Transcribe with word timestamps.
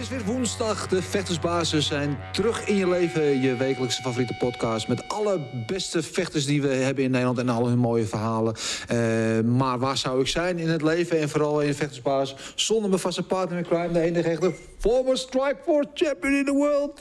Is 0.00 0.08
weer 0.08 0.24
woensdag. 0.24 0.88
De 0.88 1.02
vechtersbazen 1.02 1.82
zijn 1.82 2.18
terug 2.32 2.66
in 2.68 2.76
je 2.76 2.88
leven. 2.88 3.40
Je 3.40 3.56
wekelijkse 3.56 4.02
favoriete 4.02 4.34
podcast. 4.38 4.88
Met 4.88 5.08
alle 5.08 5.40
beste 5.66 6.02
vechters 6.02 6.46
die 6.46 6.62
we 6.62 6.68
hebben 6.68 7.04
in 7.04 7.10
Nederland. 7.10 7.38
En 7.38 7.48
al 7.48 7.66
hun 7.66 7.78
mooie 7.78 8.04
verhalen. 8.04 8.54
Eh, 8.88 8.98
maar 9.40 9.78
waar 9.78 9.96
zou 9.96 10.20
ik 10.20 10.26
zijn 10.26 10.58
in 10.58 10.68
het 10.68 10.82
leven? 10.82 11.20
En 11.20 11.28
vooral 11.28 11.60
in 11.60 11.66
de 11.66 11.74
vechtersbaas. 11.74 12.34
Zonder 12.54 12.88
mijn 12.88 13.00
vaste 13.00 13.22
partner 13.22 13.58
in 13.58 13.64
crime. 13.64 13.92
De 13.92 14.00
enige 14.00 14.28
echte 14.28 14.52
former 14.78 15.18
Strikeforce 15.18 15.88
champion 15.94 16.34
in 16.34 16.44
the 16.44 16.52
world. 16.52 17.00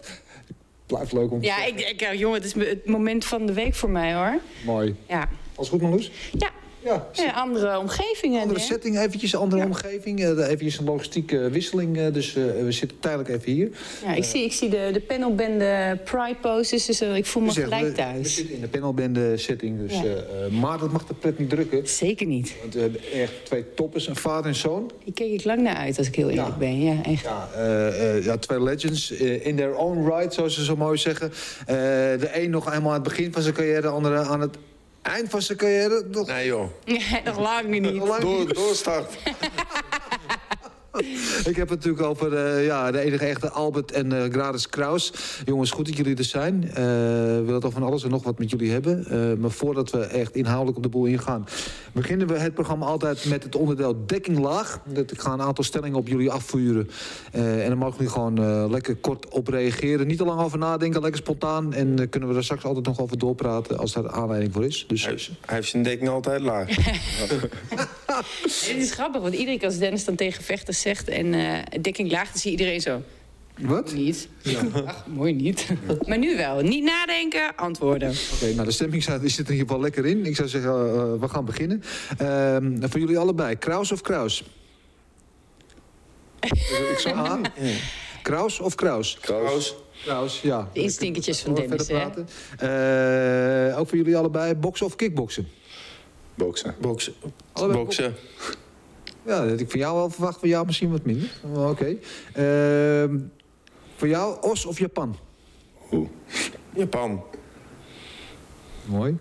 Blijft 0.85 1.13
leuk 1.13 1.31
om 1.31 1.40
te 1.40 1.45
Ja, 1.45 1.66
ik, 1.66 1.79
ik, 1.79 2.13
jongen, 2.13 2.41
het 2.41 2.55
is 2.55 2.68
het 2.68 2.85
moment 2.85 3.26
van 3.26 3.45
de 3.45 3.54
week 3.54 3.76
voor 3.76 3.90
mij, 3.90 4.13
hoor. 4.13 4.40
Mooi. 4.66 4.95
Ja, 5.07 5.29
Alles 5.55 5.70
goed, 5.70 5.81
Marloes? 5.81 6.12
ja. 6.31 6.49
Ja. 6.84 7.08
ja 7.12 7.32
andere 7.32 7.80
omgevingen. 7.80 8.42
Andere 8.42 8.60
hè? 8.60 8.66
setting, 8.66 9.00
eventjes 9.00 9.34
een 9.34 9.40
andere 9.40 9.64
omgeving. 9.64 10.20
eh, 10.20 10.30
eventjes 10.30 10.78
een 10.78 10.86
logistieke 10.86 11.50
wisseling. 11.50 11.98
eh, 11.98 12.14
dus 12.14 12.36
eh, 12.36 12.44
we 12.64 12.72
zitten 12.72 13.00
tijdelijk 13.00 13.30
even 13.30 13.52
hier. 13.52 13.70
Ja, 14.05 14.14
ik 14.14 14.24
zie, 14.24 14.44
ik 14.44 14.54
zie 14.54 14.70
de, 14.70 14.90
de 14.94 15.00
panelbende 15.02 16.00
Pride 16.04 16.36
posters, 16.42 16.86
dus 16.86 17.02
eh, 17.02 17.16
ik 17.16 17.26
voel 17.26 17.44
me 17.44 17.52
gelijk 17.52 17.82
we- 17.82 17.88
We 17.90 17.96
thuis. 17.96 18.36
zitten 18.36 18.55
in 18.55 18.62
de 18.62 18.68
panelbende 18.68 19.38
setting. 19.38 19.80
Dus, 19.88 19.94
Ja. 19.98 20.04
eh, 20.04 20.12
eh, 20.46 20.52
maar 20.52 20.78
dat 20.78 20.92
mag 20.92 21.05
de 21.08 21.14
pret 21.14 21.40
niet 21.40 21.50
drukken. 21.50 21.88
Zeker 21.88 22.26
niet. 22.28 22.55
Want 22.62 22.74
we 22.74 22.80
hebben 22.80 23.02
echt 23.14 23.34
twee 23.46 23.66
toppers, 23.76 24.08
een 24.08 24.16
vader 24.16 24.46
en 24.46 24.55
zoon. 24.55 24.91
Hier 25.04 25.14
keek 25.14 25.32
ik 25.32 25.44
lang 25.44 25.62
naar 25.62 25.76
uit, 25.76 25.98
als 25.98 26.08
ik 26.08 26.16
heel 26.16 26.30
eerlijk 26.30 26.58
ben. 26.58 26.82
Ja, 26.84 27.04
echt. 27.04 27.24
Ja, 27.24 27.49
eh, 27.55 28.16
eh, 28.18 28.24
ja, 28.26 28.38
twee 28.38 28.64
legends 28.64 29.12
eh, 29.12 29.46
in 29.46 29.55
their 29.55 29.76
own 29.76 30.05
right, 30.10 30.34
zoals 30.34 30.54
ze 30.55 30.64
zo 30.64 30.76
mooi 30.76 30.98
zeggen. 30.98 31.32
Eh, 31.66 31.76
de 31.76 32.30
een 32.34 32.49
nog 32.49 32.74
eenmaal 32.74 32.90
aan 32.93 32.99
het 32.99 33.04
begin 33.04 33.34
van 33.34 33.41
zijn 33.41 33.54
carrière, 33.54 33.82
de 33.82 33.88
andere 33.88 34.18
aan 34.18 34.41
het 34.41 34.58
eind 35.02 35.30
van 35.30 35.42
zijn 35.42 35.58
carrière. 35.58 36.04
Nog 36.12 36.28
Nee 36.28 36.46
joh, 36.48 36.70
Ja, 36.86 37.00
nog 37.26 37.40
lang 37.40 37.68
niet. 37.68 37.86
lang 37.86 38.12
niet. 38.14 38.22
Door, 38.22 38.54
doorstart. 38.54 39.18
Ik 41.46 41.55
heb 41.55 41.70
het 41.70 41.78
natuurlijk 41.78 42.04
over 42.04 42.34
eh, 42.34 42.66
ja, 42.66 42.92
de 42.92 43.00
enige 43.00 43.26
echte 43.26 43.50
Albert 43.50 43.92
en 43.92 44.14
eh 44.14 44.32
Gradus 44.32 44.70
Kraus. 44.70 45.14
Jongens, 45.46 45.72
goed 45.72 45.86
dat 45.86 45.98
jullie 45.98 46.16
er 46.16 46.24
zijn. 46.24 46.64
Eh, 46.64 46.76
we 46.76 47.42
willen 47.46 47.62
toch 47.62 47.74
van 47.74 47.84
alles 47.84 48.04
en 48.04 48.10
nog 48.10 48.24
wat 48.24 48.40
met 48.40 48.50
jullie 48.50 48.72
hebben. 48.72 49.05
Eh, 49.05 49.38
maar 49.38 49.52
voordat 49.52 49.92
we 49.92 50.00
echt 50.00 50.36
inhoudelijk 50.36 50.77
op 50.77 50.84
de 50.84 50.90
boel 50.90 51.05
ingaan... 51.05 51.48
beginnen 51.92 52.27
we 52.27 52.38
het 52.38 52.54
programma 52.54 52.86
altijd 52.86 53.26
met 53.26 53.44
het 53.44 53.55
onderdeel 53.55 54.05
dekking 54.05 54.38
laag. 54.40 54.82
Dat 54.86 55.12
ik 55.12 55.22
ga 55.22 55.34
een 55.34 55.42
aantal 55.42 55.64
stellingen 55.64 55.98
op 55.98 56.08
jullie 56.08 56.32
afvuren. 56.32 56.90
Eh, 57.32 57.64
en 57.64 57.70
dan 57.70 57.77
mogen 57.77 57.98
jullie 57.98 58.12
gewoon 58.12 58.38
eh, 58.38 58.66
lekker 58.70 58.96
kort 58.96 59.30
op 59.30 59.48
reageren. 59.48 60.08
Niet 60.08 60.18
te 60.18 60.26
lang 60.26 60.42
over 60.42 60.58
nadenken, 60.58 61.02
lekker 61.02 61.20
spontaan. 61.20 61.74
En 61.74 62.10
kunnen 62.10 62.30
we 62.30 62.36
er 62.36 62.44
straks 62.44 62.64
altijd 62.64 62.86
nog 62.86 63.00
over 63.00 63.18
doorpraten 63.18 63.77
als 63.77 63.94
daar 63.94 64.09
aanleiding 64.09 64.53
voor 64.53 64.66
is. 64.66 64.86
Dus 64.88 65.06
Hij, 65.06 65.20
hij 65.46 65.56
heeft 65.56 65.70
zijn 65.70 65.84
dekking 65.84 66.09
altijd 66.09 66.42
laag. 66.42 66.68
Het 68.09 68.75
is 68.78 68.92
grappig, 68.92 69.22
want 69.22 69.34
iedere 69.34 69.58
keer 69.58 69.68
als 69.68 69.78
Dennis 69.78 70.06
dan 70.06 70.16
tegen 70.16 70.44
vechters 70.44 70.81
zegt... 70.95 71.07
en 71.07 71.34
eh 71.34 71.81
dekking 71.81 72.12
laag, 72.12 72.29
dan 72.31 72.38
zie 72.40 72.51
je 72.51 72.57
iedereen 72.57 72.81
zo... 72.81 73.01
wat? 73.59 73.94
Niet. 73.94 74.28
Ach, 74.85 75.07
mooi 75.07 75.34
niet. 75.34 75.68
Maar 76.07 76.18
nu 76.18 76.38
wel. 76.38 76.59
Niet 76.62 76.84
nadenken, 76.84 77.56
antwoorden. 77.56 78.13
Oké, 78.34 78.53
nou 78.53 78.66
de 78.66 78.72
stemming 78.72 79.03
staat- 79.03 79.22
zit 79.23 79.31
er 79.34 79.46
in 79.46 79.51
ieder 79.51 79.66
geval 79.68 79.81
lekker 79.81 80.06
in. 80.06 80.25
Ik 80.25 80.35
zou 80.35 80.47
zeggen, 80.47 80.72
eh, 80.72 81.13
we 81.19 81.28
gaan 81.29 81.46
beginnen. 81.46 81.84
Ehm, 82.18 82.90
voor 82.90 83.00
jullie 83.00 83.18
allebei, 83.18 83.56
Kraus 83.57 83.91
of 83.91 84.01
Kraus? 84.01 84.44
ik 86.91 86.97
zou 87.00 87.16
aan. 87.29 87.41
Kraus 88.22 88.59
of 88.59 88.75
Kraus? 88.75 89.18
Kraus. 89.22 89.75
Kraus, 90.03 90.41
ja. 90.41 90.69
De 90.74 90.79
instinkertjes 90.81 91.40
van 91.41 91.53
Dennis. 91.56 91.88
Eh, 91.88 93.80
ook 93.80 93.88
voor 93.88 93.97
jullie 93.97 94.18
allebei, 94.18 94.56
boksen 94.56 94.85
of 94.85 94.96
kickboksen? 94.96 95.47
Boksen. 96.35 96.75
Boksen. 96.81 97.14
Allebei 97.52 97.80
Boksen. 97.80 98.16
Ja, 99.29 99.41
dat 99.41 99.50
had 99.50 99.59
ik 99.59 99.72
van 99.72 99.79
jou 99.79 99.95
wel 99.95 100.09
verwacht, 100.09 100.40
van 100.40 100.50
jou 100.50 100.66
misschien 100.66 100.91
wat 100.91 101.06
minder. 101.06 101.29
Maar 101.53 101.69
Oké. 101.69 101.95
Ehm, 102.34 103.19
voor 103.95 104.07
jou, 104.07 104.38
Os 104.41 104.66
of 104.66 104.79
Japan? 104.79 105.16
Hoe? 105.73 106.07
Japan. 106.75 107.23
Mooi. 108.85 109.17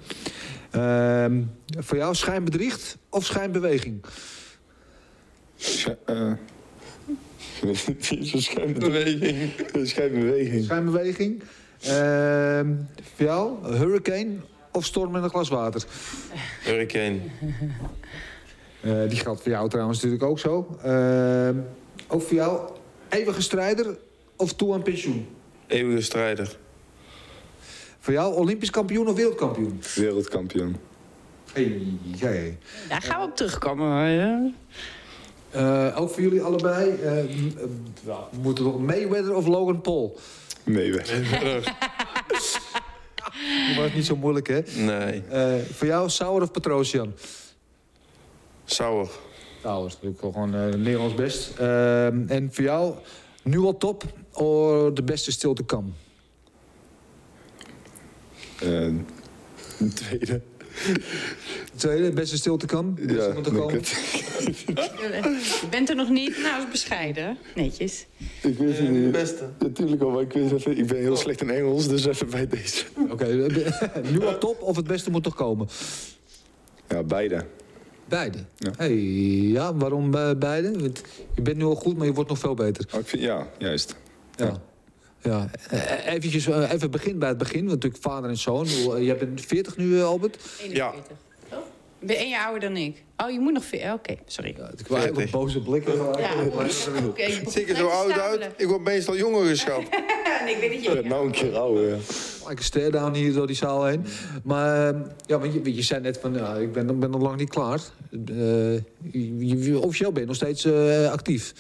Ehm, 0.70 1.42
voor 1.78 1.96
jou 1.96 2.14
schijnbedriegt 2.14 2.98
of 3.08 3.24
schijnbeweging? 3.24 4.04
Eh, 6.04 6.32
schijnbeweging. 8.32 9.52
Schijnbeweging. 9.82 10.64
Schijnbeweging. 10.64 11.42
Ehm, 11.82 12.74
voor 13.14 13.26
jou, 13.26 13.74
hurricane 13.76 14.36
of 14.72 14.84
storm 14.84 15.16
in 15.16 15.22
een 15.22 15.30
glas 15.30 15.48
water? 15.48 15.84
Hurricane. 16.62 17.20
Eh, 18.80 19.08
die 19.08 19.18
geldt 19.18 19.42
voor 19.42 19.50
jou 19.50 19.68
trouwens 19.68 19.98
natuurlijk 20.02 20.30
ook 20.30 20.38
zo. 20.38 20.76
Ehm, 20.82 21.56
ook 22.08 22.22
voor 22.22 22.34
jou, 22.36 22.70
eeuwige 23.08 23.42
strijder 23.42 23.96
of 24.36 24.52
toe 24.54 24.74
aan 24.74 24.82
pensioen? 24.82 25.28
Eeuwige 25.66 26.02
strijder. 26.02 26.56
Voor 28.00 28.12
jou, 28.12 28.34
olympisch 28.34 28.70
kampioen 28.70 29.08
of 29.08 29.14
wereldkampioen? 29.16 29.80
Wereldkampioen. 29.94 30.76
Hey, 31.52 31.82
hey. 32.18 32.58
Daar 32.88 33.02
gaan 33.02 33.20
we 33.20 33.26
op 33.26 33.36
terugkomen. 33.36 33.86
hoor. 33.86 34.50
Eh, 35.50 36.00
ook 36.00 36.10
voor 36.10 36.22
jullie 36.22 36.42
allebei, 36.42 36.90
eh, 36.90 37.12
m- 37.12 37.58
eh, 37.58 37.64
wel, 38.04 38.28
we 38.32 38.38
moeten 38.42 38.64
nog 38.64 38.78
Mayweather 38.80 39.34
of 39.34 39.46
Logan 39.46 39.80
Paul? 39.80 40.18
Weg. 40.64 41.10
Dat 43.68 43.76
was 43.76 43.92
niet 43.94 44.06
zo 44.06 44.16
moeilijk, 44.16 44.46
hè? 44.48 44.60
Nee. 44.76 45.22
Eh, 45.30 45.54
voor 45.72 45.86
jou, 45.86 46.08
Sauer 46.10 46.42
of 46.42 46.50
Petrosian? 46.50 47.14
Sauer. 48.70 49.08
Nou, 49.62 49.80
dat 49.80 49.86
is 49.86 49.92
natuurlijk 49.94 50.20
wel 50.22 50.32
gewoon 50.32 50.54
eh, 50.54 50.74
Nederlands 50.78 51.14
best. 51.14 51.50
Ehm, 51.58 52.22
en 52.28 52.48
voor 52.52 52.64
jou, 52.64 52.94
nu 53.42 53.58
al 53.58 53.76
top 53.76 54.04
of 54.32 54.92
de 54.92 55.02
beste 55.02 55.32
stilte 55.32 55.64
kan? 55.64 55.94
Eh, 58.60 58.82
een 59.78 59.78
tweede. 59.94 60.40
Tweede, 61.74 62.10
beste 62.12 62.36
stilte 62.36 62.66
kan? 62.66 62.94
Beste 62.94 63.14
Ja, 63.14 63.22
er. 63.24 63.34
Je 65.60 65.66
bent 65.70 65.88
er 65.88 65.96
nog 65.96 66.08
niet. 66.08 66.38
Nou, 66.42 66.56
dat 66.56 66.64
is 66.64 66.70
bescheiden. 66.70 67.38
Netjes. 67.54 68.06
Ik 68.42 68.58
weet 68.58 68.76
het 68.76 68.86
De 68.86 68.92
niet. 68.92 69.12
beste. 69.12 69.48
Natuurlijk 69.58 70.02
al, 70.02 70.10
maar 70.10 70.22
ik, 70.22 70.32
weet 70.32 70.52
even, 70.52 70.78
ik 70.78 70.86
ben 70.86 70.96
heel 70.96 71.16
slecht 71.16 71.40
in 71.40 71.50
Engels, 71.50 71.88
dus 71.88 72.06
even 72.06 72.30
bij 72.30 72.46
deze. 72.46 72.84
Oké, 73.10 73.24
eh, 73.24 74.02
nu 74.12 74.24
al 74.26 74.38
top 74.38 74.62
of 74.62 74.76
het 74.76 74.86
beste 74.86 75.10
moet 75.10 75.24
nog 75.24 75.34
komen? 75.34 75.68
Ja, 76.88 77.02
beide. 77.02 77.44
Beide. 78.08 78.38
Ja. 78.56 78.70
Hey, 78.76 78.94
ja, 79.42 79.74
waarom 79.74 80.14
eh, 80.14 80.30
beide? 80.38 80.80
Want 80.80 81.02
je 81.34 81.42
bent 81.42 81.56
nu 81.56 81.64
al 81.64 81.74
goed, 81.74 81.96
maar 81.96 82.06
je 82.06 82.12
wordt 82.12 82.28
nog 82.30 82.38
veel 82.38 82.54
beter. 82.54 82.86
Oh, 82.94 83.00
ik 83.00 83.06
vind, 83.06 83.22
ja, 83.22 83.46
juist. 83.58 83.96
Ja. 84.36 84.60
Ja, 85.22 85.50
Eh, 85.70 86.06
eventjes, 86.14 86.46
eh, 86.46 86.72
even 86.72 86.90
begin 86.90 87.18
bij 87.18 87.28
het 87.28 87.38
begin. 87.38 87.58
Want 87.60 87.70
natuurlijk 87.70 88.02
vader 88.02 88.30
en 88.30 88.36
zoon. 88.36 88.66
Jij 89.04 89.16
bent 89.16 89.40
40 89.40 89.76
nu, 89.76 90.02
Albert. 90.02 90.38
41. 90.60 91.00
Oh, 91.00 91.16
je 92.00 92.06
bent 92.06 92.18
één 92.18 92.28
jaar 92.28 92.44
ouder 92.44 92.68
dan 92.68 92.76
ik. 92.76 93.02
Oh, 93.16 93.30
je 93.30 93.40
moet 93.40 93.52
nog 93.52 93.64
veel. 93.64 93.92
Oké, 93.92 94.14
sorry. 94.26 94.54
Ja, 94.58 94.70
ik 94.78 94.86
wil 94.86 94.96
eigenlijk 94.96 95.30
boze 95.30 95.60
blikken. 95.60 95.96
Ja, 95.96 96.32
ik 96.42 96.70
Zie 97.48 97.60
ik 97.62 97.68
er 97.68 97.76
zo 97.76 97.86
oud 97.86 98.18
uit? 98.18 98.48
Ik 98.56 98.66
word 98.66 98.82
meestal 98.82 99.16
jonger 99.16 99.46
geschat. 99.46 99.82
Nee, 100.44 100.54
ik 100.54 100.60
weet 100.60 100.72
Ik 100.72 100.80
je... 100.80 100.92
ben 100.94 101.08
nou 101.08 101.26
een 101.26 101.32
keer 101.32 101.56
ouder, 101.56 101.88
ja. 101.88 101.94
Like 101.96 102.50
een 102.56 102.62
stare-down 102.62 103.14
hier 103.14 103.32
door 103.32 103.46
die 103.46 103.56
zaal 103.56 103.84
heen. 103.84 104.04
Maar 104.44 104.94
ja, 105.26 105.38
want 105.38 105.52
je, 105.52 105.74
je 105.74 105.82
zei 105.82 106.00
net 106.00 106.18
van, 106.18 106.34
ja, 106.34 106.54
ik 106.54 106.72
ben, 106.72 106.98
ben 107.00 107.10
nog 107.10 107.20
lang 107.22 107.36
niet 107.36 107.48
klaar. 107.48 107.80
Eh, 108.10 108.74
je, 109.12 109.58
je- 109.58 109.78
officieel 109.78 110.12
ben 110.12 110.20
je 110.20 110.26
nog 110.26 110.36
steeds 110.36 110.64
eh, 110.64 111.10
actief. 111.12 111.52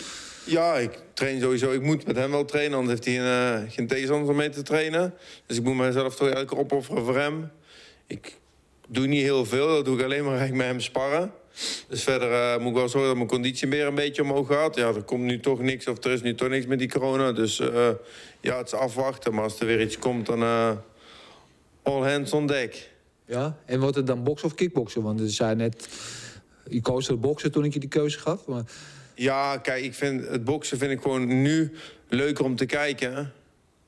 Ja, 0.44 0.74
ik 0.76 0.98
train 1.14 1.40
sowieso. 1.40 1.70
Ik 1.72 1.82
moet 1.82 2.06
met 2.06 2.16
hem 2.16 2.30
wel 2.30 2.44
trainen, 2.44 2.78
anders 2.78 2.98
heeft 3.00 3.16
hij 3.16 3.26
een, 3.26 3.62
eh, 3.64 3.70
geen 3.72 3.86
tegenstander 3.86 4.30
om 4.30 4.36
mee 4.36 4.48
te 4.50 4.62
trainen. 4.62 5.14
Dus 5.46 5.56
ik 5.56 5.62
moet 5.64 5.74
mezelf 5.76 6.16
toch 6.16 6.28
elke 6.28 6.44
keer 6.46 6.58
opofferen 6.58 7.04
voor 7.04 7.16
hem. 7.18 7.50
Ik 8.06 8.36
doe 8.88 9.06
niet 9.06 9.22
heel 9.22 9.44
veel, 9.44 9.68
dat 9.68 9.84
doe 9.84 9.98
ik 9.98 10.04
alleen 10.04 10.24
maar 10.24 10.36
eigenlijk 10.36 10.58
met 10.62 10.66
hem 10.66 10.80
sparren. 10.80 11.32
Dus 11.88 12.02
verder 12.02 12.32
eh, 12.32 12.58
moet 12.58 12.68
ik 12.68 12.74
wel 12.74 12.88
zorgen 12.88 13.08
dat 13.08 13.16
mijn 13.16 13.28
conditie 13.28 13.68
weer 13.68 13.86
een 13.86 13.94
beetje 13.94 14.22
omhoog 14.22 14.46
gaat. 14.48 14.76
Ja, 14.76 14.86
er 14.86 15.02
komt 15.02 15.22
nu 15.22 15.40
toch 15.40 15.60
niks, 15.60 15.86
of 15.86 16.04
er 16.04 16.10
is 16.10 16.22
nu 16.22 16.34
toch 16.34 16.48
niks 16.48 16.66
met 16.66 16.78
die 16.78 16.88
corona. 16.88 17.32
Dus 17.32 17.60
eh, 17.60 17.88
ja, 18.40 18.56
het 18.58 18.66
is 18.66 18.72
afwachten. 18.72 19.34
Maar 19.34 19.42
als 19.42 19.60
er 19.60 19.66
weer 19.66 19.80
iets 19.80 19.98
komt, 19.98 20.26
dan 20.26 20.42
eh, 20.42 20.70
all 21.82 22.10
hands 22.10 22.32
on 22.32 22.46
deck. 22.46 22.90
Ja? 23.24 23.58
En 23.66 23.80
wordt 23.80 23.96
het 23.96 24.06
dan 24.06 24.24
boksen 24.24 24.46
of 24.46 24.54
kickboksen? 24.54 25.02
Want 25.02 25.20
je 25.20 25.28
zei 25.28 25.54
net, 25.54 25.88
je 26.68 26.80
koos 26.80 27.06
voor 27.06 27.18
boksen 27.18 27.52
toen 27.52 27.64
ik 27.64 27.72
je 27.72 27.80
die 27.80 27.88
keuze 27.88 28.18
gaf. 28.18 28.46
Maar 28.46 28.62
Ja, 29.14 29.56
kijk, 29.56 29.84
ik 29.84 29.94
vind 29.94 30.28
het 30.28 30.44
boksen 30.44 30.78
vind 30.78 30.90
ik 30.90 31.02
gewoon 31.02 31.42
nu 31.42 31.72
leuker 32.08 32.44
om 32.44 32.56
te 32.56 32.66
kijken. 32.66 33.32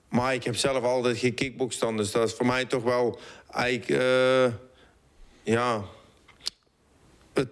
Maar 0.08 0.34
ik 0.34 0.44
heb 0.44 0.56
zelf 0.56 0.84
altijd 0.84 1.18
geen 1.18 1.70
dan. 1.78 1.96
Dus 1.96 2.10
dat 2.10 2.28
is 2.28 2.34
voor 2.34 2.46
mij 2.46 2.64
toch 2.64 2.82
wel 2.82 3.18
eigenlijk... 3.50 4.00
ja... 5.50 5.84
Het 7.32 7.48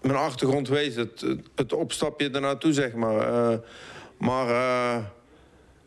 mijn 0.00 0.16
achtergrond 0.16 0.66
geweest. 0.66 0.96
Het, 0.96 1.20
het, 1.20 1.40
het 1.54 1.72
opstapje 1.72 2.30
ernaartoe, 2.30 2.72
zeg 2.72 2.94
maar. 2.94 3.18
Eh, 3.18 3.58
maar 4.18 4.48
eh, 4.48 5.04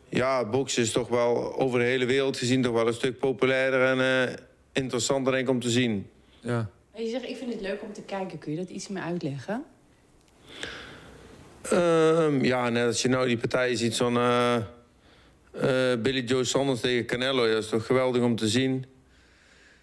ja, 0.08 0.44
boksen 0.44 0.82
is 0.82 0.92
toch 0.92 1.08
wel 1.08 1.58
over 1.58 1.78
de 1.78 1.84
hele 1.84 2.06
wereld 2.06 2.36
gezien... 2.36 2.62
toch 2.62 2.72
wel 2.72 2.86
een 2.86 2.94
stuk 2.94 3.18
populairder 3.18 3.84
en 3.84 4.28
eh, 4.28 4.34
interessanter 4.72 5.32
denk 5.32 5.44
ik 5.44 5.54
om 5.54 5.60
te 5.60 5.70
zien. 5.70 6.10
Ja. 6.40 6.70
Je 6.94 7.08
zegt, 7.08 7.28
ik 7.28 7.36
vind 7.36 7.52
het 7.52 7.60
leuk 7.60 7.82
om 7.82 7.92
te 7.92 8.02
kijken. 8.02 8.38
Kun 8.38 8.52
je 8.52 8.58
dat 8.58 8.68
iets 8.68 8.88
meer 8.88 9.02
uitleggen? 9.02 9.64
Ehm, 11.62 12.44
ja, 12.44 12.68
net 12.68 12.86
als 12.86 13.02
je 13.02 13.08
nou 13.08 13.26
die 13.26 13.36
partij 13.36 13.76
ziet, 13.76 13.94
zo'n 13.94 14.16
eh, 14.16 14.56
eh, 14.56 16.00
Billy 16.00 16.24
Joe 16.24 16.44
Sanders 16.44 16.80
tegen 16.80 17.06
Canelo. 17.06 17.46
Ja, 17.46 17.52
dat 17.52 17.62
is 17.62 17.68
toch 17.68 17.86
geweldig 17.86 18.22
om 18.22 18.36
te 18.36 18.48
zien. 18.48 18.84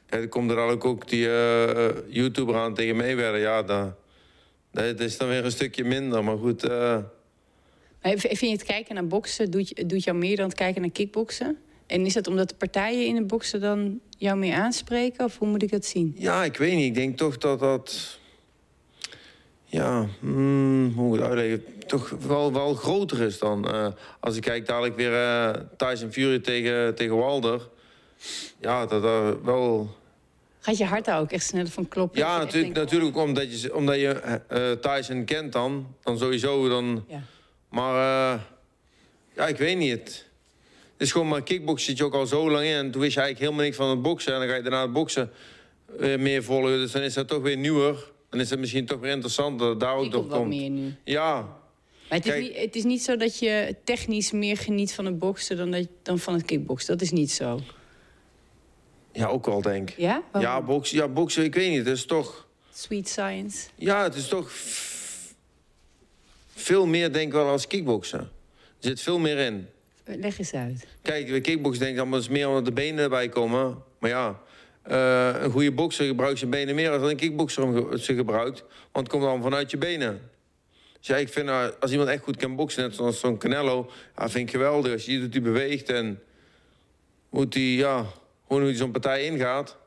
Er 0.10 0.28
komt 0.28 0.52
er 0.52 0.58
ook, 0.58 0.86
ook 0.86 1.08
die 1.08 1.30
eh, 1.30 1.90
YouTuber 2.08 2.56
aan 2.56 2.74
tegen 2.74 2.96
meewerken. 2.96 3.40
Ja, 3.40 3.64
dat, 3.64 3.94
dat 4.72 5.00
is 5.00 5.18
dan 5.18 5.28
weer 5.28 5.46
een 5.46 5.52
stukje 5.52 5.84
minder. 5.84 6.24
Maar 6.24 6.38
goed, 6.38 6.64
eh, 6.64 6.98
Maar 8.02 8.18
Vind 8.18 8.40
je 8.40 8.48
het 8.50 8.64
kijken 8.64 8.96
naar 8.96 9.08
boksen, 9.08 9.52
doet, 9.52 9.90
doet 9.90 10.04
jou 10.04 10.18
meer 10.18 10.36
dan 10.36 10.46
het 10.46 10.56
kijken 10.58 10.82
naar 10.82 10.92
kickboksen? 10.92 11.58
En 11.88 12.06
is 12.06 12.14
dat 12.14 12.28
omdat 12.28 12.50
de 12.50 12.56
partijen 12.56 13.06
in 13.06 13.16
het 13.16 13.28
boksen 13.28 13.62
dan 13.62 14.00
jou 14.18 14.38
meer 14.38 14.54
aanspreken? 14.54 15.26
Of 15.26 15.38
hoe 15.38 15.48
moet 15.48 15.64
ik 15.64 15.72
dat 15.72 15.86
zien? 15.86 16.16
ja, 16.18 16.44
ik 16.44 16.58
weet 16.58 16.76
niet. 16.76 16.86
Ik 16.86 16.96
denk 16.96 17.18
toch 17.18 17.38
dat 17.38 17.60
dat... 17.60 18.18
Ja, 19.66 20.08
hmm, 20.20 20.92
hoe 20.96 21.04
moet 21.08 21.16
ik 21.18 21.22
het 21.22 21.30
uitleggen? 21.30 21.64
Toch 21.88 22.10
wel, 22.10 22.54
wel 22.54 22.74
groter 22.74 23.22
is 23.22 23.40
dan... 23.40 23.70
eh, 23.72 23.88
als 24.20 24.36
ik 24.36 24.42
kijk 24.42 24.66
dadelijk 24.66 24.96
weer 24.96 25.14
eh 25.14 25.54
Tyson 25.78 26.12
Fury 26.12 26.40
tegen, 26.40 26.96
tegen 26.96 27.16
Wilder. 27.18 27.70
Ja, 28.60 28.86
dat 28.86 29.04
er 29.04 29.44
wel... 29.44 29.98
Gaat 30.60 30.78
je 30.78 30.86
hart 30.86 31.06
daar 31.06 31.20
ook 31.20 31.32
echt 31.32 31.46
sneller 31.46 31.72
van 31.72 31.88
kloppen? 31.88 32.20
Ja, 32.20 32.38
natuurlijk, 32.38 32.74
denkt, 32.74 32.92
natuurlijk 32.92 33.18
ook 33.18 33.24
omdat 33.24 33.62
je, 33.62 33.76
omdat 33.76 33.96
je 33.96 34.10
eh, 34.10 34.72
eh, 34.72 34.80
Tyson 34.80 35.26
kent 35.26 35.54
dan. 35.54 35.96
Dan 36.04 36.18
sowieso. 36.18 36.70
Dan, 36.70 37.06
Ja. 37.08 37.24
Maar 37.70 37.94
eh, 37.96 38.42
ja, 39.36 39.48
ik 39.48 39.58
weet 39.58 39.78
niet. 39.78 40.28
Het 40.94 41.08
is 41.08 41.12
gewoon 41.12 41.28
maar 41.28 41.44
kickboksen 41.44 41.88
zit 41.88 41.98
je 41.98 42.04
ook 42.04 42.14
al 42.14 42.26
zo 42.26 42.50
lang 42.50 42.66
in. 42.66 42.74
En 42.74 42.92
toen 42.92 43.02
wist 43.02 43.14
je 43.14 43.22
eigenlijk 43.22 43.40
helemaal 43.40 43.64
niks 43.64 43.76
van 43.78 43.90
het 43.90 44.02
boksen. 44.02 44.34
En 44.34 44.40
dan 44.40 44.48
ga 44.48 44.56
je 44.56 44.62
daarna 44.62 44.82
het 44.82 44.94
boksen 44.94 45.32
weer 45.98 46.20
meer 46.20 46.44
volgen. 46.44 46.72
Dus 46.72 46.92
dan 46.92 47.02
is 47.02 47.14
dat 47.14 47.28
toch 47.28 47.42
weer 47.42 47.58
nieuwer. 47.58 48.12
Dan 48.30 48.40
is 48.40 48.50
het 48.50 48.60
misschien 48.60 48.86
toch 48.86 49.00
weer 49.00 49.12
interessanter 49.12 49.60
dat 49.60 49.70
het 49.70 49.80
daar 49.80 49.96
ook 49.96 50.06
Ik 50.06 50.12
door 50.12 50.28
komt 50.28 50.48
meer 50.48 50.70
nu. 50.70 50.96
Ja, 51.04 51.34
Maar 52.10 52.18
het 52.18 52.26
is, 52.26 52.40
niet, 52.40 52.58
het 52.58 52.76
is 52.76 52.84
niet 52.84 53.02
zo 53.04 53.18
dat 53.18 53.40
je 53.40 53.76
technisch 53.84 54.32
meer 54.32 54.58
geniet 54.58 54.94
van 54.94 55.06
het 55.06 55.20
boksen 55.20 55.58
dan, 55.58 55.72
dat, 55.72 55.88
dan 56.04 56.20
van 56.20 56.34
het 56.34 56.46
kickboksen. 56.46 56.98
Dat 56.98 57.02
is 57.02 57.12
niet 57.12 57.32
zo. 57.32 57.60
Ja, 59.12 59.28
ook 59.28 59.46
wel 59.46 59.62
denk 59.62 59.90
ik. 59.90 59.98
Ja? 59.98 60.24
Waarom? 60.32 60.52
Ja, 60.52 60.62
boksen, 60.62 60.98
ja, 60.98 61.08
boksen, 61.08 61.44
ik 61.44 61.56
weet 61.56 61.70
niet. 61.70 61.78
Het 61.78 61.98
is 61.98 62.06
toch... 62.06 62.48
Sweet 62.74 63.10
science. 63.10 63.68
Ja, 63.76 64.04
het 64.04 64.16
is 64.16 64.28
toch 64.28 64.52
veel 66.56 66.86
meer 66.86 67.14
denk 67.14 67.28
ik 67.28 67.34
wel 67.34 67.48
als 67.48 67.68
kickboksen. 67.68 68.20
Er 68.20 68.30
zit 68.80 69.02
veel 69.02 69.20
meer 69.20 69.38
in. 69.38 69.68
Leg 70.04 70.40
eens 70.40 70.54
uit. 70.54 70.88
Kijk, 71.02 71.28
bij 71.30 71.42
kickboksen 71.42 71.86
denk 71.86 72.00
ik 72.00 72.16
is 72.16 72.30
meer 72.30 72.48
omdat 72.48 72.66
de 72.66 72.72
benen 72.72 73.04
erbij 73.04 73.30
komen. 73.30 73.78
Maar 74.00 74.10
ja, 74.10 74.40
eh, 74.82 75.42
een 75.42 75.52
goede 75.52 75.72
bokser 75.72 76.06
gebruikt 76.06 76.40
zijn 76.40 76.50
benen 76.50 76.76
meer 76.76 76.92
dan 76.92 77.04
een 77.04 77.16
kickbokser 77.16 77.64
hem 77.64 77.98
ze 77.98 78.16
gebruikt. 78.16 78.64
Want 78.92 79.08
het 79.08 79.10
komt 79.10 79.24
dan 79.24 79.42
vanuit 79.42 79.72
je 79.72 79.78
benen. 79.78 80.30
Dus 80.98 81.08
ja, 81.08 81.16
ik 81.16 81.30
vind 81.30 81.46
nou, 81.46 81.74
als 81.80 81.92
iemand 81.92 82.10
echt 82.10 82.24
goed 82.24 82.38
kan 82.38 82.56
boksen, 82.56 82.84
net 82.84 82.96
zoals 82.96 83.20
zo'n 83.20 83.38
Canelo, 83.38 83.92
ja, 84.18 84.30
vind 84.30 84.48
ik 84.48 84.56
geweldig. 84.56 84.92
Als 84.92 85.06
je 85.06 85.12
ziet 85.12 85.22
dat 85.22 85.34
hij 85.34 85.42
beweegt 85.42 85.90
en 85.90 86.22
hoe 87.30 87.46
hij, 87.50 87.62
ja, 87.62 88.06
gewoon 88.50 88.64
hoe 88.64 88.76
zo'n 88.76 88.92
partij 88.92 89.26
ingaat. 89.26 89.78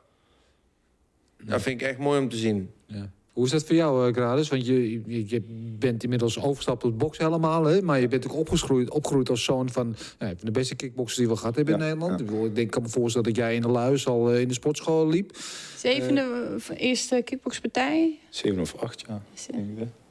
Dat 1.43 1.61
vind 1.61 1.81
ik 1.81 1.87
echt 1.87 1.97
mooi 1.97 2.19
om 2.19 2.29
te 2.29 2.37
zien. 2.37 2.69
Ja. 2.85 3.11
Hoe 3.33 3.45
is 3.45 3.51
dat 3.51 3.63
voor 3.63 3.75
jou, 3.75 4.07
eh, 4.07 4.13
Gradus? 4.13 4.49
Want 4.49 4.65
je, 4.65 4.91
je, 4.91 5.29
je 5.29 5.41
bent 5.79 6.03
inmiddels 6.03 6.37
overgestapt 6.39 6.83
op 6.83 6.89
het 6.89 6.99
boksen 6.99 7.25
helemaal, 7.25 7.63
hè? 7.63 7.81
maar 7.81 7.99
je 7.99 8.07
bent 8.07 8.25
ook 8.27 8.35
opgegroeid, 8.35 8.89
opgegroeid 8.89 9.29
als 9.29 9.43
zoon 9.43 9.69
van, 9.69 9.87
nou, 10.19 10.35
van 10.37 10.45
de 10.45 10.51
beste 10.51 10.75
kickboxers 10.75 11.17
die 11.19 11.27
we 11.27 11.35
gehad 11.35 11.55
hebben 11.55 11.73
in 11.73 11.79
Nederland. 11.79 12.11
ja. 12.11 12.17
Ik 12.19 12.25
bedoel, 12.25 12.45
Ik 12.45 12.55
denk, 12.55 12.67
ik 12.67 12.73
kan 12.73 12.81
me 12.81 12.89
voorstellen 12.89 13.27
dat 13.27 13.35
jij 13.35 13.55
in 13.55 13.61
de 13.61 13.67
luis 13.67 14.07
al 14.07 14.31
eh, 14.31 14.41
in 14.41 14.47
de 14.47 14.53
sportschool 14.53 15.07
liep. 15.09 15.37
Zevende 15.77 16.57
Eh. 16.69 16.87
eerste 16.89 17.21
kickboxpartij? 17.25 18.19
Zeven 18.29 18.59
of 18.61 18.75
acht, 18.75 19.03
ja. 19.07 19.21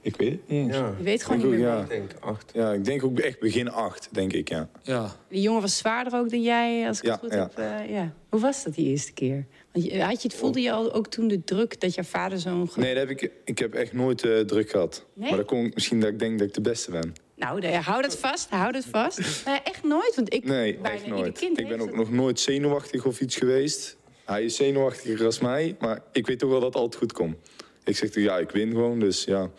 Ik, 0.02 0.16
weet 0.16 0.31
het 0.31 0.40
niet 0.49 0.66
eens. 0.66 0.76
Ja, 0.76 0.94
Je 0.99 1.02
weet 1.04 1.25
gewoon 1.25 1.38
Ik 1.38 1.44
niet 1.44 1.54
meer. 1.54 1.66
ja. 1.66 1.81
ik 1.82 1.88
denk 1.88 2.10
acht. 2.20 2.50
Ja, 2.54 2.72
ik 2.72 2.84
denk 2.84 3.04
ook 3.04 3.19
echt 3.19 3.40
begin 3.40 3.70
acht, 3.70 4.08
denk 4.12 4.32
ik, 4.32 4.49
ja. 4.49 4.69
Ja. 4.82 5.16
Die 5.28 5.40
jongen 5.40 5.60
was 5.60 5.76
zwaarder 5.78 6.19
ook 6.19 6.31
dan 6.31 6.43
jij, 6.43 6.87
als 6.88 6.99
ik 6.99 7.04
Ja, 7.04 7.10
het 7.10 7.20
goed 7.20 7.32
ja. 7.32 7.38
heb. 7.38 7.58
eh, 7.58 7.90
ja. 7.94 8.12
Hoe 8.31 8.40
was 8.40 8.64
dat 8.64 8.75
die 8.75 8.87
eerste 8.88 9.12
keer? 9.12 9.46
Want 9.72 9.84
je, 9.87 10.02
had 10.02 10.22
je 10.22 10.28
het, 10.28 10.37
voelde 10.37 10.60
je 10.60 10.72
al 10.72 10.93
ook 10.93 11.06
toen 11.06 11.28
de 11.28 11.44
druk 11.44 11.81
dat 11.81 11.94
jouw 11.94 12.04
vader 12.04 12.38
zo'n... 12.38 12.69
ge- 12.70 12.81
Nee, 12.81 12.94
dat 12.94 13.08
heb 13.08 13.20
ik, 13.22 13.31
ik 13.44 13.58
heb 13.58 13.75
echt 13.75 13.93
nooit 13.93 14.25
eh, 14.25 14.38
druk 14.40 14.70
gehad. 14.70 15.04
Nee? 15.14 15.28
Maar 15.28 15.38
dat 15.38 15.46
komt 15.46 15.75
misschien 15.75 16.00
dat 16.00 16.08
ik 16.10 16.19
denk 16.19 16.38
dat 16.38 16.49
ik 16.49 16.54
de 16.54 16.60
beste 16.60 16.90
ben. 16.90 17.12
Nou, 17.37 17.60
de- 17.60 17.76
hou 17.76 18.02
dat 18.02 18.19
vast, 18.19 18.50
hou 18.50 18.72
dat 18.72 18.84
vast. 18.84 19.19
Maar 19.46 19.60
echt 19.64 19.82
nooit, 19.84 20.12
want 20.16 20.34
ik... 20.34 20.44
Nee, 20.44 20.72
bijna 20.78 20.96
echt 20.96 21.06
nooit. 21.06 21.38
kind 21.38 21.58
Ik 21.58 21.69
ben 21.69 21.81
ook 21.81 21.87
dat. 21.87 21.96
nog 21.96 22.10
nooit 22.10 22.40
zenuwachtig 22.40 23.04
of 23.06 23.20
iets 23.20 23.37
geweest. 23.37 23.96
Hij 24.25 24.44
is 24.44 24.56
zenuwachtiger 24.56 25.25
als 25.26 25.38
mij, 25.40 25.76
maar 25.81 26.00
ik 26.12 26.26
weet 26.26 26.38
toch 26.38 26.50
wel 26.50 26.60
dat 26.60 26.69
het 26.69 26.82
altijd 26.82 27.02
goed 27.02 27.12
komt. 27.12 27.37
Ik 27.84 27.96
zeg 27.96 28.11
toch, 28.11 28.23
ja, 28.23 28.38
ik 28.38 28.50
win 28.50 28.70
gewoon, 28.70 28.99
dus 29.00 29.25
ja. 29.25 29.50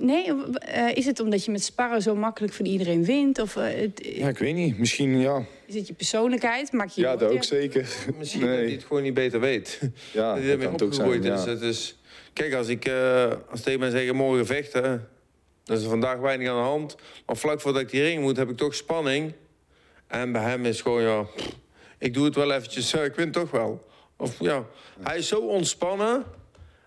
Nee, 0.00 0.32
eh, 0.58 0.96
is 0.96 1.06
het 1.06 1.20
omdat 1.20 1.44
je 1.44 1.50
met 1.50 1.62
sparren 1.62 2.02
zo 2.02 2.14
makkelijk 2.14 2.52
van 2.52 2.64
iedereen 2.66 3.04
wint? 3.04 3.38
Of 3.38 3.56
eh, 3.56 3.64
het- 3.80 4.00
Ja, 4.14 4.28
ik 4.28 4.38
weet 4.38 4.54
niet. 4.54 4.78
Misschien, 4.78 5.18
ja. 5.20 5.44
is 5.66 5.74
het 5.74 5.86
je 5.86 5.94
persoonlijkheid? 5.94 6.72
Maak 6.72 6.88
je 6.88 7.00
Ja, 7.00 7.12
je 7.12 7.18
dat 7.18 7.30
ook 7.32 7.44
zeker. 7.44 7.88
Misschien 8.18 8.40
dat 8.40 8.48
hij 8.50 8.58
Nee. 8.64 8.72
het 8.74 8.84
gewoon 8.84 9.02
niet 9.02 9.14
beter 9.14 9.40
weet. 9.40 9.78
Ja, 9.80 9.88
dat 10.34 10.38
hij 10.38 10.42
dat 10.42 10.50
ermee 10.50 10.58
kan 10.64 10.72
het 10.72 10.82
ook 10.82 10.88
opgegroeid 10.88 11.22
zijn, 11.24 11.34
is. 11.38 11.44
ja. 11.44 11.50
Het 11.50 11.60
is. 11.62 11.98
Kijk, 12.32 12.54
als 12.54 12.68
ik 12.68 12.84
eh 12.84 13.32
als 13.50 13.60
tegen 13.60 13.80
mij 13.80 13.90
zeggen 13.90 14.16
morgen 14.16 14.46
vechten, 14.46 15.08
dan 15.64 15.76
is 15.76 15.82
er 15.82 15.88
vandaag 15.88 16.18
weinig 16.18 16.48
aan 16.48 16.56
de 16.56 16.62
hand. 16.62 16.96
Maar 17.26 17.36
vlak 17.36 17.60
voordat 17.60 17.82
ik 17.82 17.90
die 17.90 18.02
ring 18.02 18.22
moet, 18.22 18.36
heb 18.36 18.50
ik 18.50 18.56
toch 18.56 18.74
spanning. 18.74 19.32
En 20.06 20.32
bij 20.32 20.42
hem 20.42 20.64
is 20.64 20.80
gewoon, 20.80 21.02
ja, 21.02 21.22
pff, 21.22 21.48
ik 21.98 22.14
doe 22.14 22.24
het 22.24 22.34
wel 22.34 22.52
eventjes, 22.52 22.94
ik 22.94 23.14
win 23.14 23.32
toch 23.32 23.50
wel. 23.50 23.86
Of 24.16 24.40
ja, 24.40 24.66
hij 25.00 25.18
is 25.18 25.28
zo 25.28 25.40
ontspannen, 25.40 26.24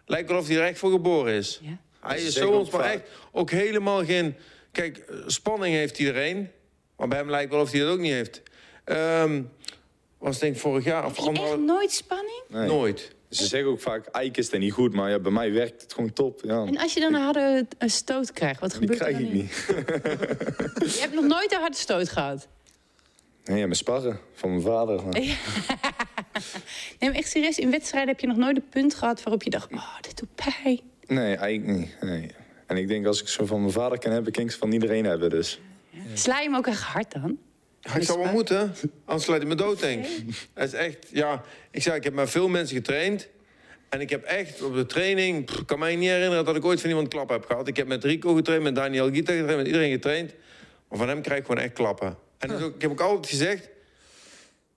lijkt 0.07 0.29
wel 0.29 0.39
of 0.39 0.47
hij 0.47 0.57
er 0.57 0.63
echt 0.63 0.79
voor 0.79 0.91
geboren 0.91 1.33
is. 1.33 1.59
Ja. 1.61 1.77
Hij 1.99 2.21
is 2.21 2.33
zo 2.33 2.51
ontspannen, 2.51 2.89
echt 2.91 3.03
ook 3.31 3.51
helemaal 3.51 4.05
geen... 4.05 4.35
Kijk, 4.71 4.97
eh, 4.97 5.15
spanning 5.25 5.75
heeft 5.75 5.99
iedereen, 5.99 6.49
maar 6.97 7.07
bij 7.07 7.17
hem 7.17 7.29
lijkt 7.29 7.51
wel 7.51 7.61
of 7.61 7.71
hij 7.71 7.79
dat 7.79 7.89
ook 7.89 7.99
niet 7.99 8.11
heeft. 8.11 8.41
Ehm 8.83 9.41
was 10.17 10.39
denk 10.39 10.55
ik 10.55 10.61
vorig 10.61 10.83
jaar 10.83 11.05
of 11.05 11.25
Heb 11.25 11.35
je 11.35 11.41
echt 11.43 11.57
nooit 11.57 11.91
spanning? 11.91 12.41
Nee. 12.47 12.67
Nooit. 12.67 13.15
Ze 13.29 13.45
zeggen 13.45 13.69
ook 13.69 13.79
vaak, 13.81 14.05
eigenlijk 14.05 14.37
is 14.37 14.49
dat 14.49 14.59
niet 14.59 14.71
goed, 14.73 14.93
maar 14.93 15.09
ja, 15.09 15.19
bij 15.19 15.31
mij 15.31 15.51
werkt 15.51 15.81
het 15.81 15.93
gewoon 15.93 16.13
top. 16.13 16.41
Ja. 16.43 16.63
En 16.65 16.77
als 16.77 16.93
je 16.93 16.99
dan 16.99 17.13
een 17.13 17.21
harde 17.21 17.67
een 17.77 17.89
stoot 17.89 18.31
krijgt, 18.31 18.59
wat 18.59 18.69
Die 18.69 18.79
gebeurt 18.79 18.99
krijg 18.99 19.15
er 19.15 19.21
ik 19.21 19.27
dan? 19.27 19.35
niet. 19.37 19.65
Je 20.95 20.99
hebt 20.99 21.13
nog 21.13 21.25
nooit 21.25 21.51
een 21.53 21.59
harde 21.59 21.75
stoot 21.77 22.09
gehad. 22.09 22.47
Nee, 23.43 23.57
ja, 23.57 23.63
mijn 23.63 23.75
sparren 23.75 24.19
van 24.33 24.49
mijn 24.49 24.61
vader. 24.61 25.03
maar- 25.03 25.21
Nee, 26.99 27.09
maar 27.09 27.19
echt 27.19 27.29
serieus, 27.29 27.59
in 27.59 27.71
wedstrijden 27.71 28.09
heb 28.09 28.19
je 28.19 28.27
nog 28.27 28.37
nooit 28.37 28.57
een 28.57 28.69
punt 28.69 28.95
gehad 28.95 29.23
waarop 29.23 29.43
je 29.43 29.49
dacht, 29.49 29.71
oh, 29.71 30.01
dit 30.01 30.17
doet 30.17 30.35
pijn. 30.35 30.79
Nee, 31.07 31.35
eigenlijk 31.35 31.77
niet. 31.77 31.95
Nee. 32.01 32.31
En 32.65 32.77
ik 32.77 32.87
denk 32.87 33.05
als 33.05 33.21
ik 33.21 33.27
zo 33.27 33.45
van 33.45 33.59
mijn 33.59 33.71
vader 33.71 33.99
kan 33.99 34.11
hebben, 34.11 34.31
kan 34.31 34.43
ik 34.43 34.51
ze 34.51 34.57
van 34.57 34.71
iedereen 34.71 35.05
hebben. 35.05 35.29
Dus. 35.29 35.59
Sla 36.13 36.39
je 36.39 36.43
hem 36.43 36.55
ook 36.55 36.67
echt 36.67 36.81
hard 36.81 37.11
dan? 37.11 37.37
Ja, 37.79 37.95
ik 37.95 38.03
zou 38.03 38.19
wel 38.19 38.31
moeten, 38.31 38.73
anders 39.05 39.25
sluit 39.25 39.41
hij 39.41 39.49
me 39.49 39.55
dood, 39.55 39.79
denk 39.79 40.05
ik. 40.05 40.25
Dat 40.53 40.67
is 40.67 40.73
echt, 40.73 41.07
ja... 41.11 41.43
Ik 41.71 41.81
zeg, 41.81 41.95
ik 41.95 42.03
heb 42.03 42.13
met 42.13 42.29
veel 42.29 42.47
mensen 42.47 42.75
getraind. 42.75 43.27
En 43.89 44.01
ik 44.01 44.09
heb 44.09 44.23
echt 44.23 44.61
op 44.61 44.73
de 44.73 44.85
training... 44.85 45.45
pff, 45.45 45.59
Ik 45.59 45.67
kan 45.67 45.79
mij 45.79 45.95
niet 45.95 46.09
herinneren 46.09 46.45
dat 46.45 46.55
ik 46.55 46.65
ooit 46.65 46.81
van 46.81 46.89
iemand 46.89 47.07
klap 47.07 47.29
heb 47.29 47.45
gehad. 47.45 47.67
Ik 47.67 47.77
heb 47.77 47.87
met 47.87 48.03
Rico 48.03 48.33
getraind, 48.33 48.63
met 48.63 48.75
Daniel 48.75 49.11
Gita 49.11 49.33
getraind, 49.33 49.57
met 49.57 49.65
iedereen 49.65 49.91
getraind. 49.91 50.33
Maar 50.89 50.97
van 50.97 51.07
hem 51.07 51.21
krijg 51.21 51.39
ik 51.39 51.45
gewoon 51.45 51.61
echt 51.61 51.73
klappen. 51.73 52.17
En 52.37 52.47
dus 52.47 52.61
ook, 52.61 52.75
ik 52.75 52.81
heb 52.81 52.91
ook 52.91 53.01
altijd 53.01 53.27
gezegd... 53.27 53.69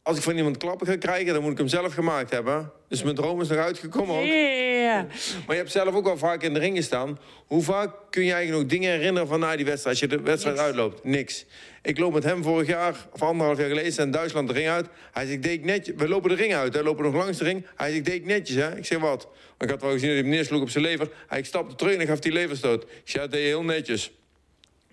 Als 0.02 0.16
ik 0.16 0.23
van 0.23 0.37
iemand 0.37 0.57
klappen 0.57 0.87
ga 0.87 0.97
krijgen, 0.97 1.33
dan 1.33 1.42
moet 1.42 1.52
ik 1.52 1.59
hem 1.59 1.69
zelf 1.69 1.95
gemaakt 1.95 2.30
hebben. 2.30 2.73
Dus 2.88 3.02
mijn 3.02 3.14
droom 3.14 3.40
is 3.40 3.49
nog 3.49 3.59
uitgekomen 3.59 4.16
ook. 4.16 4.25
Ja. 4.25 5.07
Maar 5.47 5.57
je 5.57 5.62
hebt 5.62 5.71
zelf 5.71 5.95
ook 5.95 6.07
al 6.07 6.19
vaak 6.19 6.42
in 6.42 6.54
de 6.54 6.59
ring 6.59 6.76
gestaan. 6.76 7.19
Hoe 7.47 7.62
vaak 7.62 7.90
kun 8.11 8.25
je 8.25 8.33
eigenlijk 8.33 8.62
nog 8.62 8.73
dingen 8.73 8.90
herinneren 8.90 9.28
van 9.28 9.40
na 9.40 9.57
die 9.57 9.64
wedstrijd? 9.64 10.00
Als 10.00 10.11
je 10.11 10.16
de 10.16 10.23
wedstrijd 10.23 10.57
Niks. 10.57 10.66
uitloopt? 10.69 11.04
Niks. 11.04 11.47
Ik 11.83 11.99
loop 11.99 12.12
met 12.12 12.25
hem 12.25 12.42
vorig 12.42 12.66
jaar, 12.66 13.07
of 13.12 13.23
anderhalf 13.23 13.59
jaar 13.59 13.69
geleden, 13.69 14.04
in 14.04 14.11
Duitsland 14.11 14.49
de 14.49 14.54
ring 14.54 14.69
uit. 14.69 14.87
Hij 15.12 15.26
zegt, 15.26 15.42
deed 15.42 15.52
ik 15.52 15.64
netjes. 15.64 15.95
We 15.97 16.09
lopen 16.09 16.30
de 16.30 16.37
ring 16.37 16.54
uit, 16.54 16.76
we 16.76 16.83
lopen 16.83 17.04
nog 17.04 17.14
langs 17.14 17.38
de 17.38 17.45
ring. 17.45 17.66
Hij 17.76 17.90
zegt, 17.90 18.04
deed 18.04 18.14
ik 18.14 18.25
netjes, 18.25 18.57
hè? 18.57 18.76
Ik 18.76 18.87
zeg, 18.87 18.99
wat? 18.99 19.28
Ik 19.59 19.71
had 19.71 19.83
wel 19.83 19.90
gezien 19.90 20.09
dat 20.09 20.19
hij 20.19 20.28
neersloeg 20.28 20.62
op 20.62 20.71
zijn 20.71 20.85
lever. 20.85 21.09
Hij 21.26 21.42
stapte 21.42 21.75
terug 21.75 21.97
en 21.97 22.07
gaf 22.07 22.19
die 22.19 22.33
leverstoot. 22.33 22.83
Ik 22.83 22.88
ja, 23.04 23.21
dat 23.21 23.30
deed 23.30 23.40
je 23.40 23.47
heel 23.47 23.64
netjes. 23.64 24.12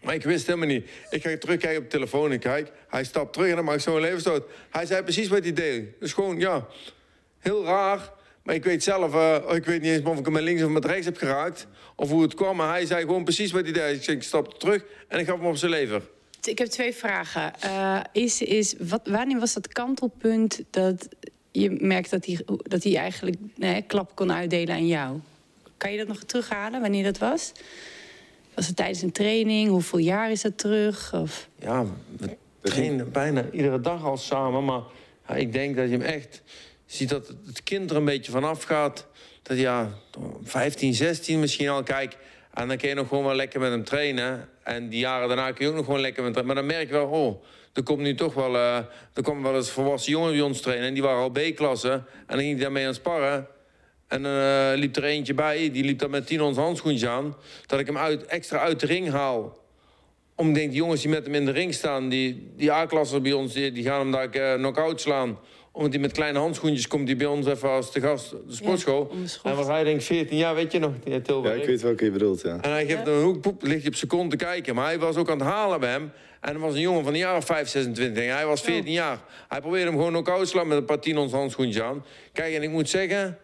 Maar 0.07 0.15
ik 0.15 0.23
wist 0.23 0.45
helemaal 0.45 0.67
niet. 0.67 0.89
Ik 1.09 1.21
ga 1.21 1.37
terugkijken 1.37 1.77
op 1.77 1.83
de 1.83 1.89
telefoon 1.89 2.31
en 2.31 2.39
kijk. 2.39 2.71
Hij 2.87 3.03
stapt 3.03 3.33
terug 3.33 3.49
en 3.49 3.55
dan 3.55 3.65
maak 3.65 3.75
ik 3.75 3.81
zo'n 3.81 3.99
leverstoot. 3.99 4.43
Hij 4.69 4.85
zei 4.85 5.03
precies 5.03 5.27
wat 5.27 5.43
hij 5.43 5.53
deed. 5.53 5.85
Dus 5.99 6.13
gewoon, 6.13 6.39
ja, 6.39 6.67
heel 7.39 7.65
raar. 7.65 8.11
Maar 8.43 8.55
ik 8.55 8.63
weet 8.63 8.83
zelf, 8.83 9.13
eh, 9.13 9.55
ik 9.55 9.65
weet 9.65 9.81
niet 9.81 9.91
eens 9.91 10.03
of 10.03 10.17
ik 10.17 10.23
hem 10.25 10.33
met 10.33 10.43
links 10.43 10.61
of 10.61 10.69
met 10.69 10.85
rechts 10.85 11.05
heb 11.05 11.17
geraakt. 11.17 11.67
Of 11.95 12.09
hoe 12.09 12.21
het 12.21 12.33
kwam, 12.33 12.55
maar 12.55 12.69
hij 12.69 12.85
zei 12.85 13.01
gewoon 13.01 13.23
precies 13.23 13.51
wat 13.51 13.63
hij 13.63 13.71
deed. 13.71 14.07
Ik, 14.07 14.23
stapte 14.23 14.57
terug 14.57 14.83
en 15.07 15.19
ik 15.19 15.25
gaf 15.25 15.37
hem 15.37 15.47
op 15.47 15.57
zijn 15.57 15.71
lever. 15.71 16.01
Ik 16.43 16.57
heb 16.57 16.67
twee 16.67 16.93
vragen. 16.93 17.59
Eh, 17.59 17.99
is, 18.11 18.41
is, 18.41 18.75
wanneer 19.03 19.39
was 19.39 19.53
dat 19.53 19.67
kantelpunt 19.67 20.61
dat 20.69 21.07
je 21.51 21.71
merkt 21.71 22.09
dat 22.09 22.25
hij, 22.25 22.39
dat 22.45 22.83
hij 22.83 22.97
eigenlijk 22.97 23.37
klap 23.87 24.15
kon 24.15 24.31
uitdelen 24.31 24.75
aan 24.75 24.87
jou? 24.87 25.19
Kan 25.77 25.91
je 25.91 25.97
dat 25.97 26.07
nog 26.07 26.23
terughalen, 26.23 26.81
wanneer 26.81 27.03
dat 27.03 27.17
was? 27.17 27.51
Was 28.57 28.67
het 28.67 28.75
tijdens 28.75 29.01
een 29.01 29.11
training? 29.11 29.69
Hoeveel 29.69 29.99
jaar 29.99 30.31
is 30.31 30.41
dat 30.41 30.57
terug? 30.57 31.13
Of... 31.13 31.49
Ja, 31.59 31.85
we 32.17 32.37
trainen 32.61 33.11
bijna 33.11 33.45
iedere 33.51 33.81
dag 33.81 34.03
al 34.03 34.17
samen. 34.17 34.65
Maar 34.65 34.81
ja, 35.27 35.35
ik 35.35 35.53
denk 35.53 35.75
dat 35.75 35.85
je 35.85 35.91
hem 35.91 36.01
echt 36.01 36.41
ziet 36.85 37.09
dat 37.09 37.27
het 37.45 37.63
kind 37.63 37.89
er 37.89 37.95
een 37.95 38.05
beetje 38.05 38.31
vanaf 38.31 38.63
gaat. 38.63 39.07
Dat 39.41 39.57
ja, 39.57 39.89
15, 40.43 40.93
16 40.93 41.39
misschien 41.39 41.69
al. 41.69 41.83
Kijk, 41.83 42.17
en 42.53 42.67
dan 42.67 42.77
kun 42.77 42.89
je 42.89 42.95
nog 42.95 43.07
gewoon 43.07 43.23
wel 43.23 43.35
lekker 43.35 43.59
met 43.59 43.71
hem 43.71 43.83
trainen. 43.83 44.49
En 44.63 44.89
die 44.89 44.99
jaren 44.99 45.27
daarna 45.27 45.51
kun 45.51 45.65
je 45.65 45.71
ook 45.71 45.77
nog 45.77 45.85
gewoon 45.85 46.01
lekker 46.01 46.23
met 46.23 46.35
hem 46.35 46.43
trainen. 46.43 46.65
Maar 46.65 46.77
dan 46.77 46.87
merk 46.87 47.07
je 47.07 47.07
wel, 47.07 47.25
oh, 47.25 47.43
er 47.73 47.83
komt 47.83 47.99
nu 47.99 48.15
toch 48.15 48.33
wel... 48.33 48.55
eh 48.55 48.77
er 49.13 49.23
komen 49.23 49.43
wel 49.43 49.55
eens 49.55 49.69
volwassen 49.69 50.11
jongens 50.11 50.33
bij 50.33 50.41
ons 50.41 50.61
trainen. 50.61 50.87
En 50.87 50.93
die 50.93 51.03
waren 51.03 51.21
al 51.21 51.29
B-klasse. 51.29 51.91
En 51.91 52.03
dan 52.27 52.39
ging 52.39 52.51
hij 52.51 52.61
daarmee 52.61 52.87
aan 52.87 52.93
sparren. 52.93 53.47
En 54.07 54.23
dan 54.23 54.31
eh, 54.31 54.71
liep 54.75 54.95
er 54.95 55.03
eentje 55.03 55.33
bij, 55.33 55.71
die 55.71 55.83
liep 55.83 55.99
dan 55.99 56.09
met 56.09 56.27
10 56.27 56.41
ons 56.41 56.57
handschoentjes 56.57 57.09
aan. 57.09 57.35
Dat 57.65 57.79
ik 57.79 57.85
hem 57.85 57.97
uit, 57.97 58.25
extra 58.25 58.59
uit 58.59 58.79
de 58.79 58.85
ring 58.85 59.09
haal. 59.09 59.65
Om 60.35 60.47
ik 60.47 60.55
denk, 60.55 60.69
die 60.69 60.77
jongens 60.77 61.01
die 61.01 61.09
met 61.09 61.23
hem 61.25 61.35
in 61.35 61.45
de 61.45 61.51
ring 61.51 61.73
staan, 61.73 62.09
die, 62.09 62.51
die 62.55 62.71
A-klassen 62.71 63.23
bij 63.23 63.33
ons, 63.33 63.53
die, 63.53 63.71
die 63.71 63.83
gaan 63.83 63.99
hem 63.99 64.11
daar 64.11 64.35
uh, 64.35 64.53
knock-out 64.53 65.01
slaan. 65.01 65.39
Omdat 65.71 65.91
hij 65.91 66.01
met 66.01 66.11
kleine 66.11 66.39
handschoentjes 66.39 66.87
komt, 66.87 67.07
die 67.07 67.15
bij 67.15 67.27
ons 67.27 67.45
even 67.45 67.69
als 67.69 67.91
de 67.91 68.01
gast 68.01 68.29
de 68.29 68.53
sportschool. 68.53 69.11
en 69.43 69.55
was 69.55 69.67
hij 69.67 69.83
denk 69.83 69.99
ik 69.99 70.05
14 70.05 70.37
jaar, 70.37 70.55
weet 70.55 70.71
je 70.71 70.79
nog, 70.79 70.91
die 71.03 71.13
Ja, 71.13 71.19
Tilburg. 71.19 71.61
ik 71.61 71.65
weet 71.65 71.81
welke 71.81 72.03
je 72.03 72.11
bedoelt, 72.11 72.41
ja. 72.41 72.57
En 72.61 72.71
hij 72.71 72.85
geeft 72.85 73.05
hem 73.05 73.15
een 73.15 73.23
hoek, 73.23 73.41
poep, 73.41 73.61
ligt 73.63 73.79
hij 73.79 73.87
op 73.87 73.95
seconde 73.95 74.37
te 74.37 74.45
kijken. 74.45 74.75
Maar 74.75 74.85
hij 74.85 74.99
was 74.99 75.15
ook 75.15 75.29
aan 75.29 75.39
het 75.39 75.47
halen 75.47 75.79
bij 75.79 75.89
hem. 75.89 76.11
En 76.41 76.53
er 76.53 76.59
was 76.59 76.73
een 76.73 76.81
jongen 76.81 77.03
van 77.03 77.13
een 77.13 77.19
jaar 77.19 77.37
of 77.37 77.45
5, 77.45 77.67
26. 77.67 78.23
En 78.23 78.35
hij 78.35 78.45
was 78.45 78.61
14 78.61 78.91
jaar. 78.91 79.19
Hij 79.47 79.59
probeerde 79.59 79.85
hem 79.85 79.95
gewoon 79.95 80.11
knock-out 80.11 80.39
te 80.39 80.45
slaan 80.45 80.67
met 80.67 80.77
een 80.77 80.85
paar 80.85 80.99
10 80.99 81.17
ons 81.17 81.31
handschoentjes 81.31 81.83
aan. 81.83 82.05
Kijk, 82.33 82.53
en 82.53 82.63
ik 82.63 82.69
moet 82.69 82.89
zeggen... 82.89 83.37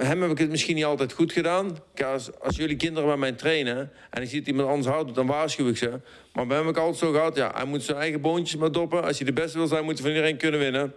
Met 0.00 0.08
hem 0.08 0.22
heb 0.22 0.30
ik 0.30 0.38
het 0.38 0.50
misschien 0.50 0.74
niet 0.74 0.84
altijd 0.84 1.12
goed 1.12 1.32
gedaan. 1.32 1.78
Als, 2.04 2.40
als 2.40 2.56
jullie 2.56 2.76
kinderen 2.76 3.08
bij 3.08 3.18
mij 3.18 3.32
trainen... 3.32 3.90
en 4.10 4.22
ik 4.22 4.28
zie 4.28 4.38
dat 4.38 4.48
iemand 4.48 4.68
anders 4.68 4.86
houdt, 4.86 5.14
dan 5.14 5.26
waarschuw 5.26 5.68
ik 5.68 5.76
ze. 5.76 6.00
Maar 6.32 6.46
bij 6.46 6.56
hem 6.56 6.66
heb 6.66 6.74
ik 6.74 6.80
altijd 6.80 6.98
zo 6.98 7.12
gehad... 7.12 7.36
ja, 7.36 7.52
hij 7.54 7.64
moet 7.64 7.82
zijn 7.82 7.98
eigen 7.98 8.20
boontjes 8.20 8.60
maar 8.60 8.72
doppen. 8.72 9.04
Als 9.04 9.16
hij 9.18 9.26
de 9.26 9.32
beste 9.32 9.58
wil 9.58 9.66
zijn, 9.66 9.84
moet 9.84 9.92
hij 9.92 10.02
van 10.02 10.10
iedereen 10.10 10.36
kunnen 10.36 10.60
winnen. 10.60 10.94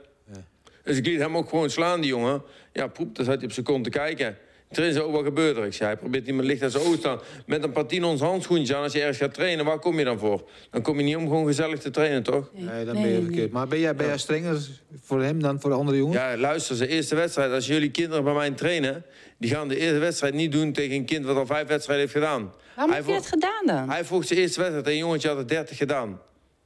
Dus 0.83 0.97
ik 0.97 1.05
liet 1.05 1.19
hem 1.19 1.37
ook 1.37 1.49
gewoon 1.49 1.69
slaan, 1.69 2.01
die 2.01 2.09
jongen. 2.09 2.41
Ja, 2.73 2.87
poep, 2.87 3.15
dan 3.15 3.25
zat 3.25 3.35
hij 3.35 3.45
op 3.45 3.51
zijn 3.51 3.65
kont 3.65 3.83
te 3.83 3.89
kijken. 3.89 4.37
Train 4.73 4.93
zo, 4.93 5.11
wat 5.11 5.23
gebeurt 5.23 5.57
er? 5.57 5.65
Ik 5.65 5.73
zei, 5.73 5.89
hij 5.89 5.97
probeert 5.97 6.27
iemand 6.27 6.47
licht 6.47 6.63
aan 6.63 6.69
zijn 6.69 6.83
oog 6.83 6.95
staan. 6.95 7.19
Met 7.45 7.63
een 7.63 7.71
paar 7.71 7.85
tien 7.85 8.03
ons 8.03 8.21
handschoentjes 8.21 8.77
aan. 8.77 8.83
Als 8.83 8.93
je 8.93 8.99
ergens 8.99 9.17
gaat 9.17 9.33
trainen, 9.33 9.65
waar 9.65 9.79
kom 9.79 9.99
je 9.99 10.05
dan 10.05 10.19
voor? 10.19 10.43
Dan 10.71 10.81
kom 10.81 10.97
je 10.97 11.03
niet 11.03 11.15
om 11.15 11.27
gewoon 11.27 11.45
gezellig 11.45 11.79
te 11.79 11.89
trainen, 11.89 12.23
toch? 12.23 12.49
Nee, 12.53 12.85
dan 12.85 13.01
ben 13.01 13.07
je 13.11 13.21
verkeerd. 13.21 13.51
Maar 13.51 13.67
ben 13.67 13.79
jij, 13.79 13.95
ben 13.95 14.07
jij 14.07 14.17
strenger 14.17 14.67
voor 15.03 15.21
hem 15.23 15.41
dan 15.41 15.59
voor 15.59 15.69
de 15.69 15.75
andere 15.75 15.97
jongens? 15.97 16.17
Ja, 16.17 16.37
luister, 16.37 16.75
zijn 16.75 16.89
eerste 16.89 17.15
wedstrijd. 17.15 17.51
Als 17.51 17.67
jullie 17.67 17.91
kinderen 17.91 18.23
bij 18.23 18.33
mij 18.33 18.51
trainen... 18.51 19.05
die 19.37 19.49
gaan 19.49 19.67
de 19.67 19.77
eerste 19.77 19.99
wedstrijd 19.99 20.33
niet 20.33 20.51
doen 20.51 20.73
tegen 20.73 20.95
een 20.95 21.05
kind... 21.05 21.25
wat 21.25 21.35
al 21.35 21.45
vijf 21.45 21.67
wedstrijden 21.67 22.05
heeft 22.05 22.17
gedaan. 22.17 22.53
Waarom 22.75 22.93
hij 22.93 23.03
heb 23.03 23.09
je 23.09 23.13
dat 23.13 23.27
gedaan 23.27 23.65
dan? 23.65 23.89
Hij 23.89 24.05
volgt 24.05 24.27
zijn 24.27 24.39
eerste 24.39 24.59
wedstrijd. 24.59 24.87
Een 24.87 24.97
jongetje 24.97 25.27
had 25.27 25.37
er 25.37 25.47
30 25.47 25.77
gedaan. 25.77 26.19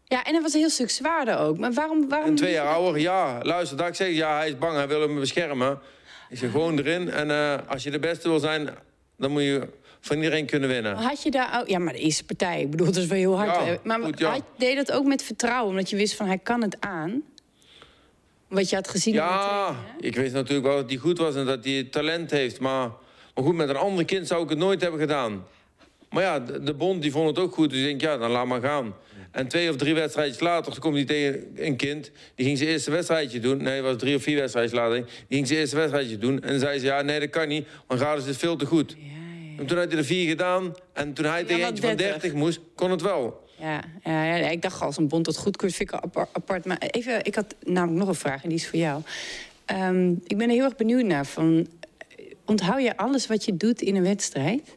Ja, 0.04 0.24
en 0.24 0.34
dat 0.34 0.42
was 0.42 0.54
een 0.54 0.60
heel 0.60 0.70
stuk 0.70 0.90
zwaarder 0.90 1.38
ook. 1.38 1.58
Maar 1.58 1.74
waarom... 1.74 2.10
waarom 2.10 2.30
En 2.30 2.36
twee 2.36 2.52
jaar 2.52 2.68
ouder, 2.68 3.02
ja. 3.02 3.40
Luister, 3.42 3.78
dat 3.78 3.88
ik 3.88 3.96
zeg, 3.96 4.12
ja, 4.12 4.38
hij 4.38 4.48
is 4.48 4.58
bang. 4.58 4.76
Hij 4.76 4.88
wil 4.88 5.02
hem 5.02 5.20
beschermen. 5.20 5.80
Ik 6.30 6.38
zeg, 6.38 6.52
gewoon 6.52 6.78
erin. 6.78 7.10
En 7.10 7.32
eh, 7.32 7.58
als 7.68 7.84
je 7.84 7.92
de 7.92 8.00
beste 8.00 8.30
wil 8.30 8.40
zijn... 8.40 8.70
dan 9.18 9.32
moet 9.32 9.42
je 9.42 9.68
van 10.00 10.16
iedereen 10.16 10.46
kunnen 10.46 10.70
winnen. 10.70 10.96
Had 10.96 11.24
je 11.24 11.32
daar 11.32 11.60
ook... 11.60 11.68
Ja, 11.68 11.80
maar 11.80 11.94
de 11.94 12.00
eerste 12.00 12.24
partij, 12.24 12.62
ik 12.62 12.72
bedoel, 12.72 12.86
dat 12.86 12.96
is 12.96 13.06
wel 13.06 13.18
heel 13.18 13.38
hard. 13.38 13.56
Ja, 13.56 13.66
hè. 13.66 13.76
maar 13.84 14.02
goed, 14.02 14.20
ja. 14.20 14.30
had- 14.30 14.44
deed 14.58 14.76
dat 14.76 14.92
ook 14.92 15.06
met 15.06 15.24
vertrouwen? 15.24 15.70
Omdat 15.70 15.90
je 15.90 15.96
wist 15.96 16.16
van, 16.16 16.28
hij 16.28 16.38
kan 16.38 16.62
het 16.62 16.78
aan? 16.80 17.24
Wat 18.48 18.70
je 18.70 18.76
had 18.76 18.88
gezien 18.88 19.14
Ja, 19.14 19.76
ik 20.00 20.16
wist 20.16 20.34
natuurlijk 20.34 20.68
wel 20.68 20.76
dat 20.76 20.90
hij 20.90 20.98
goed 20.98 21.18
was 21.18 21.36
en 21.36 21.46
dat 21.46 21.64
hij 21.64 21.88
talent 21.92 22.32
heeft. 22.32 22.60
Maar, 22.60 22.90
maar 23.36 23.44
goed, 23.44 23.56
met 23.56 23.70
een 23.70 23.76
ander 23.76 24.06
kind 24.06 24.28
zou 24.28 24.44
ik 24.44 24.50
het 24.50 24.58
nooit 24.58 24.82
hebben 24.82 25.00
gedaan. 25.00 25.46
Maar 26.10 26.24
ja, 26.24 26.40
de, 26.40 26.64
de 26.64 26.74
bond 26.74 27.02
die 27.02 27.12
vond 27.12 27.28
het 27.28 27.40
ook 27.40 27.54
goed. 27.54 27.70
Dus 27.70 27.80
ik 27.80 27.86
denk, 27.86 28.02
ja, 28.02 28.18
dan 28.18 28.32
laat 28.32 28.46
maar 28.46 28.62
gaan. 28.62 28.96
En 29.38 29.48
twee 29.48 29.70
of 29.70 29.76
drie 29.76 29.94
wedstrijdjes 29.94 30.40
later 30.40 30.72
toen 30.72 30.82
komt 30.82 30.96
hij 30.96 31.06
tegen 31.06 31.48
een 31.56 31.76
kind. 31.76 32.12
Die 32.36 32.46
ging 32.46 32.58
zijn 32.58 32.70
eerste 32.70 32.92
wedstrijdje 32.92 33.40
doen. 33.40 33.58
Nee, 33.64 33.76
het 33.76 33.84
was 33.84 33.98
drie 33.98 34.16
of 34.16 34.24
vier 34.24 34.40
wedstrijdjes 34.40 34.74
later. 34.80 34.96
Die 34.96 35.06
ging 35.28 35.48
zijn 35.48 35.60
eerste 35.60 35.76
wedstrijdje 35.76 36.18
doen. 36.18 36.42
En 36.44 36.60
zei 36.60 36.80
ze, 36.80 36.86
ja, 36.86 37.02
nee, 37.02 37.20
dat 37.20 37.30
kan 37.30 37.48
niet. 37.48 37.68
Want 37.88 38.02
Gades 38.02 38.26
is 38.26 38.38
veel 38.38 38.56
te 38.56 38.66
goed. 38.66 38.96
En 39.58 39.66
toen 39.66 39.78
had 39.78 39.88
hij 39.90 39.98
er 39.98 40.06
vier 40.06 40.30
gedaan. 40.30 40.74
En 40.94 41.14
toen 41.14 41.26
hij 41.26 41.44
tegen 41.44 41.62
wat 41.62 41.70
eentje 41.70 41.88
van 41.88 41.96
30. 41.96 42.22
30 42.22 42.34
moest, 42.40 42.60
kon 42.76 42.92
het 42.92 43.02
wel. 43.02 43.46
Ja, 43.60 43.84
ja, 44.04 44.36
ja, 44.36 44.50
ik 44.50 44.62
dacht 44.62 44.82
als 44.82 44.98
een 44.98 45.08
bond 45.08 45.26
dat 45.26 45.38
goedkeurt, 45.38 45.74
vind 45.74 45.90
ik 45.90 45.96
al 45.96 46.04
apar- 46.04 46.30
apart. 46.32 46.66
Maar 46.66 46.78
even, 46.78 47.26
ik 47.26 47.36
had 47.36 47.56
namelijk 47.66 48.00
nog 48.00 48.08
een 48.08 48.16
vraag 48.16 48.44
en 48.44 48.50
die 48.50 48.58
is 48.58 48.68
voor 48.68 48.80
jou. 48.80 49.02
Ehm, 49.66 50.10
ik 50.24 50.38
ben 50.38 50.48
er 50.48 50.56
heel 50.56 50.64
erg 50.64 50.76
benieuwd 50.76 51.04
naar. 51.04 51.26
Van, 51.26 51.68
onthoud 52.46 52.82
je 52.82 52.98
alles 52.98 53.28
wat 53.28 53.46
je 53.46 53.58
doet 53.58 53.82
in 53.82 53.96
een 53.96 54.04
wedstrijd? 54.04 54.77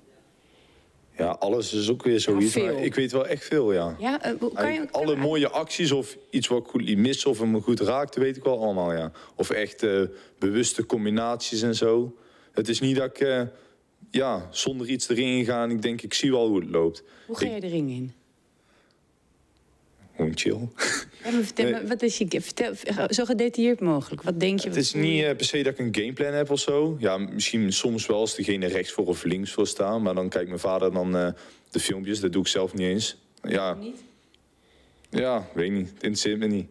Ja, 1.21 1.31
alles 1.31 1.73
is 1.73 1.91
ook 1.91 2.03
weer 2.03 2.21
zoiets. 2.21 2.57
maar 2.57 2.73
ik 2.83 2.95
weet 2.95 3.13
wel 3.13 3.27
echt 3.27 3.45
veel, 3.45 3.73
ja. 3.73 3.97
Ja, 3.99 4.23
eh, 4.23 4.33
kan 4.55 4.73
je, 4.73 4.89
alle 4.91 5.17
mooie 5.17 5.49
acties 5.49 5.91
of 5.93 6.17
iets 6.31 6.49
wat 6.49 6.59
ik 6.65 6.67
goed 6.67 6.83
liet 6.83 6.99
missen 6.99 7.31
of 7.31 7.39
hem 7.39 7.63
goed 7.63 7.81
raakte, 7.81 8.21
weet 8.21 8.37
ik 8.37 8.45
wel 8.45 8.63
allemaal, 8.63 8.93
ja. 8.93 9.13
Of 9.37 9.51
echt 9.51 9.83
eh, 9.83 10.03
bewuste 10.39 10.87
combinaties 10.87 11.63
en 11.63 11.75
zo. 11.75 12.17
Het 12.53 12.69
is 12.69 12.81
niet 12.81 12.97
dat 12.97 13.07
ik 13.07 13.19
eh, 13.21 13.43
ja, 14.11 14.49
zonder 14.51 14.87
iets 14.89 15.09
erin 15.09 15.45
ga 15.45 15.63
en 15.63 15.71
ik 15.71 15.83
denk, 15.83 16.03
ik 16.03 16.15
zie 16.15 16.31
wel 16.31 16.49
hoe 16.49 16.61
het 16.61 16.71
loopt. 16.71 17.03
hoe 17.27 17.37
ga 17.37 17.47
Ik- 17.47 17.55
je 17.55 17.61
de 17.61 17.67
ring 17.69 17.91
in? 17.91 18.13
Gewoon 20.17 20.33
chill. 20.39 20.59
Ja, 21.25 21.31
maar 21.31 21.43
vertel, 21.43 21.71
me, 21.71 21.87
wat 21.87 22.03
is 22.03 22.19
je, 22.19 22.41
vertel, 22.41 22.73
zo 23.09 23.25
gedetailleerd 23.25 23.81
mogelijk. 23.81 24.23
Wat 24.23 24.41
denk 24.41 24.61
je? 24.61 24.69
Het 24.69 24.77
is 24.77 24.95
niet 24.95 25.23
eh, 25.23 25.37
per 25.37 25.45
se 25.45 25.63
dat 25.63 25.73
ik 25.73 25.79
een 25.79 25.95
gameplan 25.95 26.33
heb 26.33 26.51
of 26.51 26.61
zo. 26.61 26.97
Ja, 26.99 27.19
misschien 27.19 27.73
soms 27.73 28.07
wel 28.07 28.17
als 28.19 28.35
degene 28.35 28.67
rechts 28.67 28.93
voor 28.93 29.07
of 29.07 29.25
links 29.25 29.53
voor 29.53 29.67
staan. 29.67 30.03
Maar 30.03 30.15
dan 30.15 30.29
kijkt 30.29 30.49
mijn 30.49 30.61
vader 30.61 30.93
dan 30.93 31.17
eh, 31.17 31.29
de 31.71 31.81
filmpjes. 31.81 32.21
Dat 32.21 32.33
doe 32.33 32.43
ik 32.43 32.49
zelf 32.49 32.75
niet 32.75 32.87
eens. 32.87 33.17
Ja, 33.43 33.75
Niet? 33.75 34.03
ja 35.11 35.49
weet 35.55 35.71
niet. 35.71 35.87
Het 35.87 36.03
interesseert 36.03 36.39
me 36.39 36.47
niet. 36.47 36.69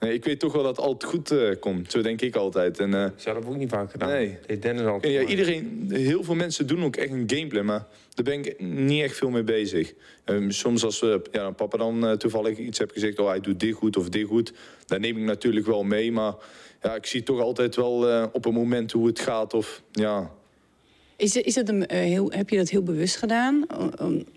Nee, 0.00 0.12
ik 0.12 0.24
weet 0.24 0.38
toch 0.40 0.52
wel 0.52 0.62
dat 0.62 0.78
altijd 0.78 1.12
goed 1.12 1.30
eh, 1.30 1.50
komt. 1.60 1.90
Zo 1.90 2.02
denk 2.02 2.20
ik 2.20 2.36
altijd. 2.36 2.78
En, 2.78 3.12
zou 3.16 3.40
dat 3.40 3.46
ook 3.46 3.56
niet 3.56 3.70
vaak 3.70 3.90
gedaan. 3.90 4.08
Nee. 4.08 4.38
Heeft 4.46 4.62
Dennis 4.62 4.84
altijd 4.84 5.12
ja, 5.12 5.22
iedereen, 5.22 5.86
heel 5.92 6.24
veel 6.24 6.34
mensen 6.34 6.66
doen 6.66 6.84
ook 6.84 6.96
echt 6.96 7.10
een 7.10 7.24
gameplan. 7.26 7.64
Maar 7.64 7.86
daar 8.14 8.24
ben 8.24 8.44
ik 8.44 8.60
niet 8.60 9.02
echt 9.02 9.16
veel 9.16 9.30
mee 9.30 9.42
bezig. 9.42 9.94
Eh, 10.24 10.36
soms 10.48 10.84
als 10.84 11.02
eh, 11.02 11.14
ja, 11.32 11.50
papa 11.50 11.78
dan 11.78 12.18
toevallig 12.18 12.58
iets 12.58 12.78
heb 12.78 12.90
gezegd... 12.90 13.18
oh, 13.18 13.28
hij 13.28 13.40
doet 13.40 13.60
dit 13.60 13.74
goed 13.74 13.96
of 13.96 14.08
dit 14.08 14.26
goed. 14.26 14.52
Dan 14.86 15.00
neem 15.00 15.16
ik 15.16 15.24
natuurlijk 15.24 15.66
wel 15.66 15.82
mee. 15.82 16.12
Maar 16.12 16.34
ja, 16.82 16.94
ik 16.94 17.06
zie 17.06 17.22
toch 17.22 17.40
altijd 17.40 17.76
wel 17.76 18.28
op 18.32 18.44
een 18.44 18.54
moment 18.54 18.92
hoe 18.92 19.06
het 19.06 19.20
gaat. 19.20 19.54
Of 19.54 19.82
ja, 19.92 20.30
Is, 21.20 21.36
is 21.36 21.54
dat 21.54 21.68
een, 21.68 21.86
eh, 21.86 21.98
heel, 21.98 22.30
heb 22.30 22.48
je 22.48 22.56
dat 22.56 22.68
heel 22.68 22.82
bewust 22.82 23.16
gedaan? 23.16 23.66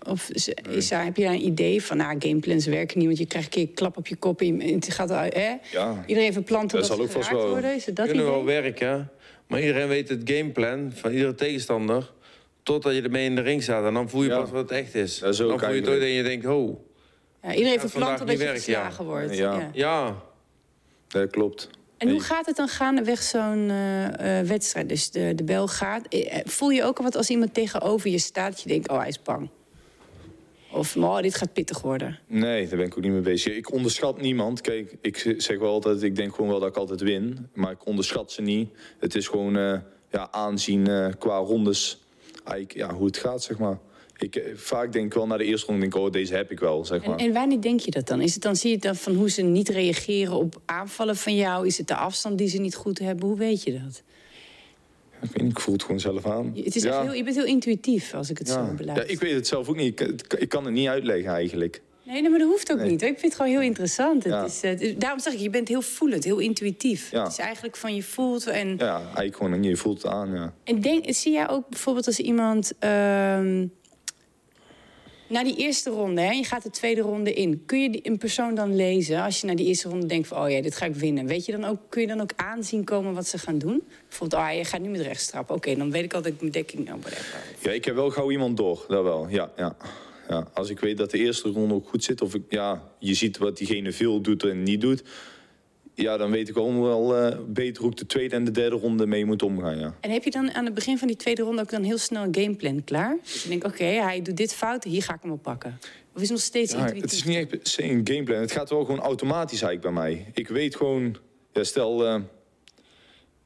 Of 0.08 0.30
is, 0.30 0.48
is 0.70 0.88
daar, 0.88 1.04
heb 1.04 1.16
je 1.16 1.22
daar 1.22 1.32
een 1.32 1.46
idee 1.46 1.82
van, 1.82 1.96
nou, 1.96 2.16
gameplans 2.18 2.66
werken 2.66 2.98
niet... 2.98 3.06
want 3.06 3.18
je 3.18 3.26
krijgt 3.26 3.46
een 3.46 3.52
keer 3.52 3.68
een 3.68 3.74
klap 3.74 3.96
op 3.96 4.06
je 4.06 4.16
kop 4.16 4.40
en 4.40 4.60
het 4.60 4.92
gaat... 4.92 5.08
Hè? 5.08 5.54
Ja. 5.72 6.00
Iedereen 6.00 6.24
heeft 6.24 6.36
een 6.36 6.44
plan 6.44 6.60
Dat 6.60 6.70
totdat 6.70 6.86
zal 6.96 7.00
ook 7.00 7.10
vast 7.10 7.30
wel. 7.30 7.48
worden. 7.48 7.74
Is 7.74 7.84
dat 7.84 7.94
kunnen 7.94 8.14
idee? 8.14 8.30
wel 8.30 8.44
werken, 8.44 9.10
maar 9.46 9.60
iedereen 9.60 9.88
weet 9.88 10.08
het 10.08 10.20
gameplan 10.24 10.92
van 10.94 11.10
iedere 11.10 11.34
tegenstander. 11.34 12.12
Totdat 12.62 12.94
je 12.94 13.02
ermee 13.02 13.24
in 13.24 13.34
de 13.34 13.40
ring 13.40 13.62
staat. 13.62 13.84
En 13.84 13.94
dan 13.94 14.08
voel 14.08 14.22
je 14.22 14.28
Ja. 14.28 14.40
pas 14.40 14.50
wat 14.50 14.62
het 14.68 14.78
echt 14.78 14.94
is. 14.94 15.18
Ja, 15.18 15.32
zo 15.32 15.48
dan 15.48 15.58
voel 15.58 15.70
je 15.72 15.80
het 15.80 15.88
ooit 15.88 16.02
en 16.02 16.08
je 16.08 16.22
denkt, 16.22 16.46
oh, 16.46 16.78
Ja, 17.42 17.50
iedereen 17.50 17.70
heeft 17.70 17.84
een 17.84 17.90
plan 18.00 18.16
totdat 18.16 18.38
je 18.38 18.46
geslagen 18.46 19.04
wordt. 19.04 19.36
Ja. 19.36 19.58
Ja. 19.58 19.70
ja. 19.72 20.22
dat 21.08 21.30
klopt. 21.30 21.68
En 22.04 22.10
hoe 22.10 22.20
gaat 22.20 22.46
het 22.46 22.56
dan 22.56 22.68
gaandeweg 22.68 23.22
zo'n 23.22 23.70
eh, 23.70 24.38
eh, 24.38 24.46
wedstrijd? 24.46 24.88
Dus 24.88 25.10
de, 25.10 25.32
de 25.34 25.44
bel 25.44 25.68
gaat. 25.68 26.06
Eh, 26.08 26.40
Voel 26.44 26.70
je 26.70 26.84
ook 26.84 26.98
al 26.98 27.04
wat 27.04 27.16
als 27.16 27.30
iemand 27.30 27.54
tegenover 27.54 28.10
je 28.10 28.18
staat... 28.18 28.50
dat 28.50 28.62
je 28.62 28.68
denkt, 28.68 28.88
oh, 28.88 28.98
hij 28.98 29.08
is 29.08 29.22
bang? 29.22 29.48
Of, 30.72 30.96
oh, 30.96 31.20
dit 31.20 31.34
gaat 31.34 31.52
pittig 31.52 31.80
worden. 31.80 32.18
Nee, 32.26 32.68
daar 32.68 32.76
ben 32.76 32.86
ik 32.86 32.96
ook 32.96 33.02
niet 33.02 33.12
mee 33.12 33.20
bezig. 33.20 33.56
Ik 33.56 33.72
onderschat 33.72 34.20
niemand. 34.20 34.60
Kijk, 34.60 34.96
ik 35.00 35.34
zeg 35.36 35.58
wel 35.58 35.72
altijd, 35.72 36.02
ik 36.02 36.16
denk 36.16 36.34
gewoon 36.34 36.50
wel 36.50 36.60
dat 36.60 36.68
ik 36.68 36.76
altijd 36.76 37.00
win. 37.00 37.48
Maar 37.54 37.70
ik 37.70 37.86
onderschat 37.86 38.32
ze 38.32 38.42
niet. 38.42 38.70
Het 38.98 39.14
is 39.14 39.28
gewoon 39.28 39.82
ja, 40.10 40.28
aanzien 40.30 41.14
qua 41.18 41.36
rondes. 41.36 42.02
Ja, 42.68 42.94
hoe 42.94 43.06
het 43.06 43.16
gaat, 43.16 43.42
zeg 43.42 43.58
maar. 43.58 43.78
Ik, 44.18 44.36
eh, 44.36 44.52
vaak 44.56 44.92
denk 44.92 45.06
ik 45.06 45.14
wel 45.14 45.26
naar 45.26 45.38
de 45.38 45.44
eerste 45.44 45.66
ronde, 45.66 45.80
denk 45.80 45.94
ik, 45.94 46.00
oh, 46.00 46.10
deze 46.12 46.34
heb 46.34 46.50
ik 46.50 46.60
wel, 46.60 46.84
zeg 46.84 47.02
En, 47.02 47.10
maar. 47.10 47.18
en 47.18 47.32
wanneer 47.32 47.60
denk 47.60 47.80
je 47.80 47.90
dat 47.90 48.06
dan? 48.06 48.20
Is 48.20 48.34
het 48.34 48.42
dan? 48.42 48.56
Zie 48.56 48.70
je 48.70 48.78
dan 48.78 48.96
van 48.96 49.14
hoe 49.14 49.30
ze 49.30 49.42
niet 49.42 49.68
reageren 49.68 50.32
op 50.32 50.60
aanvallen 50.64 51.16
van 51.16 51.36
jou? 51.36 51.66
Is 51.66 51.78
het 51.78 51.88
de 51.88 51.94
afstand 51.96 52.38
die 52.38 52.48
ze 52.48 52.58
niet 52.58 52.74
goed 52.74 52.98
hebben? 52.98 53.28
Hoe 53.28 53.38
weet 53.38 53.62
je 53.62 53.72
dat? 53.72 54.02
Ik, 55.22 55.30
weet 55.30 55.42
niet, 55.42 55.50
ik 55.52 55.60
voel 55.60 55.74
het 55.74 55.82
gewoon 55.82 56.00
zelf 56.00 56.26
aan. 56.26 56.50
Je- 56.54 56.62
Het 56.62 56.76
is 56.76 56.82
ja. 56.82 57.02
heel, 57.02 57.12
je 57.12 57.24
bent 57.24 57.36
heel 57.36 57.44
intuïtief 57.44 58.14
als 58.14 58.30
ik 58.30 58.38
het 58.38 58.46
ja. 58.48 58.52
zo 58.54 58.60
ja, 58.60 58.72
beluister. 58.72 59.10
ik 59.10 59.20
weet 59.20 59.34
het 59.34 59.46
zelf 59.46 59.68
ook 59.68 59.76
niet. 59.76 60.00
Ik, 60.38 60.48
kan 60.48 60.64
het 60.64 60.74
niet 60.74 60.88
uitleggen, 60.88 61.32
eigenlijk. 61.32 61.82
Nee, 62.06 62.20
nee, 62.20 62.30
maar 62.30 62.38
dat 62.38 62.48
hoeft 62.48 62.72
ook 62.72 62.78
Nee. 62.78 62.90
niet. 62.90 63.00
Hoor. 63.00 63.10
Ik 63.10 63.18
vind 63.18 63.32
het 63.32 63.40
gewoon 63.42 63.56
heel 63.58 63.68
interessant. 63.68 64.24
Het 64.24 64.32
Ja. 64.32 64.44
is, 64.44 64.60
eh, 64.62 64.94
daarom 64.98 65.20
zeg 65.20 65.32
ik, 65.32 65.38
je 65.38 65.50
bent 65.50 65.68
heel 65.68 65.82
voelend, 65.82 66.24
heel 66.24 66.38
intuïtief. 66.38 67.10
Ja. 67.10 67.22
Het 67.22 67.32
is 67.32 67.38
eigenlijk 67.38 67.76
van 67.76 67.94
je 67.94 68.02
voelt. 68.02 68.46
En, 68.46 68.74
Ja, 68.78 68.96
eigenlijk 69.00 69.36
gewoon, 69.36 69.62
je 69.62 69.76
voelt 69.76 70.02
het 70.02 70.12
aan, 70.12 70.32
ja. 70.34 70.54
en 70.64 70.80
denk, 70.80 71.04
zie 71.08 71.32
jij 71.32 71.48
ook 71.48 71.68
bijvoorbeeld 71.68 72.06
als 72.06 72.18
iemand... 72.18 72.72
ehm, 72.78 73.66
Na 75.28 75.44
die 75.44 75.56
eerste 75.56 75.90
ronde, 75.90 76.20
hè, 76.20 76.30
je 76.30 76.44
gaat 76.44 76.62
de 76.62 76.70
tweede 76.70 77.00
ronde 77.00 77.32
in. 77.32 77.62
Kun 77.66 77.80
je 77.80 77.98
een 78.02 78.18
persoon 78.18 78.54
dan 78.54 78.76
lezen 78.76 79.22
als 79.22 79.40
je 79.40 79.46
na 79.46 79.54
die 79.54 79.66
eerste 79.66 79.88
ronde 79.88 80.06
denkt 80.06 80.28
van... 80.28 80.42
oh 80.42 80.50
ja, 80.50 80.62
dit 80.62 80.76
ga 80.76 80.86
ik 80.86 80.94
winnen. 80.94 81.26
Weet 81.26 81.44
je 81.46 81.52
dan 81.52 81.64
ook, 81.64 81.78
kun 81.88 82.00
je 82.00 82.06
dan 82.06 82.20
ook 82.20 82.30
aanzien 82.36 82.84
komen 82.84 83.14
wat 83.14 83.26
ze 83.26 83.38
gaan 83.38 83.58
doen? 83.58 83.82
Bijvoorbeeld, 84.08 84.42
oh, 84.42 84.56
je 84.56 84.64
gaat 84.64 84.80
nu 84.80 84.88
met 84.88 85.00
rechts 85.00 85.26
trappen. 85.26 85.54
Oké, 85.54 85.76
dan 85.76 85.90
weet 85.90 86.04
ik 86.04 86.14
al 86.14 86.22
dat 86.22 86.32
ik 86.32 86.40
mijn 86.40 86.52
dekking... 86.52 86.88
Whatever. 86.88 87.42
Ja, 87.62 87.70
ik 87.70 87.84
heb 87.84 87.94
wel 87.94 88.10
gauw 88.10 88.30
iemand 88.30 88.56
door, 88.56 88.84
dat 88.88 89.02
wel. 89.02 89.28
Ja, 89.28 89.50
ja. 89.56 89.76
Ja, 90.28 90.48
als 90.54 90.70
ik 90.70 90.80
weet 90.80 90.96
dat 90.96 91.10
de 91.10 91.18
eerste 91.18 91.48
ronde 91.48 91.74
ook 91.74 91.88
goed 91.88 92.04
zit, 92.04 92.22
of 92.22 92.34
ik, 92.34 92.42
ja, 92.48 92.82
je 92.98 93.14
ziet 93.14 93.38
wat 93.38 93.56
diegene 93.56 93.92
veel 93.92 94.20
doet 94.20 94.44
en 94.44 94.62
niet 94.62 94.80
doet, 94.80 95.02
ja, 95.94 96.16
dan 96.16 96.30
weet 96.30 96.48
ik 96.48 96.54
wel, 96.54 96.82
wel 96.82 97.16
eh, 97.16 97.38
beter 97.46 97.82
hoe 97.82 97.90
ik 97.90 97.96
de 97.96 98.06
tweede 98.06 98.34
en 98.34 98.44
de 98.44 98.50
derde 98.50 98.76
ronde 98.76 99.06
mee 99.06 99.24
moet 99.24 99.42
omgaan. 99.42 99.78
Ja. 99.78 99.94
En 100.00 100.10
heb 100.10 100.24
je 100.24 100.30
dan 100.30 100.52
aan 100.52 100.64
het 100.64 100.74
begin 100.74 100.98
van 100.98 101.08
die 101.08 101.16
tweede 101.16 101.42
ronde 101.42 101.60
ook 101.62 101.70
dan 101.70 101.82
heel 101.82 101.98
snel 101.98 102.22
een 102.22 102.34
gameplan 102.34 102.84
klaar? 102.84 103.16
Dus 103.22 103.42
je 103.42 103.48
denkt, 103.48 103.64
oké, 103.64 103.84
hij 103.84 104.22
doet 104.22 104.36
dit 104.36 104.54
fout, 104.54 104.84
hier 104.84 105.02
ga 105.02 105.14
ik 105.14 105.22
hem 105.22 105.30
op 105.30 105.42
pakken. 105.42 105.78
Of 106.14 106.20
is 106.20 106.28
het 106.28 106.30
nog 106.30 106.40
steeds 106.40 106.72
Ja, 106.72 106.78
intuïtief? 106.78 107.02
het 107.02 107.12
is 107.12 107.24
niet 107.24 107.36
echt 107.36 107.78
een 107.78 108.00
gameplan. 108.04 108.40
Het 108.40 108.52
gaat 108.52 108.70
wel 108.70 108.84
gewoon 108.84 109.00
automatisch 109.00 109.62
eigenlijk 109.62 109.94
bij 109.94 110.04
mij. 110.04 110.26
Ik 110.34 110.48
weet 110.48 110.76
gewoon, 110.76 111.16
ja, 111.52 111.64
stel, 111.64 112.06
eh, 112.06 112.20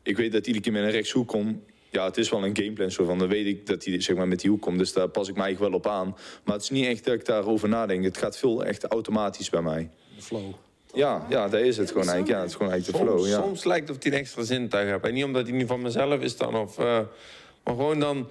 ik 0.03 0.17
weet 0.17 0.33
dat 0.33 0.47
iedere 0.47 0.65
keer 0.65 0.73
met 0.73 0.83
een 0.83 0.91
rechtshoek 0.91 1.29
kom. 1.29 1.63
Ja, 1.91 2.05
het 2.05 2.17
is 2.17 2.31
wel 2.31 2.45
een 2.45 2.57
gameplan 2.57 2.91
zo 2.91 3.05
van. 3.05 3.19
Dan 3.19 3.29
weet 3.29 3.47
ik 3.47 3.67
dat 3.67 3.85
hij 3.85 4.01
zeg 4.01 4.17
maar, 4.17 4.29
met 4.29 4.41
die 4.41 4.51
hoek 4.51 4.61
komt. 4.61 4.79
Dus 4.79 4.93
daar 4.93 5.09
pas 5.09 5.29
ik 5.29 5.35
mij 5.35 5.45
eigenlijk 5.45 5.73
wel 5.73 5.81
op 5.81 5.87
aan. 6.01 6.17
Maar 6.45 6.55
het 6.55 6.63
is 6.63 6.71
niet 6.71 6.87
echt 6.87 7.05
dat 7.05 7.15
ik 7.15 7.25
daarover 7.25 7.69
nadenk. 7.69 8.05
Het 8.05 8.17
gaat 8.17 8.39
veel 8.39 8.65
echt 8.65 8.85
automatisch 8.85 9.51
bij 9.51 9.63
mij. 9.63 9.91
Flow. 10.19 10.53
Ja, 10.95 11.27
ja, 11.29 11.49
dat 11.49 11.61
is 11.61 11.77
het 11.77 11.89
gewoon 11.89 12.09
eigenlijk. 12.09 12.33
Ja, 12.35 12.39
het 12.41 12.49
is 12.49 12.57
gewoon 12.57 12.73
eigenlijk 12.73 12.99
de 12.99 13.05
flow. 13.05 13.19
Soms, 13.19 13.31
Ja. 13.31 13.43
soms 13.43 13.65
lijkt 13.65 13.89
het 13.89 13.97
of 13.97 14.03
hij 14.03 14.13
een 14.13 14.19
extra 14.19 14.43
zintuig 14.43 14.91
heeft. 14.91 15.05
En 15.05 15.15
niet 15.15 15.25
omdat 15.25 15.47
hij 15.49 15.57
nu 15.57 15.67
van 15.67 15.83
mezelf 15.83 16.21
is 16.21 16.37
dan. 16.37 16.57
Of, 16.57 16.79
eh, 16.79 16.85
maar 17.65 17.75
gewoon 17.75 18.01
dan 18.01 18.29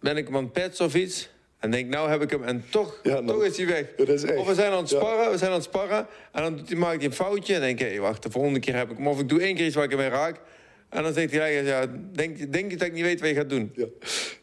ben 0.00 0.16
ik 0.16 0.26
hem 0.26 0.36
aan 0.36 0.42
het 0.42 0.52
petsen 0.52 0.84
of 0.84 0.94
iets. 0.94 1.30
En 1.58 1.70
denk, 1.70 1.88
nou 1.88 2.10
heb 2.10 2.22
ik 2.22 2.30
hem. 2.30 2.42
En 2.42 2.64
toch, 2.70 3.00
Ja, 3.02 3.14
dan- 3.14 3.26
toch 3.26 3.44
is 3.44 3.56
hij 3.56 3.66
weg. 3.66 3.84
Is 4.08 4.22
echt. 4.22 4.36
Of 4.38 4.46
we 4.46 4.54
zijn 4.54 4.72
aan 4.72 4.78
het 4.80 4.90
Ja. 4.90 4.96
sparren, 4.98 5.30
we 5.30 5.38
zijn 5.38 5.50
aan 5.50 5.56
het 5.56 5.64
sparren. 5.66 6.06
En 6.32 6.42
dan 6.42 6.56
doet 6.56 6.68
hij, 6.68 6.78
maakt 6.78 6.96
hij 6.96 7.04
een 7.04 7.12
foutje. 7.12 7.54
En 7.54 7.60
denk 7.60 7.80
ik, 7.80 7.92
hé, 7.92 7.98
wacht, 7.98 8.22
de 8.22 8.30
volgende 8.30 8.58
keer 8.60 8.74
heb 8.76 8.90
ik 8.90 8.96
hem. 8.96 9.06
Of 9.08 9.20
ik 9.20 9.28
doe 9.28 9.40
één 9.40 9.54
keer 9.54 9.66
iets 9.66 9.74
waar 9.74 9.84
ik 9.84 9.90
hem 9.90 9.98
mee 9.98 10.08
raak. 10.08 10.40
En 10.88 11.02
dan 11.02 11.12
zegt 11.12 11.32
hij, 11.32 11.64
ja, 11.64 11.86
denk, 12.12 12.52
denk 12.52 12.70
je 12.70 12.76
dat 12.76 12.86
ik 12.86 12.92
niet 12.92 13.02
weet 13.02 13.20
wat 13.20 13.28
je 13.28 13.34
gaat 13.34 13.48
doen? 13.50 13.72
Ja. 13.76 13.86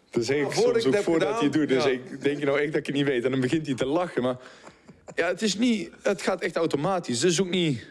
Dan 0.10 0.24
zeg 0.24 0.38
ik 0.38 0.51
voordat 0.51 0.81
soms 0.81 0.96
ook 0.98 1.03
gedaan, 1.03 1.50
doet. 1.51 1.67
Dus 1.69 1.86
ik 1.86 2.22
denk 2.22 2.39
je 2.39 2.46
nou 2.46 2.58
echt 2.60 2.67
dat 2.72 2.79
ik 2.79 2.86
het 2.86 2.96
niet 2.96 3.05
weet. 3.05 3.24
En 3.24 3.31
dan 3.31 3.39
begint 3.39 3.65
hij 3.65 3.75
te 3.75 3.86
lachen. 3.86 4.22
Maar 4.22 4.38
ja, 5.16 5.28
het 5.28 5.42
is 5.42 5.58
niet... 5.58 5.89
Het 6.01 6.22
gaat 6.22 6.42
echt 6.42 6.56
automatisch. 6.56 7.22
Het 7.22 7.32
is 7.32 7.42
ook 7.42 7.50
niet... 7.50 7.86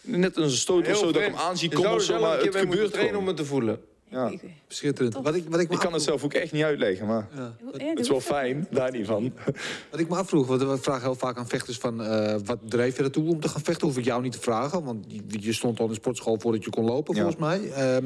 Net 0.00 0.36
een 0.36 0.50
stoot 0.50 0.88
of 0.88 0.96
zo 0.96 1.04
dat 1.06 1.14
ik 1.16 1.20
hem 1.20 1.22
vreemd. 1.32 1.40
aan 1.48 1.56
zie 1.56 1.68
Je 1.70 1.74
komen 1.76 1.90
zou 1.90 1.96
of 2.00 2.00
er 2.08 2.14
zo. 2.14 2.20
Maar 2.20 2.38
een 2.40 2.46
het 2.46 2.56
gebeurt 2.56 2.92
trainen 2.92 3.18
om 3.18 3.26
het 3.26 3.36
te 3.36 3.44
voelen. 3.44 3.80
Ja. 4.10 4.28
Ik- 4.28 4.40
Schitterend. 4.68 5.14
Wat 5.14 5.34
ik, 5.34 5.44
wat 5.48 5.60
ik, 5.60 5.68
me 5.68 5.74
Ik 5.74 5.80
kan 5.80 5.92
het 5.92 6.02
zelf 6.02 6.24
ook 6.24 6.32
echt 6.32 6.52
niet 6.52 6.62
uitleggen, 6.62 7.06
maar 7.06 7.28
Ja, 7.36 7.54
het 7.72 7.98
is 7.98 8.08
wel 8.08 8.20
fijn, 8.20 8.66
daar 8.70 8.90
niet 8.92 9.06
van. 9.06 9.32
Wat 9.90 10.00
ik 10.00 10.08
me 10.08 10.16
afvroeg, 10.16 10.46
want 10.46 10.62
we 10.62 10.78
vragen 10.78 11.02
heel 11.02 11.14
vaak 11.14 11.36
aan 11.36 11.48
vechters 11.48 11.78
van... 11.78 12.02
eh, 12.02 12.34
wat 12.44 12.58
dreef 12.68 12.96
je 12.96 13.02
ertoe 13.02 13.28
om 13.30 13.40
te 13.40 13.48
gaan 13.48 13.62
vechten? 13.62 13.86
Hoef 13.86 13.96
ik 13.96 14.04
jou 14.04 14.22
niet 14.22 14.32
te 14.32 14.40
vragen, 14.40 14.84
want 14.84 15.04
je, 15.08 15.20
je 15.28 15.52
stond 15.52 15.78
al 15.78 15.84
in 15.84 15.90
de 15.90 15.96
sportschool 15.96 16.38
voordat 16.40 16.64
je 16.64 16.70
kon 16.70 16.84
lopen, 16.84 17.14
Ja. 17.14 17.22
volgens 17.22 17.42
mij. 17.42 17.70
Ehm, 17.70 18.04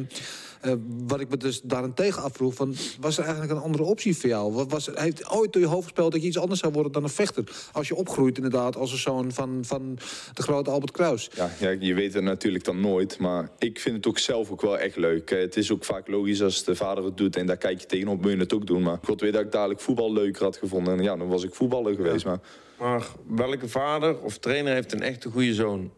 eh, 0.60 0.72
wat 1.06 1.20
ik 1.20 1.28
me 1.28 1.36
dus 1.36 1.60
daarentegen 1.60 2.22
afvroeg, 2.22 2.54
van, 2.54 2.74
was 3.00 3.18
er 3.18 3.24
eigenlijk 3.24 3.52
een 3.52 3.62
andere 3.62 3.82
optie 3.82 4.16
voor 4.16 4.28
jou? 4.28 4.52
Wat 4.52 4.70
was, 4.70 4.90
heeft 4.94 5.30
ooit 5.30 5.52
door 5.52 5.62
je 5.62 5.68
hoofd 5.68 5.82
gespeeld 5.82 6.12
dat 6.12 6.20
je 6.20 6.26
iets 6.26 6.38
anders 6.38 6.60
zou 6.60 6.72
worden 6.72 6.92
dan 6.92 7.02
een 7.02 7.08
vechter? 7.08 7.44
Als 7.72 7.88
je 7.88 7.94
opgroeit 7.94 8.36
inderdaad 8.36 8.76
als 8.76 8.92
een 8.92 8.98
zoon 8.98 9.32
van, 9.32 9.58
van 9.62 9.98
de 10.32 10.42
grote 10.42 10.70
Albert 10.70 10.92
Kruis. 10.92 11.30
Ja, 11.34 11.50
ja, 11.58 11.76
je 11.80 11.94
weet 11.94 12.14
het 12.14 12.22
natuurlijk 12.22 12.64
dan 12.64 12.80
nooit, 12.80 13.18
maar 13.18 13.50
ik 13.58 13.80
vind 13.80 13.96
het 13.96 14.06
ook 14.06 14.18
zelf 14.18 14.50
ook 14.50 14.60
wel 14.60 14.78
echt 14.78 14.96
leuk. 14.96 15.30
Het 15.30 15.56
is 15.56 15.72
ook 15.72 15.84
vaak 15.84 16.08
logisch 16.08 16.42
als 16.42 16.64
de 16.64 16.74
vader 16.74 17.04
het 17.04 17.16
doet 17.16 17.36
en 17.36 17.46
daar 17.46 17.56
kijk 17.56 17.80
je 17.80 17.86
tegenop, 17.86 18.20
moet 18.20 18.30
je 18.30 18.36
het 18.36 18.54
ook 18.54 18.66
doen. 18.66 18.82
Maar 18.82 18.98
god 19.02 19.20
weet 19.20 19.32
dat 19.32 19.42
ik 19.42 19.52
dadelijk 19.52 19.80
voetbal 19.80 20.12
leuker 20.12 20.42
had 20.42 20.56
gevonden. 20.56 20.98
En 20.98 21.02
ja, 21.02 21.16
dan 21.16 21.28
was 21.28 21.44
ik 21.44 21.54
voetballer 21.54 21.94
geweest. 21.94 22.24
Maar 22.24 22.40
Maar 22.78 23.06
welke 23.26 23.68
vader 23.68 24.20
of 24.20 24.38
trainer 24.38 24.72
heeft 24.72 24.92
een 24.92 25.02
echte 25.02 25.30
goede 25.30 25.54
zoon? 25.54 25.92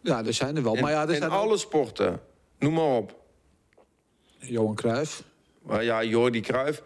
Ja, 0.00 0.24
er 0.24 0.34
zijn 0.34 0.56
er 0.56 0.62
wel. 0.62 0.74
In, 0.74 0.80
maar 0.80 0.90
ja, 0.90 1.02
er 1.02 1.10
in 1.10 1.16
zijn 1.16 1.30
alle 1.30 1.56
sporten. 1.56 2.20
Noem 2.60 2.72
maar 2.74 2.96
op. 2.96 3.18
Johan 4.38 4.74
Cruijff, 4.74 5.22
Maar 5.62 5.84
ja, 5.84 6.04
Jordi 6.04 6.40
Cruijff 6.40 6.82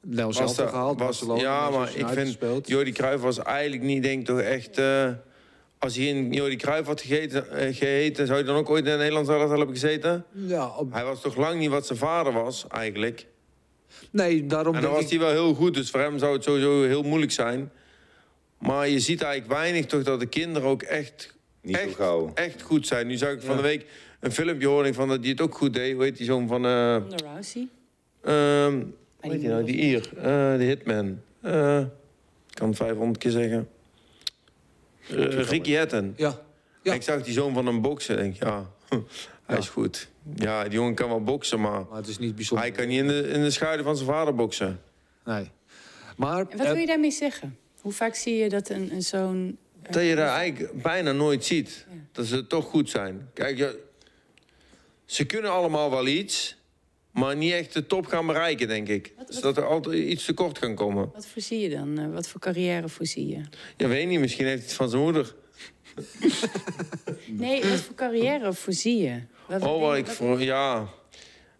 Nederlands 0.00 0.36
zelf 0.54 0.70
gehaald, 0.70 0.98
was- 0.98 1.06
Barcelona, 1.06 1.40
ja, 1.42 1.70
maar 1.70 1.88
ik 1.96 2.06
vind 2.08 2.26
gespeeld. 2.26 2.68
Jordi 2.68 2.92
Cruijff 2.92 3.22
was 3.22 3.38
eigenlijk 3.38 3.82
niet, 3.82 4.02
denk 4.02 4.20
ik, 4.20 4.26
toch 4.26 4.40
echt... 4.40 4.78
eh, 4.78 5.08
als 5.78 5.96
hij 5.96 6.06
in 6.06 6.32
Jordi 6.32 6.56
Cruijff 6.56 6.86
had 6.86 7.00
gegeten, 7.00 7.50
eh, 7.50 7.74
geheten, 7.76 8.26
zou 8.26 8.38
hij 8.38 8.46
dan 8.48 8.56
ook 8.56 8.70
ooit 8.70 8.86
in 8.86 8.98
Nederland 8.98 9.26
zelf 9.26 9.48
hebben 9.48 9.68
gezeten? 9.68 10.24
Ja, 10.30 10.68
op- 10.68 10.92
Hij 10.92 11.04
was 11.04 11.20
toch 11.20 11.36
lang 11.36 11.58
niet 11.58 11.70
wat 11.70 11.86
zijn 11.86 11.98
vader 11.98 12.32
was, 12.32 12.66
eigenlijk. 12.68 13.26
nee, 14.10 14.46
daarom 14.46 14.74
En 14.74 14.82
dan 14.82 14.90
was 14.92 15.02
ik... 15.02 15.08
hij 15.10 15.18
wel 15.18 15.30
heel 15.30 15.54
goed, 15.54 15.74
dus 15.74 15.90
voor 15.90 16.00
hem 16.00 16.18
zou 16.18 16.32
het 16.32 16.44
sowieso 16.44 16.82
heel 16.82 17.02
moeilijk 17.02 17.32
zijn. 17.32 17.72
Maar 18.58 18.88
je 18.88 19.00
ziet 19.00 19.22
eigenlijk 19.22 19.52
weinig 19.52 19.86
toch 19.86 20.02
dat 20.02 20.20
de 20.20 20.26
kinderen 20.26 20.68
ook 20.68 20.82
echt, 20.82 21.34
Niet 21.60 21.76
zo 21.76 21.82
echt, 21.82 21.94
gauw. 21.94 22.30
echt 22.34 22.62
goed 22.62 22.86
zijn. 22.86 23.06
Nu 23.06 23.16
zag 23.16 23.32
ik 23.32 23.40
van 23.42 23.56
de 23.56 23.62
week 23.62 23.86
een 24.22 24.32
filmpje 24.32 24.66
horen 24.66 24.94
van 24.94 25.08
dat 25.08 25.20
hij 25.20 25.28
het 25.28 25.40
ook 25.40 25.54
goed 25.54 25.74
deed. 25.74 25.94
Hoe 25.94 26.02
heet 26.04 26.16
die 26.16 26.26
zoon 26.26 26.48
van... 26.48 26.64
eh 26.66 26.96
Ronda 26.96 27.16
Rousey. 27.16 27.68
ehm, 28.22 28.72
hoe 29.20 29.30
heet 29.32 29.40
die 29.40 29.48
nou? 29.48 29.64
Die 29.64 29.76
Ier. 29.76 30.10
eh, 30.16 30.22
de 30.58 30.64
Hitman. 30.64 31.20
Eh, 31.40 31.78
ik 32.48 32.54
kan 32.54 32.68
het 32.68 32.76
500 32.76 33.18
keer 33.18 33.30
zeggen. 33.30 33.68
Eh, 35.08 35.16
Ricky 35.48 35.74
Hatton. 35.74 36.12
Ja, 36.16 36.40
ja. 36.82 36.92
Ik 36.94 37.02
zag 37.02 37.22
die 37.22 37.32
zoon 37.32 37.54
van 37.54 37.66
een 37.66 37.80
boksen. 37.80 38.16
Denk, 38.16 38.34
ik, 38.34 38.42
ja, 38.42 38.70
hij 39.46 39.58
is 39.58 39.68
goed. 39.68 40.08
Ja, 40.34 40.62
die 40.62 40.72
jongen 40.72 40.94
kan 40.94 41.08
wel 41.08 41.22
boksen, 41.22 41.60
maar 41.60 41.84
maar 41.88 41.98
het 41.98 42.06
is 42.08 42.18
niet 42.18 42.34
bijzonder. 42.34 42.66
hij 42.66 42.74
kan 42.76 42.86
niet 42.88 42.98
in 42.98 43.08
de, 43.08 43.28
in 43.28 43.42
de 43.42 43.50
schaduw 43.50 43.84
van 43.84 43.96
zijn 43.96 44.08
vader 44.08 44.34
boksen. 44.34 44.80
Nee. 45.24 45.50
Maar, 46.16 46.46
En 46.48 46.58
wat 46.58 46.66
wil 46.66 46.76
je 46.76 46.86
daarmee 46.86 47.10
zeggen? 47.10 47.58
Hoe 47.80 47.92
vaak 47.92 48.14
zie 48.14 48.34
je 48.36 48.48
dat 48.48 48.68
een, 48.68 48.92
een 48.92 49.02
zo'n... 49.02 49.58
Dat 49.90 50.02
je 50.02 50.14
dat 50.14 50.28
eigenlijk 50.28 50.82
bijna 50.82 51.12
nooit 51.12 51.44
ziet. 51.44 51.86
Dat 52.12 52.26
ze 52.26 52.46
toch 52.46 52.64
goed 52.64 52.90
zijn. 52.90 53.30
Kijk, 53.34 53.74
ze 55.12 55.24
kunnen 55.24 55.50
allemaal 55.50 55.90
wel 55.90 56.06
iets, 56.06 56.56
maar 57.10 57.36
niet 57.36 57.52
echt 57.52 57.72
de 57.72 57.86
top 57.86 58.06
gaan 58.06 58.26
bereiken, 58.26 58.68
denk 58.68 58.88
ik. 58.88 59.12
Wat- 59.16 59.26
Dus 59.26 59.34
wat- 59.40 59.54
dat 59.54 59.64
er 59.64 59.70
altijd 59.70 59.94
iets 59.98 60.24
tekort 60.24 60.58
kan 60.58 60.74
komen. 60.74 61.10
Wat 61.14 61.26
voorzie 61.26 61.58
je 61.60 61.68
dan? 61.70 61.98
Eh, 61.98 62.12
wat 62.12 62.28
voor 62.28 62.40
carrière 62.40 62.88
voorzie 62.88 63.28
je? 63.28 63.40
Ja, 63.76 63.88
weet 63.88 64.08
niet, 64.08 64.20
misschien 64.20 64.46
heeft 64.46 64.58
hij 64.58 64.66
het 64.68 64.76
van 64.76 64.88
zijn 64.88 65.02
moeder. 65.02 65.34
Nee, 67.26 67.60
wat 67.64 67.80
voor 67.80 67.94
carrière 67.94 68.52
voorzie 68.52 68.96
je? 69.02 69.20
Wat, 69.48 69.62
Oh, 69.62 69.80
wat 69.80 69.96
ik 69.96 70.06
voor. 70.06 70.40
Ja. 70.42 70.74
Dat 70.78 70.86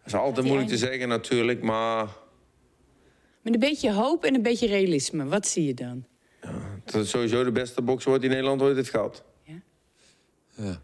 is 0.07 0.15
altijd 0.15 0.47
moeilijk 0.47 0.69
te 0.71 0.77
zeggen, 0.77 1.09
natuurlijk, 1.09 1.63
maar. 1.63 2.09
Met 3.43 3.55
een 3.55 3.61
beetje 3.61 3.93
hoop 3.93 4.25
en 4.25 4.35
een 4.35 4.43
beetje 4.43 4.67
realisme. 4.67 5.25
Wat 5.27 5.47
zie 5.49 5.67
je 5.67 5.75
dan? 5.75 6.05
Dat 6.85 6.95
het 6.95 7.09
sowieso 7.09 7.45
de 7.45 7.53
beste 7.53 7.83
bokser 7.83 8.09
wordt 8.09 8.23
die 8.25 8.31
Nederland 8.33 8.63
ooit 8.63 8.77
heeft 8.77 8.91
gehad. 8.91 9.25
Ja. 10.57 10.83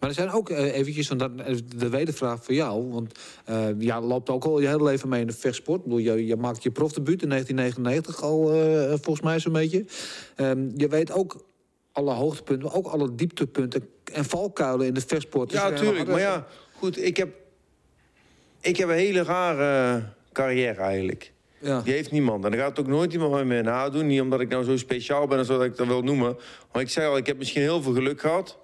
Maar 0.00 0.08
er 0.08 0.14
zijn 0.14 0.30
ook 0.30 0.50
eh, 0.50 0.76
eventjes, 0.76 1.08
want 1.08 1.20
dan, 1.20 1.40
eh, 1.40 1.56
de 1.76 1.88
wedervraag 1.88 2.44
voor 2.44 2.54
jou. 2.54 2.90
Want 2.90 3.18
eh 3.44 3.66
ja, 3.78 4.00
loopt 4.00 4.30
ook 4.30 4.44
al 4.44 4.60
je 4.60 4.66
hele 4.66 4.82
leven 4.82 5.08
mee 5.08 5.20
in 5.20 5.26
de 5.26 5.32
vechtsport. 5.32 5.78
Ik 5.78 5.84
bedoel, 5.84 5.98
je, 5.98 6.26
je 6.26 6.36
maakt 6.36 6.62
je 6.62 6.70
profdebuut 6.70 7.22
in 7.22 7.28
1999 7.28 8.22
al, 8.22 8.48
volgens 9.02 9.20
mij 9.20 9.38
zo'n 9.38 9.52
beetje. 9.52 9.84
Ehm, 10.36 10.68
je 10.76 10.88
weet 10.88 11.12
ook 11.12 11.44
alle 11.92 12.12
hoogtepunten, 12.12 12.68
maar 12.68 12.76
ook 12.76 12.86
alle 12.86 13.14
dieptepunten 13.14 13.88
en 14.12 14.24
valkuilen 14.24 14.86
in 14.86 14.94
de 14.94 15.00
vechtsport. 15.00 15.50
Dus 15.50 15.60
Ja, 15.60 15.68
natuurlijk. 15.68 15.98
nog 15.98 16.08
Maar 16.08 16.20
ja, 16.20 16.46
goed, 16.72 16.98
ik 17.04 17.16
heb. 17.16 17.28
Ik 18.60 18.76
heb 18.76 18.88
een 18.88 18.94
hele 18.94 19.22
rare 19.22 20.02
carrière 20.32 20.80
eigenlijk. 20.80 21.32
Ja. 21.58 21.80
Die 21.80 21.92
heeft 21.92 22.10
niemand. 22.10 22.44
En 22.44 22.50
daar 22.50 22.60
gaat 22.60 22.78
ook 22.78 22.86
nooit 22.86 23.12
iemand 23.12 23.32
met 23.32 23.46
me 23.46 23.62
nadoen. 23.62 24.06
Niet 24.06 24.20
omdat 24.20 24.40
ik 24.40 24.48
nou 24.48 24.64
zo 24.64 24.76
speciaal 24.76 25.26
ben 25.26 25.38
en 25.38 25.44
zo 25.44 25.56
dat 25.56 25.66
ik 25.66 25.76
dat 25.76 25.86
wil 25.86 26.02
noemen. 26.02 26.36
Maar 26.72 26.82
ik 26.82 26.88
zei 26.88 27.08
al, 27.08 27.16
ik 27.16 27.26
heb 27.26 27.38
misschien 27.38 27.62
heel 27.62 27.82
veel 27.82 27.92
geluk 27.92 28.20
gehad. 28.20 28.58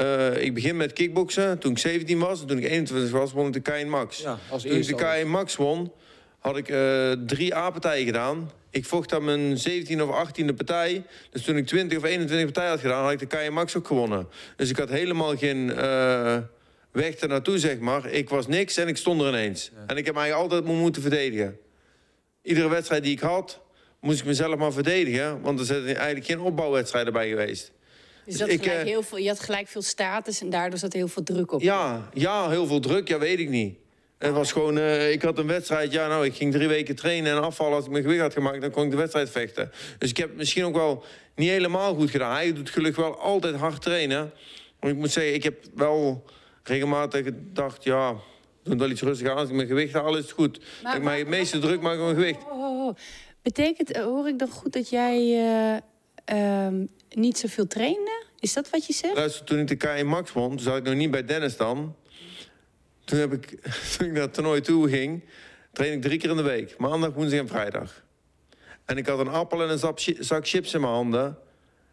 Eh, 0.00 0.42
ik 0.42 0.54
begin 0.54 0.76
met 0.76 0.92
kickboksen 0.92 1.58
toen 1.58 1.70
ik 1.70 1.78
17 1.78 2.18
was. 2.18 2.40
En 2.40 2.46
toen 2.46 2.58
ik 2.58 2.64
21 2.64 3.10
was, 3.10 3.32
won 3.32 3.46
ik 3.46 3.64
de 3.64 3.72
K1 3.72 3.88
Max. 3.88 4.18
Ja, 4.18 4.38
als 4.50 4.62
toen 4.62 4.72
ik 4.72 4.86
de 4.86 5.22
K1 5.24 5.26
Max 5.26 5.56
won, 5.56 5.92
had 6.38 6.56
ik 6.56 6.68
eh, 6.68 7.12
drie 7.26 7.54
A-partijen 7.54 8.06
gedaan. 8.06 8.50
Ik 8.70 8.84
vocht 8.84 9.14
aan 9.14 9.24
mijn 9.24 9.56
17e 9.58 10.00
of 10.00 10.28
18e 10.28 10.54
partij. 10.56 11.04
Dus 11.30 11.42
toen 11.42 11.56
ik 11.56 11.66
20 11.66 11.98
of 11.98 12.04
21 12.04 12.44
partijen 12.44 12.70
had 12.70 12.80
gedaan, 12.80 13.02
had 13.02 13.12
ik 13.12 13.30
de 13.30 13.36
K1 13.36 13.52
Max 13.52 13.76
ook 13.76 13.86
gewonnen. 13.86 14.28
Dus 14.56 14.70
ik 14.70 14.76
had 14.76 14.88
helemaal 14.88 15.36
geen 15.36 15.72
eh, 15.72 16.38
weg 16.92 17.14
ernaartoe, 17.14 17.58
zeg 17.58 17.78
maar. 17.78 18.10
Ik 18.10 18.28
was 18.28 18.46
niks 18.46 18.76
en 18.76 18.88
ik 18.88 18.96
stond 18.96 19.20
er 19.20 19.28
ineens. 19.28 19.70
En 19.86 19.96
ik 19.96 20.06
heb 20.06 20.14
mij 20.14 20.32
altijd 20.32 20.64
moeten 20.64 21.02
verdedigen. 21.02 21.58
Iedere 22.42 22.68
wedstrijd 22.68 23.02
die 23.02 23.12
ik 23.12 23.20
had, 23.20 23.60
moest 24.00 24.20
ik 24.20 24.26
mezelf 24.26 24.56
maar 24.56 24.72
verdedigen. 24.72 25.40
Want 25.40 25.58
er 25.58 25.64
zijn 25.64 25.84
eigenlijk 25.84 26.26
geen 26.26 26.40
opbouwwedstrijden 26.40 27.12
bij 27.12 27.28
geweest. 27.28 27.72
Dus 28.24 28.36
dat 28.36 28.48
ik, 28.48 28.62
gelijk 28.62 28.80
eh, 28.80 28.86
heel 28.86 29.02
veel, 29.02 29.18
je 29.18 29.28
had 29.28 29.40
gelijk 29.40 29.68
veel 29.68 29.82
status 29.82 30.40
en 30.40 30.50
daardoor 30.50 30.78
zat 30.78 30.92
heel 30.92 31.08
veel 31.08 31.22
druk 31.22 31.52
op. 31.52 31.60
Ja, 31.60 32.08
ja, 32.14 32.48
heel 32.48 32.66
veel 32.66 32.80
druk, 32.80 33.08
ja, 33.08 33.18
weet 33.18 33.38
ik 33.38 33.48
niet. 33.48 33.78
Het 34.18 34.32
was 34.32 34.52
gewoon, 34.52 34.78
eh, 34.78 35.12
ik 35.12 35.22
had 35.22 35.38
een 35.38 35.46
wedstrijd, 35.46 35.92
ja, 35.92 36.08
nou, 36.08 36.24
ik 36.24 36.34
ging 36.34 36.52
drie 36.52 36.68
weken 36.68 36.96
trainen 36.96 37.32
en 37.32 37.42
afvallen. 37.42 37.74
Als 37.74 37.84
ik 37.84 37.90
mijn 37.90 38.02
gewicht 38.02 38.20
had 38.20 38.32
gemaakt, 38.32 38.60
dan 38.60 38.70
kon 38.70 38.84
ik 38.84 38.90
de 38.90 38.96
wedstrijd 38.96 39.30
vechten. 39.30 39.70
Dus 39.98 40.10
ik 40.10 40.16
heb 40.16 40.36
misschien 40.36 40.64
ook 40.64 40.74
wel 40.74 41.04
niet 41.34 41.48
helemaal 41.48 41.94
goed 41.94 42.10
gedaan. 42.10 42.32
Hij 42.32 42.52
doet 42.52 42.70
gelukkig 42.70 43.04
wel 43.04 43.18
altijd 43.18 43.54
hard 43.54 43.82
trainen. 43.82 44.32
Maar 44.80 44.90
ik 44.90 44.96
moet 44.96 45.10
zeggen, 45.10 45.34
ik 45.34 45.42
heb 45.42 45.64
wel 45.74 46.24
regelmatig 46.62 47.24
gedacht, 47.24 47.84
ja, 47.84 48.14
doe 48.62 48.76
wel 48.76 48.90
iets 48.90 49.02
rustig 49.02 49.28
aan. 49.28 49.36
Als 49.36 49.48
ik 49.48 49.54
mijn 49.54 49.68
gewicht 49.68 49.92
haal, 49.92 50.16
is 50.16 50.22
het 50.22 50.32
goed. 50.32 50.60
Maar 50.82 50.96
ik 50.96 51.02
mij 51.02 51.18
het 51.18 51.28
meeste 51.28 51.58
druk 51.58 51.80
maak 51.80 51.98
op 51.98 52.04
mijn 52.04 52.14
gewicht. 52.14 52.42
Oh, 52.44 52.52
oh, 52.52 52.70
Oh, 52.90 52.96
betekent, 53.42 53.90
eh, 53.92 54.02
hoor 54.02 54.28
ik 54.28 54.38
dan 54.38 54.48
goed 54.48 54.72
dat 54.72 54.88
jij 54.88 55.16
eh, 55.16 55.76
ehm, 56.24 56.86
niet 57.10 57.38
zoveel 57.38 57.66
trainde? 57.66 58.24
Is 58.40 58.52
dat 58.52 58.70
wat 58.70 58.86
je 58.86 58.92
zegt? 58.92 59.14
Luister, 59.14 59.44
toen 59.44 59.58
ik 59.58 59.66
de 59.68 59.76
KI 59.76 60.02
Max 60.02 60.32
won, 60.32 60.48
toen 60.48 60.58
zat 60.60 60.76
ik 60.76 60.82
nog 60.82 60.94
niet 60.94 61.10
bij 61.10 61.24
Dennis 61.24 61.56
dan. 61.56 61.96
Toen, 63.04 63.18
heb 63.18 63.32
ik, 63.32 63.46
toen 63.96 64.06
ik 64.06 64.12
naar 64.12 64.22
het 64.22 64.34
toernooi 64.34 64.60
toe 64.60 64.88
ging, 64.88 65.24
train 65.72 65.92
ik 65.92 66.02
drie 66.02 66.18
keer 66.18 66.30
in 66.30 66.36
de 66.36 66.42
week. 66.42 66.76
Maandag, 66.78 67.12
woensdag 67.12 67.40
en 67.40 67.48
vrijdag. 67.48 68.04
En 68.84 68.96
ik 68.96 69.06
had 69.06 69.18
een 69.18 69.28
appel 69.28 69.62
en 69.62 69.70
een 69.70 69.78
zak, 69.78 70.00
chi- 70.00 70.16
zak 70.18 70.48
chips 70.48 70.74
in 70.74 70.80
mijn 70.80 70.92
handen. 70.92 71.38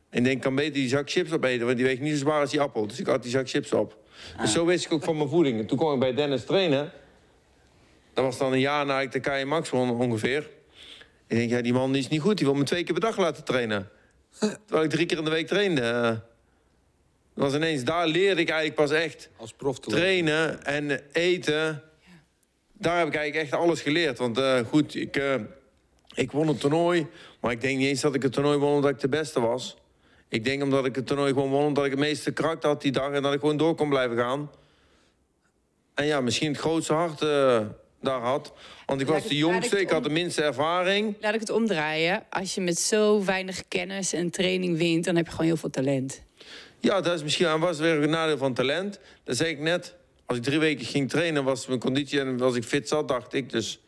En 0.10 0.17
ik 0.17 0.23
denk, 0.23 0.36
ik 0.36 0.41
kan 0.41 0.56
beter 0.56 0.73
die 0.73 0.88
zak 0.89 1.10
chips 1.10 1.32
opeten, 1.32 1.65
want 1.65 1.77
die 1.77 1.86
weegt 1.86 2.01
niet 2.01 2.12
zo 2.12 2.17
zwaar 2.17 2.41
als 2.41 2.49
die 2.51 2.62
appel. 2.62 2.88
Dus 2.88 2.99
ik 2.99 3.08
had 3.08 3.21
die 3.23 3.32
zak 3.32 3.49
chips 3.49 3.73
op. 3.73 3.97
Dus 4.41 4.51
zo 4.51 4.65
wist 4.65 4.86
ik 4.86 4.91
ook 4.93 5.03
van 5.03 5.17
mijn 5.17 5.30
voeding. 5.30 5.60
En 5.60 5.65
toen 5.65 5.77
kwam 5.77 5.93
ik 5.93 5.99
bij 5.99 6.13
Dennis 6.13 6.45
trainen. 6.45 6.91
Dat 8.13 8.23
was 8.25 8.38
dan 8.38 8.53
een 8.53 8.60
jaar 8.60 8.86
na 8.86 9.01
ik 9.01 9.12
de 9.12 9.19
KI 9.19 9.43
Max 9.45 9.69
won 9.69 9.89
ongeveer. 9.89 10.49
Ik 11.27 11.38
denk, 11.38 11.49
ja, 11.49 11.62
die 11.62 11.73
man 11.73 11.91
die 11.91 12.01
is 12.01 12.08
niet 12.08 12.21
goed. 12.21 12.38
Die 12.38 12.45
wil 12.45 12.56
me 12.56 12.63
twee 12.63 12.84
keer 12.84 12.93
per 12.93 13.01
dag 13.01 13.17
laten 13.17 13.43
trainen. 13.43 13.89
Terwijl 14.39 14.84
ik 14.84 14.89
drie 14.89 15.06
keer 15.06 15.17
in 15.17 15.23
de 15.23 15.30
week 15.30 15.47
trainde. 15.47 15.82
eh. 15.82 16.12
Was 17.34 17.54
ineens, 17.54 17.84
daar 17.84 18.08
leerde 18.08 18.41
ik 18.41 18.50
eigenlijk 18.50 18.80
pas 18.80 18.91
echt 18.91 19.30
Als 19.38 19.54
prof 19.54 19.80
trainen 19.80 20.65
en 20.65 21.02
eten. 21.12 21.84
Daar 22.73 22.97
heb 22.97 23.08
ik 23.08 23.15
eigenlijk 23.15 23.52
echt 23.52 23.62
alles 23.62 23.82
geleerd. 23.82 24.17
Want 24.17 24.38
eh, 24.38 24.60
goed, 24.60 24.95
ik, 24.95 25.15
eh, 25.15 25.36
ik 26.13 26.32
won 26.32 26.47
het 26.47 26.60
toernooi. 26.60 27.08
Maar 27.39 27.52
ik 27.52 27.62
denk 27.62 27.78
niet 27.78 27.88
eens 27.88 28.02
dat 28.02 28.15
ik 28.15 28.21
het 28.21 28.34
toernooi 28.34 28.58
won 28.58 28.73
omdat 28.73 28.89
ik 28.91 29.00
de 29.00 29.10
beste 29.10 29.39
was. 29.39 29.78
Ik 30.30 30.43
denk 30.43 30.63
omdat 30.63 30.86
ik 30.86 30.95
het 30.95 31.08
toernooi 31.08 31.34
gewoon 31.34 31.50
won 31.50 31.65
omdat 31.65 31.86
ik 31.86 31.91
het 31.91 32.00
meeste 32.00 32.32
kracht 32.32 32.63
had 32.63 32.82
die 32.82 32.91
dag. 32.91 33.12
En 33.12 33.21
dat 33.21 33.34
ik 33.34 33.39
gewoon 33.39 33.58
door 33.58 33.76
kon 33.76 33.89
blijven 33.89 34.17
gaan. 34.17 34.52
En 35.93 36.06
ja, 36.06 36.21
misschien 36.21 36.52
het 36.52 36.62
grootste 36.62 36.93
hart 36.93 37.21
daar 38.02 38.22
had. 38.22 38.54
Want 38.86 39.02
ik 39.02 39.08
Laat 39.08 39.16
was 39.22 39.28
de 39.30 39.36
het- 39.36 39.44
laat 39.44 39.52
ik 39.54 39.60
jongste, 39.62 39.80
ik 39.80 39.90
had 39.90 40.04
de 40.04 40.10
minste 40.10 40.42
ervaring. 40.44 41.16
Laat 41.22 41.34
ik 41.34 41.40
het 41.40 41.50
omdraaien. 41.50 42.24
Als 42.30 42.56
je 42.56 42.62
met 42.62 42.80
zo 42.80 43.24
weinig 43.26 43.64
kennis 43.68 44.14
en 44.14 44.30
training 44.30 44.78
wint, 44.78 45.06
dan 45.06 45.16
heb 45.16 45.26
je 45.26 45.32
gewoon 45.32 45.46
heel 45.46 45.58
veel 45.58 45.70
talent. 45.70 46.22
Ja, 46.80 47.02
dat 47.02 47.16
is 47.16 47.24
misschien 47.24 47.60
was 47.60 47.78
weer 47.80 48.04
een 48.04 48.10
nadeel 48.10 48.38
van 48.38 48.54
talent. 48.54 49.00
Dat 49.24 49.38
zei 49.38 49.50
ik 49.50 49.60
net. 49.60 49.96
Als 50.26 50.38
ik 50.38 50.44
drie 50.44 50.60
weken 50.60 50.86
ging 50.86 51.10
trainen, 51.10 51.44
was 51.44 51.68
mijn 51.68 51.80
conditie 51.80 52.20
en 52.20 52.38
was 52.38 52.56
ik 52.56 52.64
fit 52.64 52.88
zat, 52.88 53.08
dacht 53.08 53.34
ik. 53.34 53.50
Dus 53.50 53.80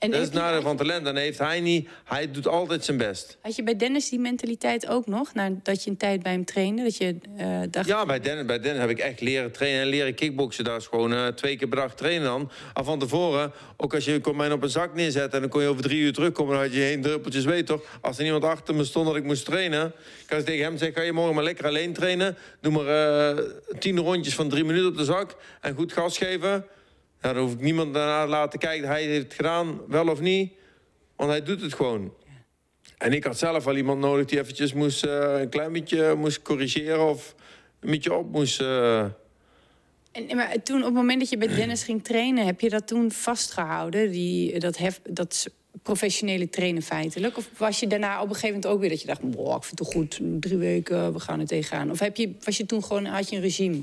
En 0.00 0.10
dat 0.10 0.20
is 0.20 0.26
het 0.26 0.34
nadeel 0.34 0.62
van 0.62 0.76
talent. 0.76 1.04
Dan 1.04 1.16
heeft 1.16 1.38
hij 1.38 1.60
niet. 1.60 1.88
Hij 2.04 2.30
doet 2.30 2.46
altijd 2.46 2.84
zijn 2.84 2.96
best. 2.96 3.38
Had 3.42 3.56
je 3.56 3.62
bij 3.62 3.76
Dennis 3.76 4.08
die 4.08 4.18
mentaliteit 4.18 4.88
ook 4.88 5.06
nog? 5.06 5.34
Nadat 5.34 5.84
je 5.84 5.90
een 5.90 5.96
tijd 5.96 6.22
bij 6.22 6.32
hem 6.32 6.44
trainde? 6.44 6.82
Dat 6.82 6.96
je 6.96 7.16
eh, 7.36 7.60
dacht... 7.70 7.86
Ja, 7.86 8.06
bij 8.06 8.20
Dennis, 8.20 8.46
bij 8.46 8.60
Dennis 8.60 8.80
heb 8.80 8.90
ik 8.90 8.98
echt 8.98 9.20
leren 9.20 9.52
trainen 9.52 9.80
en 9.80 9.86
leren 9.86 10.14
kickboksen. 10.14 10.64
Daar 10.64 10.76
is 10.76 10.86
gewoon 10.86 11.12
eh, 11.12 11.26
twee 11.26 11.56
keer 11.56 11.68
per 11.68 11.76
dag 11.76 11.94
trainen 11.94 12.24
dan. 12.24 12.50
Al 12.72 12.84
van 12.84 12.98
tevoren, 12.98 13.52
ook 13.76 13.94
als 13.94 14.04
je 14.04 14.20
kon 14.20 14.36
mij 14.36 14.52
op 14.52 14.62
een 14.62 14.68
zak 14.68 14.94
neerzetten... 14.94 15.32
en 15.32 15.40
dan 15.40 15.48
kon 15.48 15.62
je 15.62 15.68
over 15.68 15.82
drie 15.82 16.00
uur 16.00 16.12
terugkomen, 16.12 16.52
dan 16.52 16.62
had 16.62 16.72
je 16.74 16.80
geen 16.80 17.02
druppeltjes 17.02 17.44
weet 17.44 17.66
toch? 17.66 17.82
Als 18.00 18.16
er 18.16 18.22
niemand 18.22 18.44
achter 18.44 18.74
me 18.74 18.84
stond 18.84 19.06
dat 19.06 19.16
ik 19.16 19.24
moest 19.24 19.44
trainen... 19.44 19.92
kan 20.26 20.38
ik 20.38 20.44
tegen 20.44 20.64
hem 20.64 20.76
zeggen, 20.76 20.96
ga 20.96 21.02
je 21.02 21.12
morgen 21.12 21.34
maar 21.34 21.44
lekker 21.44 21.66
alleen 21.66 21.92
trainen? 21.92 22.36
Doe 22.60 22.72
maar 22.72 22.86
eh, 22.86 23.44
tien 23.78 23.98
rondjes 23.98 24.34
van 24.34 24.48
drie 24.48 24.64
minuten 24.64 24.88
op 24.88 24.96
de 24.96 25.04
zak 25.04 25.36
en 25.60 25.74
goed 25.74 25.92
gas 25.92 26.18
geven. 26.18 26.64
Dan 27.20 27.36
hoef 27.36 27.52
ik 27.52 27.60
niemand 27.60 27.94
daarna 27.94 28.24
te 28.24 28.30
laten 28.30 28.58
kijken, 28.58 28.88
hij 28.88 29.02
heeft 29.02 29.22
het 29.24 29.34
gedaan, 29.34 29.80
wel 29.88 30.08
of 30.08 30.20
niet. 30.20 30.52
Want 31.16 31.30
hij 31.30 31.42
doet 31.42 31.60
het 31.60 31.74
gewoon. 31.74 32.12
En 32.98 33.12
ik 33.12 33.24
had 33.24 33.38
zelf 33.38 33.64
wel 33.64 33.76
iemand 33.76 34.00
nodig 34.00 34.26
die 34.26 34.38
eventjes 34.38 34.72
moest, 34.72 35.04
eh, 35.04 35.40
een 35.40 35.48
klein 35.48 35.72
beetje 35.72 36.14
moest 36.14 36.42
corrigeren 36.42 37.08
of 37.08 37.34
een 37.80 37.90
beetje 37.90 38.14
op 38.14 38.30
moest. 38.32 38.60
eh. 38.60 39.04
En, 40.12 40.36
maar 40.36 40.62
toen, 40.62 40.78
op 40.78 40.84
het 40.84 40.94
moment 40.94 41.20
dat 41.20 41.30
je 41.30 41.36
bij 41.36 41.48
Dennis 41.48 41.82
ging 41.82 42.04
trainen, 42.04 42.46
heb 42.46 42.60
je 42.60 42.68
dat 42.68 42.86
toen 42.86 43.12
vastgehouden? 43.12 44.10
Die, 44.10 44.58
dat, 44.58 44.76
hef, 44.76 45.00
dat 45.10 45.46
professionele 45.82 46.48
trainen 46.48 46.82
feitelijk? 46.82 47.36
Of 47.36 47.48
was 47.56 47.80
je 47.80 47.86
daarna 47.86 48.16
op 48.22 48.28
een 48.28 48.34
gegeven 48.34 48.54
moment 48.54 48.66
ook 48.66 48.80
weer 48.80 48.88
dat 48.88 49.00
je 49.00 49.06
dacht... 49.06 49.20
Boah, 49.20 49.56
ik 49.56 49.64
vind 49.64 49.78
het 49.78 49.88
toch 49.88 49.92
goed, 49.96 50.18
drie 50.40 50.56
weken, 50.56 51.12
we 51.12 51.20
gaan 51.20 51.40
er 51.40 51.46
tegenaan. 51.46 51.90
Of 51.90 51.98
heb 51.98 52.16
je, 52.16 52.32
was 52.44 52.56
je 52.56 52.66
toen 52.66 52.84
gewoon, 52.84 53.04
had 53.04 53.30
je 53.30 53.36
een 53.36 53.42
regime? 53.42 53.82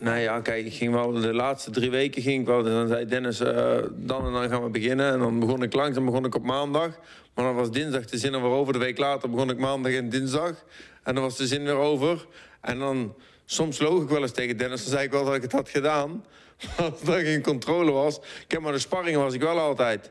Nou 0.00 0.18
ja, 0.18 0.40
kijk, 0.40 0.66
ik 0.66 0.74
ging 0.74 0.92
wel 0.92 1.12
de 1.12 1.34
laatste 1.34 1.70
drie 1.70 1.90
weken 1.90 2.22
ging 2.22 2.40
ik 2.40 2.46
wel. 2.46 2.62
Dan 2.62 2.88
zei 2.88 3.06
Dennis, 3.06 3.40
eh, 3.40 3.78
dan 3.92 4.26
en 4.26 4.32
dan 4.32 4.48
gaan 4.48 4.62
we 4.62 4.68
beginnen. 4.68 5.12
En 5.12 5.18
dan 5.18 5.40
begon 5.40 5.62
ik 5.62 5.72
langzaam 5.72 6.04
begon 6.04 6.24
ik 6.24 6.34
op 6.34 6.44
maandag. 6.44 6.98
Maar 7.34 7.44
dan 7.44 7.54
was 7.54 7.70
dinsdag 7.70 8.04
de 8.04 8.18
zin 8.18 8.34
er 8.34 8.42
weer 8.42 8.50
over. 8.50 8.72
De 8.72 8.78
week 8.78 8.98
later 8.98 9.30
begon 9.30 9.50
ik 9.50 9.58
maandag 9.58 9.92
en 9.92 10.08
dinsdag. 10.08 10.64
En 11.02 11.14
dan 11.14 11.22
was 11.22 11.36
de 11.36 11.46
zin 11.46 11.64
weer 11.64 11.74
over. 11.74 12.26
En 12.60 12.78
dan, 12.78 13.14
soms 13.44 13.78
loog 13.78 14.02
ik 14.02 14.08
wel 14.08 14.22
eens 14.22 14.32
tegen 14.32 14.56
Dennis. 14.56 14.82
Dan 14.82 14.92
zei 14.92 15.04
ik 15.04 15.10
wel 15.10 15.24
dat 15.24 15.34
ik 15.34 15.42
het 15.42 15.52
had 15.52 15.68
gedaan. 15.68 16.24
Maar 16.76 16.90
als 16.90 17.02
er 17.02 17.24
geen 17.24 17.42
controle 17.42 17.90
was. 17.90 18.16
Ik 18.16 18.50
heb 18.50 18.60
maar 18.60 18.72
de 18.72 18.78
sparringen 18.78 19.20
was 19.20 19.34
ik 19.34 19.40
wel 19.40 19.58
altijd. 19.58 20.10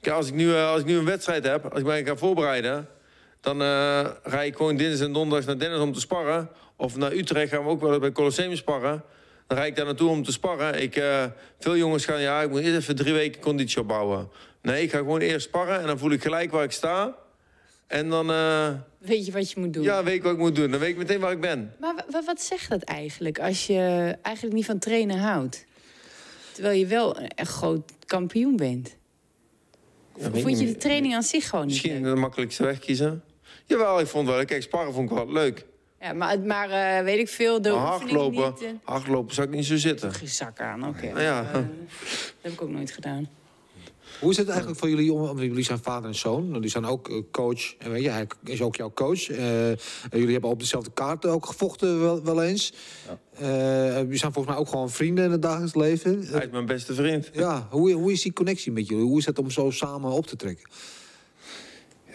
Kijk, 0.00 0.16
als 0.16 0.28
ik 0.28 0.34
nu, 0.34 0.54
eh, 0.54 0.70
als 0.70 0.80
ik 0.80 0.86
nu 0.86 0.96
een 0.96 1.04
wedstrijd 1.04 1.44
heb, 1.44 1.64
als 1.64 1.80
ik 1.80 1.86
mij 1.86 2.04
ga 2.04 2.16
voorbereiden... 2.16 2.88
dan 3.40 3.62
eh 3.62 4.06
rijd 4.22 4.48
ik 4.48 4.56
gewoon 4.56 4.76
dinsdag 4.76 5.06
en 5.06 5.12
donderdag 5.12 5.46
naar 5.46 5.58
Dennis 5.58 5.78
om 5.78 5.92
te 5.92 6.00
sparren. 6.00 6.50
Of 6.76 6.96
naar 6.96 7.12
Utrecht 7.12 7.52
gaan 7.52 7.64
we 7.64 7.70
ook 7.70 7.80
wel 7.80 7.98
bij 7.98 8.12
Colosseum 8.12 8.56
sparren. 8.56 9.04
Dan 9.48 9.56
rijd 9.58 9.70
ik 9.70 9.76
daar 9.76 9.84
naartoe 9.86 10.10
om 10.10 10.24
te 10.24 10.32
sparren. 10.32 10.82
Ik, 10.82 10.96
eh, 10.96 11.24
veel 11.58 11.76
jongens 11.76 12.04
gaan, 12.04 12.20
ja, 12.20 12.42
ik 12.42 12.50
moet 12.50 12.60
eerst 12.60 12.76
even 12.76 12.96
drie 12.96 13.12
weken 13.12 13.40
conditie 13.40 13.80
opbouwen. 13.80 14.30
Nee, 14.62 14.82
ik 14.82 14.90
ga 14.90 14.98
gewoon 14.98 15.20
eerst 15.20 15.46
sparren 15.46 15.80
en 15.80 15.86
dan 15.86 15.98
voel 15.98 16.10
ik 16.10 16.22
gelijk 16.22 16.50
waar 16.50 16.64
ik 16.64 16.72
sta. 16.72 17.16
En 17.86 18.08
dan 18.08 18.30
eh, 18.30 18.68
Weet 18.98 19.26
je 19.26 19.32
wat 19.32 19.50
je 19.50 19.60
moet 19.60 19.72
doen? 19.72 19.82
ja, 19.82 20.02
weet 20.04 20.14
ik 20.14 20.22
wat 20.22 20.32
ik 20.32 20.38
moet 20.38 20.54
doen. 20.54 20.70
Dan 20.70 20.80
weet 20.80 20.88
ik 20.90 20.96
meteen 20.96 21.20
waar 21.20 21.32
ik 21.32 21.40
ben. 21.40 21.74
Maar 21.80 21.94
wa- 21.94 22.04
wa- 22.10 22.22
wat 22.24 22.40
zegt 22.42 22.68
dat 22.68 22.82
eigenlijk 22.82 23.38
als 23.38 23.66
je 23.66 24.16
eigenlijk 24.22 24.56
niet 24.56 24.64
van 24.66 24.78
trainen 24.78 25.18
houdt? 25.18 25.64
Terwijl 26.52 26.78
je 26.78 26.86
wel 26.86 27.18
een 27.20 27.28
echt 27.28 27.50
groot 27.50 27.92
kampioen 28.06 28.56
bent. 28.56 28.96
Ja, 30.16 30.30
Vond 30.30 30.58
je 30.58 30.66
de 30.66 30.76
training 30.76 31.14
aan 31.14 31.22
zich 31.22 31.48
gewoon 31.48 31.66
niet 31.66 31.74
Misschien 31.74 32.02
leuk? 32.02 32.14
de 32.14 32.20
makkelijkste 32.20 32.62
weg 32.64 32.78
kiezen. 32.78 33.22
Jawel, 33.66 34.00
ik 34.00 34.06
vond 34.06 34.28
wel. 34.28 34.44
Kijk, 34.44 34.62
sparren 34.62 34.92
vond 34.92 35.10
ik 35.10 35.16
wel 35.16 35.32
leuk. 35.32 35.64
Ja, 36.00 36.12
maar, 36.12 36.40
maar 36.40 36.70
eh, 36.70 37.04
weet 37.04 37.18
ik 37.18 37.28
veel, 37.28 37.62
de 37.62 37.68
hardlopen, 37.70 38.54
niet... 38.60 38.74
hardlopen 38.84 39.34
zou 39.34 39.48
ik 39.48 39.54
niet 39.54 39.64
zo 39.64 39.76
zitten. 39.76 40.12
geen 40.14 40.28
zak 40.28 40.60
aan, 40.60 40.88
oké. 40.88 41.06
Nou 41.06 41.20
ja. 41.20 41.44
Eh, 41.46 41.52
dat 41.52 41.62
heb 42.40 42.52
ik 42.52 42.62
ook 42.62 42.70
nooit 42.70 42.90
gedaan. 42.90 43.28
Hoe 44.20 44.30
is 44.30 44.36
het 44.36 44.48
eigenlijk 44.48 44.78
voor 44.78 44.88
jullie? 44.88 45.12
om- 45.12 45.20
Want 45.20 45.38
jullie 45.40 45.64
zijn 45.64 45.78
vader 45.82 46.08
en 46.08 46.14
zoon. 46.14 46.48
Jullie 46.52 46.68
zijn 46.70 46.84
ook 46.84 47.22
coach. 47.30 47.74
En 47.78 47.90
weet 47.90 48.02
je, 48.02 48.08
hij 48.10 48.26
is 48.44 48.62
ook 48.62 48.76
jouw 48.76 48.92
coach. 48.94 49.28
Eh, 49.30 49.68
jullie 50.10 50.32
hebben 50.32 50.50
op 50.50 50.58
dezelfde 50.60 50.90
kaart 50.94 51.26
ook 51.26 51.46
gevochten 51.46 52.00
wel, 52.00 52.22
wel 52.24 52.42
eens. 52.42 52.72
Eh, 53.34 53.96
jullie 53.96 54.16
zijn 54.18 54.32
volgens 54.32 54.46
mij 54.54 54.56
ook 54.64 54.68
gewoon 54.68 54.90
vrienden 54.90 55.24
in 55.24 55.30
het 55.30 55.42
dagelijks 55.42 55.74
leven. 55.74 56.26
Hij 56.26 56.44
is 56.44 56.50
mijn 56.50 56.66
beste 56.66 56.94
vriend. 56.94 57.30
Ja, 57.32 57.66
hoe, 57.70 57.92
hoe 57.92 58.12
is 58.12 58.22
die 58.22 58.32
connectie 58.32 58.72
met 58.72 58.88
jullie? 58.88 59.04
Hoe 59.04 59.18
is 59.18 59.26
het 59.26 59.38
om 59.38 59.50
zo 59.50 59.70
samen 59.70 60.10
op 60.10 60.26
te 60.26 60.36
trekken? 60.36 60.68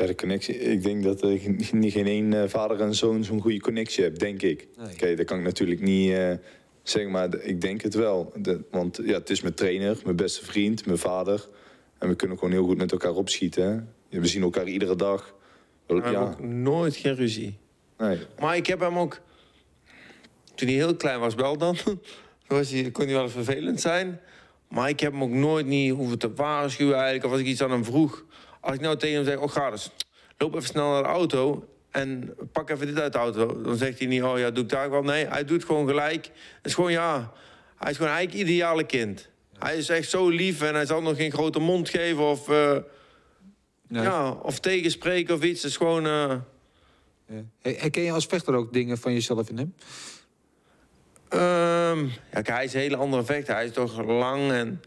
Ja, 0.03 0.09
de 0.09 0.15
connectie. 0.15 0.59
Ik 0.59 0.83
denk 0.83 1.03
dat 1.03 1.21
er 1.21 1.37
geen- 1.39 1.59
niet 1.71 1.91
geen 1.93 2.07
één 2.07 2.33
eh, 2.33 2.47
vader 2.49 2.81
en 2.81 2.95
zoon 2.95 3.23
zo'n 3.23 3.41
goede 3.41 3.59
connectie 3.59 4.03
hebt, 4.03 4.19
denk 4.19 4.41
ik. 4.41 4.67
Nee. 4.77 4.95
Kijk, 4.95 5.17
dat 5.17 5.25
kan 5.25 5.37
ik 5.37 5.43
natuurlijk 5.43 5.81
niet 5.81 6.11
eh, 6.11 6.33
zeggen, 6.83 7.11
maar 7.11 7.43
ik 7.43 7.61
denk 7.61 7.81
het 7.81 7.93
wel. 7.93 8.33
De- 8.35 8.61
want 8.71 8.99
ja, 9.03 9.13
het 9.13 9.29
is 9.29 9.41
mijn 9.41 9.53
trainer, 9.53 9.97
mijn 10.03 10.15
beste 10.15 10.45
vriend, 10.45 10.85
mijn 10.85 10.97
vader. 10.97 11.47
En 11.99 12.07
we 12.09 12.15
kunnen 12.15 12.37
gewoon 12.37 12.53
heel 12.53 12.65
goed 12.65 12.77
met 12.77 12.91
elkaar 12.91 13.11
opschieten. 13.15 13.91
hè. 14.09 14.19
We 14.19 14.27
zien 14.27 14.41
elkaar 14.41 14.67
iedere 14.67 14.95
dag. 14.95 15.35
We 15.87 15.93
hebben 15.93 16.11
Ja, 16.11 16.19
ook 16.21 16.39
nooit 16.43 16.95
geen 16.95 17.15
ruzie. 17.15 17.57
nee. 17.97 18.17
Maar 18.39 18.55
ik 18.55 18.67
heb 18.67 18.79
hem 18.79 18.97
ook... 18.97 19.19
Toen 20.55 20.67
hij 20.67 20.77
heel 20.77 20.95
klein 20.95 21.19
was, 21.19 21.35
wel 21.35 21.57
dan. 21.57 21.75
dan 21.85 21.99
was 22.57 22.71
hij, 22.71 22.91
kon 22.91 23.03
hij 23.05 23.13
wel 23.13 23.23
eens 23.23 23.31
vervelend 23.31 23.81
zijn. 23.81 24.19
Maar 24.67 24.89
ik 24.89 24.99
heb 24.99 25.11
hem 25.11 25.23
ook 25.23 25.29
nooit 25.29 25.65
niet 25.65 25.91
hoeven 25.91 26.19
te 26.19 26.33
waarschuwen 26.33 26.93
eigenlijk. 26.95 27.25
Of 27.25 27.31
als 27.31 27.39
ik 27.39 27.45
iets 27.47 27.61
aan 27.61 27.71
hem 27.71 27.85
vroeg. 27.85 28.25
Als 28.63 28.75
ik 28.75 28.81
nou 28.81 28.97
tegen 28.97 29.15
hem 29.15 29.25
zeg, 29.25 29.37
oh 29.37 29.51
ga 29.51 29.69
dus. 29.69 29.89
Loop 30.37 30.55
even 30.55 30.67
snel 30.67 30.91
naar 30.91 31.03
de 31.03 31.09
auto. 31.09 31.67
En 31.91 32.35
pak 32.51 32.69
even 32.69 32.87
dit 32.87 32.99
uit 32.99 33.13
de 33.13 33.19
auto. 33.19 33.61
Dan 33.61 33.75
zegt 33.77 33.99
hij 33.99 34.07
niet, 34.07 34.23
oh 34.23 34.37
ja, 34.39 34.51
doe 34.51 34.63
ik 34.63 34.69
daar 34.69 34.89
wel. 34.89 35.03
Nee, 35.03 35.25
hij 35.27 35.45
doet 35.45 35.65
gewoon 35.65 35.87
gelijk. 35.87 36.25
Het 36.25 36.65
is 36.65 36.73
gewoon, 36.73 36.91
ja... 36.91 37.31
Hij 37.77 37.91
is 37.91 37.97
gewoon 37.97 38.11
eigenlijk 38.11 38.47
ideale 38.47 38.83
kind. 38.85 39.29
Hij 39.59 39.77
is 39.77 39.89
echt 39.89 40.09
zo 40.09 40.29
lief 40.29 40.61
en 40.61 40.73
hij 40.73 40.85
zal 40.85 41.01
nog 41.01 41.15
geen 41.15 41.31
grote 41.31 41.59
mond 41.59 41.89
geven 41.89 42.23
of... 42.23 42.49
eh, 42.49 42.77
Nee. 43.87 44.03
Ja, 44.03 44.31
of 44.31 44.59
tegenspreken 44.59 45.35
of 45.35 45.43
iets. 45.43 45.61
Het 45.61 45.71
is 45.71 45.77
gewoon... 45.77 46.05
eh, 46.05 46.35
Ja. 47.27 47.43
Herken 47.61 48.01
je 48.03 48.11
als 48.11 48.25
vechter 48.25 48.53
ook 48.53 48.73
dingen 48.73 48.97
van 48.97 49.13
jezelf 49.13 49.49
in 49.49 49.57
hem? 49.57 49.73
Ehm, 51.29 52.05
ja, 52.31 52.53
hij 52.53 52.63
is 52.63 52.73
een 52.73 52.79
hele 52.79 52.95
andere 52.95 53.23
vechter. 53.23 53.53
Hij 53.53 53.65
is 53.65 53.71
toch 53.71 54.03
lang 54.05 54.51
en 54.51 54.81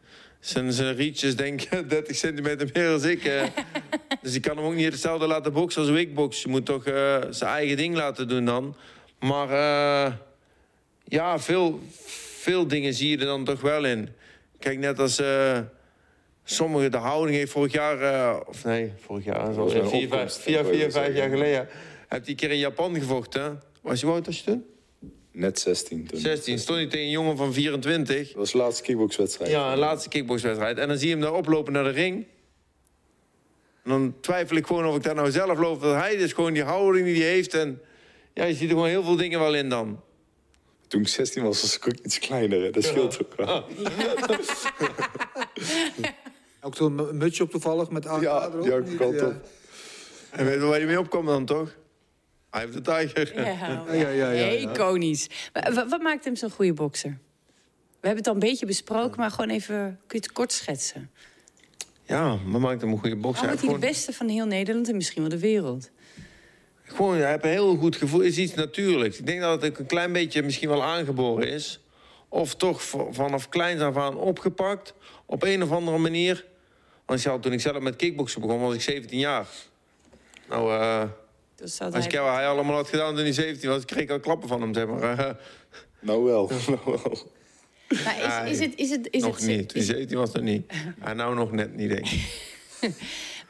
zijn, 0.49 0.73
zijn 0.73 0.97
reaches 0.97 1.37
denk 1.37 1.63
ik 1.63 1.89
30 1.89 2.17
centimeter 2.17 2.71
meer 2.73 2.89
dan 2.99 3.11
ik. 3.11 3.25
eh. 3.25 3.43
dus 4.23 4.35
ik 4.35 4.43
kan 4.43 4.57
hem 4.57 4.67
ook 4.67 4.75
niet 4.75 4.93
hetzelfde 4.93 5.27
laten 5.27 5.53
boksen 5.53 5.81
als 5.81 5.91
hoe 5.91 6.01
ik 6.01 6.15
box. 6.15 6.43
Je 6.43 6.49
moet 6.49 6.67
toch 6.67 6.87
eh, 6.87 7.19
zijn 7.31 7.51
eigen 7.51 7.77
ding 7.77 7.95
laten 7.95 8.29
doen 8.29 8.45
dan. 8.45 8.77
Maar 9.21 9.51
eh, 9.51 10.13
ja, 11.05 11.39
veel, 11.39 11.81
veel 12.39 12.67
dingen 12.67 12.95
zie 12.95 13.11
je 13.11 13.19
er 13.19 13.25
dan 13.25 13.45
toch 13.45 13.61
wel 13.61 13.85
in. 13.85 14.09
Kijk, 14.59 14.79
net 14.79 14.99
als 14.99 15.19
eh, 15.19 15.59
sommige, 16.45 16.89
de 16.89 16.97
houding 16.97 17.37
heeft 17.37 17.53
vorig 17.53 17.73
jaar... 17.73 18.01
eh, 18.01 18.41
of 18.47 18.65
nee, 18.65 18.93
vorig 19.01 19.25
jaar, 19.25 19.55
vier, 19.55 20.09
vijf, 20.09 20.33
vier, 20.33 20.59
je 20.59 20.91
vier, 20.91 21.13
jaar 21.15 21.29
geleden... 21.31 21.69
heb 22.09 22.21
hij 22.21 22.21
een 22.25 22.37
keer 22.37 22.51
in 22.51 22.59
Japan 22.59 22.95
gevochten. 22.95 23.63
Was 23.83 24.01
je 24.01 24.07
oud 24.07 24.27
was 24.27 24.39
je 24.39 24.45
toen? 24.45 24.65
Net 25.37 25.59
16 25.61 26.07
toen. 26.07 26.19
16. 26.21 26.59
Stond 26.59 26.79
hij 26.79 26.87
tegen 26.87 27.05
een 27.05 27.11
jongen 27.11 27.37
van 27.37 27.53
24. 27.53 28.27
Dat 28.27 28.37
was 28.37 28.53
de 28.53 28.59
laatste 28.59 28.83
kickboxwedstrijd. 28.83 29.51
Ja, 29.51 29.73
een 29.73 29.79
laatste 29.79 30.09
kickboxwedstrijd. 30.09 30.79
En 30.79 30.89
dan 30.89 30.99
zie 30.99 31.07
je 31.09 31.13
hem 31.13 31.23
daar 31.23 31.33
oplopen 31.35 31.73
naar 31.73 31.85
de 31.85 31.91
ring. 31.91 32.27
En 33.85 33.91
dan 33.91 34.15
twijfel 34.21 34.57
ik 34.57 34.67
gewoon 34.67 34.87
of 34.87 34.97
ik 34.97 35.03
daar 35.03 35.15
nou 35.15 35.31
zelf 35.31 35.59
loop. 35.59 35.81
Dat 35.81 35.95
hij 35.95 36.17
dus 36.17 36.33
gewoon 36.33 36.53
die 36.53 36.63
houding 36.63 37.07
die 37.07 37.23
hij 37.23 37.31
heeft. 37.31 37.55
En 37.55 37.81
ja, 38.35 38.45
je 38.45 38.55
ziet 38.55 38.63
er 38.69 38.75
gewoon 38.75 38.89
heel 38.89 39.03
veel 39.05 39.17
dingen 39.17 39.39
wel 39.41 39.55
in 39.55 39.69
dan. 39.69 40.01
Toen 40.87 41.01
ik 41.01 41.09
16 41.09 41.43
was, 41.43 41.61
was 41.61 41.77
ik 41.77 41.87
ook 41.89 41.99
iets 42.05 42.19
kleiner. 42.19 42.63
Hè? 42.63 42.71
Dat 42.71 42.85
scheelt 42.85 43.23
ook 43.25 43.35
wel. 43.37 43.65
Ook 46.61 46.75
toen 46.75 46.99
een 46.99 47.17
mutsje 47.17 47.43
op 47.43 47.51
toevallig 47.51 47.91
met 47.91 48.07
AK 48.07 48.23
Ja, 48.23 48.47
erop? 48.47 48.63
die 48.63 48.73
had 48.73 48.81
ik 48.81 48.89
Niet, 48.89 49.01
ook 49.01 49.15
ja. 49.15 49.27
op. 49.27 49.35
En 50.31 50.45
weet 50.45 50.55
je 50.55 50.61
waar 50.61 50.77
hij 50.79 50.87
mee 50.87 50.99
opkomt 50.99 51.27
dan 51.27 51.45
toch? 51.45 51.75
Hij 52.57 52.65
heeft 52.65 52.77
de 52.77 52.83
tijger. 52.83 53.35
Ja, 53.37 53.49
ja, 53.49 53.85
ja, 54.09 54.09
ja, 54.09 54.31
ja. 54.31 54.71
Iconisch. 54.71 55.27
Wa- 55.53 55.73
wa- 55.73 55.89
Wat 55.89 56.03
maakt 56.03 56.25
hem 56.25 56.37
zo'n 56.37 56.51
goede 56.51 56.73
bokser? 56.73 57.19
We 58.01 58.07
hebben 58.13 58.17
het 58.17 58.27
al 58.27 58.33
een 58.35 58.49
beetje 58.49 58.67
besproken, 58.67 59.21
maar 59.21 59.31
gewoon 59.31 59.51
even... 59.51 59.75
Kun 60.07 60.19
je 60.19 60.25
het 60.25 60.33
kort 60.33 60.53
schetsen? 60.53 61.11
Ja, 62.03 62.37
maar 62.37 62.61
maakt 62.61 62.81
hem 62.81 62.93
een 62.93 62.99
goede 62.99 63.17
bokser. 63.17 63.47
Hij 63.49 63.57
wordt 63.57 63.81
de 63.81 63.87
beste 63.87 64.13
van 64.13 64.29
heel 64.29 64.47
Nederland 64.47 64.89
en 64.89 64.97
misschien 64.97 65.21
wel 65.23 65.31
de 65.31 65.39
wereld? 65.39 65.91
Gewoon, 66.83 67.17
hij 67.17 67.31
heeft 67.31 67.45
een 67.45 67.51
heel 67.51 67.77
goed 67.77 67.97
gevoel. 67.97 68.21
Het 68.21 68.29
is 68.29 68.39
iets 68.39 68.55
natuurlijks. 68.55 69.19
Ik 69.19 69.27
denk 69.27 69.41
dat 69.41 69.63
het 69.63 69.71
ook 69.73 69.79
een 69.79 69.87
klein 69.87 70.13
beetje 70.13 70.43
misschien 70.43 70.69
wel 70.69 70.83
aangeboren 70.85 71.49
is. 71.49 71.81
Of 72.29 72.55
toch 72.55 72.83
vanaf 73.11 73.49
kleins 73.49 73.81
af 73.81 73.97
aan 73.97 74.17
opgepakt. 74.17 74.95
Op 75.27 75.43
een 75.43 75.63
of 75.63 75.71
andere 75.71 75.99
manier. 75.99 76.45
Want 77.07 77.23
toen 77.43 77.53
ik 77.53 77.61
zelf 77.61 77.79
met 77.79 77.97
kickboksen 77.97 78.41
begon, 78.41 78.61
was 78.61 78.75
ik 78.75 78.81
17 78.83 79.19
jaar. 79.19 79.47
Nou, 80.49 80.73
eh, 80.73 81.03
Dus 81.57 81.77
dat 81.77 81.95
als 81.95 82.05
ik 82.05 82.13
hij... 82.13 82.21
wat 82.21 82.35
hij 82.35 82.47
allemaal 82.47 82.75
had 82.75 82.89
gedaan 82.89 83.15
toen 83.15 83.25
hij 83.25 83.33
17 83.33 83.69
was, 83.69 83.85
kreeg 83.85 84.03
ik 84.03 84.11
al 84.11 84.21
klappen 84.21 84.49
van 84.49 84.61
hem, 84.61 84.75
zeg 84.75 84.87
maar. 84.87 85.37
Nou 86.01 86.25
wel. 86.25 86.51
nou 86.67 86.81
wel. 86.85 87.33
Maar 88.05 88.49
is, 88.49 88.59
is 88.59 88.67
het... 88.67 88.79
Is 88.79 88.91
het, 88.91 89.09
is 89.11 89.23
nog 89.23 89.37
het 89.37 89.47
niet. 89.47 89.69
Toen 89.69 89.81
Is, 89.81 89.87
hij 89.87 89.97
17 89.97 90.19
was 90.19 90.33
nog 90.33 90.43
niet. 90.43 90.73
En 91.01 91.17
nou 91.17 91.35
nog 91.35 91.53
net 91.53 91.77
niet, 91.77 91.89
denk 91.89 92.07
ik. 92.07 92.29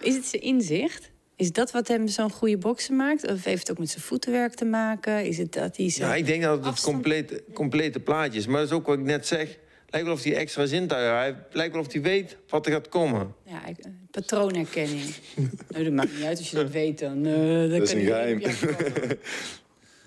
is 0.09 0.15
het 0.15 0.27
zijn 0.27 0.43
inzicht? 0.43 1.11
Is 1.37 1.53
dat 1.53 1.71
wat 1.71 1.89
hem 1.89 2.09
zo'n 2.09 2.31
goede 2.31 2.57
bokser 2.59 2.95
maakt? 2.95 3.31
Of 3.31 3.45
heeft 3.45 3.61
het 3.61 3.71
ook 3.71 3.79
met 3.79 3.91
zijn 3.91 4.03
voetenwerk 4.03 4.55
te 4.55 4.65
maken? 4.65 5.25
Is 5.27 5.39
het 5.39 5.53
dat 5.53 5.77
hij 5.77 5.91
zo... 5.91 6.05
Ja, 6.05 6.15
ik 6.15 6.27
denk 6.27 6.43
dat 6.43 6.51
het 6.51 6.65
het 6.65 6.73
afstand- 6.73 6.95
complete, 6.95 7.45
complete 7.53 8.01
plaatje 8.01 8.39
is. 8.39 8.47
Maar 8.47 8.61
dat 8.61 8.71
is 8.71 8.77
ook 8.77 8.87
wat 8.87 8.99
ik 8.99 9.05
net 9.05 9.27
zeg. 9.27 9.59
Lijkt 9.97 10.11
wel 10.11 10.17
of 10.21 10.25
hij 10.25 10.35
extra 10.43 10.67
zintuigen 10.67 11.23
heeft. 11.23 11.55
Lijkt 11.55 11.73
wel 11.73 11.83
of 11.83 11.93
hij 11.93 12.03
weet 12.03 12.37
wat 12.49 12.67
er 12.67 12.73
gaat 12.73 12.89
komen. 12.89 13.35
Ja, 13.45 13.67
ik- 13.67 13.79
eh, 13.79 13.91
patroonherkenning. 14.11 15.15
nou, 15.71 15.85
dat 15.85 15.93
maakt 15.93 16.13
niet 16.17 16.25
uit 16.25 16.39
als 16.39 16.51
je 16.51 16.57
dat 16.57 16.71
weet, 16.71 16.99
dan, 16.99 17.27
eh 17.27 17.33
dan 17.71 17.83
is 17.83 17.91
kan 17.91 17.99
een 17.99 18.05
geheim. 18.07 18.41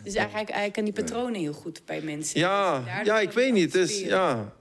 Dus 0.03 0.13
eigenlijk, 0.13 0.51
hij 0.51 0.71
kan 0.71 0.83
die 0.83 0.93
patronen 0.93 1.39
heel 1.39 1.53
goed 1.53 1.81
bij 1.85 2.01
mensen. 2.01 2.39
Ja, 2.39 2.79
Dus 2.97 3.05
ja 3.07 3.19
ik 3.19 3.31
weet 3.31 3.53
niet. 3.53 3.71
Dus, 3.71 4.01
ja, 4.01 4.53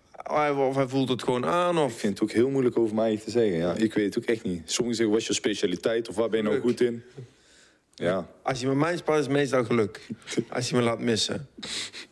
of 0.59 0.75
hij 0.75 0.89
voelt 0.89 1.09
het 1.09 1.23
gewoon 1.23 1.47
aan. 1.47 1.77
Ik 1.79 1.83
Of... 1.83 1.93
vind 1.99 2.13
het 2.13 2.23
ook 2.23 2.35
heel 2.35 2.51
moeilijk 2.51 2.79
over 2.79 2.95
mij 2.95 3.17
te 3.25 3.31
zeggen. 3.31 3.59
Ja. 3.59 3.75
Ik 3.75 3.95
weet 3.95 4.15
het 4.15 4.19
ook 4.19 4.31
echt 4.31 4.45
niet. 4.45 4.63
Sommigen 4.65 4.97
zeggen, 4.97 5.11
wat 5.15 5.21
is 5.21 5.27
je 5.27 5.33
specialiteit? 5.35 6.09
Of 6.09 6.15
waar 6.17 6.29
ben 6.29 6.43
je 6.43 6.49
nou 6.49 6.61
goed 6.61 6.81
in? 6.81 7.03
Ja. 7.99 8.29
Als 8.43 8.61
je 8.61 8.67
met 8.67 8.77
mij 8.77 8.97
spart, 8.97 9.19
is 9.19 9.25
het 9.25 9.35
meestal 9.35 9.65
geluk. 9.65 10.09
Als 10.51 10.69
je 10.69 10.77
me 10.77 10.83
laat 10.83 11.01
missen. 11.01 11.49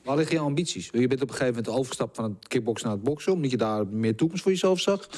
Waar 0.03 0.17
liggen 0.17 0.37
je 0.37 0.43
ambities? 0.43 0.89
Je 0.93 1.07
bent 1.07 1.23
op 1.23 1.29
een 1.29 1.35
gegeven 1.35 1.55
moment 1.55 1.69
overgestapt 1.69 2.17
van 2.17 2.25
het 2.25 2.49
kickboksen 2.49 2.87
naar 2.87 2.97
het 2.97 3.05
boksen... 3.05 3.33
omdat 3.33 3.51
je 3.51 3.57
daar 3.57 3.87
meer 3.87 4.17
toekomst 4.17 4.43
voor 4.43 4.53
jezelf 4.53 4.81
zag. 4.81 5.09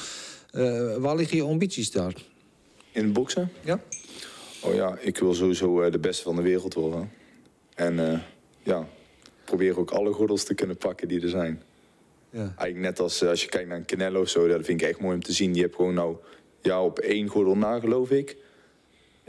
Eh, 0.51 0.95
waar 0.95 1.15
liggen 1.15 1.37
je 1.37 1.43
ambities 1.43 1.91
daar? 1.91 2.13
In 2.91 3.03
het 3.03 3.13
boksen? 3.13 3.51
Ja? 3.61 3.81
Oh 4.61 4.73
ja, 4.73 4.97
ik 4.99 5.17
wil 5.17 5.33
sowieso 5.33 5.81
eh, 5.81 5.91
de 5.91 5.99
beste 5.99 6.23
van 6.23 6.35
de 6.35 6.41
wereld 6.41 6.73
worden. 6.73 7.11
En 7.75 8.11
eh, 8.11 8.19
ja, 8.63 8.87
probeer 9.45 9.79
ook 9.79 9.91
alle 9.91 10.13
gordels 10.13 10.43
te 10.43 10.53
kunnen 10.53 10.77
pakken 10.77 11.07
die 11.07 11.21
er 11.21 11.29
zijn. 11.29 11.63
ja. 12.29 12.39
Eigenlijk 12.39 12.79
net 12.79 12.99
als 12.99 13.23
als 13.23 13.43
je 13.43 13.49
kijkt 13.49 13.67
naar 13.67 13.77
een 13.77 13.85
Canelo 13.85 14.21
of 14.21 14.29
zo, 14.29 14.47
dat 14.47 14.65
vind 14.65 14.81
ik 14.81 14.87
echt 14.87 14.99
mooi 14.99 15.15
om 15.15 15.23
te 15.23 15.33
zien. 15.33 15.51
Die 15.51 15.61
heeft 15.61 15.75
gewoon 15.75 15.93
nou 15.93 16.17
ja, 16.61 16.83
op 16.83 16.99
één 16.99 17.27
gordel 17.27 17.55
na, 17.57 17.79
geloof 17.79 18.11
ik. 18.11 18.37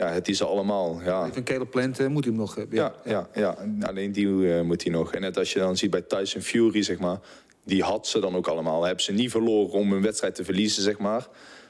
Ja, 0.00 0.08
het 0.08 0.28
is 0.28 0.36
ze 0.36 0.44
allemaal. 0.44 1.00
Ja. 1.02 1.26
Even 1.26 1.44
Caleb 1.44 1.70
Plant 1.70 1.98
eh, 1.98 2.06
moet 2.06 2.24
hij 2.24 2.32
hem 2.32 2.42
nog 2.42 2.54
hebben. 2.54 2.76
Ja, 2.76 2.94
ja, 3.04 3.28
ja. 3.34 3.56
alleen 3.80 4.12
die 4.12 4.54
eh, 4.54 4.60
moet 4.60 4.82
hij 4.82 4.92
nog. 4.92 5.14
En 5.14 5.20
net 5.20 5.38
als 5.38 5.52
je 5.52 5.58
dan 5.58 5.76
ziet 5.76 5.90
bij 5.90 6.02
Tyson 6.02 6.42
Fury, 6.42 6.82
zeg 6.82 6.98
maar, 6.98 7.18
die 7.64 7.82
had 7.82 8.06
ze 8.06 8.20
dan 8.20 8.36
ook 8.36 8.46
allemaal. 8.46 8.84
Hebben 8.84 9.04
ze 9.04 9.12
niet 9.12 9.30
verloren 9.30 9.72
om 9.72 9.92
een 9.92 10.02
wedstrijd 10.02 10.34
te 10.34 10.44
verliezen, 10.44 10.82
zeg 10.82 10.98
maar. 10.98 11.28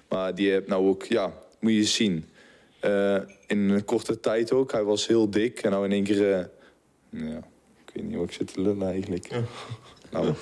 Maar 0.09 0.35
die 0.35 0.51
heeft 0.51 0.67
nou 0.67 0.89
ook, 0.89 1.05
ja, 1.05 1.33
moet 1.61 1.73
je 1.73 1.85
zien. 1.85 2.29
Eh, 2.81 3.17
in 3.47 3.59
een 3.59 3.85
korte 3.85 4.21
tijd 4.21 4.53
ook. 4.53 4.73
Hij 4.73 4.85
was 4.85 5.07
heel 5.07 5.31
dik 5.31 5.59
en 5.63 5.71
nou 5.71 5.85
in 5.85 5.93
één 5.93 6.05
keer, 6.05 6.33
eh, 6.33 6.45
ja, 7.11 7.37
ik 7.87 7.91
weet 7.93 8.05
niet 8.05 8.17
wat 8.17 8.25
ik 8.25 8.33
zit 8.33 8.53
te 8.53 8.61
lullen 8.61 8.89
eigenlijk. 8.89 9.31
Nou, 10.11 10.27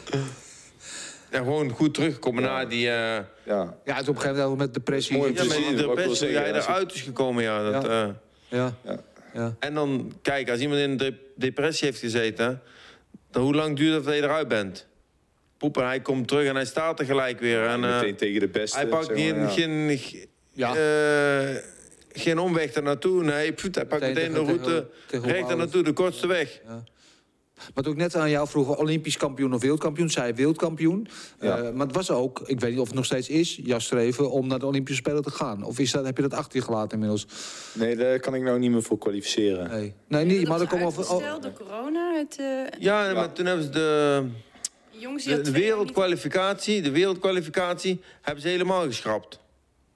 Ja, 1.30 1.38
gewoon 1.38 1.70
goed 1.70 1.94
terugkomen 1.94 2.42
na 2.42 2.64
die... 2.64 2.88
eh, 2.88 2.94
Ja, 2.94 3.24
ja. 3.44 3.74
het 3.84 4.02
is 4.02 4.08
op 4.08 4.14
een 4.14 4.20
gegeven 4.20 4.42
moment 4.42 4.58
met 4.58 4.74
depressie. 4.74 5.16
Mooi 5.16 5.32
ja, 5.34 5.44
met 5.44 5.56
die 5.56 5.74
depressie, 5.76 6.30
jij 6.30 6.52
eruit 6.54 6.94
is 6.94 7.00
gekomen. 7.00 7.42
Ja, 7.42 7.70
dat, 7.70 7.82
Ja. 7.84 8.02
eh, 8.02 8.08
Ja. 8.48 8.74
Ja. 8.84 9.00
ja. 9.34 9.54
en 9.58 9.74
dan, 9.74 10.12
kijk, 10.22 10.50
als 10.50 10.60
iemand 10.60 10.80
in 10.80 10.90
een 10.90 10.96
de- 10.96 11.14
depressie 11.36 11.86
heeft 11.88 12.00
gezeten... 12.00 12.60
dan 13.30 13.42
hoe 13.42 13.54
lang 13.54 13.76
duurt 13.76 13.94
het 13.94 14.04
dat 14.04 14.14
je 14.14 14.22
eruit 14.22 14.48
bent? 14.48 14.86
Poepen, 15.58 15.86
hij 15.86 16.00
komt 16.00 16.28
terug 16.28 16.46
en 16.48 16.54
hij 16.54 16.64
staat 16.64 16.98
er 17.00 17.04
gelijk 17.06 17.40
weer. 17.40 17.64
En, 17.66 17.84
eh, 17.84 17.94
meteen 17.94 18.16
tegen 18.16 18.40
de 18.40 18.48
beste. 18.48 18.76
hij 18.76 18.86
pakt 18.86 19.06
zeg 19.06 19.16
maar, 19.34 19.40
ja. 19.40 19.48
geen, 19.48 20.00
Ja. 20.52 20.74
eh, 20.76 21.56
geen 22.12 22.38
omweg 22.38 22.74
er 22.74 22.82
naartoe. 22.82 23.22
Nee, 23.24 23.34
hij 23.34 23.52
pakt 23.52 23.90
Meteen 23.90 24.14
meteen 24.14 24.32
de 24.32 24.38
route 24.38 24.64
tegen- 24.64 24.88
tegen 25.06 25.26
recht 25.28 25.38
er 25.42 25.44
hoe 25.46 25.56
naartoe, 25.56 25.82
de 25.82 25.92
kortste 25.92 26.26
weg. 26.26 26.60
Wat 27.74 27.86
ik 27.86 27.96
net 27.96 28.16
aan 28.16 28.30
jou 28.30 28.48
vroeg, 28.48 28.76
Olympisch 28.76 29.16
kampioen 29.16 29.54
of 29.54 29.60
wereldkampioen, 29.60 30.10
zij 30.10 30.34
wereldkampioen. 30.34 31.08
Ja. 31.40 31.56
Eh, 31.58 31.72
maar 31.72 31.86
het 31.86 31.96
was 31.96 32.10
ook, 32.10 32.40
ik 32.46 32.60
weet 32.60 32.70
niet 32.70 32.80
of 32.80 32.86
het 32.86 32.96
nog 32.96 33.04
steeds 33.04 33.28
is, 33.28 33.60
jouw 33.62 33.78
streven 33.78 34.30
om 34.30 34.46
naar 34.46 34.58
de 34.58 34.66
Olympische 34.66 35.02
Spelen 35.02 35.22
te 35.22 35.30
gaan. 35.30 35.62
Of 35.62 35.78
is 35.78 35.90
dat, 35.90 36.04
heb 36.04 36.16
je 36.16 36.22
dat 36.22 36.34
achter 36.34 36.58
je 36.58 36.64
gelaten 36.64 36.92
inmiddels? 36.92 37.26
Nee, 37.72 37.96
daar 37.96 38.20
kan 38.20 38.34
ik 38.34 38.42
nou 38.42 38.58
niet 38.58 38.70
meer 38.70 38.82
voor 38.82 38.98
kwalificeren. 38.98 39.70
Nee, 39.70 39.94
nee 40.08 40.24
niet, 40.24 40.48
maar 40.48 40.58
dat 40.58 40.72
er 40.72 40.78
is 40.78 40.82
komen 40.82 40.86
over. 40.86 40.98
uitgesteld 40.98 41.42
door 41.42 41.52
corona. 41.52 42.14
Het, 42.16 42.36
eh, 42.38 42.80
Ja, 42.80 43.12
maar 43.14 43.32
toen 43.32 43.46
hebben 43.46 43.64
ze 43.64 43.70
de, 43.70 44.24
jongens 44.90 45.24
de, 45.24 45.40
de 45.40 45.50
wereldkwalificatie, 45.50 46.82
de 46.82 46.90
wereldkwalificatie 46.90 48.00
hebben 48.22 48.42
ze 48.42 48.48
helemaal 48.48 48.82
geschrapt. 48.84 49.40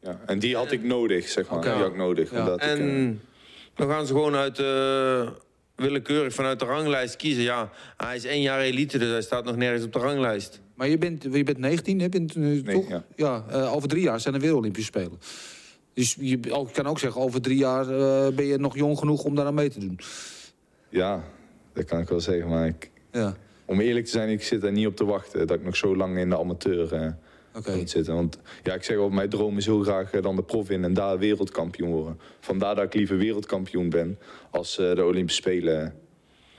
Ja. 0.00 0.20
En 0.26 0.38
die 0.38 0.56
had 0.56 0.72
ik 0.72 0.82
nodig, 0.82 1.28
zeg 1.28 1.48
maar. 1.48 1.60
Die 1.62 1.70
had 1.70 1.86
ik 1.86 1.96
nodig. 1.96 2.30
Ja. 2.30 2.40
Omdat 2.40 2.54
ik, 2.62 2.68
eh, 2.68 2.70
En 2.70 3.20
dan 3.74 3.88
gaan 3.88 4.06
ze 4.06 4.12
gewoon 4.12 4.34
uit 4.34 4.56
de, 4.56 5.28
willekeurig 5.76 6.34
vanuit 6.34 6.58
de 6.58 6.64
ranglijst 6.64 7.16
kiezen. 7.16 7.42
Ja, 7.42 7.70
hij 7.96 8.16
is 8.16 8.24
één 8.24 8.42
jaar 8.42 8.60
elite, 8.60 8.98
dus 8.98 9.08
hij 9.10 9.22
staat 9.22 9.44
nog 9.44 9.56
nergens 9.56 9.84
op 9.84 9.92
de 9.92 9.98
ranglijst. 9.98 10.60
Maar 10.74 10.88
je 10.88 10.98
bent, 10.98 11.22
je 11.22 11.42
bent 11.44 11.58
19, 11.58 12.00
hè? 12.00 12.08
Bent, 12.08 12.36
nu 12.36 12.60
Nee, 12.62 12.74
toch? 12.74 12.88
ja. 12.88 13.04
Ja, 13.16 13.44
eh, 13.50 13.74
over 13.74 13.88
drie 13.88 14.02
jaar 14.02 14.20
zijn 14.20 14.34
er 14.34 14.40
weer 14.40 14.56
Olympische 14.56 14.86
Spelen. 14.88 15.18
Dus 15.94 16.16
je 16.20 16.38
ook- 16.52 16.72
kan 16.72 16.86
ook 16.86 16.98
zeggen, 16.98 17.20
over 17.20 17.40
drie 17.42 17.56
jaar 17.58 17.88
eh, 17.88 18.34
ben 18.34 18.44
je 18.44 18.58
nog 18.58 18.76
jong 18.76 18.98
genoeg 18.98 19.24
om 19.24 19.34
daar 19.34 19.46
aan 19.46 19.54
mee 19.54 19.68
te 19.70 19.78
doen. 19.80 19.98
ja, 20.88 21.24
dat 21.72 21.84
kan 21.84 22.00
ik 22.00 22.08
wel 22.08 22.20
zeggen. 22.20 22.48
Maar 22.48 22.66
ik, 22.66 22.90
Ja, 23.12 23.36
om 23.64 23.80
eerlijk 23.80 24.04
te 24.04 24.10
zijn, 24.10 24.28
ik 24.28 24.42
zit 24.42 24.62
er 24.62 24.72
niet 24.72 24.86
op 24.86 24.96
te 24.96 25.04
wachten 25.04 25.46
dat 25.46 25.58
ik 25.58 25.64
nog 25.64 25.76
zo 25.76 25.96
lang 25.96 26.18
in 26.18 26.28
de 26.30 26.38
amateur 26.38 27.14
eh, 27.66 27.74
moet 27.74 27.90
zitten. 27.90 28.14
Want 28.14 28.38
ja, 28.62 28.74
ik 28.74 28.82
zeg 28.82 28.96
wel, 28.96 29.08
mijn 29.10 29.28
droom 29.28 29.56
is 29.56 29.66
heel 29.66 29.82
graag 29.82 30.12
eh, 30.12 30.22
dan 30.22 30.36
de 30.36 30.42
prof 30.42 30.70
in 30.70 30.84
en 30.84 30.94
daar 30.94 31.18
wereldkampioen 31.18 31.90
worden. 31.90 32.18
Vandaar 32.40 32.74
dat 32.74 32.84
ik 32.84 32.94
liever 32.94 33.16
wereldkampioen 33.16 33.88
ben 33.90 34.18
als 34.50 34.78
eh, 34.78 34.94
de 34.94 35.04
Olympische 35.04 35.40
Spelen 35.40 35.94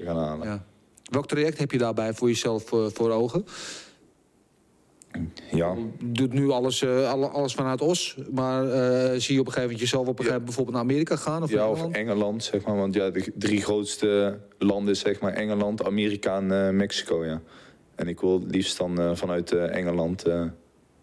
gaan 0.04 0.18
halen. 0.18 0.48
Ja. 0.48 0.66
Welk 1.04 1.28
traject 1.28 1.58
heb 1.58 1.72
je 1.72 1.78
daarbij 1.78 2.14
voor 2.14 2.28
jezelf 2.28 2.64
voor, 2.68 2.92
voor 2.92 3.10
ogen? 3.12 3.46
Ja. 5.52 5.74
Je 6.00 6.12
doet 6.12 6.34
nu 6.34 6.50
alles, 6.50 6.82
eh, 6.82 7.10
alle- 7.12 7.28
alles 7.28 7.54
vanuit 7.54 7.82
Os, 7.82 8.18
maar 8.32 8.70
eh, 8.72 9.20
zie 9.20 9.34
je 9.34 9.40
op 9.40 9.46
een 9.48 9.52
gegeven 9.54 9.62
moment 9.62 9.80
jezelf 9.80 10.02
op 10.08 10.20
een 10.20 10.26
gegeven 10.26 10.32
moment 10.42 10.46
bijvoorbeeld 10.46 10.76
naar 10.76 10.86
Amerika 10.86 11.16
gaan? 11.16 11.44
Of 11.44 11.50
Ja, 11.50 11.56
naar 11.56 11.70
of 11.70 11.76
Engeland? 11.78 11.96
Engeland, 11.96 12.44
zeg 12.44 12.66
maar. 12.66 12.76
Want 12.76 12.94
ja, 12.94 13.10
de 13.10 13.32
drie 13.36 13.62
grootste 13.62 14.40
landen, 14.58 14.96
zeg 14.98 15.20
maar, 15.20 15.34
Engeland, 15.34 15.84
Amerika 15.86 16.36
en 16.38 16.66
eh, 16.68 16.74
Mexico, 16.74 17.26
ja. 17.26 17.42
En 17.96 18.08
ik 18.08 18.20
wil 18.20 18.40
het 18.40 18.56
liefst 18.56 18.78
dan 18.78 19.00
eh, 19.00 19.12
vanuit 19.16 19.52
eh, 19.52 19.76
Engeland 19.76 20.24
eh, 20.26 20.46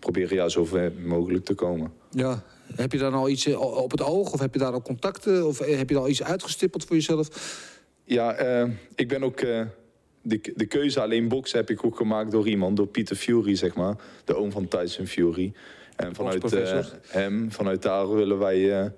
proberen 0.01 0.37
ja, 0.37 0.49
zo 0.49 0.65
ver 0.65 0.93
mogelijk 1.05 1.45
te 1.45 1.55
komen. 1.55 1.93
Ja. 2.11 2.43
Heb 2.75 2.93
je 2.93 2.99
daar 2.99 3.13
al 3.13 3.29
iets 3.29 3.47
eh, 3.47 3.61
op 3.61 3.91
het 3.91 4.03
oog? 4.03 4.33
Of 4.33 4.41
heb 4.41 4.53
je 4.53 4.59
daar 4.61 4.73
al 4.73 4.83
contacten? 4.83 5.47
Of 5.47 5.61
eh, 5.61 5.77
heb 5.79 5.91
je 5.91 5.99
al 5.99 6.09
iets 6.09 6.23
uitgestippeld 6.23 6.85
voor 6.85 6.97
jezelf? 6.97 7.29
Ja, 8.05 8.33
eh, 8.35 8.69
ik 8.95 9.09
ben 9.09 9.23
ook... 9.23 9.41
eh, 9.41 9.63
de, 10.23 10.41
de 10.57 10.67
keuze 10.67 11.01
alleen 11.01 11.29
boksen 11.29 11.59
heb 11.59 11.71
ik 11.71 11.85
ook 11.85 11.97
gemaakt 11.97 12.31
door 12.31 12.49
iemand, 12.49 12.77
door 12.77 12.87
Peter 12.87 13.17
Fury, 13.17 13.55
zeg 13.57 13.75
maar. 13.75 13.97
De 14.25 14.37
oom 14.37 14.53
van 14.53 14.69
Tyson 14.69 15.07
Fury. 15.07 15.53
En 15.97 16.15
vanuit 16.15 16.53
eh, 16.53 16.79
hem, 17.07 17.53
vanuit 17.53 17.83
daar 17.83 18.15
willen 18.15 18.39
wij 18.39 18.61
het 18.61 18.93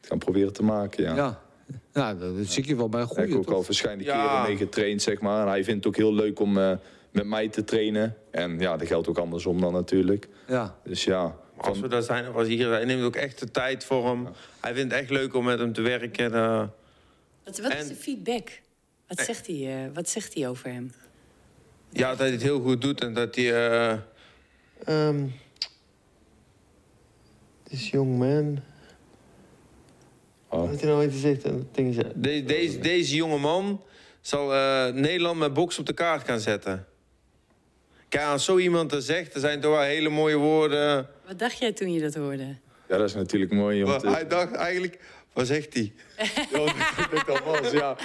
gaan 0.00 0.18
proberen 0.18 0.52
te 0.52 0.62
maken, 0.62 1.02
ja. 1.04 1.14
Ja. 1.16 1.44
Ja, 1.92 2.14
dat 2.14 2.32
zie 2.40 2.62
ik 2.62 2.68
je 2.68 2.76
wel 2.76 2.88
bij 2.88 3.00
een 3.00 3.06
heb 3.06 3.16
goede. 3.16 3.32
ik 3.32 3.38
ook 3.38 3.50
al 3.54 3.62
verschillende 3.62 4.04
Ja. 4.04 4.26
keren 4.26 4.42
mee 4.48 4.56
getraind, 4.56 5.02
zeg 5.02 5.20
maar. 5.20 5.42
En 5.42 5.48
hij 5.48 5.64
vindt 5.64 5.84
het 5.84 5.86
ook 5.94 6.00
heel 6.00 6.14
leuk 6.14 6.40
om 6.40 6.58
eh, 6.58 6.72
met 7.16 7.26
mij 7.26 7.48
te 7.48 7.64
trainen. 7.64 8.16
En 8.30 8.58
ja, 8.58 8.76
dat 8.76 8.86
geldt 8.88 9.08
ook 9.08 9.18
andersom 9.18 9.60
dan 9.60 9.72
natuurlijk. 9.72 10.28
Ja. 10.48 10.76
Dus 10.84 11.04
ja, 11.04 11.36
Als 11.56 11.80
we 11.80 11.88
daar 11.88 12.02
zijn, 12.02 12.28
of 12.28 12.34
als 12.34 12.46
hij 12.46 12.56
hier 12.56 12.70
hij 12.70 12.84
neemt 12.84 13.02
ook 13.02 13.16
echt 13.16 13.38
de 13.38 13.50
tijd 13.50 13.84
voor 13.84 14.06
hem. 14.06 14.28
Hij 14.60 14.74
vindt 14.74 14.92
het 14.92 15.00
echt 15.00 15.10
leuk 15.10 15.34
om 15.34 15.44
met 15.44 15.58
hem 15.58 15.72
te 15.72 15.80
werken. 15.80 16.34
eh. 16.34 16.64
Wat, 17.44 17.58
wat 17.58 17.74
is 17.74 17.88
de 17.88 17.94
feedback? 17.94 18.60
Wat 19.08 19.20
zegt, 19.20 19.46
hij, 19.46 19.84
eh, 19.84 19.90
wat 19.94 20.08
zegt 20.08 20.34
hij 20.34 20.48
over 20.48 20.70
hem? 20.72 20.92
ja, 21.90 22.08
dat 22.08 22.18
hij 22.18 22.30
het 22.30 22.42
heel 22.42 22.60
goed 22.60 22.80
doet 22.80 23.00
en 23.00 23.14
dat 23.14 23.34
hij... 23.34 23.54
eh 23.54 23.98
ehm, 24.84 25.26
this 27.62 27.90
young 27.90 28.18
man... 28.18 28.58
Oh. 30.48 30.68
Weet 30.70 30.80
je 30.80 30.86
nou 30.86 30.98
wat 31.02 31.10
hij 31.10 31.20
zegt? 31.20 31.42
Dat 31.42 31.74
ding 31.74 31.96
is- 31.96 32.04
De- 32.14 32.44
deze, 32.44 32.78
deze 32.78 33.14
jonge 33.16 33.38
man 33.38 33.82
zal 34.20 34.54
eh, 34.54 34.92
Nederland 34.92 35.38
met 35.38 35.52
boksen 35.54 35.80
op 35.80 35.86
de 35.86 35.92
kaart 35.92 36.24
gaan 36.24 36.40
zetten. 36.40 36.85
Kijk, 38.08 38.24
als 38.26 38.44
zo 38.44 38.58
iemand 38.58 38.90
dat 38.90 39.04
zegt, 39.04 39.34
er 39.34 39.40
zijn 39.40 39.60
toch 39.60 39.70
wel 39.72 39.80
hele 39.82 40.08
mooie 40.08 40.36
woorden. 40.36 41.06
Wat 41.26 41.38
dacht 41.38 41.58
jij 41.58 41.72
toen 41.72 41.92
je 41.92 42.00
dat 42.00 42.14
hoorde? 42.14 42.44
Ja, 42.88 42.96
dat 42.96 43.08
is 43.08 43.14
natuurlijk 43.14 43.52
mooi. 43.52 43.84
te- 43.84 44.08
hij 44.10 44.26
dacht 44.26 44.52
eigenlijk, 44.54 44.98
wat 45.32 45.46
zegt 45.46 45.74
hij? 45.74 45.92
Ja, 46.52 46.58
dat 47.10 47.28
ik 47.28 47.42
was, 47.44 47.70
ja. 47.72 47.96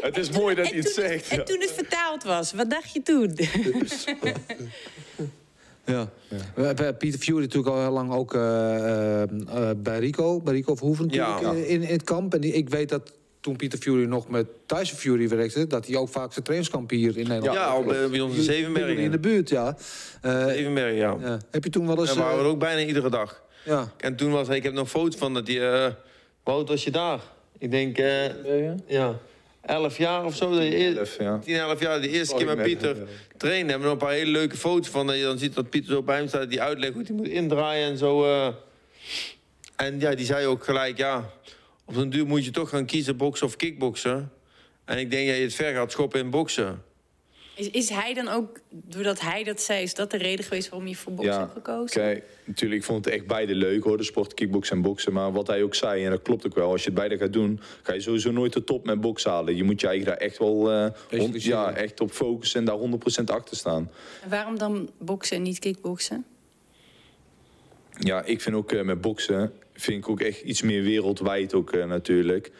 Het 0.00 0.16
is 0.18 0.30
mooi 0.30 0.54
dat 0.54 0.66
hij 0.68 0.78
het 0.78 0.88
zegt. 0.92 1.28
en 1.28 1.44
toen 1.44 1.60
het 1.60 1.70
vertaald 1.72 2.22
was, 2.22 2.52
wat 2.52 2.70
dacht 2.70 2.92
je 2.92 3.02
toen? 3.02 3.36
Ja. 5.84 6.10
We 6.54 6.62
hebben 6.62 6.96
Peter 6.96 7.18
Fury 7.18 7.40
natuurlijk 7.40 7.74
al 7.74 7.80
heel 7.82 7.90
lang 7.92 8.12
ook 8.12 8.34
eh, 8.34 9.22
eh, 9.22 9.30
eh, 9.48 9.76
bij 9.76 9.98
Rico, 9.98 10.40
bij 10.40 10.54
Rico 10.54 10.74
Verhoeven 10.74 11.08
Ja. 11.08 11.40
eh, 11.42 11.70
in, 11.70 11.82
in 11.82 11.92
het 11.92 12.02
kamp. 12.02 12.34
En 12.34 12.40
die- 12.40 12.52
ik 12.52 12.68
weet 12.68 12.88
dat 12.88 13.12
toen 13.40 13.56
Peter 13.56 13.78
Fury 13.78 14.04
nog 14.04 14.28
met 14.28 14.46
Tyson 14.66 14.98
Fury 14.98 15.28
werkte, 15.28 15.66
dat 15.66 15.86
hij 15.86 15.96
ook 15.96 16.08
vaak 16.08 16.32
zijn 16.32 16.44
trainingskamp 16.44 16.90
hier 16.90 17.16
in 17.18 17.28
Nederland 17.28 17.58
Ja, 17.58 17.64
al 17.66 17.82
bij, 17.84 18.08
bij 18.10 18.20
ons 18.20 18.36
in 18.36 18.42
Zevenbergen. 18.42 18.96
In 18.98 19.10
de 19.10 19.18
buurt, 19.18 19.48
ja. 19.48 19.76
Eh, 20.22 20.46
Zevenbergen, 20.46 20.94
ja. 20.96 21.16
ja. 21.20 21.38
Heb 21.50 21.64
je 21.64 21.70
toen 21.70 21.86
wel 21.86 21.98
eens... 22.00 22.10
En 22.10 22.16
we 22.16 22.22
waren 22.22 22.38
eh, 22.44 22.46
ook 22.50 22.58
bijna 22.58 22.80
iedere 22.86 23.10
dag. 23.10 23.42
ja. 23.64 23.92
En 23.96 24.16
toen 24.16 24.30
was 24.30 24.46
hij, 24.48 24.56
ik 24.56 24.62
heb 24.62 24.72
nog 24.72 24.88
foto's 24.90 25.16
van 25.18 25.34
dat 25.34 25.46
hij... 25.46 25.72
eh 25.72 25.92
hoe 26.42 26.54
oud 26.54 26.68
was 26.68 26.84
je 26.84 26.90
daar? 26.90 27.20
Ik 27.58 27.70
denk, 27.70 27.98
eh, 27.98 28.88
ja, 28.88 29.18
11 29.60 29.96
jaar 29.98 30.24
of 30.24 30.36
zo. 30.36 30.50
Dat 30.54 30.62
je 30.62 30.76
eer- 30.76 30.98
Elf, 30.98 31.16
ja. 31.18 31.38
10, 31.38 31.56
11 31.56 31.80
jaar, 31.80 32.00
de 32.00 32.08
eerste 32.08 32.34
keer 32.36 32.46
met 32.46 32.62
Pieter 32.62 32.96
ja. 32.96 33.02
trainen. 33.36 33.68
Hebben 33.68 33.88
we 33.88 33.92
nog 33.94 34.02
een 34.02 34.06
paar 34.08 34.16
hele 34.16 34.30
leuke 34.30 34.56
foto's 34.56 34.88
van. 34.88 35.06
Dat 35.06 35.16
je 35.16 35.22
dan 35.22 35.38
ziet 35.38 35.54
dat 35.54 35.70
Pieter 35.70 35.92
zo 35.92 36.02
bij 36.02 36.16
hem 36.16 36.28
staat. 36.28 36.50
Die 36.50 36.60
uitlegt 36.62 36.92
hoe 36.94 37.02
hij 37.06 37.14
moet 37.16 37.28
indraaien 37.28 37.88
en 37.90 37.98
zo. 37.98 38.24
eh. 38.24 38.48
En 39.76 40.00
ja, 40.00 40.14
die 40.14 40.24
zei 40.26 40.46
ook 40.46 40.64
gelijk, 40.64 40.96
ja... 40.96 41.30
Op 41.90 41.96
den 41.96 42.10
duur 42.10 42.26
moet 42.26 42.44
je 42.44 42.50
toch 42.50 42.68
gaan 42.68 42.86
kiezen, 42.86 43.16
boksen 43.16 43.46
of 43.46 43.56
kickboksen. 43.56 44.32
En 44.84 44.98
ik 44.98 45.10
denk 45.10 45.26
dat 45.28 45.36
je 45.36 45.42
het 45.42 45.54
ver 45.54 45.74
gaat 45.74 45.92
schoppen 45.92 46.20
in 46.20 46.30
boksen. 46.30 46.82
Is, 47.54 47.70
is 47.70 47.88
hij 47.88 48.14
dan 48.14 48.28
ook, 48.28 48.60
doordat 48.70 49.20
hij 49.20 49.44
dat 49.44 49.60
zei, 49.60 49.82
is 49.82 49.94
dat 49.94 50.10
de 50.10 50.16
reden 50.16 50.44
geweest 50.44 50.68
waarom 50.68 50.88
je 50.88 50.96
voor 50.96 51.12
boksen 51.12 51.38
hebt 51.38 51.52
gekozen? 51.52 52.00
Kijk, 52.00 52.24
natuurlijk, 52.44 52.80
ik 52.80 52.86
vond 52.86 53.04
het 53.04 53.14
echt 53.14 53.26
beide 53.26 53.54
leuk 53.54 53.82
hoor, 53.84 53.96
de 53.96 54.02
sport, 54.02 54.34
kickboksen 54.34 54.76
en 54.76 54.82
boksen. 54.82 55.12
Maar 55.12 55.32
wat 55.32 55.46
hij 55.46 55.62
ook 55.62 55.74
zei, 55.74 56.04
en 56.04 56.10
dat 56.10 56.22
klopt 56.22 56.46
ook 56.46 56.54
wel, 56.54 56.70
als 56.70 56.80
je 56.80 56.86
het 56.90 56.94
beide 56.98 57.18
gaat 57.18 57.32
doen, 57.32 57.60
ga 57.82 57.92
je 57.92 58.00
sowieso 58.00 58.30
nooit 58.30 58.52
de 58.52 58.64
top 58.64 58.86
met 58.86 59.00
boksen 59.00 59.30
halen. 59.30 59.56
Je 59.56 59.64
moet 59.64 59.80
je 59.80 59.86
eigen 59.86 60.06
daar 60.06 60.16
echt 60.16 60.38
wel 60.38 60.70
eh, 60.70 60.90
hond- 61.18 61.42
ja, 61.42 61.72
echt 61.74 62.00
op 62.00 62.10
focussen 62.10 62.60
en 62.60 62.66
daar 62.66 62.78
100% 62.78 63.24
achter 63.30 63.56
staan. 63.56 63.90
En 64.22 64.30
waarom 64.30 64.58
dan 64.58 64.90
boksen 64.98 65.36
en 65.36 65.42
niet 65.42 65.58
kickboksen? 65.58 66.24
Ja, 67.98 68.22
ik 68.24 68.40
vind 68.40 68.56
ook 68.56 68.72
eh, 68.72 68.82
met 68.82 69.00
boksen, 69.00 69.52
vind 69.80 70.04
ik 70.04 70.10
ook 70.10 70.20
echt 70.20 70.40
iets 70.40 70.62
meer 70.62 70.82
wereldwijd 70.82 71.54
ook 71.54 71.72
eh, 71.72 71.84
natuurlijk. 71.84 72.50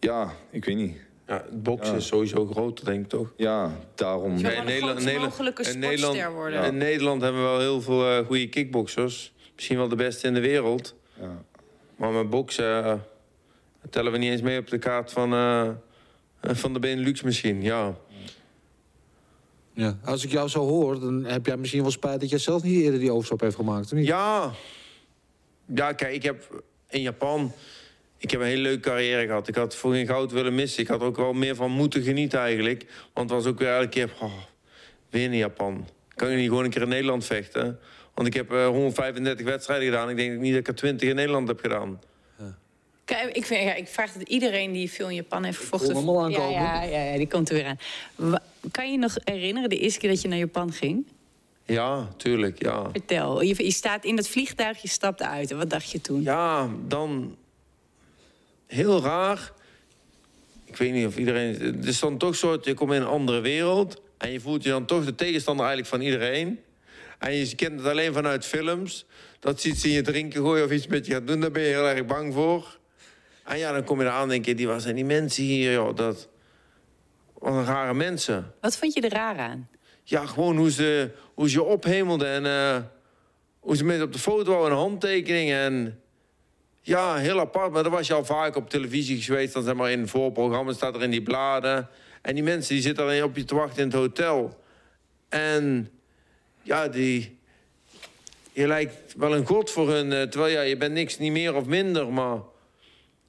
Ja, 0.00 0.32
ik 0.50 0.64
weet 0.64 0.76
niet. 0.76 0.96
Ja, 1.26 1.44
het 1.50 1.62
boksen 1.62 1.92
Ja. 1.92 1.98
is 1.98 2.06
sowieso 2.06 2.46
groter, 2.46 2.84
denk 2.84 3.02
ik 3.02 3.08
toch? 3.08 3.32
Ja, 3.36 3.76
daarom. 3.94 4.38
Ja, 4.38 4.48
de 4.64 4.76
grootst 4.78 5.16
mogelijke 5.18 5.62
in 5.62 5.78
Nederland, 5.78 6.14
sportster 6.14 6.32
worden. 6.32 6.64
in 6.64 6.76
Nederland 6.76 7.22
hebben 7.22 7.42
we 7.42 7.48
wel 7.48 7.58
heel 7.58 7.80
veel 7.80 8.08
eh, 8.10 8.26
goede 8.26 8.48
kickboxers. 8.48 9.32
Misschien 9.54 9.76
wel 9.76 9.88
de 9.88 9.96
beste 9.96 10.26
in 10.26 10.34
de 10.34 10.40
wereld. 10.40 10.94
Ja. 11.20 11.42
Maar 11.96 12.10
met 12.12 12.30
boksen 12.30 12.84
eh, 12.84 12.94
tellen 13.90 14.12
we 14.12 14.18
niet 14.18 14.30
eens 14.30 14.42
mee 14.42 14.58
op 14.58 14.68
de 14.68 14.78
kaart 14.78 15.12
van, 15.12 15.30
van 16.42 16.72
de 16.72 16.78
Benelux 16.78 17.22
misschien. 17.22 17.62
Ja. 17.62 17.94
Ja. 19.72 19.98
Als 20.04 20.24
ik 20.24 20.30
jou 20.30 20.48
zo 20.48 20.60
hoor, 20.66 21.00
dan 21.00 21.24
heb 21.24 21.46
jij 21.46 21.56
misschien 21.56 21.82
wel 21.82 21.90
spijt 21.90 22.20
dat 22.20 22.30
jij 22.30 22.38
zelf 22.38 22.62
niet 22.62 22.82
eerder 22.82 23.00
die 23.00 23.12
overstap 23.12 23.40
heeft 23.40 23.56
gemaakt, 23.56 23.84
of 23.84 23.92
niet? 23.92 24.06
ja. 24.06 24.52
Ja, 25.74 25.92
kijk, 25.92 26.14
ik 26.14 26.22
heb 26.22 26.62
in 26.88 27.02
Japan... 27.02 27.52
Ik 28.18 28.30
heb 28.30 28.40
een 28.40 28.46
hele 28.46 28.62
leuke 28.62 28.80
carrière 28.80 29.26
gehad. 29.26 29.48
Ik 29.48 29.54
had 29.54 29.76
voor 29.76 29.92
geen 29.92 30.06
goud 30.06 30.32
willen 30.32 30.54
missen. 30.54 30.82
Ik 30.82 30.88
had 30.88 31.00
er 31.00 31.06
ook 31.06 31.16
wel 31.16 31.32
meer 31.32 31.54
van 31.54 31.70
moeten 31.70 32.02
genieten 32.02 32.38
eigenlijk. 32.38 32.86
Want 33.12 33.30
het 33.30 33.38
was 33.42 33.52
ook 33.52 33.58
weer 33.58 33.68
elke 33.68 33.88
keer... 33.88 34.10
Oh, 34.20 34.32
weer 35.10 35.24
in 35.24 35.36
Japan. 35.36 35.88
Kan 36.14 36.30
je 36.30 36.36
niet 36.36 36.48
gewoon 36.48 36.64
een 36.64 36.70
keer 36.70 36.82
in 36.82 36.88
Nederland 36.88 37.24
vechten? 37.24 37.78
Want 38.14 38.28
ik 38.28 38.34
heb 38.34 38.52
eh, 38.52 38.66
135 38.66 39.46
wedstrijden 39.46 39.86
gedaan. 39.86 40.10
Ik 40.10 40.16
denk 40.16 40.40
niet 40.40 40.50
dat 40.50 40.60
ik 40.60 40.68
er 40.68 40.74
20 40.74 41.08
in 41.08 41.14
Nederland 41.14 41.48
heb 41.48 41.60
gedaan. 41.60 42.00
Kijk, 43.04 43.36
ik, 43.36 43.44
vind, 43.46 43.62
ja, 43.64 43.74
ik 43.74 43.88
vraag 43.88 44.12
dat 44.12 44.28
iedereen 44.28 44.72
die 44.72 44.90
veel 44.90 45.08
in 45.08 45.14
Japan 45.14 45.44
heeft 45.44 45.58
gevochten... 45.58 45.90
voel 45.90 46.00
hem 46.00 46.08
al 46.08 46.24
aankomen. 46.24 46.50
Ja, 46.52 46.82
ja, 46.82 46.98
ja, 46.98 47.12
ja, 47.12 47.16
die 47.16 47.28
komt 47.28 47.48
er 47.48 47.54
weer 47.54 47.66
aan. 47.66 47.78
Wa- 48.14 48.42
kan 48.70 48.92
je 48.92 48.98
nog 48.98 49.16
herinneren 49.24 49.68
de 49.68 49.78
eerste 49.78 49.98
keer 49.98 50.10
dat 50.10 50.20
je 50.22 50.28
naar 50.28 50.38
Japan 50.38 50.72
ging? 50.72 51.06
Ja, 51.70 52.08
tuurlijk, 52.16 52.62
ja. 52.62 52.90
Vertel. 52.90 53.42
Je, 53.42 53.64
je 53.64 53.70
staat 53.70 54.04
in 54.04 54.16
dat 54.16 54.28
vliegtuig, 54.28 54.82
je 54.82 54.88
stapt 54.88 55.22
uit. 55.22 55.50
En 55.50 55.56
wat 55.56 55.70
dacht 55.70 55.90
je 55.90 56.00
toen? 56.00 56.22
Ja, 56.22 56.68
dan... 56.86 57.36
Heel 58.66 59.02
raar. 59.02 59.52
Ik 60.64 60.76
weet 60.76 60.92
niet 60.92 61.06
of 61.06 61.16
iedereen... 61.16 61.60
Het 61.60 61.86
is 61.86 62.00
dan 62.00 62.18
toch 62.18 62.38
dat 62.38 62.64
je 62.64 62.74
komt 62.74 62.92
in 62.92 63.00
een 63.00 63.06
andere 63.06 63.40
wereld... 63.40 64.02
en 64.18 64.32
je 64.32 64.40
voelt 64.40 64.62
je 64.62 64.70
dan 64.70 64.84
toch 64.84 65.04
de 65.04 65.14
tegenstander 65.14 65.66
eigenlijk 65.66 65.94
van 65.94 66.04
iedereen. 66.04 66.60
En 67.18 67.34
je 67.34 67.54
kent 67.54 67.78
het 67.78 67.88
alleen 67.88 68.12
vanuit 68.12 68.44
films. 68.44 69.06
Dat 69.40 69.60
ze 69.60 69.68
iets 69.68 69.84
in 69.84 69.90
je 69.90 70.02
drinken 70.02 70.40
gooien 70.40 70.64
of 70.64 70.70
iets 70.70 70.86
met 70.86 71.06
je 71.06 71.12
gaat 71.12 71.26
doen... 71.26 71.40
daar 71.40 71.50
ben 71.50 71.62
je 71.62 71.68
heel 71.68 71.88
erg 71.88 72.06
bang 72.06 72.34
voor. 72.34 72.78
En 73.44 73.58
ja, 73.58 73.72
dan 73.72 73.84
kom 73.84 73.98
je 74.00 74.04
eraan 74.04 74.22
en 74.22 74.28
denk 74.28 74.44
je... 74.44 74.54
die 74.54 74.66
waar 74.66 74.80
zijn 74.80 74.94
die 74.94 75.04
mensen 75.04 75.44
hier, 75.44 75.72
joh? 75.72 75.96
Dat... 75.96 76.28
Wat 77.38 77.52
een 77.52 77.64
rare 77.64 77.94
mensen. 77.94 78.54
Wat 78.60 78.76
vond 78.76 78.94
je 78.94 79.00
er 79.00 79.12
raar 79.12 79.38
aan? 79.38 79.68
Ja, 80.02 80.26
gewoon 80.26 80.56
hoe 80.56 80.70
ze, 80.70 81.10
hoe 81.34 81.48
ze 81.50 81.62
ophemelden 81.62 82.28
en 82.28 82.46
eh, 82.46 82.82
hoe 83.60 83.76
ze 83.76 83.84
mensen 83.84 84.04
op 84.04 84.12
de 84.12 84.18
foto 84.18 84.66
een 84.66 84.72
handtekening. 84.72 85.50
En 85.52 86.00
ja, 86.82 87.16
heel 87.16 87.40
apart. 87.40 87.72
Maar 87.72 87.82
dat 87.82 87.92
was 87.92 88.06
je 88.06 88.14
al 88.14 88.24
vaak 88.24 88.56
op 88.56 88.70
televisie 88.70 89.22
geweest. 89.22 89.52
Dan 89.52 89.62
zeg 89.62 89.74
maar 89.74 89.90
in 89.90 90.08
voorprogramma's 90.08 90.76
staat 90.76 90.94
er 90.94 91.02
in 91.02 91.10
die 91.10 91.22
bladen. 91.22 91.88
En 92.22 92.34
die 92.34 92.42
mensen 92.44 92.74
die 92.74 92.82
zitten 92.82 93.04
alleen 93.04 93.22
op 93.24 93.36
je 93.36 93.44
te 93.44 93.54
wachten 93.54 93.78
in 93.82 93.88
het 93.88 93.96
hotel. 93.96 94.60
En 95.28 95.90
ja, 96.62 96.88
die... 96.88 97.38
Je 98.52 98.66
lijkt 98.66 99.14
wel 99.16 99.34
een 99.34 99.46
god 99.46 99.70
voor 99.70 99.88
hun. 99.90 100.12
eh, 100.12 100.22
Terwijl 100.22 100.52
ja, 100.52 100.60
je 100.60 100.76
bent 100.76 100.92
niks, 100.92 101.18
niet 101.18 101.32
meer 101.32 101.54
of 101.54 101.64
minder. 101.66 102.12
Maar, 102.12 102.38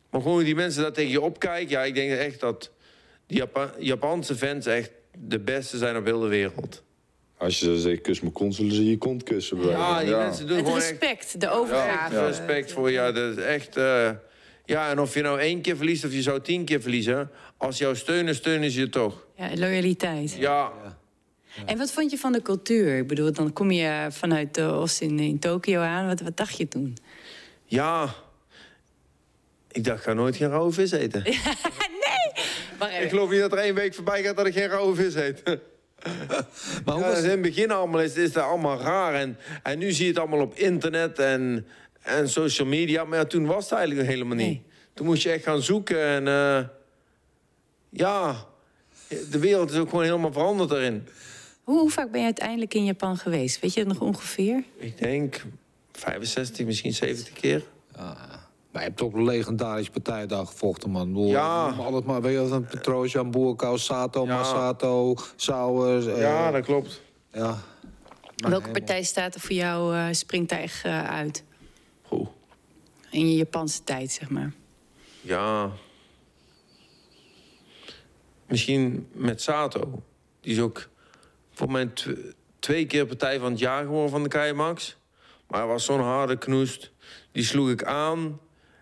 maar 0.09 0.21
gewoon 0.21 0.43
die 0.43 0.55
mensen 0.55 0.81
dat 0.83 0.93
tegen 0.93 1.11
je 1.11 1.21
opkijken. 1.21 1.69
Ja, 1.69 1.83
ik 1.83 1.93
denk 1.95 2.11
echt 2.11 2.39
dat 2.39 2.71
die 3.27 3.37
Japa- 3.37 3.73
Japanse 3.79 4.35
fans 4.35 4.65
echt 4.65 4.91
de 5.17 5.39
beste 5.39 5.77
zijn 5.77 5.97
op 5.97 6.05
heel 6.05 6.19
de 6.19 6.27
wereld. 6.27 6.83
Als 7.37 7.59
je 7.59 7.79
zegt, 7.79 8.01
kus 8.01 8.19
mijn 8.21 8.33
kont, 8.33 8.55
zullen 8.55 8.71
ze 8.75 8.89
je 8.89 8.97
kont 8.97 9.23
kussen. 9.23 9.57
bij 9.57 9.69
Ja, 9.69 9.99
die 10.03 10.15
mensen 10.15 10.47
doen 10.47 10.55
Het 10.57 10.65
gewoon 10.65 10.81
echt 10.81 10.89
respect, 10.89 11.41
de 11.41 11.49
overgave. 11.49 12.15
ja, 12.15 12.25
respect 12.25 12.71
voor 12.71 12.91
je. 12.91 13.11
Dat 13.11 13.37
is 13.37 13.43
echt. 13.43 13.77
eh, 13.77 14.09
ja, 14.65 14.89
en 14.89 14.99
of 14.99 15.13
je 15.13 15.21
nou 15.21 15.39
één 15.39 15.61
keer 15.61 15.75
verliest 15.77 16.05
of 16.05 16.13
je 16.13 16.21
zou 16.21 16.41
tien 16.41 16.65
keer 16.65 16.81
verliezen, 16.81 17.29
als 17.57 17.77
jouw 17.77 17.93
steunen, 17.93 18.35
steunen 18.35 18.71
ze 18.71 18.79
je 18.79 18.89
toch. 18.89 19.25
Ja, 19.35 19.49
loyaliteit. 19.55 20.31
Ja, 20.39 20.71
En 21.65 21.77
wat 21.77 21.91
vond 21.91 22.11
je 22.11 22.17
van 22.17 22.31
de 22.31 22.41
cultuur? 22.41 22.97
Ik 22.97 23.07
bedoel, 23.07 23.31
dan 23.33 23.53
kom 23.53 23.71
je 23.71 24.07
vanuit 24.09 24.57
uh, 24.57 24.65
Austin 24.65 25.19
in 25.19 25.39
Tokio 25.39 25.79
aan. 25.81 26.07
Wat, 26.07 26.21
wat 26.21 26.37
dacht 26.37 26.57
je 26.57 26.67
toen? 26.67 26.97
ja. 27.65 28.13
Ik 29.71 29.83
dacht, 29.83 29.97
ik 29.97 30.03
ga 30.03 30.13
nooit 30.13 30.35
geen 30.35 30.49
rauwe 30.49 30.71
vis 30.71 30.91
eten. 30.91 31.23
Ik 32.89 33.09
geloof 33.09 33.29
niet 33.29 33.39
dat 33.39 33.51
er 33.51 33.57
één 33.57 33.75
week 33.75 33.93
voorbij 33.93 34.23
gaat 34.23 34.37
dat 34.37 34.45
ik 34.45 34.53
geen 34.53 34.67
rauwe 34.67 34.95
vis 34.95 35.15
eet. 35.15 35.41
Maar 36.85 36.95
hoe 36.95 37.03
Ja, 37.03 37.09
was 37.09 37.23
in 37.23 37.29
het 37.29 37.41
begin 37.41 37.71
allemaal 37.71 38.01
is, 38.01 38.15
is 38.15 38.31
dat 38.31 38.43
allemaal 38.43 38.79
raar. 38.79 39.13
En, 39.13 39.37
en 39.63 39.79
nu 39.79 39.91
zie 39.91 40.03
je 40.03 40.09
het 40.09 40.19
allemaal 40.19 40.39
op 40.41 40.55
internet 40.55 41.19
en, 41.19 41.67
en 42.01 42.29
social 42.29 42.67
media. 42.67 43.03
Maar 43.03 43.17
ja, 43.19 43.25
toen 43.25 43.45
was 43.45 43.63
het 43.63 43.73
eigenlijk 43.73 44.01
nog 44.07 44.15
helemaal 44.15 44.37
niet. 44.37 44.47
Nee. 44.47 44.63
Toen 44.93 45.05
moest 45.05 45.23
je 45.23 45.31
echt 45.31 45.43
gaan 45.43 45.61
zoeken. 45.61 46.05
En 46.05 46.27
eh, 46.27 46.67
ja, 47.89 48.45
de 49.07 49.39
wereld 49.39 49.71
is 49.71 49.77
ook 49.77 49.89
gewoon 49.89 50.03
helemaal 50.03 50.31
veranderd 50.31 50.69
daarin. 50.69 51.07
Hoe, 51.63 51.79
hoe 51.79 51.89
vaak 51.89 52.11
ben 52.11 52.19
je 52.19 52.25
uiteindelijk 52.25 52.73
in 52.73 52.85
Japan 52.85 53.17
geweest? 53.17 53.59
Weet 53.59 53.73
je 53.73 53.79
het 53.79 53.89
nog 53.89 53.99
ongeveer? 53.99 54.63
Ik 54.77 54.97
denk 54.97 55.41
65, 55.91 56.65
misschien 56.65 56.93
70 56.93 57.33
keer. 57.33 57.63
Maar 58.71 58.81
je 58.81 58.87
hebt 58.87 58.99
toch 58.99 59.13
een 59.13 59.23
legendarisch 59.23 59.89
partijdag 59.89 60.49
gevochten, 60.49 60.89
man. 60.89 61.15
Ja. 61.27 61.67
Alles 61.69 62.03
maar, 62.03 62.21
weet 62.21 62.33
je 62.33 62.39
wat, 62.39 62.51
een 62.51 62.65
Petrosian, 62.65 63.31
Boerkou, 63.31 63.77
Sato, 63.77 64.25
Ja. 64.25 64.35
Masato, 64.37 65.15
Sauer. 65.35 66.09
eh, 66.13 66.21
ja, 66.21 66.51
dat 66.51 66.65
klopt. 66.65 67.01
ja. 67.31 67.39
Maar 67.41 67.55
Welke 68.35 68.53
helemaal- 68.65 68.71
partij 68.71 69.03
staat 69.03 69.35
er 69.35 69.41
voor 69.41 69.55
jou, 69.55 69.95
eh, 69.95 70.05
springt 70.11 70.49
daar 70.49 70.59
echt 70.59 70.83
eh, 70.85 71.09
uit? 71.09 71.43
Goed. 72.01 72.27
In 73.09 73.29
je 73.29 73.35
Japanse 73.35 73.83
tijd, 73.83 74.11
zeg 74.11 74.29
maar. 74.29 74.53
Ja. 75.21 75.71
Misschien 78.47 79.07
met 79.13 79.41
Sato. 79.41 80.01
Die 80.41 80.51
is 80.53 80.59
ook 80.59 80.89
voor 81.53 81.71
mij 81.71 81.85
tw- 81.85 82.09
twee 82.59 82.85
keer 82.85 83.05
partij 83.05 83.39
van 83.39 83.51
het 83.51 83.59
jaar 83.59 83.83
geworden 83.83 84.09
van 84.11 84.23
de 84.23 84.29
Keimax. 84.29 84.97
Maar 85.47 85.59
hij 85.59 85.69
was 85.69 85.85
zo'n 85.85 85.99
harde 86.01 86.37
knoest. 86.37 86.91
Die 87.31 87.43
sloeg 87.43 87.69
ik 87.69 87.83
aan. 87.83 88.39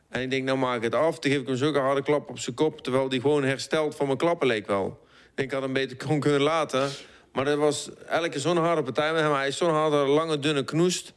En 0.10 0.22
ik 0.22 0.30
denk, 0.30 0.44
nou 0.44 0.58
maak 0.58 0.78
ik 0.78 0.84
het 0.84 0.96
af. 0.96 1.20
Toen 1.20 1.32
geef 1.32 1.42
ik 1.42 1.48
hem 1.48 1.56
zulke 1.56 1.80
harde 1.80 2.04
klap 2.04 2.30
op 2.30 2.40
zijn 2.40 2.56
kop. 2.56 2.82
Terwijl 2.82 3.10
die 3.10 3.22
gewoon 3.22 3.44
hersteld 3.44 3.96
van 3.96 4.06
mijn 4.06 4.18
klappen 4.18 4.48
leek 4.48 4.68
wel. 4.68 5.08
Ik 5.36 5.52
had 5.52 5.62
hem 5.62 5.74
beter 5.74 5.98
gewoon 6.02 6.20
kunnen 6.20 6.42
laten. 6.42 6.90
Maar 7.34 7.46
dat 7.46 7.58
was 7.58 7.90
elke 8.08 8.40
zo'n 8.40 8.58
harde 8.58 8.84
partij 8.84 9.12
met 9.14 9.22
hem. 9.22 9.34
Hij 9.34 9.48
is 9.48 9.58
zo'n 9.58 9.70
harde, 9.74 9.96
lange, 9.96 10.40
dunne 10.40 10.64
knoest. 10.64 11.14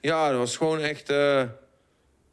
Ja, 0.00 0.28
dat 0.28 0.38
was 0.38 0.56
gewoon 0.56 0.78
echt... 0.80 1.08
eh, 1.10 1.42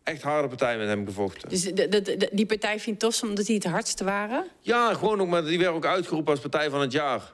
echt 0.04 0.22
harde 0.22 0.48
partij 0.48 0.78
met 0.78 0.88
hem 0.88 1.06
gevochten. 1.06 1.50
Dus 1.50 1.62
de, 1.64 1.74
de- 1.90 2.02
de- 2.02 2.30
die 2.32 2.46
partij 2.46 2.80
vindt 2.80 3.00
tof 3.00 3.22
omdat 3.24 3.46
die 3.46 3.56
het 3.56 3.64
hardste 3.66 4.04
waren? 4.04 4.46
Ja, 4.62 4.94
gewoon 4.94 5.22
ook, 5.22 5.28
maar 5.28 5.44
die 5.46 5.58
werd 5.60 5.72
ook 5.72 5.86
uitgeroepen 5.86 6.32
als 6.32 6.42
partij 6.42 6.70
van 6.70 6.82
het 6.82 6.92
jaar. 6.92 7.34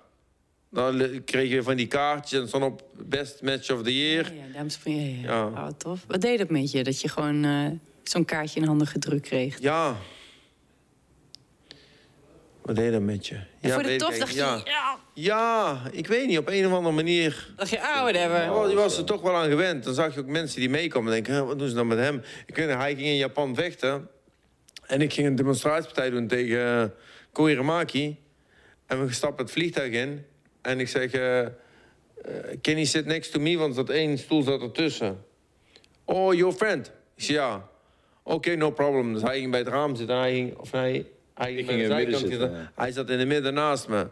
Dan 0.71 1.21
kreeg 1.25 1.49
je 1.49 1.63
van 1.63 1.75
die 1.75 1.87
kaartjes 1.87 2.39
en 2.41 2.47
stond 2.47 2.63
op 2.63 2.83
best 2.97 3.41
match 3.41 3.71
of 3.71 3.81
the 3.83 3.97
year. 3.97 4.33
Ja, 4.33 4.43
ja, 4.47 4.53
dames 4.53 4.79
en 4.83 4.91
heren. 4.91 5.21
Ja, 5.21 5.29
Ja. 5.55 5.63
Oh, 5.63 5.67
tof. 5.77 5.99
Wat 6.07 6.21
deed 6.21 6.37
dat 6.37 6.49
met 6.49 6.71
je? 6.71 6.83
Dat 6.83 7.01
je 7.01 7.07
gewoon 7.09 7.43
eh, 7.43 7.65
zo'n 8.03 8.25
kaartje 8.25 8.59
in 8.59 8.65
handen 8.65 8.87
gedrukt 8.87 9.27
kreeg? 9.27 9.59
Ja. 9.59 9.95
Wat 12.61 12.75
deed 12.75 12.91
dat 12.91 13.01
met 13.01 13.27
je? 13.27 13.35
En 13.35 13.47
Ja, 13.61 13.73
voor 13.73 13.83
de 13.83 13.89
weet 13.89 13.99
tof 13.99 14.17
dacht 14.17 14.33
je... 14.33 14.37
Ja. 14.37 14.61
Ja. 14.65 14.97
ja, 15.13 15.81
ik 15.91 16.07
weet 16.07 16.27
niet, 16.27 16.37
op 16.37 16.47
een 16.47 16.65
of 16.65 16.71
andere 16.71 16.95
manier. 16.95 17.53
Dacht 17.55 17.69
je, 17.69 17.81
ah, 17.81 18.01
whatever. 18.01 18.41
Ja, 18.41 18.67
je 18.67 18.75
was 18.75 18.97
er 18.97 19.03
toch 19.03 19.21
wel 19.21 19.35
aan 19.35 19.49
gewend. 19.49 19.83
Dan 19.83 19.93
zag 19.93 20.13
je 20.13 20.19
ook 20.19 20.27
mensen 20.27 20.59
die 20.59 20.69
meekomen 20.69 21.07
en 21.07 21.13
denken, 21.13 21.33
"Hè, 21.33 21.45
wat 21.45 21.59
doen 21.59 21.69
ze 21.69 21.75
dan 21.75 21.87
met 21.87 21.97
hem? 21.97 22.21
Ik 22.45 22.55
weet 22.55 22.69
hij 22.69 22.95
ging 22.95 23.07
in 23.07 23.15
Japan 23.15 23.55
vechten. 23.55 24.09
En 24.85 25.01
ik 25.01 25.13
ging 25.13 25.27
een 25.27 25.35
demonstratiepartij 25.35 26.09
doen 26.09 26.27
tegen 26.27 26.81
uh, 26.83 26.83
Koiramaki. 27.31 28.17
En 28.87 29.05
we 29.05 29.13
stappen 29.13 29.43
het 29.43 29.53
vliegtuig 29.53 29.91
in. 29.91 30.25
En 30.61 30.79
ik 30.79 30.87
zeg, 30.87 31.11
eh 31.11 31.45
eh, 32.23 32.57
Kenny 32.61 32.85
sit 32.85 33.05
next 33.05 33.31
to 33.31 33.39
me, 33.39 33.57
want 33.57 33.75
dat 33.75 33.89
één 33.89 34.17
stoel 34.17 34.41
zat 34.41 34.61
ertussen. 34.61 35.25
Oh, 36.05 36.33
your 36.33 36.53
friend? 36.53 36.91
Ik 37.15 37.23
zeg, 37.23 37.35
ja. 37.35 37.69
Oké, 38.23 38.55
no 38.55 38.71
problem. 38.71 39.13
Dus 39.13 39.21
hij 39.21 39.39
ging 39.39 39.51
bij 39.51 39.59
het 39.59 39.69
raam 39.69 39.95
zitten 39.95 40.15
en 40.15 40.21
hij 40.21 40.33
ging... 40.33 40.57
Of 40.57 40.71
nee, 40.71 41.11
hij 41.33 41.53
ging, 41.53 41.65
bij 41.65 41.75
de 41.75 41.83
in 41.83 41.95
midden 41.95 41.97
zijkant 41.97 42.19
zitten, 42.19 42.49
zitten. 42.49 42.71
Hij 42.75 42.91
zat 42.91 43.09
in 43.09 43.19
het 43.19 43.27
midden 43.27 43.53
naast 43.53 43.87
me. 43.87 44.07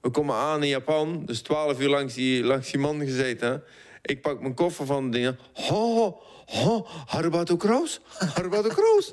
We 0.00 0.10
komen 0.10 0.34
aan 0.34 0.62
in 0.62 0.68
Japan, 0.68 1.22
dus 1.24 1.40
12 1.40 1.80
uur 1.80 1.88
langs 1.88 2.14
die, 2.14 2.44
langs 2.44 2.70
die 2.70 2.80
man 2.80 3.00
gezeten. 3.00 3.62
Ik 4.02 4.20
pak 4.20 4.40
mijn 4.40 4.54
koffer 4.54 4.86
van 4.86 5.04
de 5.04 5.16
dingen. 5.16 5.38
Ho, 5.52 6.20
ho, 6.46 6.86
Harubato 7.06 7.56
Kroos? 7.56 8.00
Harubato 8.34 8.68
Kroos? 8.68 9.10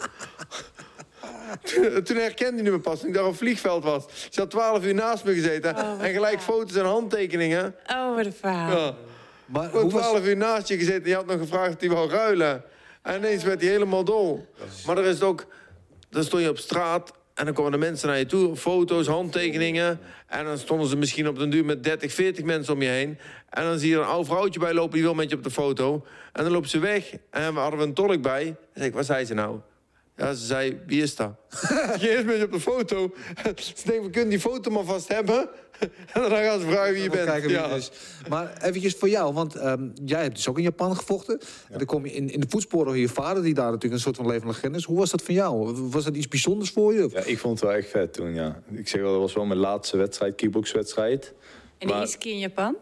toen, 1.64 2.04
toen 2.04 2.18
herkende 2.18 2.62
hij 2.62 2.72
me 2.72 2.80
pas, 2.80 3.00
toen 3.00 3.08
ik 3.08 3.14
daar 3.14 3.24
op 3.24 3.30
het 3.30 3.40
vliegveld 3.40 3.84
was. 3.84 4.06
Ze 4.30 4.40
had 4.40 4.50
12 4.50 4.86
uur 4.86 4.94
naast 4.94 5.24
me 5.24 5.34
gezeten 5.34 5.76
en 5.76 6.14
gelijk 6.14 6.42
foto's 6.42 6.76
en 6.76 6.86
handtekeningen. 6.86 7.76
Oh, 7.88 8.16
wat 8.16 8.26
een 8.26 8.34
verhaal. 8.34 8.78
Ja. 8.78 8.96
Maar 9.46 9.72
was, 9.72 9.90
12 9.90 10.26
uur 10.26 10.38
naast 10.38 10.68
je 10.68 10.78
gezeten 10.78 11.04
en 11.04 11.10
je 11.10 11.16
had 11.16 11.26
nog 11.26 11.40
gevraagd 11.40 11.74
of 11.74 11.80
hij 11.80 11.90
wou 11.90 12.10
ruilen. 12.10 12.64
En 13.06 13.18
ineens 13.18 13.44
werd 13.44 13.62
hij 13.62 13.70
helemaal 13.70 14.04
dol. 14.04 14.46
Maar 14.86 14.98
er 14.98 15.06
is 15.06 15.22
ook, 15.22 15.46
dan 16.10 16.24
stond 16.24 16.44
je 16.44 16.50
op 16.50 16.58
straat 16.58 17.14
en 17.34 17.46
dan 17.46 17.54
komen 17.54 17.72
de 17.72 17.78
mensen 17.78 18.08
naar 18.08 18.18
je 18.18 18.26
toe, 18.26 18.56
foto's, 18.56 19.08
handtekeningen. 19.08 20.00
En 20.28 20.46
dan 20.46 20.58
stonden 20.58 20.88
ze 20.88 20.98
misschien 20.98 21.28
op 21.28 21.38
den 21.38 21.50
duur 21.50 21.66
met 21.66 21.84
30, 21.84 22.14
40 22.14 22.44
mensen 22.44 22.74
om 22.74 22.82
je 22.82 22.88
heen. 22.88 23.18
En 23.50 23.64
dan 23.64 23.80
zie 23.80 23.90
je 23.90 23.96
een 23.96 24.04
oud 24.04 24.26
vrouwtje 24.26 24.60
bij 24.60 24.74
lopen, 24.74 24.94
die 24.94 25.02
wil 25.02 25.14
met 25.14 25.30
je 25.30 25.36
op 25.36 25.44
de 25.44 25.52
foto. 25.52 26.06
En 26.34 26.44
dan 26.44 26.52
lopen 26.52 26.70
ze 26.70 26.80
weg 26.80 27.16
en 27.30 27.54
we 27.54 27.60
hadden 27.60 27.80
we 27.80 27.86
een 27.86 27.94
tolk 27.94 28.22
bij. 28.22 28.44
Dan 28.46 28.56
zeg 28.74 28.86
ik, 28.86 28.94
wat 28.94 29.06
zei 29.06 29.26
ze 29.26 29.34
nou? 29.34 29.60
Ja, 30.18 30.34
ze 30.34 30.46
zei, 30.46 30.80
wie 30.86 31.02
is 31.02 31.16
dat? 31.16 31.32
Je 32.00 32.42
op 32.46 32.52
de 32.52 32.60
foto. 32.60 33.14
Ze 33.56 33.74
denken, 33.86 34.04
we 34.04 34.10
kunnen 34.10 34.30
die 34.30 34.40
foto 34.40 34.72
maar 34.72 34.84
vast 34.84 35.08
hebben. 35.08 35.50
En 36.14 36.22
dan 36.22 36.30
gaan 36.32 36.60
ze 36.60 36.66
vragen 36.66 36.94
wie 36.94 37.04
je 37.04 37.10
bent. 37.10 37.26
kijken 37.30 37.48
wie 37.50 37.58
Ja. 37.58 37.70
het 37.70 37.78
is. 37.78 37.92
Maar 38.30 38.58
eventjes 38.62 38.96
voor 38.96 39.10
jou, 39.10 39.34
want 39.34 39.56
ehm, 39.56 39.88
jij 40.06 40.22
hebt 40.22 40.36
dus 40.36 40.48
ook 40.48 40.58
in 40.58 40.64
Japan 40.64 40.96
gevochten. 40.96 41.40
En 41.70 41.78
dan 41.78 41.86
kom 41.86 42.06
je 42.06 42.12
in, 42.14 42.30
in 42.30 42.40
de 42.40 42.46
voetsporen 42.50 42.88
van 42.92 43.00
je 43.00 43.08
vader, 43.10 43.44
die 43.44 43.54
daar 43.54 43.66
natuurlijk 43.66 43.94
een 43.94 44.00
soort 44.00 44.16
van 44.16 44.28
levende 44.28 44.54
legende 44.54 44.78
is. 44.78 44.84
Hoe 44.84 44.98
was 44.98 45.10
dat 45.12 45.22
voor 45.22 45.34
jou? 45.34 45.74
Was 45.90 46.04
dat 46.04 46.16
iets 46.16 46.28
bijzonders 46.28 46.70
voor 46.70 46.94
je? 46.94 47.10
Ja, 47.12 47.24
ik 47.24 47.40
vond 47.40 47.60
het 47.60 47.70
wel 47.70 47.78
echt 47.78 47.90
vet 47.90 48.14
toen, 48.14 48.34
ja. 48.34 48.62
Ik 48.72 48.88
zeg 48.88 49.02
wel, 49.02 49.12
dat 49.12 49.22
was 49.22 49.34
wel 49.34 49.46
mijn 49.46 49.60
laatste 49.60 49.98
wedstrijd, 49.98 50.36
kickboxwedstrijd. 50.36 51.34
En 51.78 51.88
de 51.88 51.94
Maar- 51.94 52.02
eerste 52.02 52.18
keer 52.18 52.32
in 52.34 52.40
Japan? 52.40 52.76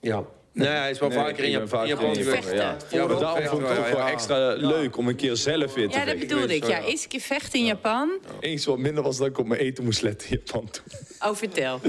Ja. 0.00 0.24
Nee, 0.52 0.68
hij 0.68 0.90
is 0.90 0.98
wel 0.98 1.08
Nee, 1.08 1.18
vaker 1.18 1.44
in 1.44 1.50
Japan, 1.50 1.86
in 1.86 1.96
geweest. 1.96 2.28
Vechten. 2.28 2.56
Ja, 2.56 2.76
Ja, 2.90 3.06
maar 3.06 3.18
daarom 3.18 3.42
vond 3.44 3.62
ik 3.62 3.68
het 3.68 3.78
ook 3.78 3.86
wel 3.88 3.96
ja. 3.96 4.10
extra 4.10 4.52
leuk 4.54 4.96
om 4.96 5.08
een 5.08 5.16
keer 5.16 5.36
zelf 5.36 5.74
weer 5.74 5.88
te 5.88 5.98
Ja, 5.98 6.04
dat 6.04 6.18
bedoelde 6.18 6.54
ik. 6.54 6.62
Ja, 6.64 6.68
ja. 6.78 6.84
eerste 6.84 7.08
keer 7.08 7.20
vechten 7.20 7.58
in 7.58 7.64
Japan. 7.64 8.10
Eens 8.40 8.64
wat 8.64 8.78
minder 8.78 9.02
was 9.02 9.16
dat 9.18 9.26
ik 9.26 9.38
op 9.38 9.46
mijn 9.46 9.60
eten 9.60 9.84
moest 9.84 10.02
letten 10.02 10.30
in 10.30 10.40
Japan 10.44 10.70
toen. 10.70 10.84
Oh, 11.28 11.34
vertel. 11.36 11.80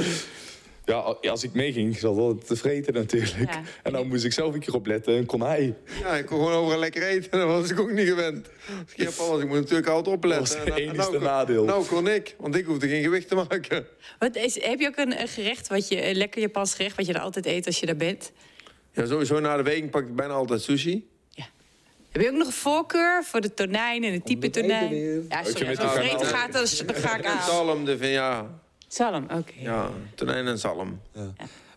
Ja, 0.86 0.96
als 1.30 1.44
ik 1.44 1.54
meeging, 1.54 1.98
zat 1.98 2.18
altijd 2.18 2.48
te 2.48 2.56
vreten 2.56 2.94
natuurlijk. 2.94 3.54
Ja. 3.54 3.62
En 3.84 3.92
dan 3.92 4.08
moest 4.08 4.24
ik 4.24 4.34
zelf 4.34 4.54
een 4.54 4.60
keer 4.60 4.74
opletten 4.76 5.16
en 5.18 5.26
kon 5.26 5.42
hij. 5.42 5.74
Ja, 6.02 6.16
ik 6.16 6.26
kon 6.26 6.38
gewoon 6.38 6.54
overal 6.54 6.80
lekker 6.80 7.04
eten. 7.08 7.32
Dat 7.40 7.48
was 7.48 7.70
ik 7.70 7.80
ook 7.80 7.92
niet 7.92 8.08
gewend. 8.08 8.48
Als 8.68 8.92
ik 8.92 8.98
in 8.98 9.04
Japan 9.04 9.30
was, 9.30 9.42
ik 9.42 9.48
moet 9.48 9.58
natuurlijk 9.60 9.88
altijd 9.88 10.16
opletten. 10.16 10.46
Dat 10.46 10.58
was 10.58 10.66
het 10.66 10.68
En- 10.80 10.84
en 10.84 10.90
enigste 10.90 11.12
nou 11.12 11.24
kon- 11.24 11.32
nadeel. 11.34 11.64
Nou 11.64 11.86
kon 11.86 12.08
ik, 12.08 12.36
want 12.40 12.56
ik 12.56 12.66
hoefde 12.66 12.88
geen 12.88 13.04
gewicht 13.04 13.28
te 13.28 13.36
maken. 13.36 13.88
Wat 14.20 14.36
is, 14.36 14.64
heb 14.64 14.80
je 14.80 14.88
ook 14.88 14.98
een, 14.98 15.22
een 15.22 15.28
gerecht, 15.28 15.68
wat 15.68 15.88
je, 15.88 16.08
een 16.10 16.16
lekker 16.16 16.42
Japans 16.42 16.74
gerecht... 16.74 16.96
wat 16.96 17.06
je 17.06 17.14
er 17.14 17.20
altijd 17.20 17.46
eet 17.46 17.66
als 17.66 17.80
je 17.80 17.86
daar 17.86 17.96
bent? 17.96 18.32
Ja, 18.94 19.06
sowieso 19.06 19.40
na 19.40 19.58
de 19.58 19.64
week 19.64 19.92
pak 19.92 20.02
ik 20.04 20.16
bijna 20.16 20.34
altijd 20.34 20.62
sushi. 20.62 21.12
Heb 22.12 22.22
je 22.22 22.30
ook 22.30 22.38
nog 22.38 22.48
een 22.48 22.54
voorkeur 22.54 23.24
voor 23.24 23.42
de 23.42 23.54
tonijn 23.54 24.04
en 24.04 24.14
het 24.14 24.26
type 24.26 24.46
het 24.46 24.54
tonijn? 24.54 24.90
weer. 24.90 25.24
Ja, 25.30 25.40
je 25.40 25.50
sorry, 25.50 25.68
met 25.68 25.80
als 25.80 25.88
het 25.94 25.98
elkaar 25.98 26.04
vreten 26.04 26.20
nou- 26.20 26.36
gaat, 26.36 26.88
dan 26.88 26.96
ga 26.96 27.18
ik 27.18 27.26
aan. 27.26 27.42
zalm, 27.42 27.86
de, 27.86 28.08
ja, 28.08 28.60
Zalm, 28.88 29.24
oké. 29.24 29.54
ja, 29.58 29.90
tonijn 30.16 30.48
en 30.48 30.58
zalm. 30.60 31.02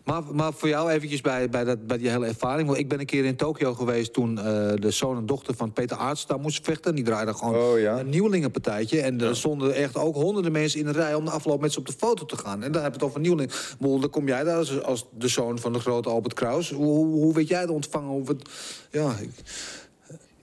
Maar, 0.07 0.21
maar 0.33 0.53
voor 0.53 0.67
jou 0.69 0.89
eventjes 0.91 1.21
bij, 1.21 1.49
bij, 1.49 1.63
dat, 1.63 1.87
bij 1.87 1.97
die 1.97 2.09
hele 2.09 2.25
ervaring. 2.25 2.67
Want 2.67 2.79
ik 2.79 2.87
ben 2.89 2.99
een 2.99 3.05
keer 3.05 3.25
in 3.25 3.35
Tokio 3.35 3.73
geweest 3.73 4.13
toen 4.13 4.37
eh, 4.37 4.43
de 4.75 4.91
zoon 4.91 5.17
en 5.17 5.25
dochter 5.25 5.55
van 5.55 5.73
Peter 5.73 5.97
Aarts 5.97 6.25
daar 6.25 6.39
moest 6.39 6.65
vechten. 6.65 6.95
Die 6.95 7.03
draaiden 7.03 7.35
gewoon 7.35 7.55
Oh, 7.55 7.79
ja. 7.79 7.99
een 7.99 8.09
nieuwelingenpartijtje. 8.09 9.01
En 9.01 9.21
er 9.21 9.35
stonden 9.35 9.73
echt 9.73 9.95
ook 9.97 10.15
honderden 10.15 10.51
mensen 10.51 10.79
in 10.79 10.85
de 10.85 10.91
rij 10.91 11.13
om 11.13 11.25
de 11.25 11.31
afloop 11.31 11.61
met 11.61 11.73
ze 11.73 11.79
op 11.79 11.85
de 11.85 11.93
foto 11.97 12.25
te 12.25 12.37
gaan. 12.37 12.63
En 12.63 12.71
dan 12.71 12.81
heb 12.83 12.91
je 12.91 12.97
het 12.99 13.07
over 13.07 13.19
nieuweling. 13.19 13.51
Ik 13.51 13.75
bedoel, 13.79 13.99
Dan 13.99 14.09
kom 14.09 14.27
jij 14.27 14.43
daar 14.43 14.57
als, 14.57 14.83
als 14.83 15.05
de 15.17 15.27
zoon 15.27 15.59
van 15.59 15.73
de 15.73 15.79
grote 15.79 16.09
Albert 16.09 16.33
Kraus. 16.33 16.71
Hoe, 16.71 16.85
hoe, 16.85 17.05
hoe 17.05 17.33
weet 17.33 17.47
jij 17.47 17.61
dat 17.61 17.69
ontvangen? 17.75 18.23
Het, 18.25 18.49
ja, 18.91 19.15
ik- 19.21 19.43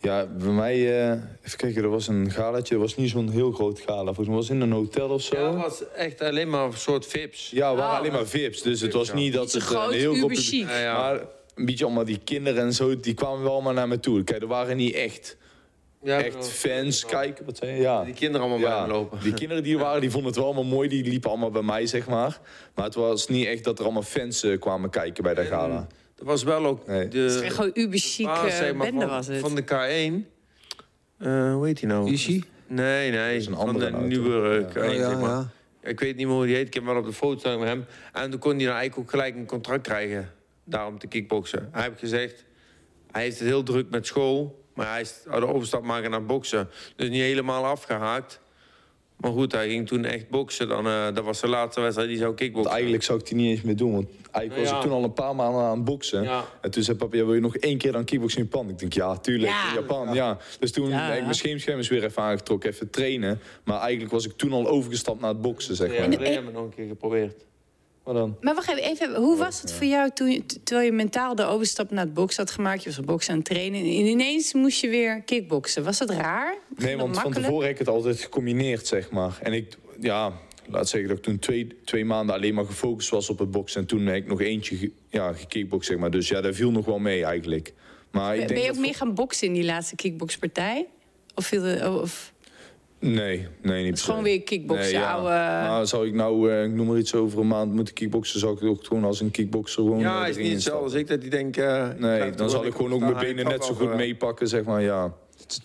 Ja, 0.04 0.26
bij 0.26 0.52
mij, 0.52 0.74
eh, 1.02 1.10
even 1.44 1.56
kijken, 1.58 1.82
er 1.82 1.88
was 1.88 2.08
een 2.08 2.30
galetje. 2.30 2.74
Het 2.74 2.82
was 2.82 2.96
niet 2.96 3.10
zo'n 3.10 3.28
heel 3.30 3.52
groot 3.52 3.80
gala. 3.80 4.04
Volgens 4.04 4.26
mij 4.26 4.36
was 4.36 4.48
het 4.48 4.56
in 4.56 4.62
een 4.62 4.72
hotel 4.72 5.08
of 5.08 5.22
zo. 5.22 5.36
Ja, 5.36 5.52
het 5.52 5.62
was 5.62 5.82
echt 5.96 6.20
alleen 6.20 6.50
maar 6.50 6.64
een 6.64 6.72
soort 6.72 7.06
vips. 7.06 7.50
Ja, 7.50 7.70
we 7.70 7.76
waren 7.76 7.92
Oh. 7.92 7.98
alleen 7.98 8.12
maar 8.12 8.26
VIP's. 8.26 8.62
Dus 8.62 8.80
het 8.80 8.92
was 8.92 9.12
niet 9.12 9.32
dat 9.32 9.52
het 9.52 9.62
groot, 9.62 9.92
een 9.92 9.98
heel 9.98 10.14
groot... 10.14 10.36
chic. 10.38 10.68
Ja, 10.68 10.78
ja. 10.78 10.96
Maar 10.96 11.20
een 11.54 11.64
beetje 11.66 11.84
allemaal 11.84 12.04
die 12.04 12.20
kinderen 12.24 12.62
en 12.64 12.72
zo, 12.72 13.00
die 13.00 13.14
kwamen 13.14 13.42
wel 13.42 13.52
allemaal 13.52 13.72
naar 13.72 13.88
me 13.88 14.00
toe. 14.00 14.24
Kijk, 14.24 14.42
er 14.42 14.48
waren 14.48 14.76
niet 14.76 14.94
echt, 14.94 15.36
Ja, 16.02 16.22
echt 16.22 16.48
fans. 16.48 17.04
Kijken, 17.04 17.44
wat 17.44 17.56
zei 17.56 17.72
je? 17.72 17.80
Ja. 17.80 18.04
Die 18.04 18.14
kinderen 18.14 18.46
allemaal 18.48 18.70
bij 18.70 18.80
me 18.86 18.92
lopen. 18.92 19.18
die 19.22 19.34
kinderen 19.34 19.62
die 19.62 19.74
er 19.76 19.80
waren, 19.82 20.00
die 20.00 20.10
vonden 20.10 20.28
het 20.28 20.36
wel 20.38 20.46
allemaal 20.46 20.64
mooi. 20.64 20.88
Die 20.88 21.04
liepen 21.04 21.30
allemaal 21.30 21.50
bij 21.50 21.62
mij, 21.62 21.86
zeg 21.86 22.06
maar. 22.08 22.40
Maar 22.74 22.84
het 22.84 22.94
was 22.94 23.28
niet 23.28 23.46
echt 23.46 23.64
dat 23.64 23.78
er 23.78 23.84
allemaal 23.84 24.02
fans 24.02 24.42
eh, 24.42 24.58
kwamen 24.60 24.90
kijken 24.90 25.22
bij 25.22 25.34
dat 25.34 25.46
gala. 25.46 25.86
Er 26.18 26.24
was 26.24 26.42
wel 26.42 26.66
ook 26.66 26.86
Nee. 26.86 27.08
de... 27.08 27.18
Het 27.18 27.42
is 27.42 27.52
gewoon 27.52 27.70
uber 27.74 27.98
chic 27.98 28.26
baas, 28.26 28.50
eh, 28.50 28.56
zeg 28.56 28.74
maar, 28.74 28.86
bende 28.86 29.00
van, 29.00 29.08
was 29.10 29.26
het. 29.26 29.38
Van 29.40 29.54
de 29.54 29.62
K1. 29.62 30.32
Eh, 31.18 31.52
hoe 31.54 31.66
heet 31.66 31.78
die 31.78 31.88
nou? 31.88 32.10
Ishi? 32.12 32.44
Nee, 32.66 33.10
nee. 33.10 33.36
is 33.36 33.46
een 33.46 33.54
van 33.56 33.78
de 33.78 33.90
nieuwe 33.90 34.60
Ja. 34.60 34.68
K1, 34.68 34.88
Oh, 34.88 34.94
ja, 34.94 35.08
zeg 35.10 35.20
maar. 35.20 35.30
ja. 35.30 35.48
Ik 35.82 36.00
weet 36.00 36.16
niet 36.16 36.26
meer 36.26 36.36
hoe 36.36 36.46
die 36.46 36.54
heet. 36.54 36.66
Ik 36.66 36.74
heb 36.74 36.84
wel 36.84 36.96
op 36.96 37.04
de 37.04 37.12
foto 37.12 37.38
staan 37.38 37.58
met 37.58 37.68
hem. 37.68 37.84
En 38.12 38.30
toen 38.30 38.40
kon 38.40 38.50
hij 38.56 38.64
dan 38.64 38.74
eigenlijk 38.74 38.98
ook 38.98 39.10
gelijk 39.10 39.34
een 39.36 39.46
contract 39.46 39.82
krijgen. 39.82 40.30
Daarom 40.64 40.98
te 40.98 41.06
kickboksen. 41.06 41.68
Hij 41.72 41.82
heeft 41.82 41.98
gezegd... 41.98 42.44
Hij 43.10 43.22
heeft 43.22 43.38
het 43.38 43.48
heel 43.48 43.62
druk 43.62 43.90
met 43.90 44.06
school. 44.06 44.62
Maar 44.74 44.90
hij 44.90 45.00
is 45.00 45.14
de 45.24 45.46
overstap 45.46 45.82
maken 45.84 46.10
naar 46.10 46.24
boksen. 46.24 46.68
Dus 46.96 47.08
niet 47.08 47.20
helemaal 47.20 47.64
afgehaakt. 47.64 48.40
Maar 49.16 49.32
goed, 49.32 49.52
hij 49.52 49.68
ging 49.68 49.86
toen 49.86 50.04
echt 50.04 50.28
boksen. 50.28 50.68
Dan, 50.68 50.86
eh, 50.86 51.04
dat 51.14 51.24
was 51.24 51.38
zijn 51.38 51.50
laatste 51.50 51.80
wedstrijd. 51.80 52.08
Die 52.08 52.16
zou 52.18 52.28
Want 52.28 52.40
kickboksen. 52.40 52.72
eigenlijk 52.72 53.02
zou 53.02 53.18
ik 53.18 53.26
die 53.26 53.36
niet 53.36 53.50
eens 53.50 53.62
meer 53.62 53.76
doen. 53.76 53.92
Want 53.92 54.06
eigenlijk 54.30 54.64
was 54.64 54.70
Ja. 54.70 54.76
ik 54.76 54.82
toen 54.82 54.92
al 54.98 55.04
een 55.04 55.12
paar 55.12 55.34
maanden 55.34 55.62
aan 55.62 55.76
het 55.76 55.84
boksen. 55.84 56.22
Ja. 56.22 56.44
En 56.60 56.70
toen 56.70 56.82
zei 56.82 56.96
papa, 56.96 57.16
ja, 57.16 57.24
wil 57.24 57.34
je 57.34 57.40
nog 57.40 57.56
één 57.56 57.78
keer 57.78 57.92
dan 57.92 58.04
kickboksen 58.04 58.38
in 58.40 58.48
Japan? 58.50 58.68
Ik 58.68 58.78
denk, 58.78 58.92
ja, 58.92 59.16
tuurlijk, 59.16 59.52
Ja. 59.52 59.68
in 59.68 59.74
Japan, 59.74 60.14
ja. 60.14 60.38
Dus 60.60 60.72
toen 60.72 60.88
Ja. 60.88 61.06
heb 61.06 61.16
ik 61.16 61.22
mijn 61.22 61.34
scheemscherm 61.34 61.76
eens 61.78 61.88
weer 61.88 62.04
even 62.04 62.22
aangetrokken, 62.22 62.70
even 62.70 62.90
trainen. 62.90 63.40
Maar 63.64 63.80
eigenlijk 63.80 64.12
was 64.12 64.26
ik 64.26 64.32
toen 64.32 64.52
al 64.52 64.68
overgestapt 64.68 65.20
naar 65.20 65.30
het 65.30 65.40
boksen, 65.42 65.76
zeg 65.76 65.92
Ja, 65.94 66.00
maar. 66.00 66.10
dat 66.10 66.26
hebben 66.28 66.46
we 66.52 66.58
nog 66.58 66.64
een 66.64 66.74
keer 66.74 66.86
geprobeerd. 66.86 67.44
Maar 68.04 68.14
dan? 68.14 68.36
Maar 68.40 68.54
wacht 68.54 68.76
even, 68.76 69.14
hoe 69.14 69.36
was 69.36 69.60
het 69.60 69.72
voor 69.72 69.86
jou 69.86 70.10
toen, 70.10 70.30
je- 70.30 70.42
terwijl 70.64 70.86
je 70.86 70.92
mentaal 70.92 71.34
de 71.34 71.44
overstap 71.44 71.90
naar 71.90 72.04
het 72.04 72.14
boksen 72.14 72.42
had 72.44 72.52
gemaakt? 72.52 72.82
Je 72.82 72.88
was 72.88 72.98
op 72.98 73.06
boksen 73.06 73.32
aan 73.32 73.38
het 73.38 73.46
trainen 73.48 73.80
en 73.80 73.86
ineens 73.86 74.52
moest 74.52 74.80
je 74.80 74.88
weer 74.88 75.22
kickboksen. 75.22 75.84
Was 75.84 75.98
dat 75.98 76.10
raar? 76.10 76.56
Nee, 76.76 76.96
want 76.96 77.20
van 77.20 77.32
tevoren 77.32 77.62
heb 77.62 77.72
ik 77.72 77.78
het 77.78 77.88
altijd 77.88 78.20
gecombineerd, 78.20 78.86
zeg 78.86 79.10
maar. 79.10 79.38
En 79.42 79.52
ik, 79.52 79.76
ja, 80.00 80.32
laat 80.68 80.88
zeggen 80.88 81.08
dat 81.08 81.18
ik 81.18 81.24
toen 81.24 81.38
twee, 81.38 81.66
twee 81.84 82.04
maanden 82.04 82.34
alleen 82.34 82.54
maar 82.54 82.64
gefocust 82.64 83.08
was 83.10 83.30
op 83.30 83.38
het 83.38 83.50
boksen. 83.50 83.80
En 83.80 83.86
toen 83.86 84.06
heb 84.06 84.16
ik 84.16 84.26
nog 84.26 84.40
eentje 84.40 84.76
ge, 84.76 84.90
ja, 85.08 85.32
gekickboxd, 85.32 85.88
zeg 85.88 85.98
maar. 85.98 86.10
Dus 86.10 86.28
ja, 86.28 86.40
dat 86.40 86.54
viel 86.54 86.70
nog 86.70 86.84
wel 86.84 86.98
mee 86.98 87.24
eigenlijk. 87.24 87.72
Maar 88.10 88.32
ik 88.32 88.38
Ben, 88.38 88.46
denk 88.48 88.60
ben 88.60 88.68
je 88.70 88.76
ook 88.76 88.84
meer 88.86 88.94
gaan 88.94 89.14
boksen 89.14 89.46
in 89.46 89.52
die 89.54 89.64
laatste 89.64 89.96
kickboxpartij? 89.96 90.86
Of 91.34 91.46
viel 91.46 91.62
de, 91.62 91.98
of, 92.02 92.32
Nee, 93.12 93.46
nee, 93.62 93.78
niet 93.82 93.90
het 93.90 93.98
is 93.98 94.04
gewoon 94.04 94.22
weer 94.22 94.42
kickboksen, 94.42 94.92
Nee, 94.92 95.00
ja. 95.00 95.12
ouwe... 95.12 95.28
Maar 95.68 95.86
zou 95.86 96.06
ik 96.06 96.14
nou, 96.14 96.50
eh, 96.50 96.64
ik 96.64 96.70
noem 96.70 96.86
maar 96.86 96.98
iets, 96.98 97.14
over 97.14 97.38
een 97.40 97.46
maand 97.46 97.72
moeten 97.72 97.94
kickboksen... 97.94 98.40
zou 98.40 98.56
ik 98.56 98.62
ook 98.62 98.84
gewoon 98.84 99.04
als 99.04 99.20
een 99.20 99.30
kickbokser 99.30 99.82
gewoon 99.82 99.98
Ja, 99.98 100.22
eh, 100.22 100.28
is 100.28 100.36
niet 100.36 100.52
hetzelfde 100.52 100.84
als 100.84 100.94
ik. 100.94 101.06
Dat 101.06 101.20
die 101.20 101.30
denkt... 101.30 101.58
eh, 101.58 101.88
Nee, 101.98 102.30
dan 102.30 102.50
zal 102.50 102.66
ik 102.66 102.74
gewoon 102.74 102.92
ook 102.92 103.00
mijn 103.00 103.14
benen 103.14 103.44
net 103.44 103.64
zo 103.64 103.74
goed 103.74 103.94
meepakken, 103.94 104.48
zeg 104.48 104.64
maar, 104.64 104.82
ja. 104.82 105.14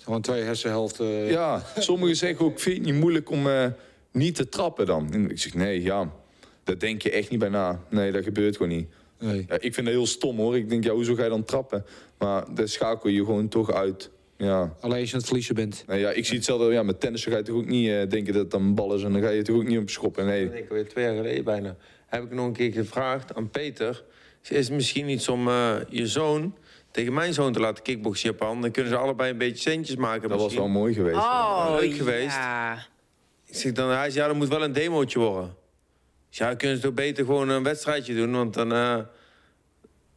gewoon 0.03 0.21
twee 0.21 0.41
hersenhelften. 0.41 1.05
Ja, 1.07 1.63
sommigen 1.77 2.15
zeggen 2.15 2.45
ook, 2.45 2.59
vind 2.59 2.75
je 2.75 2.81
het 2.81 2.91
niet 2.91 3.01
moeilijk 3.01 3.29
om 3.29 3.47
eh, 3.47 3.65
niet 4.11 4.35
te 4.35 4.49
trappen 4.49 4.85
dan? 4.85 5.13
En 5.13 5.29
ik 5.29 5.39
zeg, 5.39 5.53
nee, 5.53 5.83
ja, 5.83 6.11
daar 6.63 6.79
denk 6.79 7.01
je 7.01 7.11
echt 7.11 7.29
niet 7.29 7.39
bij 7.39 7.49
na. 7.49 7.83
Nee, 7.89 8.11
dat 8.11 8.23
gebeurt 8.23 8.57
gewoon 8.57 8.71
niet. 8.71 8.87
Nee. 9.19 9.45
Ja, 9.49 9.55
ik 9.59 9.73
vind 9.73 9.85
dat 9.85 9.95
heel 9.95 10.05
stom 10.07 10.37
hoor. 10.37 10.57
Ik 10.57 10.69
denk, 10.69 10.83
ja, 10.83 10.91
hoezo 10.91 11.15
ga 11.15 11.23
je 11.23 11.29
dan 11.29 11.43
trappen? 11.43 11.85
Maar 12.17 12.53
daar 12.53 12.67
schakel 12.67 13.09
je 13.09 13.25
gewoon 13.25 13.47
toch 13.47 13.71
uit 13.71 14.09
Ja. 14.39 14.73
Alleen 14.79 14.99
als 14.99 15.07
je 15.07 15.13
aan 15.13 15.19
het 15.19 15.25
verliezen 15.25 15.55
bent. 15.55 15.83
Nou 15.87 15.99
ja, 15.99 16.11
ik 16.11 16.25
zie 16.25 16.35
hetzelfde. 16.35 16.71
Ja, 16.71 16.83
met 16.83 16.99
tennis 16.99 17.23
ga 17.23 17.37
je 17.37 17.43
toch 17.43 17.55
ook 17.55 17.65
niet 17.65 17.89
eh, 17.89 18.09
denken 18.09 18.33
dat 18.33 18.43
het 18.43 18.53
een 18.53 18.75
bal 18.75 18.93
is 18.93 19.03
en 19.03 19.11
dan 19.11 19.21
ga 19.21 19.29
je 19.29 19.41
toch 19.41 19.55
ook 19.55 19.67
niet 19.67 19.77
op 19.77 19.89
schoppen. 19.89 20.25
Nee. 20.25 20.57
Ik 20.57 20.69
weet 20.69 20.89
twee 20.89 21.05
jaar 21.05 21.15
geleden 21.15 21.43
bijna. 21.43 21.75
Heb 22.05 22.23
ik 22.23 22.31
nog 22.31 22.45
een 22.45 22.53
keer 22.53 22.71
gevraagd 22.71 23.35
aan 23.35 23.49
Peter. 23.49 24.03
Is 24.49 24.67
het 24.67 24.75
misschien 24.75 25.09
iets 25.09 25.27
om 25.27 25.47
eh, 25.47 25.75
je 25.89 26.07
zoon 26.07 26.55
tegen 26.91 27.13
mijn 27.13 27.33
zoon 27.33 27.53
te 27.53 27.59
laten 27.59 27.83
kickboksen 27.83 28.29
in 28.29 28.35
Japan? 28.37 28.61
Dan 28.61 28.71
kunnen 28.71 28.91
ze 28.91 28.97
allebei 28.97 29.31
een 29.31 29.37
beetje 29.37 29.69
centjes 29.69 29.95
maken. 29.95 30.29
Dat 30.29 30.39
was 30.39 30.55
wel 30.55 30.67
mooi 30.67 30.93
geweest. 30.93 31.17
Oh, 31.17 31.75
leuk 31.79 31.93
geweest. 31.93 32.35
Ja. 32.35 32.85
Ik 33.45 33.55
zeg 33.55 33.71
dan, 33.71 33.89
hij 33.89 34.09
zei, 34.09 34.23
ja, 34.23 34.27
dat 34.27 34.37
moet 34.37 34.47
wel 34.47 34.63
een 34.63 34.73
demootje 34.73 35.19
worden. 35.19 35.49
Ik 36.29 36.35
zei, 36.35 36.49
ja, 36.49 36.55
kunnen 36.55 36.77
ze 36.77 36.83
toch 36.83 36.93
beter 36.93 37.25
gewoon 37.25 37.49
een 37.49 37.63
wedstrijdje 37.63 38.15
doen, 38.15 38.31
want 38.31 38.53
dan, 38.53 38.71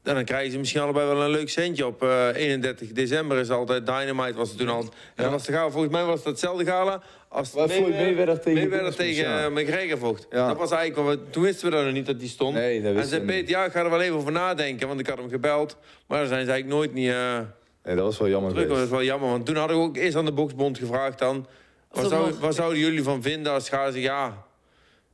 eh, 0.02 0.14
dan 0.14 0.24
krijgen 0.24 0.52
ze 0.52 0.58
misschien 0.58 0.80
allebei 0.80 1.06
wel 1.06 1.22
een 1.22 1.30
leuk 1.30 1.48
centje. 1.48 1.86
Op 1.86 2.02
eh, 2.02 2.28
31 2.34 2.92
december 2.92 3.38
is 3.38 3.50
altijd 3.50 3.86
Dynamite, 3.86 4.38
was 4.38 4.48
het 4.48 4.58
toen 4.58 4.68
al. 4.68 4.80
En 4.80 5.22
dan 5.22 5.30
was 5.30 5.44
de 5.44 5.52
gala, 5.52 5.70
volgens 5.70 5.92
mij 5.92 6.04
was 6.04 6.16
het 6.16 6.24
hetzelfde 6.24 6.64
gala 6.64 7.02
als 7.28 7.52
Mayweather 7.54 8.40
tegen 8.40 8.52
Mayweather 8.68 8.94
tegen 8.94 9.24
eh, 9.44 9.50
McGregor 9.50 9.98
vocht. 9.98 10.26
Ja. 10.30 10.48
Dat 10.48 10.56
was 10.56 10.70
eigenlijk, 10.70 11.08
wel 11.08 11.16
wat- 11.16 11.32
toen 11.32 11.42
wisten 11.42 11.70
we 11.70 11.76
dat 11.76 11.84
nog 11.84 11.92
niet 11.92 12.06
dat 12.06 12.20
die 12.20 12.28
stond. 12.28 12.54
Nee, 12.54 12.82
dat 12.82 12.94
en 12.96 13.06
zei 13.06 13.20
we. 13.20 13.26
Peter, 13.26 13.48
ja, 13.50 13.64
ik 13.64 13.72
ga 13.72 13.80
er 13.84 13.90
wel 13.90 14.00
even 14.00 14.16
over 14.16 14.32
nadenken, 14.32 14.88
want 14.88 15.00
ik 15.00 15.06
had 15.06 15.18
hem 15.18 15.28
gebeld. 15.28 15.76
Maar 16.06 16.18
daar 16.18 16.26
zijn 16.26 16.44
ze 16.44 16.50
eigenlijk 16.50 16.80
nooit 16.80 16.94
niet... 16.94 17.08
eh, 17.10 17.38
Nee, 17.84 17.94
dat 17.96 18.04
was 18.04 18.18
wel 18.18 18.28
jammer 18.28 18.52
Terug, 18.52 18.68
dat 18.68 18.78
is 18.78 18.88
wel 18.88 19.02
jammer, 19.02 19.28
want 19.28 19.46
toen 19.46 19.56
hadden 19.56 19.76
we 19.76 19.82
ook 19.82 19.96
eerst 19.96 20.16
aan 20.16 20.24
de 20.24 20.32
boksbond 20.32 20.78
gevraagd 20.78 21.18
dan... 21.18 21.46
Wat, 21.90 22.02
dat 22.02 22.10
zou, 22.10 22.34
wat 22.40 22.54
zouden 22.54 22.78
jullie 22.78 23.02
van 23.02 23.22
vinden 23.22 23.52
als 23.52 23.64
Schaar 23.64 23.92
zegt 23.92 24.04
ja... 24.04 24.44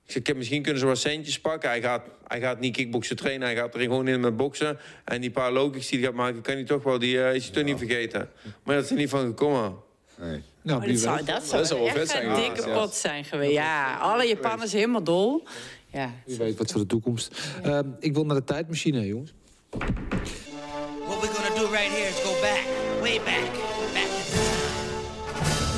Ik 0.09 0.15
zeg, 0.15 0.23
ik 0.23 0.27
heb- 0.27 0.37
misschien 0.37 0.63
kunnen 0.63 0.81
ze 0.81 0.87
wat 0.87 0.99
centjes 0.99 1.41
pakken. 1.41 1.69
Hij 1.69 1.81
gaat, 1.81 2.03
hij 2.27 2.41
gaat 2.41 2.61
niet 2.61 2.77
kickboksen 2.77 3.17
trainen, 3.17 3.47
hij 3.47 3.57
gaat 3.57 3.75
er 3.75 3.81
gewoon 3.81 4.09
in 4.09 4.21
met 4.21 4.37
boksen. 4.37 4.79
En 5.05 5.21
die 5.21 5.31
paar 5.31 5.53
logics 5.53 5.89
die 5.89 5.99
hij 5.99 6.07
gaat 6.09 6.17
maken, 6.17 6.41
kan 6.43 6.55
hij 6.55 6.65
toch 6.65 6.83
wel, 6.83 6.99
die 6.99 7.23
eh, 7.23 7.35
is 7.35 7.45
hij 7.45 7.55
toch 7.55 7.65
niet 7.65 7.79
vergeten. 7.79 8.29
Maar 8.63 8.75
dat 8.75 8.85
is 8.85 8.91
er 8.91 8.97
niet 8.97 9.09
van 9.09 9.27
gekomen. 9.27 9.75
Nee. 10.21 10.43
Nou, 10.63 10.81
Oh, 10.83 10.87
dat 10.89 10.99
zou, 10.99 11.25
dat 11.25 11.43
zou, 11.45 11.59
Dat 11.59 11.67
zou 11.69 11.81
wel 11.81 11.89
echt 11.89 11.99
vet 11.99 12.09
zijn 12.09 12.29
een 12.31 12.35
dikke 12.35 12.69
ja. 12.69 12.79
pot 12.79 12.95
zijn 12.95 13.25
geweest. 13.25 13.53
Ja, 13.53 13.97
alle 13.97 14.25
Japanners 14.27 14.73
helemaal 14.73 15.03
dol. 15.05 15.47
Ja. 15.93 16.11
Wie 16.27 16.37
weet 16.37 16.59
wat 16.59 16.71
voor 16.73 16.81
de 16.81 16.87
toekomst. 16.87 17.41
Ehm, 17.63 17.87
ik 18.01 18.15
wil 18.15 18.25
naar 18.25 18.37
de 18.37 18.45
tijdmachine, 18.45 19.07
jongens. 19.07 19.33
What 19.71 21.21
we're 21.21 21.33
gonna 21.35 21.61
do 21.61 21.71
right 21.71 21.91
here 21.91 22.09
is 22.09 22.21
go 22.23 22.41
back, 22.41 22.61
way 23.01 23.21
back, 23.25 23.53
back 23.93 24.05
in 24.05 24.25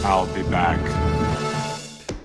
time. 0.02 0.14
I'll 0.14 0.42
be 0.42 0.48
back. 0.50 1.09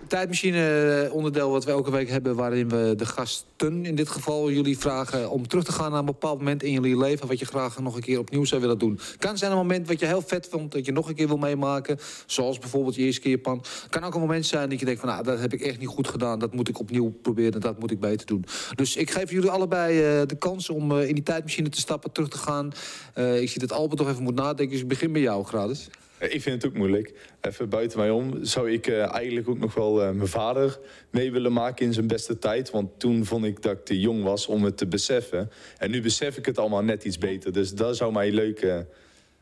Tijdmachine, 0.07 1.03
eh, 1.03 1.13
onderdeel 1.13 1.49
wat 1.51 1.65
we 1.65 1.71
elke 1.71 1.91
week 1.91 2.09
hebben... 2.09 2.35
waarin 2.35 2.69
we 2.69 2.93
de 2.97 3.05
gasten, 3.05 3.85
in 3.85 3.95
dit 3.95 4.09
geval 4.09 4.51
jullie 4.51 4.77
vragen... 4.77 5.29
om 5.29 5.47
terug 5.47 5.63
te 5.63 5.71
gaan 5.71 5.89
naar 5.89 5.99
een 5.99 6.05
bepaald 6.05 6.37
moment 6.37 6.63
in 6.63 6.71
jullie 6.71 6.97
leven... 6.97 7.27
wat 7.27 7.39
je 7.39 7.45
graag 7.45 7.79
nog 7.79 7.95
een 7.95 8.01
keer 8.01 8.19
opnieuw 8.19 8.45
zou 8.45 8.61
willen 8.61 8.77
doen. 8.77 8.99
Kan 9.17 9.37
zijn 9.37 9.51
een 9.51 9.57
moment 9.57 9.87
wat 9.87 9.99
je 9.99 10.05
heel 10.05 10.21
vet 10.21 10.47
vond... 10.51 10.71
dat 10.71 10.85
je 10.85 10.91
nog 10.91 11.07
een 11.07 11.15
keer 11.15 11.27
wil 11.27 11.37
meemaken. 11.37 11.97
Zoals 12.25 12.59
bijvoorbeeld 12.59 12.95
je 12.95 13.01
eerste 13.01 13.21
keer 13.21 13.31
Japan. 13.31 13.63
Kan 13.89 14.03
ook 14.03 14.13
een 14.13 14.19
moment 14.19 14.45
zijn 14.45 14.69
dat 14.69 14.79
je 14.79 14.85
denkt 14.85 14.99
van... 14.99 15.09
Nou, 15.09 15.23
dat 15.23 15.39
heb 15.39 15.53
ik 15.53 15.61
echt 15.61 15.79
niet 15.79 15.87
goed 15.87 16.07
gedaan. 16.07 16.39
Dat 16.39 16.53
moet 16.53 16.69
ik 16.69 16.79
opnieuw 16.79 17.09
proberen. 17.21 17.61
Dat 17.61 17.79
moet 17.79 17.91
ik 17.91 17.99
beter 17.99 18.25
doen. 18.25 18.45
Dus 18.75 18.95
ik 18.95 19.11
geef 19.11 19.31
jullie 19.31 19.49
allebei 19.49 19.99
eh, 19.99 20.27
de 20.27 20.37
kans 20.39 20.69
om 20.69 20.91
eh, 20.91 21.07
in 21.07 21.13
die 21.13 21.23
tijdmachine 21.23 21.69
te 21.69 21.79
stappen... 21.79 22.11
terug 22.11 22.29
te 22.29 22.37
gaan. 22.37 22.71
Ik 23.15 23.49
zie 23.49 23.59
dat 23.59 23.71
Albert 23.71 23.99
toch 23.99 24.09
even 24.09 24.23
moet 24.23 24.35
nadenken. 24.35 24.69
Dus 24.69 24.81
ik 24.81 24.87
begin 24.87 25.11
bij 25.11 25.21
jou, 25.21 25.45
Gradus. 25.45 25.89
Eh, 26.17 26.33
Ik 26.33 26.41
vind 26.41 26.61
het 26.61 26.71
ook 26.71 26.77
moeilijk. 26.77 27.13
Even 27.41 27.69
buiten 27.69 27.99
mij 27.99 28.09
om 28.09 28.45
zou 28.45 28.71
ik 28.71 28.87
eh, 28.87 29.13
eigenlijk 29.13 29.49
ook 29.49 29.57
nog 29.59 29.73
wel 29.73 30.01
eh, 30.03 30.11
mijn 30.11 30.27
vader 30.27 30.79
mee 31.09 31.31
willen 31.31 31.53
maken 31.53 31.85
in 31.85 31.93
zijn 31.93 32.07
beste 32.07 32.37
tijd. 32.39 32.71
Want 32.71 32.99
toen 32.99 33.25
vond 33.25 33.45
ik 33.45 33.61
dat 33.61 33.71
ik 33.71 33.85
te 33.85 33.99
jong 33.99 34.23
was 34.23 34.47
om 34.47 34.63
het 34.63 34.77
te 34.77 34.87
beseffen. 34.87 35.51
En 35.77 35.91
nu 35.91 36.01
besef 36.01 36.37
ik 36.37 36.45
het 36.45 36.57
allemaal 36.57 36.83
net 36.83 37.03
iets 37.03 37.17
beter. 37.17 37.51
Dus 37.53 37.73
dat 37.73 37.97
zou 37.97 38.11
mij 38.11 38.31
leuk... 38.31 38.59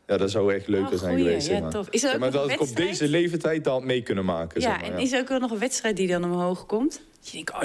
ja, 0.06 0.16
dat 0.16 0.30
zou 0.30 0.54
echt 0.54 0.68
leuker 0.68 0.92
Oh, 0.92 0.98
zijn 0.98 1.18
geweest. 1.18 1.46
Ja, 1.46 1.52
zeg 1.52 1.60
maar. 1.60 1.70
tof. 1.70 1.88
Is 1.90 2.02
er 2.02 2.18
maar 2.18 2.30
nog 2.32 2.40
dat 2.40 2.50
ik 2.50 2.60
op 2.60 2.76
deze 2.76 3.08
leeftijd 3.08 3.64
dat 3.64 3.84
mee 3.84 4.02
kunnen 4.02 4.24
maken. 4.24 4.60
Ja, 4.60 4.70
zeg 4.70 4.80
maar, 4.80 4.98
en 4.98 5.02
is 5.02 5.12
er 5.12 5.20
ook 5.20 5.28
wel 5.28 5.38
nog 5.38 5.50
een 5.50 5.58
wedstrijd 5.58 5.96
die 5.96 6.08
dan 6.08 6.24
omhoog 6.24 6.66
komt? 6.66 7.02
Dat 7.20 7.28
je 7.28 7.32
denkt, 7.32 7.52
oh, 7.52 7.62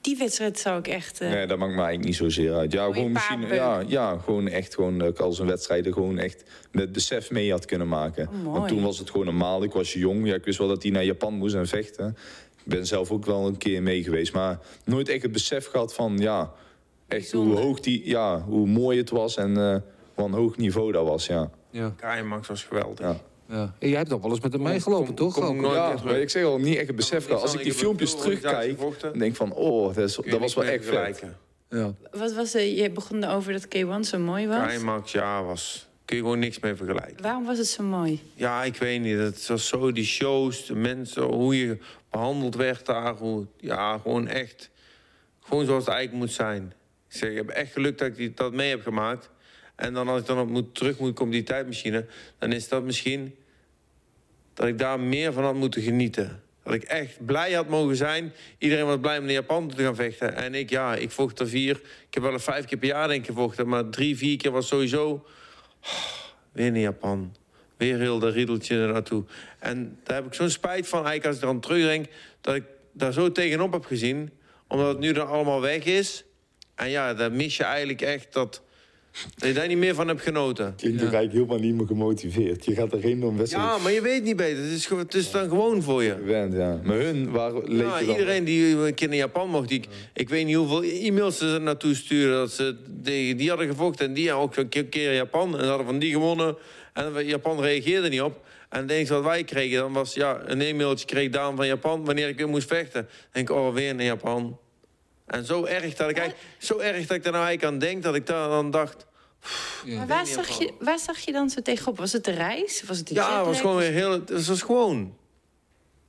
die 0.00 0.16
wedstrijd 0.18 0.58
zou 0.58 0.78
ik 0.78 0.88
echt... 0.88 1.20
eh, 1.20 1.30
Nee, 1.30 1.46
dat 1.46 1.58
maakt 1.58 1.70
me 1.72 1.76
eigenlijk 1.82 2.06
niet 2.06 2.16
zozeer 2.16 2.54
uit. 2.54 2.72
Ja, 2.72 2.80
Goeie 2.84 2.94
gewoon 2.94 3.12
misschien, 3.12 3.46
ja, 3.46 3.82
ja, 3.86 4.18
gewoon 4.18 4.48
echt 4.48 4.74
gewoon 4.74 4.98
dat 4.98 5.08
ik 5.08 5.18
als 5.18 5.38
een 5.38 5.46
wedstrijden 5.46 5.92
gewoon 5.92 6.18
echt 6.18 6.44
met 6.72 6.92
besef 6.92 7.30
mee 7.30 7.50
had 7.50 7.64
kunnen 7.64 7.88
maken. 7.88 8.28
Oh. 8.28 8.52
Want 8.52 8.68
toen 8.68 8.82
was 8.82 8.98
het 8.98 9.10
gewoon 9.10 9.26
normaal. 9.26 9.62
Ik 9.62 9.72
was 9.72 9.92
jong. 9.92 10.26
Ja, 10.26 10.34
ik 10.34 10.44
wist 10.44 10.58
wel 10.58 10.68
dat 10.68 10.82
hij 10.82 10.92
naar 10.92 11.04
Japan 11.04 11.34
moest 11.34 11.54
en 11.54 11.66
vechten. 11.66 12.16
Ik 12.64 12.76
ben 12.76 12.86
zelf 12.86 13.10
ook 13.10 13.24
wel 13.26 13.46
een 13.46 13.56
keer 13.56 13.82
mee 13.82 14.02
geweest, 14.02 14.32
maar 14.32 14.58
nooit 14.84 15.08
echt 15.08 15.22
het 15.22 15.32
besef 15.32 15.66
gehad 15.66 15.94
van 15.94 16.18
ja, 16.18 16.52
echt 17.08 17.32
hoe 17.32 17.56
hoog 17.56 17.80
die, 17.80 18.08
ja, 18.08 18.40
hoe 18.40 18.66
mooi 18.66 18.98
het 18.98 19.10
was 19.10 19.36
en 19.36 19.56
eh 19.56 19.76
wat 20.14 20.26
een 20.26 20.32
hoog 20.34 20.56
niveau 20.56 20.92
dat 20.92 21.06
was. 21.06 21.26
Ja. 21.26 21.50
Ja. 21.70 21.94
Max 22.24 22.48
was 22.48 22.64
geweldig. 22.64 22.98
Ja. 22.98 23.20
Ja. 23.50 23.74
En 23.78 23.88
jij 23.88 23.98
hebt 23.98 24.12
ook 24.12 24.22
wel 24.22 24.30
eens 24.30 24.40
met 24.40 24.52
hem 24.52 24.62
meegelopen, 24.62 25.06
kom- 25.06 25.14
toch? 25.14 25.34
kom 25.34 25.60
nooit 25.60 25.74
Ja, 25.74 25.94
maar 26.04 26.20
ik 26.20 26.30
zeg 26.30 26.44
al, 26.44 26.58
niet 26.58 26.76
echt 26.76 26.86
het 26.86 26.96
besef. 26.96 27.30
Als 27.30 27.54
ik 27.54 27.62
die 27.62 27.74
filmpjes 27.74 28.16
terugkijk, 28.16 28.78
dan 29.00 29.12
denk 29.12 29.30
ik 29.30 29.36
van, 29.36 29.52
oh, 29.52 29.94
dat, 29.94 30.08
is, 30.08 30.16
was 30.16 30.54
wel 30.54 30.64
echt 30.64 30.84
vet. 30.84 31.22
Ja. 31.68 31.94
Wat 32.10 32.32
was 32.32 32.54
er? 32.54 32.64
Je 32.64 32.90
begon 32.90 33.24
over 33.24 33.52
dat 33.52 33.66
K1 33.66 34.00
zo 34.00 34.18
mooi 34.18 34.46
was. 34.46 34.78
Max, 34.78 35.12
ja, 35.12 35.42
was... 35.42 35.88
Kun 36.04 36.18
je 36.18 36.24
gewoon 36.24 36.38
niks 36.38 36.58
mee 36.58 36.74
vergelijken. 36.74 37.22
Waarom 37.22 37.44
was 37.44 37.58
het 37.58 37.66
zo 37.66 37.82
mooi? 37.82 38.20
Ja, 38.34 38.64
ik 38.64 38.76
weet 38.76 39.00
niet. 39.00 39.18
Het 39.18 39.46
was 39.46 39.68
zo, 39.68 39.92
die 39.92 40.04
shows, 40.04 40.66
de 40.66 40.74
mensen, 40.74 41.22
hoe 41.22 41.58
je 41.58 41.78
behandeld 42.10 42.54
werd 42.54 42.86
daar. 42.86 43.14
Hoe, 43.14 43.46
ja, 43.56 43.98
gewoon 43.98 44.28
echt. 44.28 44.70
Gewoon 45.40 45.64
zoals 45.64 45.84
het 45.84 45.94
eigenlijk 45.94 46.24
moet 46.24 46.34
zijn. 46.34 46.72
Ik 47.08 47.16
zeg, 47.16 47.30
ik 47.30 47.36
heb 47.36 47.48
echt 47.48 47.72
geluk 47.72 47.98
dat 47.98 48.08
ik 48.08 48.16
die, 48.16 48.32
dat 48.34 48.52
mee 48.52 48.70
heb 48.70 48.82
gemaakt. 48.82 49.30
En 49.76 49.94
dan 49.94 50.08
als 50.08 50.20
ik 50.20 50.26
dan 50.26 50.38
op 50.38 50.48
moet, 50.48 50.74
terug 50.74 50.98
moet 50.98 51.14
komen 51.14 51.32
die 51.32 51.42
tijdmachine... 51.42 52.06
dan 52.38 52.52
is 52.52 52.68
dat 52.68 52.82
misschien 52.82 53.34
dat 54.60 54.68
ik 54.68 54.78
daar 54.78 55.00
meer 55.00 55.32
van 55.32 55.44
had 55.44 55.54
moeten 55.54 55.82
genieten. 55.82 56.42
Dat 56.64 56.74
ik 56.74 56.82
echt 56.82 57.26
blij 57.26 57.52
had 57.52 57.68
mogen 57.68 57.96
zijn. 57.96 58.32
Iedereen 58.58 58.86
was 58.86 59.00
blij 59.00 59.18
om 59.18 59.24
naar 59.24 59.32
Japan 59.32 59.68
te 59.68 59.82
gaan 59.82 59.94
vechten. 59.94 60.36
En 60.36 60.54
ik, 60.54 60.70
ja, 60.70 60.94
ik 60.94 61.10
vocht 61.10 61.40
er 61.40 61.48
vier. 61.48 61.76
Ik 62.06 62.14
heb 62.14 62.22
wel 62.22 62.32
een 62.32 62.40
vijf 62.40 62.64
keer 62.64 62.78
per 62.78 62.88
jaar 62.88 63.08
denk 63.08 63.20
ik 63.20 63.26
gevochten. 63.26 63.68
Maar 63.68 63.88
drie, 63.88 64.16
vier 64.16 64.36
keer 64.36 64.50
was 64.50 64.66
sowieso... 64.66 65.26
Weer 66.52 66.70
naar 66.70 66.80
Japan. 66.80 67.36
Weer 67.76 67.98
heel 67.98 68.18
dat 68.18 68.32
riedeltje 68.32 68.86
naartoe. 68.86 69.24
En 69.58 69.98
daar 70.04 70.16
heb 70.16 70.26
ik 70.26 70.34
zo'n 70.34 70.50
spijt 70.50 70.88
van, 70.88 70.98
eigenlijk 70.98 71.26
als 71.26 71.36
ik 71.36 71.42
eraan 71.42 71.60
terugdenk... 71.60 72.06
dat 72.40 72.54
ik 72.54 72.64
daar 72.92 73.12
zo 73.12 73.32
tegenop 73.32 73.72
heb 73.72 73.84
gezien. 73.84 74.30
Omdat 74.68 74.88
het 74.88 74.98
nu 74.98 75.12
dan 75.12 75.26
allemaal 75.26 75.60
weg 75.60 75.84
is. 75.84 76.24
En 76.74 76.90
ja, 76.90 77.14
dan 77.14 77.36
mis 77.36 77.56
je 77.56 77.64
eigenlijk 77.64 78.00
echt 78.00 78.32
dat... 78.32 78.62
dat 79.36 79.48
je 79.48 79.54
daar 79.54 79.68
niet 79.68 79.78
meer 79.78 79.94
van 79.94 80.08
hebt 80.08 80.22
genoten. 80.22 80.74
Klinkt 80.76 80.96
ook 81.02 81.12
eigenlijk 81.12 81.32
helemaal 81.32 81.58
niet 81.58 81.74
meer 81.74 81.86
gemotiveerd. 81.86 82.64
Je 82.64 82.74
gaat 82.74 82.92
erheen 82.92 83.22
om 83.24 83.36
wedstrijd 83.36 83.66
Ja, 83.66 83.78
maar 83.78 83.92
je 83.92 84.00
weet 84.02 84.22
niet 84.22 84.36
beter. 84.36 84.62
Het 84.62 84.72
is, 84.72 84.88
het 84.88 85.14
is 85.14 85.30
dan 85.30 85.48
gewoon 85.48 85.82
voor 85.82 86.02
je. 86.02 86.10
gewend, 86.14 86.52
ja. 86.54 86.80
Maar 86.84 86.96
hun 86.96 87.30
waren 87.30 87.60
Ja, 87.60 87.68
leken 87.68 88.06
dan- 88.06 88.14
iedereen 88.16 88.44
die 88.44 88.76
een 88.76 88.94
keer 88.94 89.08
naar 89.08 89.16
Japan 89.16 89.48
mocht, 89.48 89.68
die, 89.68 89.84
ik 90.14 90.28
weet 90.28 90.46
niet 90.46 90.56
hoeveel 90.56 90.82
e-mails 90.82 91.38
ze 91.38 91.46
er 91.46 91.60
naartoe 91.60 91.94
sturen. 91.94 92.34
Dat 92.36 92.52
ze 92.52 92.76
tegen 93.02 93.36
die 93.36 93.48
hadden 93.48 93.66
gevochten 93.68 94.06
en 94.06 94.14
die 94.14 94.32
ook 94.32 94.56
een 94.56 94.68
keer, 94.68 94.84
keer 94.86 95.08
in 95.10 95.16
Japan. 95.16 95.54
En 95.56 95.62
ze 95.62 95.68
hadden 95.68 95.86
van 95.86 95.98
die 95.98 96.12
gewonnen. 96.12 96.56
En 96.94 97.26
Japan 97.26 97.60
reageerde 97.60 98.08
niet 98.08 98.22
op. 98.22 98.44
En 98.68 98.80
het 98.82 98.90
enige 98.90 99.12
wat 99.14 99.22
wij 99.24 99.44
kregen 99.44 99.78
dan 99.78 99.92
was 99.92 100.14
ja, 100.14 100.42
een 100.46 100.60
e-mailtje 100.60 101.06
kreeg 101.06 101.30
Daan 101.30 101.56
van 101.56 101.66
Japan 101.66 102.04
wanneer 102.04 102.28
ik 102.28 102.36
weer 102.36 102.48
moest 102.48 102.68
vechten. 102.68 103.02
Dan 103.02 103.10
denk 103.32 103.50
ik, 103.50 103.56
oh, 103.56 103.74
weer 103.74 103.94
naar 103.94 104.04
Japan. 104.04 104.58
En 105.30 105.44
zo 105.44 105.64
erg 105.64 105.94
dat 105.94 106.10
ik 106.10 106.16
eigenlijk, 106.18 106.48
zo 106.58 106.78
erg 106.78 107.06
dat 107.06 107.16
ik 107.16 107.24
er 107.24 107.32
nou 107.32 107.44
eigenlijk 107.44 107.64
aan 107.74 107.78
denk 107.78 108.02
dat 108.02 108.14
ik 108.14 108.26
dan 108.26 108.70
dacht. 108.70 109.06
Maar 109.86 110.06
waar 110.06 110.26
zag, 110.26 110.58
je, 110.58 110.72
waar 110.80 110.98
zag 110.98 111.18
je 111.18 111.32
dan 111.32 111.50
zo 111.50 111.60
tegenop? 111.62 111.98
Was 111.98 112.12
het 112.12 112.24
de 112.24 112.30
reis? 112.30 112.82
Was 112.86 112.98
het 112.98 113.08
de 113.08 113.14
Ja, 113.14 113.36
het 113.36 113.46
was 113.46 113.60
gewoon 113.60 113.76
weer 113.76 113.92
heel. 113.92 114.10
Het 114.10 114.46
was 114.46 114.62
gewoon. 114.62 115.18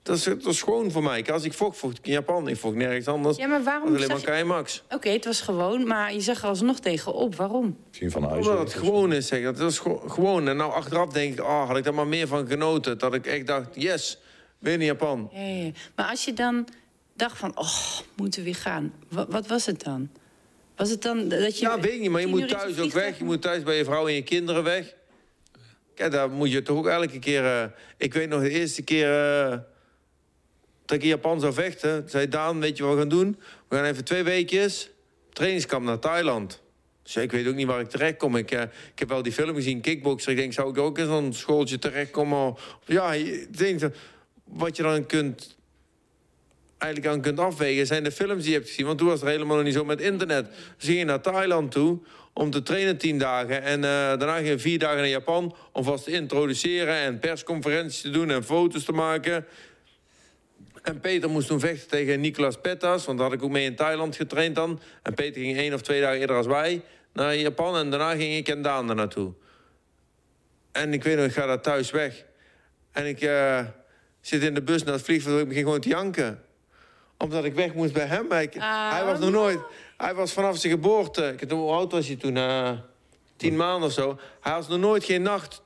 Dat 0.03 0.17
is, 0.17 0.23
dat 0.23 0.45
is 0.45 0.61
gewoon 0.61 0.91
voor 0.91 1.03
mij. 1.03 1.25
Als 1.31 1.43
ik 1.43 1.53
vocht, 1.53 1.77
vocht 1.77 1.97
ik 1.97 2.05
in 2.05 2.11
Japan. 2.11 2.47
Ik 2.47 2.57
vocht 2.57 2.75
nergens 2.75 3.07
anders. 3.07 3.37
Ja, 3.37 3.47
maar 3.47 3.63
waarom 3.63 3.95
alleen 3.95 4.07
maar 4.07 4.35
je- 4.37 4.41
K-Max. 4.43 4.83
Oké, 4.89 5.09
het 5.09 5.25
was 5.25 5.41
gewoon, 5.41 5.87
maar 5.87 6.13
je 6.13 6.21
zag 6.21 6.41
er 6.41 6.47
alsnog 6.47 6.79
tegenop. 6.79 7.35
Waarom? 7.35 7.77
Misschien 7.87 8.11
van 8.11 8.23
huis. 8.23 8.47
Omdat 8.47 8.73
het 8.73 8.73
gewoon 8.83 9.13
is, 9.13 9.27
zeg. 9.27 9.43
Het 9.43 9.59
was 9.59 9.79
gewo- 9.79 10.03
gewoon. 10.07 10.47
En 10.47 10.57
nou 10.57 10.71
achteraf 10.73 11.09
denk 11.09 11.33
ik, 11.33 11.39
oh, 11.45 11.67
had 11.67 11.77
ik 11.77 11.83
daar 11.83 11.93
maar 11.93 12.07
meer 12.07 12.27
van 12.27 12.47
genoten. 12.47 12.97
Dat 12.97 13.13
ik 13.13 13.25
echt 13.25 13.47
dacht, 13.47 13.67
yes, 13.73 14.17
weer 14.59 14.73
in 14.73 14.83
Japan. 14.85 15.29
Ja, 15.33 15.39
ja, 15.41 15.63
ja. 15.63 15.71
Maar 15.95 16.09
als 16.09 16.25
je 16.25 16.33
dan 16.33 16.67
dacht 17.21 17.37
van, 17.37 17.57
oh, 17.57 17.99
moeten 18.15 18.39
we 18.39 18.45
weer 18.45 18.55
gaan. 18.55 18.93
Wat, 19.09 19.27
wat 19.29 19.47
was 19.47 19.65
het 19.65 19.83
dan? 19.83 20.09
Was 20.75 20.89
het 20.89 21.01
dan 21.01 21.27
dat 21.27 21.59
je... 21.59 21.65
Ja, 21.65 21.79
weet 21.79 21.93
ik 21.93 21.99
niet, 21.99 22.09
maar 22.09 22.21
je 22.21 22.27
moet 22.27 22.47
thuis 22.47 22.79
ook 22.79 22.91
weg. 22.91 23.17
Je 23.17 23.23
moet 23.23 23.41
thuis 23.41 23.63
bij 23.63 23.77
je 23.77 23.83
vrouw 23.83 24.07
en 24.07 24.13
je 24.13 24.23
kinderen 24.23 24.63
weg. 24.63 24.93
Kijk, 25.95 26.11
daar 26.11 26.29
moet 26.29 26.51
je 26.51 26.61
toch 26.61 26.77
ook 26.77 26.87
elke 26.87 27.19
keer... 27.19 27.45
eh, 27.45 27.63
ik 27.97 28.13
weet 28.13 28.29
nog 28.29 28.41
de 28.41 28.49
eerste 28.49 28.81
keer 28.81 29.39
eh, 29.41 29.57
dat 30.85 30.97
ik 30.97 31.01
in 31.01 31.07
Japan 31.07 31.39
zou 31.39 31.53
vechten. 31.53 32.09
zei 32.09 32.27
Daan, 32.27 32.59
weet 32.59 32.77
je 32.77 32.83
wat 32.83 32.93
we 32.93 32.99
gaan 32.99 33.09
doen? 33.09 33.39
We 33.67 33.75
gaan 33.75 33.85
even 33.85 34.03
twee 34.03 34.23
weekjes 34.23 34.89
trainingskamp 35.33 35.85
naar 35.85 35.99
Thailand. 35.99 36.61
Dus 37.03 37.15
ik 37.15 37.31
weet 37.31 37.47
ook 37.47 37.55
niet 37.55 37.67
waar 37.67 37.79
ik 37.79 37.89
terecht 37.89 38.17
kom. 38.17 38.35
Ik, 38.35 38.51
eh, 38.51 38.61
ik 38.61 38.99
heb 38.99 39.09
wel 39.09 39.21
die 39.21 39.31
film 39.31 39.55
gezien, 39.55 39.81
Kickboxer. 39.81 40.31
Ik 40.31 40.37
denk, 40.37 40.53
zou 40.53 40.69
ik 40.69 40.77
ook 40.77 40.97
in 40.97 41.05
zo'n 41.05 41.33
schooltje 41.33 41.79
terechtkomen? 41.79 42.55
Ja, 42.85 43.13
ik 43.13 43.57
denk, 43.57 43.81
wat 44.43 44.75
je 44.75 44.83
dan 44.83 45.05
kunt 45.05 45.59
eigenlijk 46.81 47.13
aan 47.13 47.21
kunt 47.21 47.39
afwegen... 47.39 47.87
zijn 47.87 48.03
de 48.03 48.11
films 48.11 48.41
die 48.41 48.51
je 48.51 48.57
hebt 48.57 48.69
gezien. 48.69 48.85
Want 48.85 48.97
toen 48.97 49.07
was 49.07 49.19
het 49.19 49.29
helemaal 49.29 49.55
nog 49.55 49.65
niet 49.65 49.73
zo 49.73 49.85
met 49.85 50.01
internet. 50.01 50.47
Dus 50.77 50.87
ging 50.87 51.05
naar 51.05 51.21
Thailand 51.21 51.71
toe 51.71 51.99
om 52.33 52.51
te 52.51 52.63
trainen 52.63 52.97
tien 52.97 53.17
dagen. 53.17 53.63
En 53.63 53.75
eh, 53.75 53.89
daarna 53.89 54.35
ging 54.35 54.47
je 54.47 54.59
vier 54.59 54.79
dagen 54.79 54.97
naar 54.97 55.07
Japan 55.07 55.55
om 55.71 55.83
vast 55.83 56.03
te 56.03 56.11
introduceren... 56.11 56.95
en 56.95 57.19
persconferenties 57.19 58.01
te 58.01 58.09
doen 58.09 58.29
en 58.29 58.43
foto's 58.43 58.83
te 58.83 58.91
maken... 58.91 59.45
En 60.81 60.99
Peter 60.99 61.29
moest 61.29 61.47
toen 61.47 61.59
vechten 61.59 61.87
tegen 61.89 62.19
Nicolas 62.19 62.57
Pettas, 62.61 63.05
want 63.05 63.17
daar 63.17 63.27
had 63.27 63.37
ik 63.37 63.43
ook 63.43 63.51
mee 63.51 63.65
in 63.65 63.75
Thailand 63.75 64.15
getraind 64.15 64.55
dan. 64.55 64.79
En 65.03 65.13
Peter 65.13 65.41
ging 65.41 65.57
één 65.57 65.73
of 65.73 65.81
twee 65.81 66.01
dagen 66.01 66.19
eerder 66.19 66.35
als 66.35 66.47
wij 66.47 66.81
naar 67.13 67.35
Japan 67.35 67.77
en 67.77 67.89
daarna 67.89 68.15
ging 68.15 68.35
ik 68.35 68.47
en 68.47 68.61
Daan 68.61 68.89
er 68.89 68.95
naartoe. 68.95 69.33
En 70.71 70.93
ik 70.93 71.03
weet 71.03 71.15
nog, 71.15 71.25
ik 71.25 71.31
ga 71.31 71.45
daar 71.45 71.61
thuis 71.61 71.91
weg. 71.91 72.25
En 72.91 73.05
ik 73.05 73.21
eh, 73.21 73.65
zit 74.21 74.43
in 74.43 74.53
de 74.53 74.61
bus 74.61 74.83
naar 74.83 74.93
het 74.93 75.03
vliegveld 75.03 75.35
en 75.35 75.41
ik 75.41 75.47
begin 75.47 75.63
gewoon 75.63 75.79
te 75.79 75.89
janken. 75.89 76.41
Omdat 77.21 77.43
ik 77.45 77.53
weg 77.53 77.73
moest 77.73 77.93
bij 77.93 78.05
hem. 78.05 78.31
Ik- 78.31 78.53
Hij 78.93 79.05
was 79.05 79.19
nog 79.19 79.29
nooit... 79.31 79.59
Hij 79.97 80.13
was 80.13 80.31
vanaf 80.33 80.57
zijn 80.57 80.73
geboorte... 80.73 81.35
Hoe 81.49 81.71
oud 81.71 81.91
was 81.91 82.07
hij 82.07 82.15
toen? 82.15 82.37
eh, 82.37 82.71
tien 83.37 83.55
maanden 83.55 83.87
of 83.87 83.93
zo. 83.93 84.19
Hij 84.41 84.53
was 84.53 84.67
nog 84.67 84.79
nooit 84.79 85.03
geen 85.03 85.21
nacht 85.21 85.61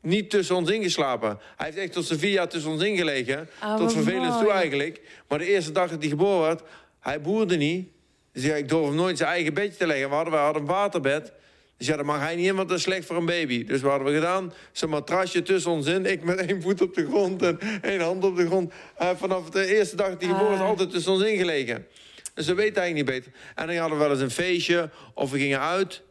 niet 0.00 0.30
tussen 0.30 0.56
ons 0.56 0.70
ingeslapen. 0.70 1.38
Hij 1.56 1.66
heeft 1.66 1.78
echt 1.78 1.92
tot 1.92 2.04
zijn 2.04 2.18
vier 2.18 2.30
jaar 2.30 2.48
tussen 2.48 2.70
ons 2.70 2.82
ingelegen. 2.82 3.48
Oh, 3.64 3.76
tot 3.76 3.92
vervelend 3.92 4.38
toe 4.38 4.50
eigenlijk. 4.50 5.00
Maar 5.28 5.38
de 5.38 5.46
eerste 5.46 5.72
dag 5.72 5.90
dat 5.90 6.00
hij 6.00 6.08
geboren 6.08 6.40
werd, 6.46 6.62
hij 7.00 7.20
boerde 7.20 7.56
niet. 7.56 7.88
Dus 8.32 8.42
ja, 8.44 8.54
ik 8.54 8.68
durf 8.68 8.84
hem 8.86 8.94
nooit 8.94 9.16
zijn 9.18 9.30
eigen 9.30 9.54
bedje 9.54 9.76
te 9.76 9.86
leggen. 9.86 10.08
We 10.08 10.14
hadden, 10.14 10.32
we 10.32 10.38
hadden 10.38 10.62
een 10.62 10.68
waterbed. 10.68 11.32
Dus 11.80 11.88
ja, 11.88 11.96
dat 11.96 12.06
mag 12.06 12.20
hij 12.20 12.36
niet 12.36 12.46
in, 12.46 12.54
want 12.54 12.68
dat 12.68 12.76
is 12.78 12.82
slecht 12.84 13.06
voor 13.06 13.16
een 13.16 13.26
baby. 13.26 13.64
Dus 13.64 13.80
wat 13.80 13.90
hadden 13.90 14.08
we 14.08 14.14
gedaan? 14.14 14.52
Zijn 14.72 14.90
matrasje 14.90 15.42
tussen 15.42 15.70
ons 15.70 15.86
in. 15.86 16.06
Ik 16.06 16.22
met 16.22 16.38
één 16.38 16.62
voet 16.62 16.82
op 16.82 16.94
de 16.94 17.06
grond 17.06 17.42
en 17.42 17.58
één 17.82 18.00
hand 18.00 18.24
op 18.24 18.36
de 18.36 18.46
grond. 18.46 18.72
Hij 18.94 19.06
heeft 19.06 19.20
vanaf 19.20 19.50
de 19.50 19.76
eerste 19.76 19.96
dag 19.96 20.06
hij 20.06 20.16
geboren 20.28 20.52
is, 20.52 20.58
Ah. 20.60 20.66
altijd 20.68 20.90
tussen 20.90 21.12
ons 21.12 21.22
ingelegen. 21.22 21.86
Dus 22.34 22.46
we 22.46 22.54
weten 22.54 22.82
eigenlijk 22.82 22.94
niet 22.94 23.24
beter. 23.24 23.40
En 23.54 23.66
dan 23.66 23.76
hadden 23.76 23.98
we 23.98 24.04
wel 24.04 24.12
eens 24.12 24.22
een 24.22 24.30
feestje 24.30 24.90
of 25.14 25.30
we 25.30 25.38
gingen 25.38 25.60
uit. 25.60 26.02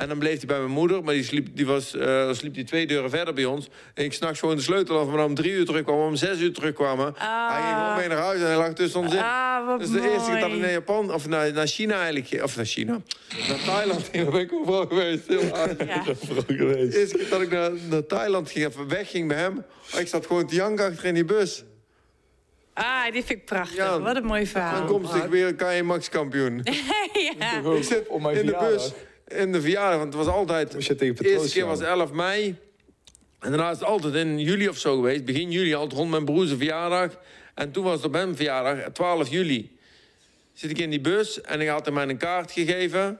En 0.00 0.08
dan 0.08 0.18
bleef 0.18 0.36
hij 0.36 0.46
bij 0.46 0.58
mijn 0.58 0.70
moeder, 0.70 1.04
maar 1.04 1.14
die 1.14 1.24
sliep, 1.24 1.46
die 1.52 1.66
was, 1.66 1.94
eh, 1.96 2.06
dan 2.06 2.34
sliep 2.34 2.54
die 2.54 2.64
twee 2.64 2.86
deuren 2.86 3.10
verder 3.10 3.34
bij 3.34 3.44
ons. 3.44 3.68
En 3.94 4.04
ik 4.04 4.12
s'nachts 4.12 4.38
gewoon 4.38 4.56
de 4.56 4.62
sleutel 4.62 4.98
af, 4.98 5.06
maar 5.06 5.16
dan 5.16 5.24
om 5.26 5.34
drie 5.34 5.52
uur 5.52 5.64
terugkwam, 5.64 5.98
om 5.98 6.16
zes 6.16 6.40
uur 6.40 6.52
terugkwamen. 6.52 7.14
Hij 7.16 7.62
ging 7.62 7.74
gewoon 7.78 7.96
mee 7.96 8.08
naar 8.08 8.18
huis 8.18 8.40
en 8.40 8.46
hij 8.46 8.56
lag 8.56 8.72
tussen 8.72 9.00
ons 9.00 9.12
in. 9.14 9.18
Ah, 9.20 9.66
wat 9.66 9.78
dus 9.80 9.90
de 9.90 10.10
eerste 10.10 10.30
keer 10.30 10.40
dat 10.40 10.50
ik 10.52 10.58
naar 10.60 10.70
Japan, 10.70 11.12
of 11.14 11.28
naar, 11.28 11.52
naar 11.52 11.66
China 11.66 11.94
eigenlijk, 11.94 12.26
ging- 12.26 12.42
of 12.42 12.56
naar 12.56 12.64
China, 12.64 13.00
naar 13.48 13.58
Thailand 13.64 14.08
ging, 14.12 14.22
daar 14.22 14.32
ben 14.32 14.40
ik 14.40 14.52
overal 14.52 14.86
geweest. 14.86 15.26
Heel 15.26 15.48
hard. 15.48 15.82
Ja. 15.86 16.02
Vooral 16.24 16.44
geweest. 16.46 16.92
De 16.92 16.98
eerste 16.98 17.16
keer 17.16 17.28
dat 17.28 17.40
ik 17.40 17.50
naar, 17.50 17.70
naar 17.90 18.06
Thailand 18.06 18.50
ging, 18.50 18.66
even 18.66 18.88
wegging 18.88 19.28
bij 19.28 19.36
hem, 19.36 19.64
ik 19.98 20.08
zat 20.08 20.26
gewoon 20.26 20.46
te 20.46 20.54
janken 20.54 20.84
achter 20.90 21.04
in 21.04 21.14
die 21.14 21.24
bus. 21.24 21.64
Ah, 22.74 23.02
die 23.04 23.24
vind 23.24 23.38
ik 23.38 23.44
prachtig. 23.44 23.76
Ja. 23.76 24.00
Wat 24.00 24.16
een 24.16 24.24
mooi 24.24 24.40
Dan 24.40 24.48
verhaal. 24.50 24.84
komt 24.86 25.14
ik 25.14 25.24
weer 25.24 25.54
KJ 25.54 25.80
Max 25.82 26.08
kampioen. 26.08 26.60
ja. 27.38 27.72
Ik 27.76 27.84
zit 27.84 28.06
Op 28.08 28.20
mijn 28.22 28.36
in 28.36 28.46
de 28.46 28.52
verjaardag. 28.52 28.82
bus, 28.82 28.92
in 29.30 29.52
de 29.52 29.60
verjaardag, 29.60 29.98
want 29.98 30.14
het 30.14 30.24
was 30.24 30.34
altijd... 30.34 30.74
Moest 30.74 30.86
je 30.86 30.94
tegen 30.94 31.16
De 31.16 31.30
eerste 31.30 31.52
keer 31.52 31.66
was 31.66 31.80
11 31.80 32.12
mei. 32.12 32.56
En 33.40 33.50
daarna 33.50 33.70
is 33.70 33.78
het 33.78 33.88
altijd 33.88 34.14
in 34.14 34.38
juli 34.38 34.68
of 34.68 34.78
zo 34.78 34.94
geweest. 34.94 35.24
Begin 35.24 35.50
juli, 35.50 35.74
altijd 35.74 35.98
rond 35.98 36.10
mijn 36.10 36.24
broers 36.24 36.50
verjaardag. 36.50 37.18
En 37.54 37.70
toen 37.70 37.84
was 37.84 37.94
het 37.94 38.04
op 38.04 38.12
mijn 38.12 38.36
verjaardag, 38.36 38.92
12 38.92 39.28
juli. 39.28 39.78
Zit 40.52 40.70
ik 40.70 40.78
in 40.78 40.90
die 40.90 41.00
bus 41.00 41.40
en 41.40 41.60
ik 41.60 41.68
had 41.68 41.84
hem 41.84 41.94
mij 41.94 42.08
een 42.08 42.16
kaart 42.16 42.52
gegeven. 42.52 43.18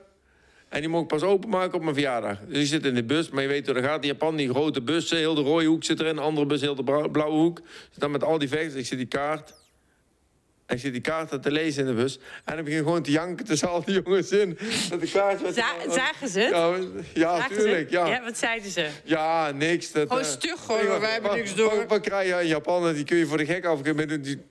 En 0.68 0.80
die 0.80 0.88
mocht 0.88 1.02
ik 1.02 1.08
pas 1.08 1.22
openmaken 1.22 1.74
op 1.74 1.82
mijn 1.82 1.94
verjaardag. 1.94 2.38
Dus 2.48 2.58
ik 2.58 2.66
zit 2.66 2.84
in 2.84 2.94
de 2.94 3.04
bus, 3.04 3.30
maar 3.30 3.42
je 3.42 3.48
weet 3.48 3.66
hoe 3.66 3.74
dat 3.74 3.84
gaat. 3.84 4.02
In 4.02 4.08
Japan, 4.08 4.36
die 4.36 4.48
grote 4.48 4.80
bussen, 4.82 5.16
heel 5.16 5.34
de 5.34 5.40
rode 5.40 5.64
hoek 5.64 5.84
zit 5.84 6.00
erin. 6.00 6.14
De 6.14 6.20
andere 6.20 6.46
bus, 6.46 6.60
heel 6.60 6.74
de 6.74 7.08
blauwe 7.12 7.38
hoek. 7.38 7.60
Dus 7.60 7.98
dan 7.98 8.10
met 8.10 8.24
al 8.24 8.38
die 8.38 8.48
vechters, 8.48 8.74
ik 8.74 8.86
zit 8.86 8.98
die 8.98 9.06
kaart... 9.06 9.59
En 10.70 10.76
ik 10.76 10.82
zit 10.82 10.92
die 10.92 11.00
kaarten 11.00 11.40
te 11.40 11.50
lezen 11.50 11.82
in 11.86 11.88
de 11.96 12.02
bus. 12.02 12.18
En 12.44 12.58
ik 12.58 12.64
begin 12.64 12.78
gewoon 12.78 13.02
te 13.02 13.10
janken 13.10 13.44
tussen 13.46 13.68
al 13.68 13.84
die 13.84 14.02
jongens 14.02 14.30
in. 14.30 14.58
Dat 14.90 15.00
de 15.00 15.10
kaart 15.10 15.42
werd- 15.42 15.54
Za- 15.54 15.90
zagen 15.94 16.28
ze 16.28 16.40
het? 16.40 16.50
Ja, 16.50 16.74
ja 17.14 17.36
Zagen 17.36 17.54
ze 17.54 17.60
tuurlijk. 17.60 17.90
Ja. 17.90 18.06
ja, 18.06 18.22
wat 18.24 18.38
zeiden 18.38 18.70
ze? 18.70 18.86
Ja, 19.04 19.50
niks. 19.50 19.92
Dat, 19.92 20.08
Gewoon 20.08 20.22
eh, 20.22 20.28
stug 20.28 20.60
gewoon, 20.64 20.86
nee, 20.88 20.98
wij 20.98 21.10
hebben 21.12 21.34
niks 21.34 21.54
door. 21.54 21.84
Wat, 21.88 22.00
krijg 22.00 22.28
je 22.28 22.42
in 22.42 22.46
Japan? 22.48 22.92
Die 22.94 23.04
kun 23.04 23.16
je 23.16 23.26
voor 23.26 23.36
de 23.38 23.44
gek 23.46 23.64
af. 23.66 23.80
Die, 23.82 24.20
die, 24.20 24.42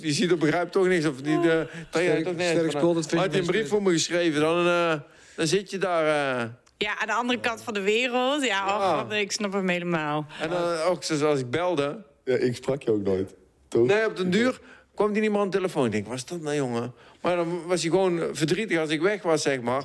die 0.00 0.12
ziet 0.12 0.32
of 0.32 0.38
begrijpt 0.38 0.72
toch 0.72 0.86
niks. 0.86 1.06
Of 1.06 1.20
die, 1.20 1.36
uh, 1.36 1.60
Sterk- 1.90 2.28
sterk 2.38 2.70
spul, 2.70 2.94
dat 2.94 3.06
vind 3.06 3.10
je 3.10 3.16
Had 3.16 3.30
hij 3.30 3.40
een 3.40 3.46
brief 3.46 3.68
voor 3.68 3.82
me 3.82 3.92
geschreven, 3.92 4.40
dan, 4.40 4.66
eh, 4.66 4.94
dan 5.36 5.46
zit 5.46 5.70
je 5.70 5.78
daar. 5.78 6.06
eh. 6.40 6.44
Ja, 6.78 6.98
aan 6.98 7.06
de 7.06 7.12
andere 7.12 7.40
kant 7.40 7.62
van 7.62 7.74
de 7.74 7.80
wereld. 7.80 8.44
Ja, 8.44 8.66
Ja. 8.66 9.02
och, 9.02 9.12
ik 9.12 9.32
snap 9.32 9.52
hem 9.52 9.68
helemaal. 9.68 10.26
en 10.40 10.48
dan 10.50 10.78
ook 10.80 11.04
zoals 11.04 11.40
ik 11.40 11.50
belde. 11.50 12.02
Ja, 12.24 12.36
ik 12.36 12.56
sprak 12.56 12.82
je 12.82 12.90
ook 12.90 13.02
nooit. 13.02 13.34
Toch? 13.68 13.86
Nee, 13.86 14.06
op 14.06 14.16
den 14.16 14.30
duur 14.30 14.60
kwam 14.96 15.12
die 15.12 15.22
niet 15.22 15.30
meer 15.30 15.40
aan 15.40 15.50
de 15.50 15.56
telefoon. 15.56 15.84
Ik 15.86 15.92
denk, 15.92 16.06
wat 16.06 16.14
is 16.16 16.24
dat 16.24 16.40
nou, 16.40 16.56
jongen? 16.56 16.94
Maar 17.20 17.36
dan 17.36 17.66
was 17.66 17.80
hij 17.82 17.90
gewoon 17.90 18.22
verdrietig 18.32 18.78
als 18.78 18.90
ik 18.90 19.00
weg 19.00 19.22
was, 19.22 19.42
zeg 19.42 19.60
maar. 19.60 19.82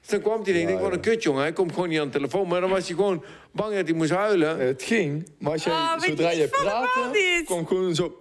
Dus 0.00 0.08
dan 0.08 0.20
kwam 0.20 0.42
hij 0.42 0.54
en 0.54 0.60
ik 0.60 0.66
denk, 0.66 0.80
wat 0.80 0.92
een 0.92 1.00
kut, 1.00 1.22
jongen. 1.22 1.40
Hij 1.42 1.52
komt 1.52 1.72
gewoon 1.72 1.88
niet 1.88 1.98
aan 2.00 2.06
de 2.06 2.12
telefoon. 2.12 2.48
Maar 2.48 2.60
dan 2.60 2.70
was 2.70 2.86
hij 2.86 2.96
gewoon 2.96 3.24
bang 3.52 3.74
dat 3.74 3.84
hij 3.88 3.96
moest 3.96 4.10
huilen. 4.10 4.58
Het 4.58 4.82
ging, 4.82 5.28
maar 5.38 5.52
als 5.52 5.64
jij, 5.64 5.72
Oh, 5.72 5.92
weet 5.92 6.02
zodra 6.08 6.30
je 6.30 6.48
praatte, 6.48 7.08
niet? 7.12 7.44
kwam 7.46 7.66
gewoon 7.66 7.94
zo... 7.94 8.18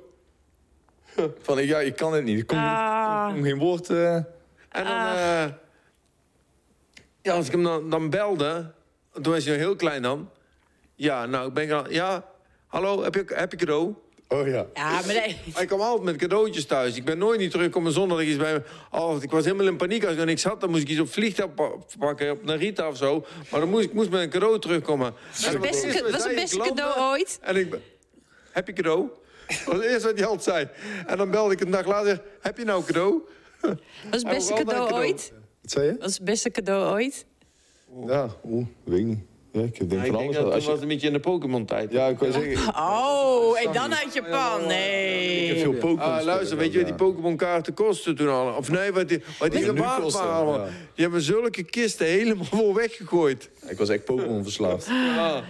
Van, 1.42 1.60
ik- 1.60 1.68
ja, 1.68 1.80
ik 1.80 1.96
kan 1.96 2.14
het 2.14 2.24
niet. 2.24 2.40
Ik 2.40 2.48
kon, 2.48 2.58
Ah. 2.58 3.34
kon 3.34 3.44
geen 3.44 3.58
woord... 3.58 3.90
En 3.90 4.26
dan... 4.70 4.86
eh, 4.86 5.46
ja, 7.22 7.34
als 7.34 7.46
ik 7.46 7.52
hem 7.52 7.64
dan, 7.64 7.90
dan 7.90 8.10
belde... 8.10 8.72
Toen 9.22 9.34
was 9.34 9.44
hij 9.44 9.54
nog 9.54 9.62
heel 9.66 9.76
klein 9.76 10.02
dan. 10.02 10.30
Ja, 10.96 11.26
nou, 11.26 11.48
ik 11.48 11.54
ben... 11.54 11.86
Ja, 11.90 12.26
hallo, 12.68 13.04
heb 13.04 13.16
je, 13.16 13.24
heb 13.28 13.52
je 13.52 13.58
cadeau? 13.58 13.94
Oh 14.28 14.48
ja. 14.48 14.66
Ja, 14.74 14.92
maar 14.92 15.06
nee. 15.06 15.38
Hij 15.54 15.66
kwam 15.66 15.82
altijd 15.82 16.04
met 16.04 16.16
cadeautjes 16.16 16.66
thuis. 16.66 16.96
Ik 16.96 17.06
ben 17.06 17.18
nooit 17.18 17.40
niet 17.40 17.52
teruggekomen 17.52 17.92
zonder 17.92 18.18
dat 18.18 18.26
ik 18.26 18.32
iets 18.32 18.42
bij 18.42 18.54
me... 18.54 18.62
Oh, 18.92 19.24
ik 19.24 19.32
was 19.32 19.44
helemaal 19.46 19.68
in 19.68 19.76
paniek. 19.78 20.04
Als 20.04 20.14
ik 20.14 20.20
er 20.20 20.26
niks 20.26 20.44
had, 20.44 20.62
dan 20.62 20.70
moest 20.70 20.82
ik 20.82 20.90
iets 20.90 21.00
op 21.00 21.10
vliegtuig 21.10 21.54
pa- 21.54 21.72
pakken. 22.00 22.32
Op 22.32 22.44
Narita 22.44 22.88
of 22.88 22.98
zo. 22.98 23.26
Maar 23.52 23.60
dan 23.60 23.70
moest 23.70 23.84
ik 23.84 23.94
moest 23.94 24.10
met 24.10 24.22
een 24.22 24.30
cadeau 24.30 24.60
terugkomen. 24.60 25.14
Was 25.32 25.46
het 25.46 25.62
beste, 25.62 26.08
was 26.12 26.24
het 26.24 26.36
beste 26.36 26.58
cadeau 26.58 27.00
ooit? 27.12 27.40
En 27.42 27.56
ik... 27.56 27.78
Heb 28.52 28.68
je 28.68 28.74
cadeau? 28.74 29.10
Dat 29.48 29.64
was 29.66 29.76
het 29.76 29.84
eerste 29.86 30.08
wat 30.08 30.18
hij 30.18 30.28
altijd 30.28 30.44
zei. 30.44 30.68
En 31.08 31.18
dan 31.18 31.32
belde 31.32 31.54
ik 31.54 31.62
een 31.62 31.72
dag 31.72 31.86
later... 31.86 32.22
Heb 32.42 32.58
je 32.58 32.64
nou 32.64 32.84
cadeau? 32.84 33.22
Was 34.12 34.22
het 34.22 34.28
beste 34.28 34.54
cadeau 34.54 34.92
ooit? 34.94 35.32
Wat 35.62 35.72
zei 35.72 35.86
je? 35.86 35.96
Was 36.00 36.14
het 36.14 36.24
beste 36.24 36.52
cadeau 36.52 36.92
ooit? 36.94 37.26
Ja, 38.06 38.28
oeh, 38.46 38.66
weet 38.84 39.00
ik 39.00 39.06
niet. 39.06 39.20
Ja, 39.54 39.62
ik 39.62 39.90
denk 39.90 39.92
Ja, 39.92 39.98
van 39.98 40.06
ik 40.06 40.12
denk 40.12 40.24
alles. 40.24 40.36
dat 40.36 40.54
Als 40.54 40.64
je- 40.64 40.70
was 40.72 40.82
een 40.82 40.88
beetje 40.88 41.08
in 41.08 41.14
de 41.14 41.20
Pokémon-tijd. 41.20 41.92
Ja, 41.92 42.08
ik 42.08 42.20
wou 42.20 42.32
zeggen, 42.32 42.76
Oh, 42.76 43.60
en 43.66 43.74
dan 43.74 43.96
uit 43.96 44.14
Japan. 44.14 44.56
ik 44.56 44.60
heb 44.60 44.68
Nee. 44.68 45.60
veel 45.60 45.74
Pokémon. 45.74 46.00
Ah, 46.18 46.24
luister, 46.24 46.58
weet 46.58 46.72
je 46.72 46.78
wat 46.78 46.88
die 46.88 46.96
Pokémon-kaarten 46.96 47.74
kosten 47.74 48.16
toen 48.16 48.30
al? 48.30 48.54
Of 48.58 48.70
nee, 48.70 48.92
wat 48.92 49.08
die, 49.10 49.24
wat 49.40 49.52
die 49.52 49.66
Ja, 49.66 49.74
waren 49.74 50.04
allemaal. 50.34 50.60
ja. 50.60 50.64
Die 50.96 51.04
hebben 51.04 51.22
zulke 51.22 51.64
kisten 51.64 52.06
helemaal 52.06 52.46
vol 52.60 52.74
weggegooid. 52.74 53.50
Ik 53.68 53.78
was 53.78 53.90
echt 53.90 54.06
Pokémon 54.06 54.44
verslaafd. 54.44 54.84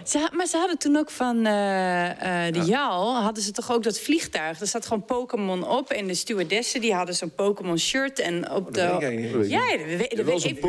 Ze, 0.06 0.28
maar 0.34 0.48
ze 0.48 0.58
hadden 0.58 0.78
toen 0.78 0.96
ook 0.98 1.10
van 1.12 1.46
eh, 1.46 2.48
eh, 2.48 2.54
de 2.54 2.60
JAL, 2.66 3.16
hadden 3.16 3.44
ze 3.44 3.52
toch 3.52 3.72
ook 3.74 3.84
dat 3.84 4.00
vliegtuig. 4.00 4.60
Er 4.60 4.68
zat 4.68 4.86
gewoon 4.86 5.06
Pokémon 5.06 5.68
op 5.68 5.90
en 5.92 6.08
de 6.08 6.14
stewardessen 6.14 6.82
die 6.82 6.94
hadden 6.94 7.16
zo'n 7.16 7.32
Pokémon 7.36 7.78
shirt. 7.80 8.20
En 8.20 8.52
op 8.52 8.74
de... 8.74 8.82
weet 8.82 8.92
ik 8.94 9.02
eigenlijk 9.04 9.38
niet. 9.42 9.52
Ja, 9.52 9.78
dat 9.78 9.86
weet, 9.86 10.00
dat 10.16 10.26
weet 10.26 10.34
was 10.34 10.44
een 10.44 10.50
ik. 10.50 10.62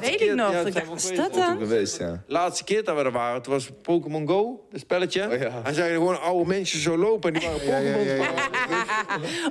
Weet 0.00 0.20
ik 0.20 0.34
nog. 0.34 0.52
ja, 0.52 0.60
ik 0.60 0.74
dacht, 0.74 1.08
wel 1.08 1.16
dat 1.16 1.34
dan? 1.34 1.58
geweest, 1.58 1.98
ja. 1.98 2.22
Laatste 2.54 2.74
keer 2.74 2.84
dat 2.84 2.96
we 2.96 3.02
er 3.02 3.12
waren, 3.12 3.36
het 3.36 3.46
was 3.46 3.70
Pokémon 3.82 4.28
Go, 4.28 4.66
het 4.70 4.80
spelletje. 4.80 5.30
Oh, 5.30 5.38
ja. 5.38 5.62
En 5.64 5.74
zagen 5.74 5.94
gewoon 5.94 6.20
oude 6.20 6.48
mensen 6.48 6.80
zo 6.80 6.98
lopen 6.98 7.34
en 7.34 7.40
die 7.40 7.48
waren 7.48 7.60
Pokémon. 7.60 8.26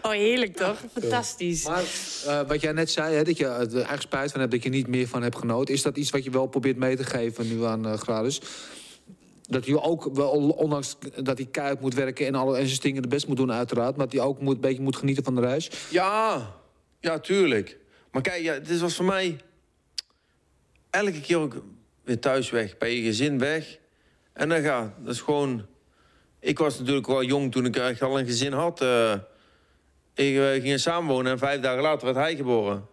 Oh, 0.01 0.11
heerlijk 0.11 0.55
toch? 0.55 0.77
Fantastisch. 0.99 1.65
Maar 1.67 1.83
eh, 2.25 2.47
wat 2.47 2.61
jij 2.61 2.71
net 2.71 2.91
zei, 2.91 3.15
hè, 3.15 3.23
dat 3.23 3.37
je 3.37 3.45
er 3.45 3.71
eigenlijk 3.73 4.01
spijt 4.01 4.31
van 4.31 4.39
hebt 4.39 4.51
dat 4.51 4.63
je 4.63 4.69
niet 4.69 4.87
meer 4.87 5.07
van 5.07 5.23
hebt 5.23 5.37
genoten. 5.37 5.73
Is 5.73 5.81
dat 5.81 5.97
iets 5.97 6.09
wat 6.09 6.23
je 6.23 6.29
wel 6.29 6.47
probeert 6.47 6.77
mee 6.77 6.95
te 6.95 7.03
geven 7.03 7.47
nu 7.47 7.65
aan 7.65 7.87
eh 7.87 7.93
Gradus? 7.93 8.41
Dat 9.49 9.65
hij 9.65 9.75
ook 9.75 10.09
wel, 10.13 10.29
ondanks 10.49 10.97
dat 11.23 11.37
hij 11.37 11.47
keihard 11.51 11.81
moet 11.81 11.93
werken 11.93 12.25
en, 12.25 12.35
alle, 12.35 12.57
en 12.57 12.67
zijn 12.67 12.79
dingen 12.79 13.01
de 13.01 13.07
best 13.07 13.27
moet 13.27 13.37
doen, 13.37 13.51
uiteraard. 13.51 13.95
Maar 13.95 14.05
dat 14.05 14.15
hij 14.15 14.25
ook 14.25 14.39
moet, 14.39 14.55
een 14.55 14.61
beetje 14.61 14.81
moet 14.81 14.95
genieten 14.95 15.23
van 15.23 15.35
de 15.35 15.41
reis. 15.41 15.71
Ja, 15.89 16.53
ja, 16.99 17.19
tuurlijk. 17.19 17.77
Maar 18.11 18.21
kijk, 18.21 18.41
ja, 18.41 18.59
dit 18.59 18.79
was 18.79 18.95
voor 18.95 19.05
mij 19.05 19.37
elke 20.89 21.21
keer 21.21 21.37
ook 21.37 21.55
weer 22.03 22.19
thuis 22.19 22.49
weg, 22.49 22.77
bij 22.77 22.95
je 22.95 23.03
gezin 23.03 23.39
weg. 23.39 23.77
En 24.33 24.49
dan 24.49 24.61
gaat, 24.61 24.91
dat 24.99 25.13
is 25.13 25.21
gewoon... 25.21 25.65
Ik 26.39 26.57
was 26.59 26.79
natuurlijk 26.79 27.07
wel 27.07 27.23
jong 27.23 27.51
toen 27.51 27.65
ik 27.65 27.75
echt 27.75 28.01
al 28.01 28.19
een 28.19 28.25
gezin 28.25 28.53
had. 28.53 28.81
eh. 28.81 29.13
ik 30.15 30.35
eh, 30.37 30.61
ging 30.61 30.79
samenwonen 30.79 31.31
en 31.31 31.37
vijf 31.37 31.61
dagen 31.61 31.81
later 31.81 32.05
werd 32.05 32.17
hij 32.17 32.35
geboren. 32.35 32.85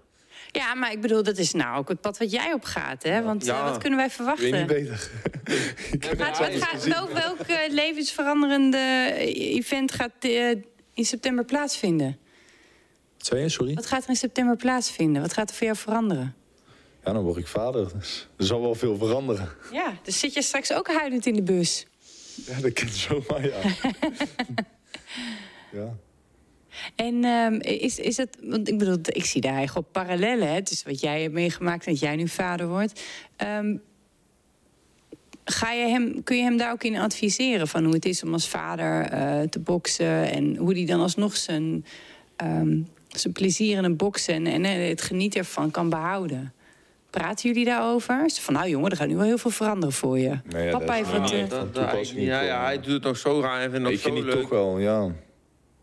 Ja, 0.52 0.74
maar 0.74 0.92
ik 0.92 1.00
bedoel, 1.00 1.22
dat 1.22 1.38
is 1.38 1.52
nou 1.52 1.78
ook 1.78 1.88
het 1.88 2.00
pad 2.00 2.18
wat 2.18 2.30
jij 2.30 2.52
op 2.52 2.64
gaat, 2.64 3.02
hè? 3.02 3.22
Want 3.22 3.44
Ja. 3.44 3.58
eh, 3.58 3.64
wat 3.64 3.78
kunnen 3.78 3.98
wij 3.98 4.06
Ik 4.08 4.12
weet 4.16 4.38
niet 4.40 4.40
verwachten? 4.46 4.66
beter. 4.66 5.10
Gaat, 6.18 6.38
wat 6.38 6.62
gaat, 6.62 6.84
welk 6.84 7.10
welk 7.12 7.38
levensveranderende 7.70 9.12
event 9.34 9.92
gaat 9.92 10.12
in 10.94 11.04
september 11.04 11.44
plaatsvinden? 11.44 12.18
Wat 13.16 13.26
zei 13.26 13.40
je, 13.40 13.48
sorry? 13.48 13.74
Wat 13.74 13.86
gaat 13.86 14.02
er 14.02 14.08
in 14.08 14.16
september 14.16 14.56
plaatsvinden? 14.56 15.22
Wat 15.22 15.32
gaat 15.32 15.50
er 15.50 15.56
voor 15.56 15.66
jou 15.66 15.78
veranderen? 15.78 16.34
Ja, 17.04 17.12
dan 17.12 17.22
word 17.22 17.36
ik 17.36 17.46
vader. 17.46 17.88
Dus 17.98 18.28
er 18.36 18.44
zal 18.44 18.60
wel 18.60 18.74
veel 18.74 18.96
veranderen. 18.96 19.48
Ja, 19.72 19.98
dus 20.02 20.18
zit 20.18 20.34
je 20.34 20.42
straks 20.42 20.72
ook 20.72 20.88
huilend 20.88 21.26
in 21.26 21.34
de 21.34 21.42
bus? 21.42 21.86
Ja, 22.46 22.60
dat 22.60 22.72
kan 22.72 22.88
zomaar, 22.88 23.46
ja. 23.46 23.60
ja. 25.80 25.96
En 26.94 27.24
ehm, 27.24 27.54
is, 27.54 27.98
is 27.98 28.16
het, 28.16 28.36
want 28.42 28.68
ik 28.68 28.78
bedoel, 28.78 28.96
ik 29.02 29.24
zie 29.24 29.40
daar 29.40 29.54
eigenlijk 29.54 29.86
op 29.86 29.92
parallellen. 29.92 30.48
Hè? 30.48 30.54
Het 30.54 30.70
is 30.70 30.82
wat 30.82 31.00
jij 31.00 31.22
hebt 31.22 31.34
meegemaakt 31.34 31.86
en 31.86 31.92
dat 31.92 32.00
jij 32.00 32.16
nu 32.16 32.28
vader 32.28 32.68
wordt. 32.68 33.02
Ehm, 33.36 33.76
ga 35.44 35.72
je 35.72 35.88
hem, 35.88 36.22
kun 36.22 36.36
je 36.36 36.42
hem 36.42 36.56
daar 36.56 36.72
ook 36.72 36.84
in 36.84 36.96
adviseren 36.96 37.68
van 37.68 37.84
hoe 37.84 37.94
het 37.94 38.04
is 38.04 38.22
om 38.22 38.32
als 38.32 38.48
vader 38.48 39.02
eh, 39.02 39.40
te 39.40 39.58
boksen 39.58 40.30
en 40.30 40.56
hoe 40.56 40.72
hij 40.72 40.84
dan 40.84 41.00
alsnog 41.00 41.36
zijn, 41.36 41.84
ehm, 42.36 42.78
zijn 43.08 43.32
plezier 43.32 43.76
in 43.76 43.84
het 43.84 43.96
boksen 43.96 44.34
en, 44.34 44.46
en 44.46 44.64
eh, 44.64 44.88
het 44.88 45.02
genieten 45.02 45.40
ervan 45.40 45.70
kan 45.70 45.88
behouden? 45.88 46.52
Praten 47.10 47.48
jullie 47.48 47.64
daarover? 47.64 48.22
Het 48.22 48.38
Van 48.40 48.54
nou 48.54 48.68
jongen, 48.68 48.90
er 48.90 48.96
gaat 48.96 49.08
nu 49.08 49.16
wel 49.16 49.24
heel 49.24 49.38
veel 49.38 49.50
veranderen 49.50 49.94
voor 49.94 50.18
je. 50.18 50.38
Nee, 50.44 50.64
ja, 50.64 50.70
Papa 50.78 50.86
dat 51.02 51.06
is- 51.06 51.30
heeft. 51.30 52.10
Ja, 52.10 52.16
eh, 52.16 52.24
ja, 52.24 52.40
ja, 52.40 52.64
hij 52.64 52.76
doet 52.80 52.92
het 52.92 53.02
nog 53.02 53.16
zo 53.16 53.40
raar 53.40 53.60
en 53.60 53.70
vindt 53.70 53.86
het 53.88 53.98
Ik 53.98 54.04
nog 54.06 54.16
zo 54.18 54.24
leuk. 54.24 54.34
toch 54.40 54.48
wel, 54.48 54.78
ja. 54.78 55.00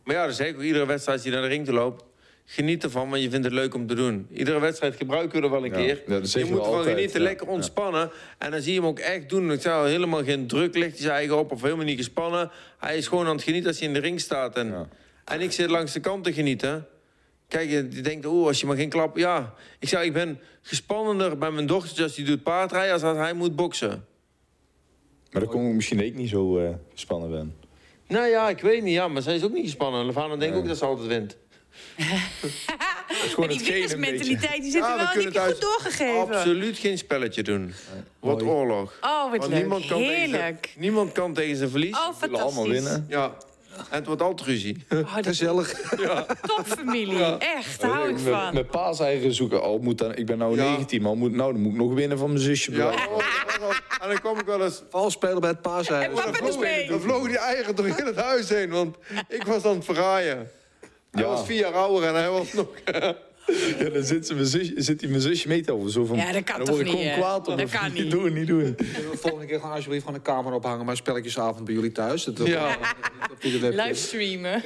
Maar 0.04 0.16
ja, 0.16 0.26
dat 0.28 0.40
is 0.40 0.48
ook 0.56 0.62
iedere 0.62 0.86
wedstrijd 0.86 1.18
als 1.18 1.28
je 1.28 1.34
naar 1.34 1.42
de 1.42 1.48
ring 1.48 1.66
te 1.66 1.74
loopt. 1.74 2.04
Geniet 2.46 2.84
ervan, 2.84 3.10
want 3.10 3.22
je 3.22 3.30
vindt 3.30 3.46
het 3.46 3.54
leuk 3.54 3.74
om 3.74 3.88
te 3.88 3.94
doen. 3.96 4.28
Iedere 4.34 4.60
wedstrijd 4.60 4.96
gebruiken 4.96 5.40
we 5.40 5.46
er 5.46 5.52
wel 5.52 5.64
een 5.66 5.70
Ja, 5.72 5.76
keer. 5.76 6.02
ja, 6.08 6.20
dat 6.20 6.32
je 6.32 6.46
moet 6.46 6.60
altijd, 6.60 6.96
genieten, 6.96 7.20
ja. 7.20 7.26
lekker 7.26 7.48
ontspannen. 7.48 8.12
En 8.38 8.52
dan 8.52 8.62
zie 8.62 8.74
je 8.74 8.80
hem 8.80 8.88
ook 8.88 9.00
echt 9.00 9.30
doen. 9.30 9.52
Ik 9.52 9.62
zou 9.62 9.90
helemaal 9.90 10.24
geen 10.24 10.48
druk 10.48 10.76
ligt 10.76 10.92
hij 10.92 11.02
zijn 11.02 11.14
eigen 11.14 11.38
op 11.38 11.52
of 11.52 11.62
helemaal 11.62 11.86
niet 11.86 11.98
gespannen. 11.98 12.52
Hij 12.80 12.98
is 12.98 13.08
gewoon 13.08 13.26
aan 13.28 13.36
het 13.36 13.44
genieten 13.44 13.68
als 13.70 13.80
hij 13.80 13.88
in 13.88 13.94
de 13.94 14.00
ring 14.00 14.20
staat. 14.22 14.56
En, 14.56 14.68
Ja. 14.68 14.88
en 15.26 15.42
ik 15.42 15.52
zit 15.52 15.70
langs 15.70 15.94
de 15.94 16.00
kant 16.00 16.24
te 16.24 16.34
genieten. 16.34 16.86
Kijk, 17.48 17.70
je 17.70 17.88
denkt, 17.88 18.26
oeh, 18.26 18.48
als 18.48 18.60
je 18.60 18.66
maar 18.66 18.76
geen 18.76 18.90
klap... 18.90 19.18
Ja, 19.18 19.54
ik 19.80 19.88
zou, 19.90 20.06
ik 20.06 20.14
ben 20.14 20.40
gespannender 20.62 21.38
bij 21.38 21.52
mijn 21.52 21.66
dochter 21.66 22.04
als 22.04 22.16
die 22.16 22.26
doet 22.26 22.44
paardrijden... 22.44 22.94
als 22.94 23.04
als 23.04 23.18
hij 23.18 23.34
moet 23.34 23.56
boksen. 23.56 24.06
Maar 25.32 25.42
dan 25.42 25.52
kom 25.52 25.68
ik 25.68 25.74
misschien 25.74 26.00
ik 26.00 26.16
niet 26.16 26.30
zo 26.30 26.58
eh, 26.60 26.70
gespannen 26.94 27.30
ben. 27.30 27.56
Nou 28.08 28.28
ja, 28.28 28.50
ik 28.50 28.60
weet 28.62 28.84
niet. 28.84 28.94
Ja, 28.94 29.08
maar 29.08 29.22
zij 29.22 29.36
is 29.36 29.44
ook 29.44 29.52
niet 29.54 29.64
gespannen. 29.66 30.06
Levana 30.06 30.36
denkt 30.36 30.58
ook 30.58 30.68
dat 30.68 30.78
ze 30.78 30.86
altijd 30.86 31.08
wint. 31.08 31.38
Gewoon 33.08 33.50
die 33.50 33.60
een 33.60 33.66
winnersmentaliteit, 33.66 34.62
die 34.62 34.72
zit 34.72 34.82
Ja, 34.82 34.92
er 34.92 34.98
we 34.98 35.04
wel, 35.04 35.32
kunnen 35.32 35.52
goed 35.52 35.62
doorgegeven. 35.62 36.20
Absoluut 36.36 36.78
geen 36.78 36.98
spelletje 36.98 37.44
doen. 37.44 37.74
Mooi. 38.20 38.44
oorlog. 38.44 38.94
Oh, 39.02 39.30
wat 39.32 39.40
Want 39.40 39.52
leuk. 39.52 39.60
niemand 39.60 39.86
kan, 39.88 39.98
Heerlijk. 40.02 40.74
niemand 40.78 41.12
kan 41.12 41.34
tegen 41.34 41.56
zijn 41.58 41.70
verlies. 41.70 41.96
Oh, 41.96 42.08
We 42.10 42.16
willen 42.20 42.40
allemaal 42.40 42.64
fantastisch. 42.64 42.90
winnen. 42.92 43.06
Ja. 43.10 43.38
En 43.78 43.98
het 43.98 44.06
wordt 44.06 44.22
altijd 44.22 44.48
ruzie. 44.50 44.86
Oh, 44.90 45.14
Gezellig. 45.22 45.72
topfamilie. 46.42 47.38
Echt, 47.38 47.82
daar 47.82 47.92
hou 47.92 48.08
ik 48.10 48.14
Met, 48.14 48.34
van. 48.34 48.54
met 48.54 48.70
paaseieren 48.70 49.34
zoeken. 49.34 49.62
Al 49.62 49.78
moet 49.80 49.98
dan, 49.98 50.16
ik 50.16 50.26
ben 50.26 50.38
nou 50.38 50.56
Ja. 50.56 50.64
19, 50.70 51.02
maar 51.02 51.16
moet, 51.18 51.32
nou, 51.32 51.52
dan 51.54 51.62
moet 51.62 51.72
ik 51.72 51.78
nog 51.78 51.94
winnen 51.94 52.18
van 52.18 52.28
mijn 52.30 52.42
zusje. 52.42 52.72
Ja. 52.72 52.92
Ja. 52.92 52.98
En 54.02 54.08
dan 54.10 54.22
kom 54.22 54.40
ik 54.40 54.46
wel 54.46 54.64
eens... 54.64 54.84
Vals 54.90 55.14
spelen 55.14 55.40
bij 55.42 55.50
het 55.50 55.62
paaseieren. 55.62 56.08
En 56.10 56.14
papa 56.32 56.48
is 56.48 56.58
mee. 56.58 56.88
Dan 56.88 57.00
vlogen 57.00 57.28
die 57.30 57.38
eieren 57.38 57.76
door 57.76 57.86
heel 57.86 58.06
het 58.06 58.16
huis 58.16 58.50
heen. 58.50 58.70
Want 58.70 58.96
ik 59.28 59.44
was 59.44 59.66
aan 59.66 59.76
het 59.76 59.86
verraaien. 59.86 60.52
Hij 61.12 61.22
Ja. 61.24 61.28
was 61.30 61.46
vier 61.46 61.58
jaar 61.60 61.74
ouder 61.74 62.10
en 62.10 62.16
hij 62.16 62.30
was 62.30 62.54
nog... 62.54 62.68
Ja, 63.80 63.90
dan 63.90 64.04
zit, 64.04 64.28
ze 64.28 64.34
mijn 64.34 64.46
zusje, 64.46 64.74
zit 64.76 65.02
hij 65.02 65.10
mijn 65.10 65.22
zusje 65.22 65.48
mee 65.48 65.62
te 65.62 65.72
helpen. 65.72 65.92
Zo 65.92 66.06
van, 66.06 66.18
Ja, 66.18 66.32
dat 66.32 66.44
kan 66.44 66.58
dan 66.58 66.66
toch 66.66 66.76
word 66.76 66.88
ik 66.88 66.94
gewoon 66.94 67.14
kwaad 67.14 67.48
op. 67.48 67.58
Dat 67.58 67.70
kan 67.70 67.94
Niet 67.94 68.04
niet. 68.04 68.12
doen, 68.12 68.34
niet 68.34 68.48
doen. 68.48 68.74
De 68.78 69.12
volgende 69.16 69.46
keer 69.46 69.60
gewoon 69.60 69.74
alsjeblieft 69.76 70.04
gewoon 70.04 70.18
een 70.20 70.26
kamer 70.26 70.54
ophangen, 70.54 70.86
maar 70.86 70.96
spelletjesavond 70.96 71.66
bij 71.66 71.74
jullie 71.74 71.92
thuis. 71.92 72.24
Dat 72.24 72.48
Ja. 72.48 72.78
Livestreamen. 73.42 74.62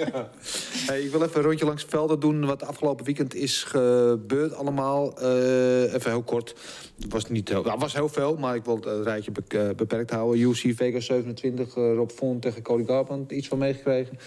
Hey, 0.88 1.01
ik 1.01 1.11
wil 1.11 1.23
even 1.23 1.38
een 1.38 1.43
rondje 1.45 1.65
langs 1.65 1.82
het 1.82 1.91
velden 1.91 2.19
doen 2.19 2.45
wat 2.45 2.59
de 2.59 2.65
afgelopen 2.65 3.05
weekend 3.05 3.36
is 3.36 3.63
gebeurd 3.63 4.53
allemaal. 4.53 5.17
Eh, 5.19 5.93
even 5.93 6.11
heel 6.11 6.23
kort. 6.23 6.55
Het 6.99 7.11
was, 7.11 7.29
niet 7.29 7.49
heel, 7.49 7.61
nou, 7.61 7.71
het 7.71 7.82
was 7.82 7.93
heel 7.93 8.09
veel, 8.09 8.36
maar 8.36 8.55
ik 8.55 8.65
wil 8.65 8.75
het 8.75 8.86
eh, 8.86 8.99
rijtje 9.03 9.32
eh, 9.47 9.69
beperkt 9.75 10.11
houden. 10.11 10.39
UFC 10.41 10.65
Vegas 10.75 11.05
27, 11.05 11.75
eh, 11.75 11.93
Rob 11.93 12.09
Font 12.09 12.41
tegen 12.41 12.61
Cody 12.61 12.86
Garbrandt. 12.86 13.32
Iets 13.32 13.47
van 13.47 13.57
meegekregen. 13.57 14.17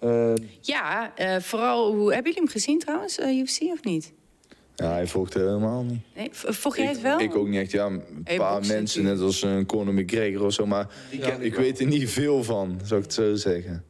Eh, 0.00 0.32
Ja, 0.60 1.12
eh, 1.16 1.36
vooral, 1.40 1.94
hoe, 1.94 2.12
hebben 2.14 2.32
jullie 2.32 2.46
hem 2.46 2.48
gezien 2.52 2.78
trouwens, 2.78 3.18
eh, 3.18 3.38
UFC 3.38 3.60
of 3.62 3.84
niet? 3.84 4.12
Ja, 4.76 4.92
hij 4.92 5.06
volgt 5.06 5.34
helemaal 5.34 5.82
niet. 5.82 6.00
Nee, 6.16 6.28
volg 6.32 6.76
jij 6.76 6.86
het 6.86 7.00
wel? 7.00 7.18
Ik, 7.20 7.30
ik 7.30 7.36
ook 7.36 7.48
niet 7.48 7.60
echt. 7.60 7.70
Ja, 7.70 7.86
een 7.86 8.02
Hey, 8.24 8.36
paar 8.36 8.66
mensen, 8.66 9.02
net 9.02 9.20
als 9.20 9.42
een 9.42 9.66
Conor 9.66 9.94
McGregor 9.94 10.46
of 10.46 10.52
zo. 10.52 10.66
Maar 10.66 10.86
ik 11.40 11.54
weet 11.54 11.80
er 11.80 11.86
niet 11.86 12.10
veel 12.10 12.42
van, 12.44 12.80
zou 12.84 13.00
ik 13.00 13.06
het 13.06 13.14
zo 13.14 13.34
zeggen. 13.34 13.84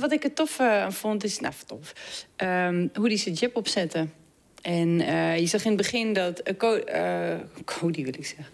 Wat 0.00 0.12
ik 0.12 0.24
er 0.24 0.32
tof 0.32 0.58
eh, 0.58 0.90
vond, 0.90 1.24
is... 1.24 1.40
Nou, 1.40 1.54
tof. 1.66 1.92
Ehm, 2.36 2.86
hoe 2.94 3.08
die 3.08 3.18
zijn 3.18 3.34
jab 3.34 3.56
opzette. 3.56 4.06
En 4.62 5.00
eh, 5.00 5.38
je 5.38 5.46
zag 5.46 5.62
in 5.64 5.68
het 5.68 5.76
begin 5.76 6.12
dat... 6.12 6.42
Co- 6.56 6.80
Cody, 7.64 8.02
wil 8.04 8.14
ik 8.18 8.26
zeggen. 8.26 8.46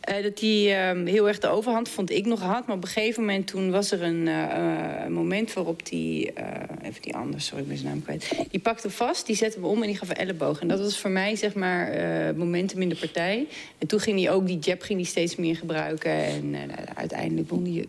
Eh, 0.00 0.22
dat 0.22 0.40
hij 0.40 0.88
ehm, 0.88 1.06
heel 1.06 1.28
erg 1.28 1.38
de 1.38 1.48
overhand, 1.48 1.88
vond 1.88 2.10
ik 2.10 2.26
nog 2.26 2.40
had. 2.40 2.66
Maar 2.66 2.76
op 2.76 2.82
een 2.82 2.88
gegeven 2.88 3.20
moment 3.24 3.46
toen 3.46 3.70
was 3.70 3.90
er 3.90 4.02
een 4.02 4.28
eh, 4.28 5.06
moment 5.06 5.52
waarop 5.52 5.86
die... 5.86 6.32
eh, 6.32 6.88
even 6.88 7.02
die 7.02 7.14
anders, 7.16 7.46
sorry, 7.46 7.62
ik 7.62 7.68
ben 7.68 7.76
zijn 7.76 7.88
naam 7.90 8.02
kwijt. 8.02 8.32
Die 8.50 8.60
pakte 8.60 8.90
vast, 8.90 9.26
die 9.26 9.36
zette 9.36 9.58
hem 9.58 9.68
om 9.68 9.80
en 9.80 9.86
die 9.86 9.96
gaf 9.96 10.08
een 10.08 10.16
elleboog. 10.16 10.60
En 10.60 10.68
dat 10.68 10.78
was 10.80 10.98
voor 10.98 11.10
mij, 11.10 11.36
zeg 11.36 11.54
maar, 11.54 11.94
momentum 12.36 12.82
in 12.82 12.88
de 12.88 12.96
partij. 12.96 13.46
En 13.78 13.86
toen 13.86 14.00
ging 14.00 14.20
hij 14.20 14.30
ook 14.30 14.46
die 14.46 14.58
jab 14.58 14.82
ging 14.82 14.98
hij 15.00 15.08
steeds 15.08 15.36
meer 15.36 15.56
gebruiken. 15.56 16.10
En 16.10 16.50
nou, 16.50 16.68
uiteindelijk 16.94 17.48
won 17.50 17.64
hij 17.64 17.86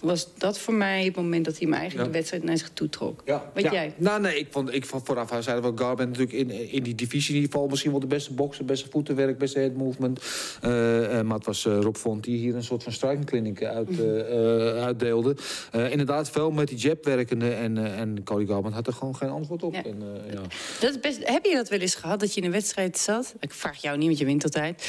was 0.00 0.28
dat 0.38 0.58
voor 0.58 0.74
mij 0.74 1.04
het 1.04 1.16
moment 1.16 1.44
dat 1.44 1.58
hij 1.58 1.62
hem 1.68 1.76
eigenlijk 1.78 2.06
Ja. 2.06 2.12
de 2.12 2.18
wedstrijd 2.18 2.44
naar 2.44 2.58
zich 2.58 2.70
toe 2.74 2.88
trok. 2.88 3.22
Ja, 3.24 3.50
Wat 3.54 3.62
ja. 3.62 3.72
jij? 3.72 3.92
Nou, 3.96 4.20
nee, 4.20 4.38
ik 4.38 4.46
vond, 4.50 4.74
ik 4.74 4.86
vond 4.86 5.06
vooraf, 5.06 5.30
hij 5.30 5.42
zei 5.42 5.60
wel, 5.60 5.72
Garbrandt 5.74 6.18
natuurlijk 6.18 6.50
in, 6.50 6.70
in 6.72 6.82
die 6.82 6.94
divisieniveau 6.94 7.68
misschien 7.68 7.90
wel 7.90 8.00
de 8.00 8.06
beste 8.06 8.32
bokser, 8.32 8.64
beste 8.64 8.88
voetenwerk, 8.90 9.38
beste 9.38 9.58
head 9.58 9.74
movement. 9.74 10.20
Eh, 10.60 11.18
eh, 11.18 11.26
maar 11.26 11.36
het 11.36 11.46
was 11.46 11.66
eh, 11.66 11.78
Rob 11.80 11.96
Font 11.96 12.24
die 12.24 12.38
hier 12.38 12.54
een 12.54 12.64
soort 12.64 12.82
van 12.82 12.92
striking 12.92 13.26
clinic 13.26 13.64
uit, 13.64 13.88
eh, 14.00 14.20
eh, 14.20 14.84
uitdeelde. 14.84 15.36
Eh, 15.72 15.90
inderdaad, 15.90 16.30
veel 16.30 16.50
met 16.50 16.68
die 16.68 16.76
jab 16.76 17.04
werkende 17.04 17.50
en, 17.50 17.94
en 17.96 18.22
Cody 18.24 18.46
Garbrandt 18.46 18.76
had 18.76 18.86
er 18.86 18.92
gewoon 18.92 19.16
geen 19.16 19.28
antwoord 19.28 19.62
op. 19.62 19.74
Ja. 19.74 19.84
En, 19.84 20.02
eh, 20.26 20.32
ja. 20.32 20.40
Dat 20.80 20.90
is 20.90 21.00
best, 21.00 21.28
heb 21.28 21.44
je 21.44 21.54
dat 21.54 21.68
wel 21.68 21.78
eens 21.78 21.94
gehad, 21.94 22.20
dat 22.20 22.34
je 22.34 22.40
in 22.40 22.46
een 22.46 22.52
wedstrijd 22.52 22.98
zat? 22.98 23.34
Ik 23.40 23.52
vraag 23.52 23.82
jou 23.82 23.96
niet, 23.96 24.06
want 24.06 24.18
je 24.18 24.24
wint 24.24 24.44
altijd. 24.44 24.82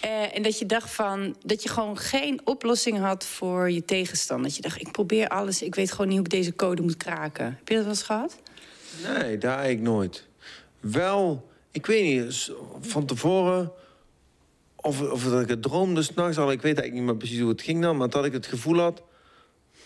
Eh, 0.00 0.36
en 0.36 0.42
dat 0.42 0.58
je 0.58 0.66
dacht 0.66 0.90
van, 0.90 1.36
dat 1.44 1.62
je 1.62 1.68
gewoon 1.68 1.98
geen 1.98 2.40
oplossing 2.44 2.98
had 2.98 3.24
voor 3.24 3.70
je 3.70 3.84
tegenstander. 3.84 4.46
Dat 4.46 4.56
je 4.56 4.62
dacht, 4.62 4.80
ik 4.80 4.92
probeer 4.92 5.28
alles, 5.28 5.62
ik 5.62 5.74
weet 5.74 5.90
gewoon 5.90 6.06
niet 6.06 6.16
hoe 6.16 6.26
ik 6.26 6.32
deze 6.32 6.54
code 6.54 6.82
moet 6.82 6.96
kraken. 6.96 7.44
Heb 7.44 7.68
je 7.68 7.74
dat 7.74 7.82
wel 7.82 7.92
eens 7.92 8.02
gehad? 8.02 8.36
Nee, 9.02 9.38
daar 9.38 9.58
eigenlijk 9.58 9.88
nooit. 9.88 10.24
Wel, 10.80 11.48
ik 11.70 11.86
weet 11.86 12.02
niet, 12.04 12.52
van 12.80 13.06
tevoren... 13.06 13.72
Of, 14.86 15.00
of 15.00 15.24
dat 15.24 15.42
ik 15.42 15.48
het 15.48 15.62
droomde 15.62 16.02
s'nachts 16.02 16.38
al, 16.38 16.50
ik 16.50 16.62
weet 16.62 16.78
eigenlijk 16.78 16.92
niet 16.92 17.04
meer 17.04 17.16
precies 17.16 17.40
hoe 17.40 17.48
het 17.48 17.62
ging 17.62 17.82
dan... 17.82 17.96
maar 17.96 18.10
dat 18.10 18.24
ik 18.24 18.32
het 18.32 18.46
gevoel 18.46 18.78
had 18.78 19.02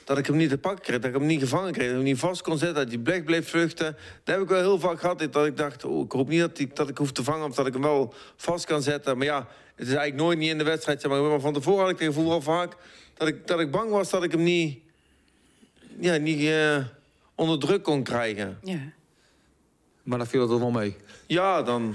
dat 0.05 0.18
ik 0.18 0.26
hem 0.26 0.36
niet 0.36 0.48
te 0.48 0.59
pakken 0.59 0.82
kreeg, 0.84 0.98
dat 0.98 1.11
ik 1.11 1.16
hem 1.16 1.26
niet 1.26 1.40
gevangen 1.40 1.72
kreeg... 1.72 1.86
dat 1.86 1.90
ik 1.90 2.03
hem 2.03 2.11
niet 2.11 2.18
vast 2.18 2.42
kon 2.42 2.59
zetten, 2.59 2.76
dat 2.76 2.88
hij 2.88 2.98
bleef 2.98 3.24
bleef 3.24 3.48
vluchten. 3.48 3.96
Dat 4.24 4.34
heb 4.34 4.44
ik 4.44 4.48
wel 4.48 4.61
heel 4.61 4.78
vaak 4.78 5.01
gehad, 5.01 5.32
dat 5.32 5.46
ik 5.46 5.57
dacht... 5.57 5.84
Oh, 5.84 6.05
ik 6.05 6.12
hoop 6.12 6.28
niet 6.28 6.40
dat 6.40 6.59
ik, 6.59 6.76
dat 6.76 6.88
ik 6.88 6.98
hoef 6.98 7.12
te 7.12 7.24
vangen 7.24 7.48
of 7.48 7.55
dat 7.55 7.66
ik 7.66 7.72
hem 7.72 7.82
wel 7.82 8.14
vast 8.36 8.64
kan 8.64 8.82
zetten. 8.82 9.16
Maar 9.16 9.26
ja, 9.26 9.38
het 9.74 9.86
is 9.86 9.94
eigenlijk 9.94 10.22
nooit 10.22 10.38
niet 10.38 10.51
in 10.51 10.59
de 10.59 10.64
wedstrijd. 10.64 11.01
Zeg 11.01 11.11
maar. 11.11 11.22
maar 11.22 11.40
van 11.40 11.53
tevoren 11.53 11.80
had 11.80 11.90
ik 11.90 11.98
het 11.98 12.07
gevoel 12.07 12.28
wel 12.28 12.42
vaak... 12.42 12.76
dat 13.14 13.28
ik, 13.28 13.46
dat 13.46 13.61
ik 13.61 13.70
bang 13.70 13.90
was 13.90 14.11
dat 14.11 14.22
ik 14.22 14.30
hem 14.30 14.42
niet, 14.42 14.78
ja, 15.98 16.16
niet 16.16 16.48
eh, 16.48 16.76
onder 17.34 17.59
druk 17.59 17.82
kon 17.82 18.03
krijgen. 18.03 18.59
Ja. 18.62 18.78
Maar 20.03 20.18
dan 20.18 20.26
viel 20.26 20.42
het 20.42 20.51
er 20.51 20.59
wel 20.59 20.70
mee. 20.70 20.96
Ja, 21.26 21.62
dan... 21.62 21.94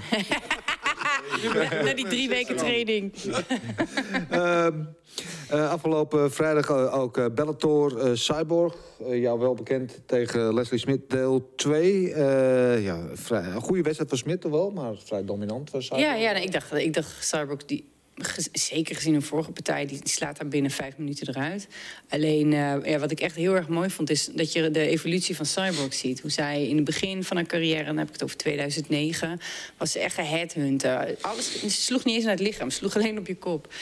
Na 1.84 1.94
die 1.94 2.06
drie 2.06 2.28
weken 2.28 2.56
training. 2.56 3.12
Ehm, 4.30 4.72
eh, 5.48 5.70
afgelopen 5.70 6.32
vrijdag 6.32 6.68
eh, 6.68 6.98
ook 6.98 7.18
eh, 7.18 7.24
Bellator 7.34 7.98
eh, 8.00 8.10
Cyborg. 8.14 8.74
Eh, 9.06 9.20
jou 9.20 9.38
wel 9.38 9.54
bekend 9.54 10.00
tegen 10.06 10.54
Leslie 10.54 10.80
Smit, 10.80 11.10
deel 11.10 11.52
2. 11.56 12.12
Eh, 12.12 12.84
ja, 12.84 12.98
vrij, 13.12 13.42
een 13.42 13.60
goede 13.60 13.82
wedstrijd 13.82 14.08
van 14.08 14.18
Smit 14.18 14.40
toch 14.40 14.50
wel, 14.52 14.70
maar 14.70 14.94
vrij 15.04 15.24
dominant 15.24 15.70
van 15.70 15.82
Cyborg. 15.82 16.02
Ja, 16.02 16.14
ja 16.14 16.32
nee, 16.32 16.42
ik 16.42 16.52
dacht, 16.52 16.72
ik 16.72 16.94
dacht 16.94 17.24
Starbucks, 17.24 17.66
die, 17.66 17.84
zeker 18.52 18.94
gezien 18.94 19.14
een 19.14 19.22
vorige 19.22 19.50
partij, 19.50 19.86
die, 19.86 20.00
slaat 20.04 20.38
daar 20.38 20.48
binnen 20.48 20.70
vijf 20.70 20.96
minuten 20.96 21.28
eruit. 21.28 21.68
Alleen, 22.08 22.52
eh, 22.52 22.74
ja, 22.84 22.98
wat 22.98 23.10
ik 23.10 23.20
echt 23.20 23.36
heel 23.36 23.54
erg 23.54 23.68
mooi 23.68 23.90
vond, 23.90 24.10
is 24.10 24.28
dat 24.32 24.52
je 24.52 24.70
de 24.70 24.86
evolutie 24.86 25.36
van 25.36 25.46
Cyborg 25.46 25.94
ziet. 25.94 26.20
Hoe 26.20 26.30
zij 26.30 26.68
in 26.68 26.76
het 26.76 26.84
begin 26.84 27.24
van 27.24 27.36
haar 27.36 27.46
carrière, 27.46 27.84
dan 27.84 27.96
heb 27.96 28.06
ik 28.06 28.12
het 28.12 28.22
over 28.22 28.36
2009, 28.36 29.40
was 29.76 29.92
ze 29.92 29.98
echt 29.98 30.14
geheadhunter. 30.14 31.16
Alles, 31.20 31.60
ze 31.60 31.70
sloeg 31.70 32.04
niet 32.04 32.14
eens 32.14 32.24
naar 32.24 32.34
het 32.34 32.42
lichaam, 32.42 32.70
sloeg 32.70 32.94
alleen 32.96 33.18
op 33.18 33.26
je 33.26 33.36
kop. 33.36 33.72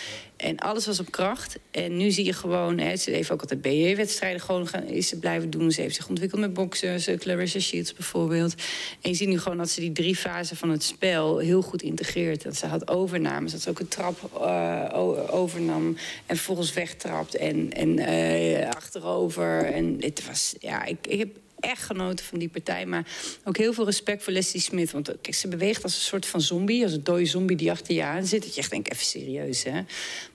En 0.45 0.59
alles 0.59 0.87
was 0.87 1.01
op 1.01 1.11
kracht. 1.11 1.59
En 1.71 1.97
nu 1.97 2.11
zie 2.11 2.25
je 2.25 2.33
gewoon, 2.33 2.79
hè, 2.79 2.97
ze 2.97 3.11
heeft 3.11 3.31
ook 3.31 3.41
altijd 3.41 3.63
BJ-wedstrijden 3.63 4.41
gewoon 4.41 4.67
gaan, 4.67 4.83
is 4.83 5.09
ze 5.09 5.19
blijven 5.19 5.51
doen. 5.51 5.71
Ze 5.71 5.81
heeft 5.81 5.95
zich 5.95 6.09
ontwikkeld 6.09 6.41
met 6.41 6.55
boxers, 6.55 7.07
eh, 7.07 7.19
Clarissa 7.19 7.59
Shields 7.59 7.95
bijvoorbeeld. 7.95 8.55
En 9.01 9.11
je 9.11 9.17
ziet 9.17 9.29
nu 9.29 9.39
gewoon 9.39 9.59
dat 9.59 9.71
ze 9.71 9.81
die 9.81 9.93
drie 9.93 10.17
fasen 10.17 10.57
van 10.57 10.71
het 10.71 10.83
spel 10.83 11.39
heel 11.39 11.63
goed 11.63 11.83
integreert. 11.83 12.43
Dat 12.43 12.57
ze 12.57 12.67
had 12.67 12.89
overnames, 12.89 13.53
dat 13.53 13.61
ze 13.61 13.71
ook 13.71 13.81
een 13.81 13.89
trap 13.89 14.31
eh, 14.41 14.89
overnam 15.31 15.97
en 16.27 16.37
vervolgens 16.37 16.73
wegtrapt 16.73 17.37
en, 17.37 17.73
en 17.73 17.99
eh, 17.99 18.69
achterover. 18.69 19.65
En 19.65 19.97
het 20.01 20.27
was, 20.27 20.55
ja, 20.61 20.85
ik, 20.85 21.07
ik 21.07 21.19
heb 21.19 21.29
echt 21.65 21.83
genoten 21.83 22.25
van 22.25 22.39
die 22.39 22.49
partij. 22.49 22.87
Maar 22.87 23.07
ook 23.45 23.57
heel 23.57 23.73
veel 23.73 23.85
respect 23.85 24.23
voor 24.23 24.33
Leslie 24.33 24.63
Smith. 24.63 24.91
Want 24.91 25.09
eh, 25.09 25.15
kijk, 25.23 25.37
ze 25.37 25.49
beweegt 25.49 25.83
als 25.83 25.95
een 25.95 26.01
soort 26.01 26.27
van 26.27 26.41
zombie. 26.41 26.83
Als 26.83 26.93
een 26.93 27.05
dode 27.05 27.27
zombie 27.27 27.57
die 27.57 27.71
achter 27.71 27.95
je 27.95 28.03
aan 28.03 28.27
zit. 28.27 28.43
Dat 28.43 28.55
je 28.55 28.61
echt 28.61 28.71
denkt, 28.71 28.93
even 28.93 29.07
serieus, 29.07 29.65
hè. 29.65 29.81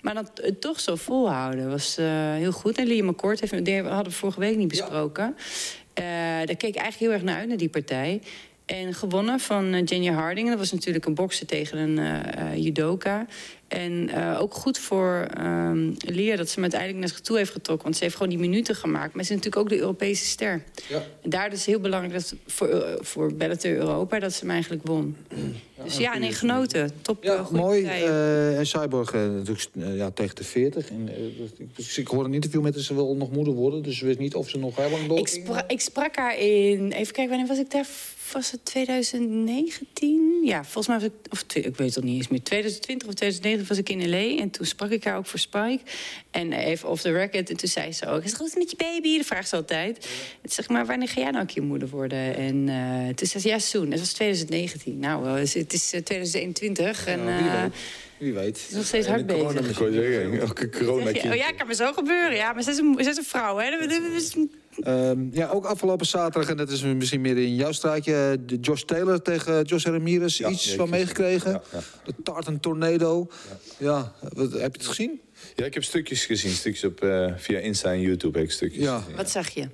Maar 0.01 0.13
dat 0.13 0.31
het 0.33 0.61
toch 0.61 0.79
zo 0.79 0.95
volhouden 0.95 1.69
was 1.69 1.97
eh, 1.97 2.33
heel 2.33 2.51
goed. 2.51 2.77
En 2.77 2.87
Liam 2.87 3.05
McCourt 3.05 3.39
heeft, 3.39 3.65
die 3.65 3.81
hadden 3.81 4.11
we 4.11 4.17
vorige 4.17 4.39
week 4.39 4.55
niet 4.55 4.67
besproken. 4.67 5.35
Eh, 5.93 6.03
daar 6.05 6.45
keek 6.45 6.75
ik 6.75 6.75
eigenlijk 6.75 6.99
heel 6.99 7.11
erg 7.11 7.21
naar 7.21 7.37
uit, 7.37 7.47
naar 7.47 7.57
die 7.57 7.69
partij. 7.69 8.21
En 8.69 8.93
gewonnen 8.93 9.39
van 9.39 9.73
eh, 9.73 9.85
Jenny 9.85 10.07
Harding. 10.07 10.49
Dat 10.49 10.57
was 10.57 10.71
natuurlijk 10.71 11.05
een 11.05 11.13
bokser 11.13 11.45
tegen 11.45 11.77
een 11.77 11.97
eh, 11.99 12.51
eh, 12.51 12.63
judoka. 12.63 13.25
En 13.69 14.09
eh, 14.09 14.41
ook 14.41 14.53
goed 14.53 14.77
voor 14.79 15.27
ehm 15.37 15.91
Leer 15.97 16.37
dat 16.37 16.47
ze 16.47 16.53
hem 16.53 16.61
uiteindelijk 16.61 16.99
naar 16.99 17.09
zich 17.09 17.19
toe 17.19 17.37
heeft 17.37 17.51
getrokken. 17.51 17.83
Want 17.85 17.97
ze 17.97 18.03
heeft 18.03 18.15
gewoon 18.15 18.29
die 18.29 18.39
minuten 18.39 18.75
gemaakt. 18.75 19.13
Maar 19.13 19.23
ze 19.23 19.29
is 19.33 19.35
natuurlijk 19.35 19.61
ook 19.63 19.69
de 19.69 19.77
Europese 19.79 20.25
ster. 20.25 20.63
Ja. 20.87 21.03
En 21.23 21.29
daar 21.29 21.51
is 21.53 21.65
heel 21.65 21.79
belangrijk 21.79 22.13
dat 22.13 22.35
voor, 22.47 22.67
eh, 22.67 22.93
voor 22.99 23.33
Bellator 23.33 23.71
Europa 23.71 24.19
dat 24.19 24.33
ze 24.33 24.39
hem 24.39 24.49
eigenlijk 24.49 24.87
won. 24.87 25.15
dus 25.83 25.97
ja, 25.97 26.17
nee, 26.17 26.31
genoten. 26.31 26.91
Top, 27.01 27.23
Ja, 27.23 27.35
eh, 27.35 27.49
mooi. 27.49 27.83
en 27.85 28.65
Cyborg 28.67 29.11
eh, 29.13 29.21
natuurlijk 29.21 29.67
ja, 29.73 30.11
tegen 30.11 30.35
de 30.35 30.43
40. 30.43 30.89
En, 30.89 31.09
eh, 31.09 31.15
dus 31.75 31.97
ik 31.97 32.07
hoorde 32.07 32.27
een 32.29 32.33
interview 32.35 32.61
met 32.61 32.73
haar, 32.75 32.83
ze 32.83 32.93
wil 32.95 33.15
nog 33.15 33.31
moeder 33.31 33.53
worden. 33.53 33.83
Dus 33.83 33.97
ze 33.97 34.05
wist 34.05 34.19
niet 34.19 34.35
of 34.35 34.49
ze 34.49 34.57
nog 34.57 34.75
heel 34.75 34.89
lang 34.89 35.07
door 35.07 35.17
Ik, 35.17 35.27
spra- 35.27 35.67
ik 35.67 35.79
sprak 35.81 36.15
haar 36.15 36.37
in. 36.39 36.91
Even 36.91 37.13
kijken, 37.13 37.29
wanneer 37.29 37.47
was 37.47 37.57
ik 37.59 37.71
daar? 37.71 37.87
Was 38.33 38.51
het 38.51 38.65
2019? 38.65 40.41
Ja, 40.43 40.63
volgens 40.63 40.87
mij 40.87 40.95
was 40.99 41.05
ik. 41.05 41.13
Of 41.31 41.43
ik 41.53 41.75
weet 41.75 41.87
het 41.87 41.97
al 41.97 42.03
niet 42.03 42.15
eens 42.17 42.27
meer. 42.27 42.43
2020 42.43 43.07
of 43.07 43.13
2019 43.13 43.58
was 43.67 43.77
ik 43.77 43.89
in 43.89 44.09
LA. 44.09 44.41
En 44.41 44.49
toen 44.49 44.65
sprak 44.65 44.89
ik 44.89 45.03
haar 45.03 45.17
ook 45.17 45.25
voor 45.25 45.39
Spike. 45.39 45.79
En 46.31 46.53
even 46.53 46.89
off 46.89 47.01
the 47.01 47.11
record. 47.11 47.49
En 47.49 47.57
toen 47.57 47.69
zei 47.69 47.91
ze 47.91 48.07
ook: 48.07 48.23
Is 48.23 48.31
het 48.31 48.39
goed 48.39 48.55
met 48.55 48.69
je 48.69 48.77
baby? 48.77 49.17
Dat 49.17 49.25
vraagt 49.25 49.49
ze 49.49 49.55
altijd. 49.55 50.07
En 50.41 50.49
zeg 50.49 50.69
maar, 50.69 50.85
wanneer 50.85 51.07
ga 51.07 51.21
jij 51.21 51.29
nou 51.29 51.41
een 51.41 51.47
keer 51.47 51.63
moeder 51.63 51.89
worden? 51.89 52.35
En 52.35 52.69
eh, 52.69 53.13
toen 53.15 53.27
zei 53.27 53.43
ze: 53.43 53.47
Ja, 53.47 53.59
soon. 53.59 53.89
Dat 53.89 53.99
was 53.99 54.13
2019. 54.13 54.99
Nou, 54.99 55.39
het 55.39 55.73
is 55.73 55.93
eh, 55.93 56.01
2021. 56.01 57.05
En 57.05 57.23
Ja, 57.23 57.69
wie 58.19 58.33
eh, 58.33 58.39
weet. 58.39 58.57
Het 58.61 58.69
is 58.69 58.75
nog 58.75 58.85
steeds 58.85 59.07
hard 59.07 59.25
bezig. 59.25 59.69
Ik 59.69 59.77
wou 59.77 59.91
zeggen, 59.93 60.39
elke 60.39 60.69
corona 60.69 61.09
Oh 61.09 61.35
ja, 61.35 61.51
kan 61.51 61.67
me 61.67 61.73
zo 61.75 61.93
gebeuren. 61.93 62.35
Ja, 62.35 62.53
maar 62.53 62.63
ze 62.63 62.69
is 62.71 62.77
een, 62.77 62.95
ze 63.03 63.09
is 63.09 63.17
een 63.17 63.23
vrouw, 63.23 63.57
hè? 63.57 63.69
Dat- 63.79 63.89
dat 63.89 64.01
is- 64.15 64.35
Ehm, 64.79 65.27
ja, 65.31 65.47
ook 65.49 65.65
afgelopen 65.65 66.05
zaterdag, 66.05 66.49
en 66.49 66.57
dat 66.57 66.69
is 66.69 66.81
misschien 66.83 67.21
meer 67.21 67.37
in 67.37 67.55
jouw 67.55 67.71
straatje... 67.71 68.13
eh, 68.13 68.45
de 68.47 68.55
Josh 68.59 68.81
Taylor 68.81 69.21
tegen 69.21 69.63
Josh 69.63 69.85
Ramirez. 69.85 70.37
Ja, 70.37 70.49
Iets 70.49 70.75
van 70.75 70.89
meegekregen. 70.89 71.51
Ja, 71.51 71.61
ja. 71.71 71.79
De 72.05 72.13
Tartan 72.23 72.59
Tornado. 72.59 73.27
Ja, 73.77 74.13
wat, 74.33 74.51
heb 74.51 74.75
je 74.75 74.77
het 74.81 74.85
gezien? 74.87 75.21
Ja, 75.55 75.65
ik 75.65 75.73
heb 75.73 75.83
stukjes 75.83 76.25
gezien, 76.25 76.51
stukjes 76.51 76.83
op, 76.83 77.01
eh, 77.03 77.33
via 77.37 77.59
Insta 77.59 77.91
en 77.91 78.01
YouTube 78.01 78.37
heb 78.37 78.47
ik 78.47 78.53
stukjes 78.53 78.83
Ja. 78.83 78.99
gezien. 78.99 79.15
Wat 79.15 79.29
zag 79.29 79.49
je? 79.49 79.67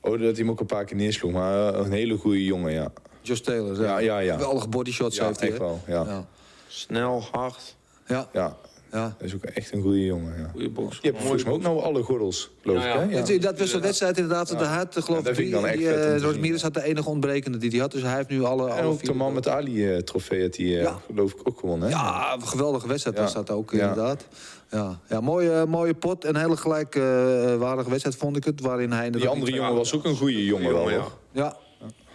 Oh, 0.00 0.10
dat 0.10 0.20
hij 0.20 0.32
hem 0.34 0.50
ook 0.50 0.60
een 0.60 0.66
paar 0.66 0.84
keer 0.84 0.96
neersloeg, 0.96 1.32
maar 1.32 1.74
eh, 1.74 1.80
een 1.84 1.92
hele 1.92 2.16
goede 2.16 2.44
jongen, 2.44 2.72
ja. 2.72 2.92
Josh 3.22 3.40
Taylor. 3.40 3.82
Ja, 3.82 3.98
ja, 3.98 4.18
ja. 4.18 4.32
Geweldige 4.36 4.68
bodyshots 4.68 5.16
Ja, 5.16 5.26
heeft 5.26 5.40
hij. 5.40 5.48
echt 5.48 5.58
wel, 5.58 5.80
ja. 5.86 6.02
Ja. 6.04 6.28
Snel, 6.68 7.24
hard, 7.32 7.76
Ja. 8.08 8.28
Ja, 8.32 8.56
ja. 8.92 9.14
dat 9.18 9.26
is 9.26 9.34
ook 9.34 9.44
echt 9.44 9.72
een 9.72 9.82
goede 9.82 10.04
jongen, 10.04 10.38
ja. 10.38 10.48
goede 10.52 10.68
box. 10.70 10.98
Je 11.02 11.08
hebt 11.08 11.20
volgens 11.20 11.44
mij 11.44 11.52
ook 11.52 11.62
nou 11.62 11.80
alle 11.82 12.02
gordels, 12.02 12.50
geloof 12.62 12.82
Ja, 12.84 12.94
ik, 12.94 13.10
hè? 13.26 13.32
ja. 13.34 13.38
Dat 13.40 13.58
was 13.58 13.70
de 13.70 13.80
wedstrijd 13.80 14.16
inderdaad. 14.18 14.48
De 14.48 14.54
had, 14.64 14.92
geloof 14.94 15.08
Ja, 15.08 15.16
ik, 15.18 15.24
dat 15.24 15.34
vind 15.34 15.38
ik 15.38 15.44
drie. 15.44 15.50
dan 15.50 15.66
echt 15.66 15.78
Die, 15.78 15.86
om 16.48 16.54
eh, 16.54 16.60
had 16.62 16.74
de 16.74 16.82
enige 16.84 17.08
ontbrekende 17.08 17.58
die 17.58 17.70
hij 17.70 17.78
had. 17.78 17.92
Dus 17.92 18.02
hij 18.02 18.16
heeft 18.16 18.28
nu 18.28 18.44
alle, 18.44 18.66
En 18.70 18.72
alle 18.76 18.82
ook 18.86 19.04
de 19.04 19.14
man 19.14 19.32
met 19.32 19.48
Ali 19.48 20.02
trofee 20.04 20.42
had 20.42 20.56
hij, 20.56 20.66
eh, 20.66 20.82
Ja. 20.82 20.98
geloof 21.06 21.32
ik, 21.32 21.38
ook 21.44 21.58
gewonnen, 21.58 21.88
hè? 21.88 21.94
Ja, 21.94 22.34
een 22.34 22.46
geweldige 22.48 22.88
wedstrijd 22.88 23.16
Ja. 23.16 23.22
was 23.22 23.32
dat 23.32 23.50
ook, 23.50 23.70
Ja. 23.72 23.80
inderdaad. 23.88 24.26
Ja, 24.70 24.98
ja 25.08 25.20
mooie, 25.20 25.66
mooie 25.66 25.94
pot. 25.94 26.24
Een 26.24 26.36
hele 26.36 26.56
gelijkwaardige 26.56 27.90
wedstrijd 27.90 28.16
vond 28.16 28.36
ik 28.36 28.44
het. 28.44 28.60
Waarin 28.60 28.92
hij 28.92 29.10
Die 29.10 29.28
andere 29.28 29.52
jongen 29.52 29.74
was 29.74 29.94
ook 29.94 30.04
een 30.04 30.16
goede 30.16 30.44
jongen 30.44 30.72
wel, 30.72 30.90
ja. 30.90 30.98
hoor. 30.98 31.12
Ja, 31.32 31.56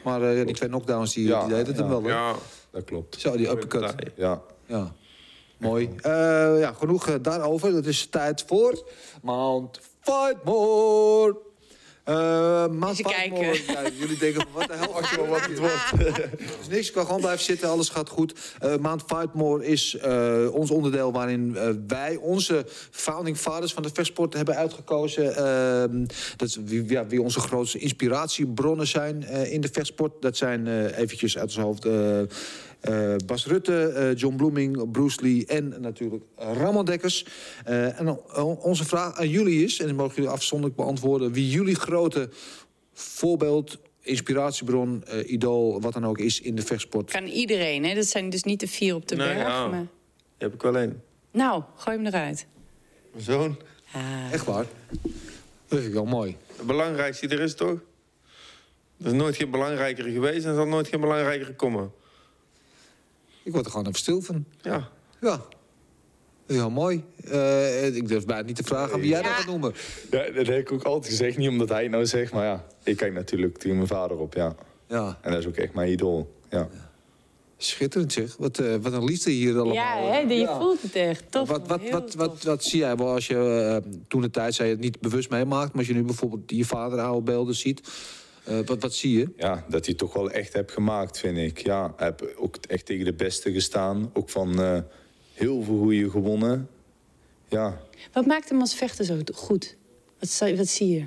maar 0.04 0.22
eh, 0.22 0.38
ja, 0.38 0.44
die 0.46 0.56
twee 0.56 0.70
knockdowns, 0.70 1.14
die, 1.14 1.28
Ja, 1.28 1.40
die 1.40 1.50
deden 1.50 1.68
het 1.68 1.78
hem 1.78 1.86
ja. 1.86 1.92
wel. 1.92 2.04
hè? 2.04 2.10
Ja, 2.10 2.34
Dat 2.72 2.84
klopt. 2.84 3.20
Zo, 3.20 3.38
die 3.38 3.50
uppercut. 3.50 3.94
Ja. 4.16 4.42
Ja, 4.66 4.94
mooi. 5.64 5.90
Eh, 6.02 6.60
ja, 6.60 6.74
genoeg 6.74 7.08
eh, 7.08 7.16
daarover. 7.22 7.76
Het 7.76 7.86
is 7.86 8.06
tijd 8.06 8.44
voor 8.48 8.90
Mount 9.22 9.80
Fightmore. 10.02 11.38
Eh 12.04 12.68
Mount 12.68 13.00
Even 13.00 13.12
Fightmore. 13.12 13.60
Ja, 13.68 13.82
jullie 14.00 14.18
denken, 14.18 14.42
van, 14.42 14.52
wat 14.54 14.68
de 14.68 14.74
hel 14.74 14.94
gaat 14.94 15.18
er 15.18 15.28
wat 15.28 15.46
het 15.46 15.60
wordt. 15.60 15.94
is 16.62 16.68
niks, 16.70 16.88
ik 16.88 16.94
kan 16.94 17.06
gewoon 17.06 17.22
blijven 17.22 17.44
zitten, 17.44 17.70
alles 17.70 17.90
gaat 17.90 18.10
goed. 18.10 18.34
Eh 18.60 18.76
Mount 18.76 19.04
Fightmore 19.08 19.66
is 19.66 19.96
eh, 19.96 20.54
ons 20.54 20.72
onderdeel 20.72 21.12
waarin 21.12 21.56
eh, 21.56 21.70
wij 21.88 22.16
onze 22.16 22.66
founding 22.92 23.38
fathers 23.38 23.74
van 23.74 23.84
de 23.84 23.90
vechtsport 23.94 24.34
hebben 24.34 24.56
uitgekozen. 24.56 25.36
Ehm, 25.36 26.06
dat 26.36 26.48
is 26.48 26.58
wie, 26.66 26.90
ja, 26.90 27.08
wie 27.08 27.22
onze 27.22 27.40
grootste 27.40 27.78
inspiratiebronnen 27.78 28.88
zijn 28.88 29.24
eh, 29.24 29.52
in 29.52 29.62
de 29.62 29.70
vechtsport. 29.72 30.22
Dat 30.22 30.38
zijn 30.38 30.68
eh, 30.68 30.98
eventjes 30.98 31.38
uit 31.38 31.52
zijn 31.52 31.66
hoofd... 31.66 31.88
eh, 32.84 33.16
Bas 33.26 33.46
Rutte, 33.46 33.88
eh, 33.88 34.16
John 34.16 34.36
Bloeming, 34.36 34.92
Bruce 34.92 35.22
Lee 35.22 35.46
en 35.46 35.76
natuurlijk 35.80 36.24
Ramon 36.36 36.86
Dekkers. 36.86 37.26
Eh, 37.66 38.00
en 38.00 38.20
onze 38.62 38.86
vraag 38.86 39.16
aan 39.16 39.30
jullie 39.30 39.64
is, 39.64 39.80
en 39.80 39.88
dat 39.88 39.96
mogen 39.96 40.16
jullie 40.16 40.30
afzonderlijk 40.30 40.80
beantwoorden... 40.80 41.32
wie 41.32 41.50
jullie 41.50 41.76
grote 41.76 42.30
voorbeeld, 42.94 43.80
inspiratiebron, 44.02 45.04
idool, 45.26 45.82
wat 45.82 45.94
dan 45.94 46.06
ook 46.06 46.18
is 46.18 46.42
in 46.42 46.56
de 46.56 46.62
vechtsport. 46.62 47.12
Kan 47.12 47.26
iedereen, 47.26 47.86
hè? 47.86 47.96
Dat 47.96 48.06
zijn 48.06 48.30
dus 48.30 48.44
niet 48.44 48.60
de 48.60 48.68
vier 48.68 48.96
op 48.96 49.08
de 49.08 49.16
Nee, 49.16 49.34
berg. 49.34 49.48
ja. 49.48 49.68
Maar... 49.68 49.80
die 49.80 49.88
heb 50.38 50.54
ik 50.54 50.62
wel 50.62 50.78
één. 50.78 51.02
Nou, 51.32 51.64
gooi 51.76 51.98
hem 51.98 52.06
eruit. 52.06 52.46
Mijn 53.12 53.24
zoon. 53.24 53.60
Ah. 53.92 54.32
Echt 54.34 54.46
waar? 54.46 54.66
Dat 55.68 55.80
vind 55.80 55.86
ik 55.86 55.94
wel 55.94 56.06
mooi. 56.06 56.38
Het 56.56 56.68
belangrijkste 56.68 57.28
die 57.28 57.38
er 57.38 57.44
is, 57.44 57.56
toch? 57.56 57.80
Er 59.00 59.06
is 59.06 59.12
nooit 59.12 59.36
geen 59.36 59.52
belangrijker 59.52 60.04
geweest 60.04 60.46
en 60.46 60.56
zal 60.56 60.68
nooit 60.68 60.88
geen 60.88 61.02
belangrijker 61.02 61.54
komen. 61.54 61.92
Ik 63.44 63.52
word 63.52 63.66
er 63.66 63.72
gewoon 63.72 63.88
even 63.88 64.00
stil 64.00 64.22
van. 64.22 64.46
Ja. 64.62 64.90
Ja. 65.22 65.30
Dat 66.46 66.56
is 66.56 66.56
heel 66.56 66.70
mooi. 66.70 67.04
Eh, 67.24 67.96
ik 67.96 68.08
durf 68.08 68.26
bijna 68.26 68.44
niet 68.44 68.56
te 68.56 68.64
vragen 68.64 69.00
wie 69.00 69.10
jij 69.10 69.22
dat 69.22 69.32
gaat 69.32 69.46
noemen. 69.46 69.74
ja, 70.12 70.30
dat 70.32 70.48
heb 70.48 70.58
ik 70.60 70.72
ook 70.72 70.84
altijd 70.84 71.12
gezegd. 71.12 71.38
Niet 71.38 71.50
omdat 71.50 71.70
hij 71.70 71.82
het 71.82 71.92
nou 71.92 72.06
zegt, 72.06 72.34
maar 72.34 72.46
ja. 72.46 72.66
Ik 72.84 72.98
kijk 72.98 73.14
natuurlijk 73.14 73.58
tegen 73.58 73.76
mijn 73.76 73.88
vader 73.88 74.18
op, 74.18 74.34
ja. 74.34 74.56
Ja, 74.88 75.18
En 75.22 75.32
dat 75.32 75.40
is 75.40 75.48
ook 75.48 75.56
echt 75.56 75.74
mijn 75.74 75.92
idool, 75.92 76.34
ja. 76.50 76.70
schitterend 77.58 78.14
zeg. 78.14 78.36
Wat, 78.38 78.60
eh, 78.60 78.76
wat 78.82 78.94
een 78.94 79.04
liefde 79.04 79.32
hier 79.32 79.54
allemaal. 79.56 79.74
Ja, 79.74 79.98
hè? 79.98 80.18
Je 80.20 80.34
Ja. 80.34 80.60
voelt 80.60 80.82
het 80.82 80.96
echt. 80.96 81.24
Tof. 81.30 81.48
Wat, 81.48 81.68
wat, 81.68 81.90
wat, 81.90 82.14
wat, 82.14 82.44
wat 82.44 82.64
zie 82.64 82.80
jij 82.80 82.96
wel 82.96 83.08
als 83.14 83.28
je 83.28 83.36
eh, 83.84 83.92
toen 84.08 84.22
de 84.22 84.30
tijd 84.30 84.54
zei 84.54 84.68
je 84.68 84.74
het 84.74 84.84
niet 84.84 85.00
bewust 85.00 85.30
meemaakt, 85.30 85.70
maar 85.70 85.78
als 85.78 85.88
je 85.88 85.94
nu 85.94 86.04
bijvoorbeeld 86.04 86.42
je 86.52 86.66
vader 86.66 87.00
oude 87.00 87.22
beelden 87.22 87.56
ziet, 87.56 87.82
eh, 88.44 88.60
wat, 88.66 88.82
wat 88.82 88.94
zie 88.94 89.18
je? 89.20 89.30
Ja, 89.38 89.54
dat 89.54 89.86
hij 89.86 89.90
het 89.90 89.98
toch 89.98 90.14
wel 90.14 90.32
echt 90.32 90.54
heb 90.54 90.70
gemaakt, 90.70 91.20
vind 91.20 91.38
ik. 91.38 91.58
Ja, 91.58 91.94
hij 91.98 92.06
heb 92.06 92.34
ook 92.38 92.56
echt 92.56 92.86
tegen 92.86 93.06
de 93.06 93.14
beste 93.14 93.52
gestaan. 93.52 94.10
Ook 94.14 94.30
van 94.30 94.62
eh, 94.62 94.80
heel 95.34 95.62
veel 95.64 95.78
goede 95.78 96.10
gewonnen. 96.10 96.68
Ja, 97.48 97.82
Wat 98.14 98.26
maakt 98.26 98.50
hem 98.50 98.60
als 98.60 98.76
vechter 98.76 99.06
zo 99.06 99.18
goed? 99.34 99.76
Wat, 100.20 100.30
zie- 100.30 100.58
wat 100.58 100.68
zie 100.68 100.90
je? 100.90 101.06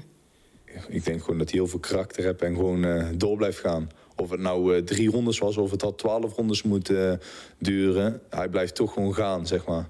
ik 0.88 1.04
denk 1.04 1.20
gewoon 1.22 1.38
dat 1.38 1.50
hij 1.50 1.58
heel 1.58 1.68
veel 1.68 1.78
karakter 1.78 2.24
heeft 2.24 2.42
en 2.42 2.54
gewoon 2.54 2.84
eh, 2.84 3.08
door 3.16 3.36
blijft 3.36 3.58
gaan. 3.58 3.90
Of 4.16 4.30
het 4.30 4.40
nou 4.40 4.76
eh, 4.76 4.82
drie 4.82 5.10
rondes 5.10 5.38
was 5.38 5.56
of 5.56 5.70
het 5.70 5.82
had 5.82 5.98
twaalf 5.98 6.34
rondes 6.36 6.62
moeten 6.62 7.12
eh, 7.12 7.18
duren. 7.58 8.20
Hij 8.30 8.48
blijft 8.48 8.74
toch 8.74 8.92
gewoon 8.92 9.14
gaan, 9.14 9.46
zeg 9.46 9.66
maar. 9.66 9.88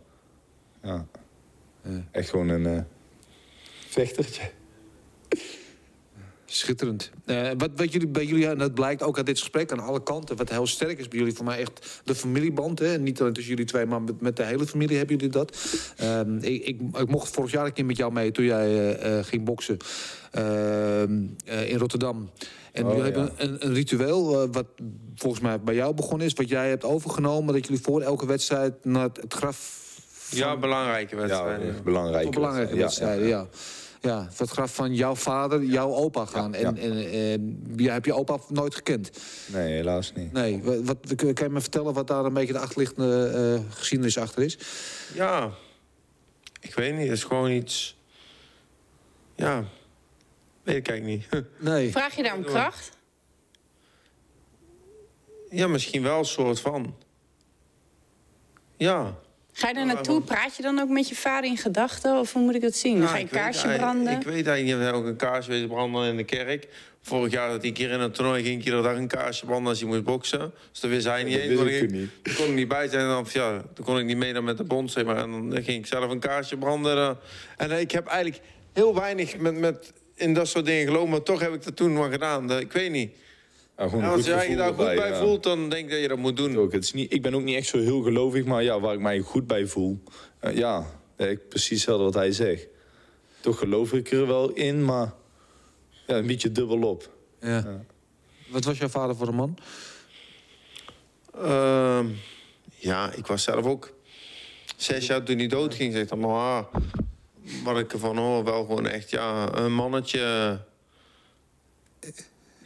Ja. 0.83 1.07
Echt 2.11 2.31
gewoon 2.31 2.49
een 2.49 2.85
vechtertje. 3.89 4.43
Schitterend. 6.59 7.11
Eh, 7.25 7.49
wat, 7.59 7.71
wat 7.77 7.93
jullie 7.93 8.09
bij 8.09 8.25
jullie, 8.25 8.49
en 8.49 8.59
dat 8.59 8.75
blijkt 8.75 9.03
ook 9.03 9.17
uit 9.17 9.27
dit 9.27 9.39
gesprek 9.39 9.73
aan 9.73 9.81
alle 9.81 10.03
kanten, 10.03 10.37
wat 10.37 10.49
heel 10.51 10.67
sterk 10.67 10.99
is 10.99 11.09
bij 11.09 11.19
jullie, 11.19 11.35
voor 11.35 11.45
mij 11.45 11.59
echt 11.59 12.01
de 12.05 12.15
familieband. 12.15 12.79
Hè? 12.79 12.99
Niet 12.99 13.21
alleen 13.21 13.33
tussen 13.33 13.53
jullie 13.53 13.67
twee, 13.69 13.87
maar 13.87 14.03
met, 14.03 14.21
met 14.21 14.37
de 14.37 14.43
hele 14.45 14.67
familie 14.67 14.97
hebben 14.97 15.17
jullie 15.17 15.33
dat. 15.33 15.57
Ehm, 15.97 16.37
ik, 16.37 16.65
ik, 16.65 16.81
ik 16.99 17.09
mocht 17.09 17.29
vorig 17.31 17.51
jaar 17.53 17.67
een 17.67 17.73
keer 17.73 17.85
met 17.85 17.97
jou 17.97 18.13
mee 18.13 18.31
toen 18.31 18.45
jij 18.45 18.67
eh, 18.67 19.19
eh, 19.19 19.25
ging 19.25 19.45
boksen 19.45 19.77
ehm, 20.31 21.23
eh, 21.45 21.71
in 21.71 21.79
Rotterdam. 21.79 22.31
En 22.73 22.85
Oh, 22.87 22.95
jullie 22.97 23.13
ja. 23.13 23.19
hebben 23.19 23.33
een, 23.37 23.67
een 23.67 23.75
ritueel, 23.75 24.49
wat 24.51 24.67
volgens 25.15 25.43
mij 25.43 25.61
bij 25.61 25.75
jou 25.75 25.95
begonnen 25.95 26.27
is, 26.27 26.33
wat 26.33 26.49
jij 26.49 26.69
hebt 26.69 26.85
overgenomen, 26.85 27.55
dat 27.55 27.67
jullie 27.67 27.83
voor 27.83 28.01
elke 28.01 28.27
wedstrijd 28.27 28.85
naar 28.85 29.03
het, 29.03 29.17
het 29.17 29.35
graf. 29.35 29.85
van- 30.13 30.39
Ja, 30.39 30.57
belangrijke 30.57 31.15
Ja, 31.17 31.21
wedstrijden. 31.21 31.75
belangrijk. 31.85 32.23
voor 32.23 32.33
belangrijke 32.33 32.77
wedstrijden, 32.77 33.27
ja. 33.29 33.39
ja. 33.39 33.47
Voor 34.01 34.47
het 34.47 34.51
graf 34.51 34.75
van 34.75 34.95
jouw 34.95 35.15
vader, 35.15 35.65
jouw 35.65 35.95
opa 35.95 36.25
gaan. 36.25 36.53
Ja, 36.53 36.59
En, 36.59 36.77
ja. 36.77 36.83
en, 36.83 37.13
en 37.13 37.75
jij 37.77 37.93
hebt 37.93 38.07
je 38.07 38.15
opa 38.15 38.39
nooit 38.49 38.75
gekend. 38.75 39.11
Nee, 39.47 39.73
helaas 39.73 40.13
niet. 40.13 40.33
Nee, 40.33 40.63
wat, 40.63 40.83
wat, 40.85 41.15
kan 41.15 41.47
je 41.47 41.49
me 41.49 41.61
vertellen 41.61 41.95
wat 41.95 42.07
daar 42.07 42.25
een 42.25 42.35
beetje 42.35 42.53
de 42.53 42.59
achterliggende 42.59 43.29
eh, 43.29 43.77
geschiedenis 43.77 44.19
achter 44.19 44.43
is? 44.43 44.59
Ja, 45.15 45.51
ik 46.61 46.75
weet 46.75 46.95
niet. 46.95 47.09
Het 47.09 47.17
is 47.17 47.25
gewoon 47.25 47.51
iets... 47.51 47.97
Ja, 49.35 49.65
weet 50.63 50.77
ik 50.77 50.89
eigenlijk 50.89 51.31
niet. 51.33 51.45
Nee. 51.59 51.91
Vraag 51.91 52.17
je 52.17 52.23
daar 52.23 52.37
om 52.37 52.45
kracht? 52.45 52.95
ja, 55.51 55.67
misschien 55.67 56.03
wel 56.03 56.19
een 56.19 56.25
soort 56.25 56.61
van. 56.61 56.97
Ja. 58.77 59.19
Ga 59.59 59.69
je 59.69 59.75
daar 59.75 59.87
naartoe? 59.87 60.21
Praat 60.23 60.57
je 60.57 60.63
dan 60.63 60.79
ook 60.81 60.89
met 60.89 61.09
je 61.09 61.15
vader 61.15 61.51
in 61.51 61.57
gedachten? 61.57 62.19
Of 62.19 62.33
hoe 62.33 62.43
moet 62.43 62.55
ik 62.55 62.61
dat 62.61 62.75
zien? 62.75 63.07
Ga 63.09 63.17
je 63.17 63.23
ik 63.25 63.31
een 63.31 63.33
weet 63.33 63.43
kaarsje 63.43 63.69
branden? 63.77 64.13
Ik 64.13 64.23
weet 64.27 64.47
eigenlijk 64.47 64.63
niet. 64.65 64.75
We 64.77 64.83
zijn 64.83 64.95
ook 64.95 65.05
een 65.05 65.17
kaarsje 65.17 65.51
wezen 65.51 65.69
branden 65.69 66.09
in 66.09 66.17
de 66.17 66.25
kerk. 66.25 66.69
Vorig 67.03 67.33
jaar 67.33 67.49
dat 67.51 67.59
hij 67.61 67.69
een 67.69 67.75
keer 67.75 67.91
in 67.91 68.01
een 68.01 68.11
toernooi 68.13 68.45
ging, 68.45 68.65
iedere 68.65 68.83
dag 68.83 68.97
een 68.97 69.07
kaarsje 69.09 69.45
branden 69.47 69.69
als 69.69 69.81
hij 69.81 69.89
moest 69.89 70.03
boksen. 70.03 70.53
Dus 70.71 70.81
dat 70.81 70.91
wist 70.91 71.07
hij 71.07 71.25
niet 71.25 71.35
Dat 71.35 71.43
eens. 71.43 71.59
maar 71.59 71.67
ik 71.67 71.83
ik- 71.83 71.89
toen 71.89 71.99
niet. 71.99 72.11
Toen 72.23 72.35
kon 72.35 72.47
ik 72.47 72.55
niet 72.55 72.69
bij 72.69 72.89
zijn. 72.89 73.03
En 73.03 73.09
dan, 73.09 73.27
ja, 73.33 73.63
toen 73.75 73.85
kon 73.85 73.99
ik 73.99 74.05
niet 74.05 74.17
mee 74.17 74.33
dan 74.33 74.45
met 74.45 74.57
de 74.57 74.65
bond, 74.65 74.91
zeg 74.91 75.05
maar. 75.05 75.17
En 75.17 75.31
dan 75.51 75.63
ging 75.63 75.79
ik 75.79 75.87
zelf 75.87 76.11
een 76.11 76.19
kaarsje 76.19 76.57
branden. 76.57 77.19
En 77.57 77.71
ik 77.81 77.91
heb 77.91 78.07
eigenlijk 78.07 78.43
heel 78.73 78.95
weinig 78.95 79.37
met, 79.39 79.57
met 79.59 79.93
in 80.15 80.35
dat 80.35 80.49
soort 80.49 80.65
dingen 80.65 80.87
geloof, 80.87 81.09
maar 81.09 81.23
toch 81.23 81.41
heb 81.41 81.53
ik 81.55 81.65
dat 81.65 81.77
toen 81.77 81.93
maar 81.93 82.11
gedaan. 82.11 82.47
Dat, 82.47 82.61
ik 82.61 82.73
weet 82.73 82.91
niet. 82.91 83.11
Een 83.77 84.05
als 84.05 84.27
jij 84.27 84.51
je 84.51 84.57
daar 84.57 84.75
goed 84.75 84.77
bij 84.77 85.09
ja. 85.09 85.19
voelt, 85.19 85.43
dan 85.43 85.69
denk 85.69 85.85
ik 85.85 85.91
dat 85.91 86.01
je 86.01 86.09
dat 86.09 86.19
moet 86.19 86.37
doen. 86.37 86.59
Ook, 86.59 86.73
het 86.73 86.85
is 86.85 86.93
niet, 86.93 87.13
ik 87.13 87.23
ben 87.23 87.35
ook 87.35 87.43
niet 87.43 87.57
echt 87.57 87.67
zo 87.67 87.79
heel 87.79 88.03
gelovig, 88.03 88.45
maar 88.45 88.63
ja, 88.63 88.81
waar 88.81 88.95
ik 88.95 89.01
mij 89.01 89.21
goed 89.21 89.47
bij 89.47 89.67
voel. 89.67 90.03
eh, 90.41 90.57
ja, 90.57 90.87
ik 91.17 91.49
precies 91.49 91.71
hetzelfde 91.71 92.05
wat 92.05 92.15
hij 92.15 92.33
zegt. 92.33 92.67
Toch 93.41 93.59
geloof 93.59 93.93
ik 93.93 94.11
er 94.11 94.27
wel 94.27 94.51
in, 94.51 94.85
maar 94.85 95.13
ja, 96.07 96.17
een 96.17 96.27
beetje 96.27 96.53
dubbel 96.53 96.83
op. 96.83 97.11
Ja. 97.41 97.85
Wat 98.49 98.65
was 98.65 98.79
jouw 98.79 98.89
vader 98.89 99.17
voor 99.17 99.29
een 99.29 99.35
man? 99.35 99.59
Ehm, 101.35 102.07
ja, 102.77 103.13
ik 103.13 103.27
was 103.27 103.43
zelf 103.43 103.65
ook 103.65 103.93
zes 104.77 105.07
jaar 105.07 105.23
toen 105.23 105.39
hij 105.39 105.47
doodging. 105.47 105.93
Zeg 105.93 106.07
dan 106.07 106.19
maar, 106.19 106.31
ah, 106.31 106.65
wat 107.65 107.79
ik 107.79 107.93
ervan 107.93 108.17
hoor, 108.17 108.45
wel 108.45 108.65
gewoon 108.65 108.87
echt, 108.87 109.11
ja, 109.11 109.55
een 109.55 109.75
mannetje. 109.75 110.59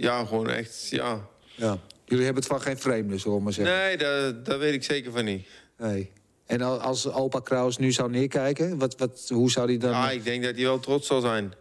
Ja, 0.00 0.24
gewoon 0.24 0.50
echt, 0.50 0.88
ja. 0.90 1.28
Ja. 1.54 1.78
Jullie 2.04 2.24
hebben 2.24 2.42
het 2.42 2.52
van 2.52 2.60
geen 2.60 2.78
vreemde, 2.78 3.18
zullen 3.18 3.36
we 3.36 3.42
maar 3.42 3.52
zeggen. 3.52 3.74
Nee, 3.76 3.96
dat, 3.96 4.44
dat 4.44 4.58
weet 4.58 4.74
ik 4.74 4.84
zeker 4.84 5.12
van 5.12 5.24
niet. 5.24 5.46
Nee. 5.78 6.10
En 6.46 6.60
al- 6.60 6.80
als 6.80 7.12
opa 7.12 7.40
Kraus 7.40 7.76
nu 7.78 7.92
zou 7.92 8.10
neerkijken, 8.10 8.78
wat, 8.78 8.96
wat, 8.98 9.26
hoe 9.28 9.50
zou 9.50 9.66
hij 9.66 9.78
dan... 9.78 9.90
Ja, 9.90 10.10
ik 10.10 10.24
denk 10.24 10.42
dat 10.44 10.54
hij 10.54 10.64
wel 10.64 10.80
trots 10.80 11.06
zal 11.06 11.20
zijn. 11.20 11.52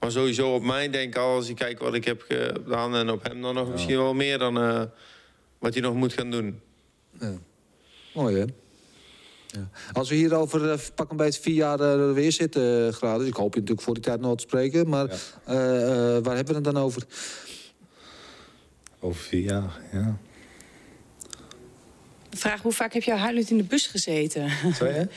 Maar 0.00 0.10
sowieso 0.10 0.54
op 0.54 0.62
mij 0.62 0.90
denk 0.90 1.14
ik 1.14 1.20
al, 1.20 1.34
als 1.34 1.48
ik 1.48 1.56
kijk 1.56 1.78
wat 1.78 1.94
ik 1.94 2.04
heb 2.04 2.24
gedaan... 2.28 2.94
en 2.94 3.10
op 3.10 3.22
hem 3.22 3.42
dan 3.42 3.54
nog 3.54 3.70
misschien 3.70 3.96
wel 3.96 4.14
meer 4.14 4.38
dan 4.38 4.58
eh, 4.60 4.82
wat 5.58 5.72
hij 5.72 5.82
nog 5.82 5.94
moet 5.94 6.12
gaan 6.12 6.30
doen. 6.30 6.60
Mooi, 8.14 8.36
hè? 8.36 8.44
Ja. 9.46 9.68
Als 9.92 10.08
we 10.08 10.14
hier 10.14 10.34
over 10.34 10.70
eh, 10.70 10.78
pak 10.94 11.10
een 11.10 11.16
beetje 11.16 11.40
vier 11.42 11.54
jaar 11.54 11.80
eh, 11.80 12.12
weer 12.12 12.32
zitten, 12.32 12.86
uh, 12.86 12.92
graden. 12.92 13.26
Ik 13.26 13.34
hoop 13.34 13.54
je 13.54 13.60
natuurlijk 13.60 13.86
voor 13.86 13.94
die 13.94 14.02
tijd 14.02 14.20
nog 14.20 14.36
te 14.36 14.42
spreken. 14.42 14.88
Maar 14.88 15.06
waar 16.22 16.36
hebben 16.36 16.46
we 16.46 16.54
het 16.54 16.64
dan 16.64 16.76
over? 16.76 17.02
Over 19.00 19.20
vier 19.22 19.40
jaar, 19.42 19.80
ja. 19.92 20.18
Vraag, 22.30 22.62
hoe 22.62 22.72
vaak 22.72 22.92
heb 22.92 23.02
je 23.02 23.12
huilend 23.12 23.50
in 23.50 23.56
de 23.56 23.62
bus 23.64 23.86
gezeten? 23.86 24.50
Zou 24.74 24.94
je? 24.94 25.08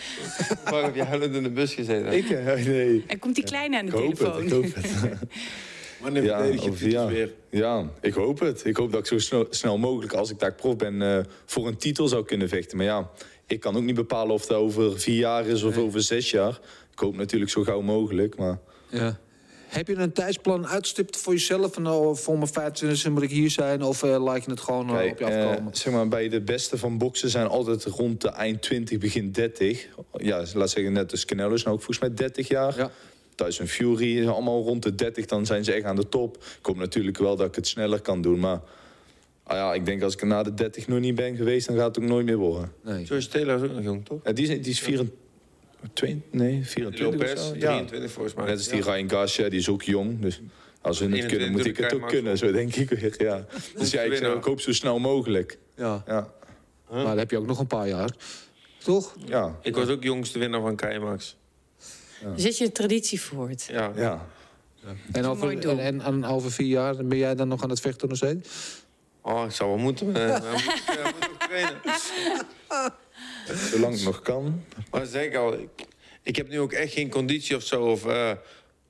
Waar 0.64 0.84
heb 0.84 0.96
je 0.96 1.04
huilend 1.04 1.36
in 1.36 1.44
de 1.44 1.50
bus 1.50 1.74
gezeten? 1.74 2.14
Ik? 2.14 2.30
eh, 2.30 2.66
nee. 2.66 3.04
En 3.08 3.20
komt 3.20 3.36
die 3.36 3.44
kleine 3.44 3.78
aan 3.78 3.86
de 3.86 3.92
Ik 3.92 3.98
hoop 3.98 4.16
telefoon? 4.16 4.36
het, 4.44 4.46
ik 4.46 4.52
hoop 4.52 4.64
het. 4.76 5.20
Wanneer 6.02 6.24
Ja, 6.24 6.38
verdedig 6.38 6.64
je 6.64 6.70
titels 6.72 6.92
jaar. 6.92 7.08
weer? 7.08 7.34
Ja, 7.50 7.90
ik 8.02 8.14
hoop 8.14 8.40
het. 8.40 8.66
Ik 8.66 8.78
hoop 8.78 8.92
dat 8.92 9.00
ik 9.00 9.06
zo 9.06 9.20
snel, 9.20 9.48
snel 9.50 9.78
mogelijk, 9.78 10.14
als 10.14 10.30
ik 10.32 10.40
daar 10.40 10.54
prof 10.54 10.76
ben, 10.76 11.02
eh, 11.02 11.20
voor 11.46 11.68
een 11.68 11.78
titel 11.78 12.08
zou 12.08 12.26
kunnen 12.26 12.50
vechten. 12.50 12.78
Maar 12.78 12.86
ja, 12.86 13.10
ik 13.48 13.60
kan 13.60 13.76
ook 13.76 13.84
niet 13.84 13.96
bepalen 13.96 14.34
of 14.34 14.46
dat 14.46 14.58
over 14.58 15.00
vier 15.00 15.18
jaar 15.18 15.46
is 15.46 15.64
of 15.64 15.78
over 15.78 16.02
zes 16.02 16.32
jaar. 16.32 16.60
Ik 16.92 17.00
hoop 17.00 17.16
natuurlijk 17.16 17.52
zo 17.52 17.64
gauw 17.64 17.82
mogelijk, 17.82 18.38
maar... 18.38 18.60
Ja. 18.90 19.20
Heb 19.70 19.88
je 19.88 19.96
een 19.96 20.12
tijdsplan 20.12 20.68
uitstipt 20.68 21.18
voor 21.18 21.34
jezelf? 21.34 21.74
Van, 21.74 21.88
oh, 21.88 22.16
voor 22.16 22.38
mijn 22.38 22.48
25 22.48 23.10
moet 23.10 23.22
ik 23.22 23.30
hier 23.30 23.50
zijn? 23.50 23.82
Of 23.84 24.04
eh, 24.04 24.24
laat 24.24 24.44
je 24.46 24.52
het 24.52 24.60
gewoon 24.60 24.90
eh, 24.90 24.96
Kijk, 24.96 25.12
op 25.12 25.20
je 25.20 25.26
eh, 25.26 25.50
afkomen? 25.50 25.76
zeg 25.76 25.94
maar, 25.94 26.08
bij 26.08 26.30
de 26.30 26.42
beste 26.42 26.78
van 26.78 26.98
boksen 26.98 27.30
zijn 27.30 27.48
altijd 27.48 27.84
rond 27.84 28.22
de 28.22 28.30
eind 28.30 28.62
20, 28.62 28.98
begin 28.98 29.32
30. 29.32 29.88
Ja, 30.18 30.44
laat 30.54 30.70
zeggen, 30.70 30.94
net 30.94 31.12
als 31.12 31.26
Canelo 31.26 31.54
is 31.54 31.64
nou 31.64 31.76
ook 31.76 31.82
volgens 31.84 32.00
mij 32.08 32.14
30 32.14 32.48
jaar. 32.48 32.78
Ja. 32.78 32.92
Tyson 33.36 33.68
Fury 33.68 34.18
is 34.18 34.28
allemaal 34.28 34.64
rond 34.64 34.84
de 34.84 34.96
30, 34.96 35.26
dan 35.26 35.46
zijn 35.46 35.64
ze 35.64 35.72
echt 35.72 35.86
aan 35.86 35.96
de 35.96 36.10
top. 36.10 36.36
Ik 36.38 36.66
hoop 36.66 36.78
natuurlijk 36.78 37.18
wel 37.18 37.36
dat 37.36 37.48
ik 37.48 37.56
het 37.56 37.68
sneller 37.68 38.02
kan 38.02 38.22
doen, 38.22 38.40
maar... 38.40 38.62
Ah 39.44 39.58
ja, 39.58 39.74
ik 39.74 39.86
denk 39.86 40.02
als 40.04 40.14
ik 40.14 40.22
er 40.22 40.28
na 40.28 40.44
de 40.44 40.54
30 40.54 40.88
nog 40.88 41.00
niet 41.00 41.16
ben 41.16 41.36
geweest, 41.36 41.68
dan 41.68 41.78
gaat 41.78 41.96
het 41.96 42.04
ook 42.04 42.10
nooit 42.10 42.26
meer 42.26 42.38
worden. 42.38 42.72
nee. 42.84 43.06
George 43.06 43.28
Taylor 43.28 43.56
is 43.56 43.62
ook 43.70 43.76
nog 43.76 43.84
jong, 43.84 44.06
toch? 44.06 44.20
Ja, 44.24 44.32
die, 44.32 44.48
is, 44.48 44.62
die 44.62 44.72
is 44.72 44.80
24, 44.80 45.18
nee, 46.32 46.66
24 46.66 47.08
of 47.08 47.14
Lopez, 47.14 47.48
zo. 47.48 47.54
Ja. 47.56 47.60
23 47.60 48.12
volgens 48.12 48.36
mij. 48.36 48.46
Net 48.46 48.58
als 48.58 48.68
die 48.68 48.82
Ryan 48.82 49.10
Garcia, 49.10 49.50
die 49.50 49.60
is 49.60 49.70
ook 49.70 49.84
jong. 49.84 50.20
Dus 50.22 50.42
als 50.82 51.00
we 51.00 51.06
het 51.06 51.14
21 51.14 51.38
kunnen, 51.38 51.52
moet 51.52 51.66
ik 51.66 51.78
het 51.78 51.94
ook 51.94 52.08
kunnen, 52.08 52.38
zo 52.38 52.52
denk 52.52 52.76
ik 52.76 52.90
weer. 52.90 53.14
Ja. 53.18 53.46
Dus 53.78 53.92
ja, 53.92 54.02
ik, 54.02 54.44
hoop 54.44 54.62
zo 54.62 54.74
snel 54.74 55.00
mogelijk. 55.00 55.58
Ja. 55.76 56.04
Ja. 56.08 56.34
Maar 56.90 57.04
dan 57.04 57.18
heb 57.18 57.32
je 57.32 57.38
ook 57.38 57.46
nog 57.48 57.60
een 57.60 57.68
paar 57.68 57.88
jaar. 57.88 58.10
Toch? 58.78 59.16
Ja. 59.26 59.56
Ik 59.62 59.76
was 59.76 59.88
ook 59.88 60.04
jongste 60.04 60.40
winnaar 60.40 60.62
van 60.62 60.76
Keimax. 60.76 61.38
Zet 62.36 62.58
je 62.58 62.66
de 62.66 62.72
traditie 62.72 63.22
voort? 63.22 63.68
Ja. 63.72 63.92
ja. 63.96 64.28
En 64.84 64.96
een 65.12 65.26
over, 65.26 65.60
doel. 65.60 65.72
en, 65.72 65.80
en, 65.80 66.02
en 66.02 66.26
over 66.26 66.52
vier 66.52 66.68
jaar 66.68 67.06
ben 67.06 67.18
jij 67.18 67.36
dan 67.36 67.48
nog 67.48 67.64
aan 67.64 67.70
het 67.70 67.80
vechten 67.80 68.08
nog 68.08 68.18
steeds? 68.18 68.50
Oh, 69.22 69.44
ik 69.46 69.52
zou 69.52 69.70
wel 69.70 69.80
moeten. 69.80 70.16
eh, 70.16 70.28
maar 70.28 70.52
moet, 70.52 70.62
ik, 70.64 70.96
eh, 70.96 71.04
moet 71.04 71.30
ook 71.30 71.40
trainen. 71.40 71.82
Zolang 73.56 73.94
het 73.94 74.04
nog 74.04 74.22
kan. 74.22 74.64
Maar 74.92 75.06
zeg 75.06 75.26
ik 75.26 75.36
al, 75.36 75.54
ik, 75.54 75.70
ik 76.24 76.36
heb 76.36 76.50
nu 76.50 76.60
ook 76.60 76.74
echt 76.74 76.94
geen 76.94 77.10
conditie 77.10 77.56
of 77.56 77.64
zo. 77.64 77.84
Of, 77.84 78.06
eh, 78.06 78.32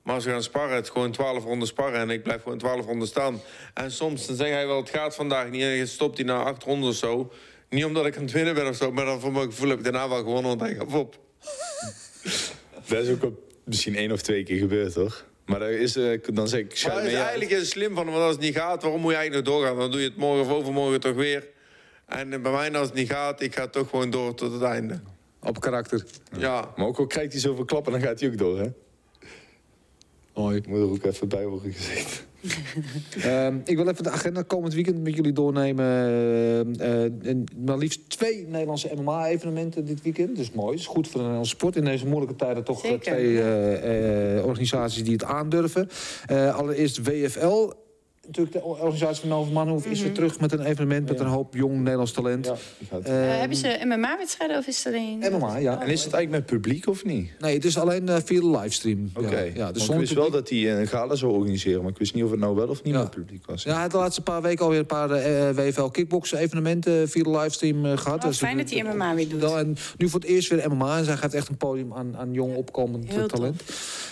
maar 0.02 0.14
als 0.14 0.24
we 0.24 0.30
gaan 0.30 0.42
sparren, 0.42 0.74
het 0.74 0.84
is 0.84 0.90
gewoon 0.90 1.12
12 1.12 1.44
ronden 1.44 1.68
sparren. 1.68 2.00
En 2.00 2.10
ik 2.10 2.22
blijf 2.22 2.42
gewoon 2.42 2.58
12 2.58 2.86
ronden 2.86 3.08
staan. 3.08 3.40
En 3.74 3.90
soms 3.90 4.26
dan 4.26 4.36
zeg 4.36 4.48
hij 4.48 4.66
wel, 4.66 4.76
het 4.76 4.90
gaat 4.90 5.14
vandaag 5.14 5.50
niet. 5.50 5.62
En 5.62 5.78
dan 5.78 5.86
stopt 5.86 6.16
hij 6.16 6.26
na 6.26 6.42
8 6.42 6.62
ronden 6.64 6.88
of 6.88 6.96
zo. 6.96 7.32
Niet 7.68 7.84
omdat 7.84 8.06
ik 8.06 8.16
aan 8.16 8.22
het 8.22 8.32
winnen 8.32 8.54
ben 8.54 8.68
of 8.68 8.76
zo. 8.76 8.92
Maar 8.92 9.04
dan 9.04 9.20
voor 9.20 9.32
mijn 9.32 9.44
gevoel 9.44 9.68
heb 9.68 9.78
ik 9.78 9.84
daarna 9.84 10.08
wel 10.08 10.18
gewonnen. 10.18 10.56
Want 10.56 10.60
hij 10.60 10.74
gaf 10.74 10.94
op. 10.94 11.18
Dat 12.88 13.04
is 13.04 13.10
ook 13.10 13.24
op 13.24 13.40
misschien 13.64 13.96
één 13.96 14.12
of 14.12 14.22
twee 14.22 14.42
keer 14.42 14.58
gebeurd, 14.58 14.94
hoor. 14.94 15.24
Maar 15.46 15.58
daar 15.58 15.72
is, 15.72 15.96
eh, 15.96 16.18
dan 16.32 16.48
zeg 16.48 16.60
ik, 16.60 16.84
Maar 16.86 17.04
is 17.04 17.12
eigenlijk 17.12 17.50
is 17.50 17.68
slim 17.68 17.94
van. 17.94 18.04
Want 18.04 18.16
als 18.16 18.32
het 18.32 18.40
niet 18.40 18.54
gaat, 18.54 18.82
waarom 18.82 19.00
moet 19.00 19.10
je 19.10 19.16
eigenlijk 19.16 19.46
nog 19.46 19.56
doorgaan? 19.56 19.78
Dan 19.78 19.90
doe 19.90 20.00
je 20.00 20.06
het 20.08 20.16
morgen 20.16 20.44
of 20.44 20.50
overmorgen 20.52 21.00
toch 21.00 21.14
weer. 21.14 21.48
En 22.10 22.32
eh, 22.32 22.40
bij 22.40 22.52
mij, 22.52 22.72
als 22.72 22.86
het 22.86 22.96
niet 22.96 23.10
gaat, 23.10 23.40
ik 23.40 23.54
ga 23.54 23.66
toch 23.66 23.88
gewoon 23.88 24.10
door 24.10 24.34
tot 24.34 24.52
het 24.52 24.62
einde. 24.62 25.00
Op 25.42 25.60
karakter. 25.60 26.04
Ja. 26.38 26.72
Maar 26.76 26.86
ook 26.86 26.98
al 26.98 27.06
krijgt 27.06 27.32
hij 27.32 27.40
zoveel 27.40 27.64
klappen, 27.64 27.92
dan 27.92 28.00
gaat 28.00 28.20
hij 28.20 28.28
ook 28.28 28.38
door, 28.38 28.58
hè? 28.58 28.68
Mooi. 30.34 30.62
Moet 30.68 30.78
er 30.78 30.90
ook 30.90 31.04
even 31.04 31.28
bij 31.28 31.46
worden 31.46 31.72
gezegd. 31.72 32.28
Ehm, 33.22 33.56
ik 33.64 33.76
wil 33.76 33.88
even 33.88 34.02
de 34.02 34.10
agenda 34.10 34.42
komend 34.42 34.74
weekend 34.74 35.02
met 35.02 35.14
jullie 35.14 35.32
doornemen. 35.32 35.84
Eh, 35.84 36.60
eh, 36.60 37.12
en 37.22 37.44
maar 37.64 37.78
liefst 37.78 38.10
twee 38.10 38.46
Nederlandse 38.48 38.90
MMA-evenementen 38.96 39.84
dit 39.84 40.02
weekend. 40.02 40.36
Dus 40.36 40.50
mooi. 40.52 40.70
Dat 40.70 40.80
is 40.80 40.86
goed 40.86 41.04
voor 41.04 41.12
de 41.12 41.18
Nederlandse 41.18 41.54
sport. 41.54 41.76
In 41.76 41.84
deze 41.84 42.06
moeilijke 42.06 42.36
tijden 42.36 42.64
toch 42.64 42.84
eh, 42.84 42.90
Zeker. 42.90 43.12
twee 43.12 43.40
eh, 43.40 44.36
eh, 44.38 44.44
organisaties 44.44 45.02
die 45.02 45.12
het 45.12 45.24
aandurven. 45.24 45.88
Eh, 46.26 46.56
allereerst 46.56 47.02
WFL. 47.02 47.70
Natuurlijk 48.26 48.56
de 48.56 48.62
organisatie 48.62 49.20
van 49.20 49.28
Noven 49.28 49.52
Manhoef 49.52 49.86
is 49.86 50.02
weer 50.02 50.12
terug 50.12 50.40
met 50.40 50.52
een 50.52 50.60
evenement 50.64 51.08
met 51.08 51.20
een 51.20 51.26
hoop 51.26 51.54
jong 51.54 51.78
Nederlands 51.78 52.12
talent. 52.12 52.46
Ja, 52.46 52.54
gaat. 52.90 53.02
Eh, 53.04 53.12
hebben 53.14 53.56
ze 53.56 53.80
MMA-wedstrijden 53.84 54.58
of 54.58 54.66
is 54.66 54.84
het 54.84 54.86
alleen... 54.94 55.18
MMA, 55.32 55.56
ja. 55.56 55.80
En 55.82 55.88
is 55.88 56.04
het 56.04 56.12
eigenlijk 56.12 56.30
met 56.30 56.60
publiek 56.60 56.86
of 56.86 57.04
niet? 57.04 57.30
Nee, 57.38 57.54
het 57.54 57.64
is 57.64 57.78
alleen 57.78 58.08
eh, 58.08 58.16
via 58.24 58.40
de 58.40 58.50
livestream. 58.50 59.10
Oké. 59.14 59.38
Ja, 59.40 59.50
ja, 59.54 59.72
dus 59.72 59.88
ik 59.88 59.96
wist 59.96 60.12
wel 60.12 60.30
dat 60.30 60.48
hij 60.48 60.80
een 60.80 60.86
gala 60.86 61.14
zou 61.14 61.32
organiseren, 61.32 61.82
maar 61.82 61.90
ik 61.90 61.98
wist 61.98 62.14
niet 62.14 62.24
of 62.24 62.30
het 62.30 62.40
nou 62.40 62.54
wel 62.54 62.68
of 62.68 62.82
niet 62.82 62.94
Ja. 62.94 63.00
met 63.00 63.10
publiek 63.10 63.46
was. 63.46 63.62
Ja, 63.62 63.72
hij 63.72 63.80
had 63.82 63.90
de 63.90 63.96
laatste 63.96 64.22
paar 64.22 64.42
weken 64.42 64.64
alweer 64.64 64.78
een 64.80 64.86
paar 64.86 65.10
eh, 65.10 65.50
WFL 65.54 65.86
kickboksen 65.86 66.38
evenementen 66.38 67.08
via 67.08 67.22
de 67.22 67.30
livestream 67.30 67.84
eh, 67.86 67.96
gehad. 67.96 68.18
Oh, 68.22 68.28
Dus 68.28 68.38
fijn 68.38 68.56
dat 68.56 68.70
hij 68.70 68.82
MMA 68.82 69.14
weer 69.14 69.28
doet. 69.28 69.42
En 69.42 69.76
nu 69.96 70.08
voor 70.08 70.20
het 70.20 70.28
eerst 70.28 70.48
weer 70.48 70.70
MMA. 70.70 70.98
En 70.98 71.04
zij 71.04 71.16
geeft 71.16 71.34
echt 71.34 71.48
een 71.48 71.56
podium 71.56 71.92
aan, 71.94 72.16
aan 72.16 72.32
jong 72.32 72.56
opkomend 72.56 73.08
Heel 73.12 73.26
talent. 73.28 73.62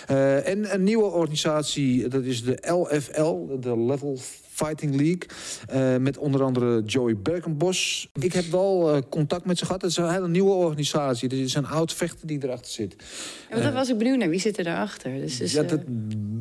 Eh, 0.07 0.47
en 0.47 0.73
een 0.73 0.83
nieuwe 0.83 1.05
organisatie, 1.05 2.07
dat 2.07 2.23
is 2.23 2.43
de 2.43 2.57
LFL, 2.61 3.59
de 3.59 3.77
Level 3.77 4.08
whole 4.09 4.48
Fighting 4.65 4.95
League. 4.95 5.19
eh, 5.67 5.97
met 6.01 6.17
onder 6.17 6.43
andere 6.43 6.83
Joey 6.85 7.17
Berkenbos. 7.17 8.09
Ik 8.19 8.33
heb 8.33 8.45
wel 8.45 8.93
eh, 8.95 9.01
contact 9.09 9.45
met 9.45 9.57
ze 9.57 9.65
gehad. 9.65 9.81
Het 9.81 9.91
is 9.91 9.97
een 9.97 10.09
hele 10.11 10.27
nieuwe 10.27 10.51
organisatie. 10.51 11.29
Er 11.29 11.39
is 11.41 11.53
een 11.53 11.67
oud 11.67 11.93
vechter 11.93 12.27
die 12.27 12.43
erachter 12.43 12.71
zit. 12.71 12.95
Ja, 12.97 13.51
want 13.51 13.63
dat 13.63 13.73
was 13.73 13.89
ik 13.89 13.97
benieuwd 13.97 14.17
naar. 14.17 14.29
Wie 14.29 14.39
zit 14.39 14.57
er 14.57 14.63
daarachter? 14.63 15.13
Dus, 15.19 15.37
dus, 15.37 15.51
ja, 15.51 15.61
eh, 15.63 15.69
dat 15.69 15.79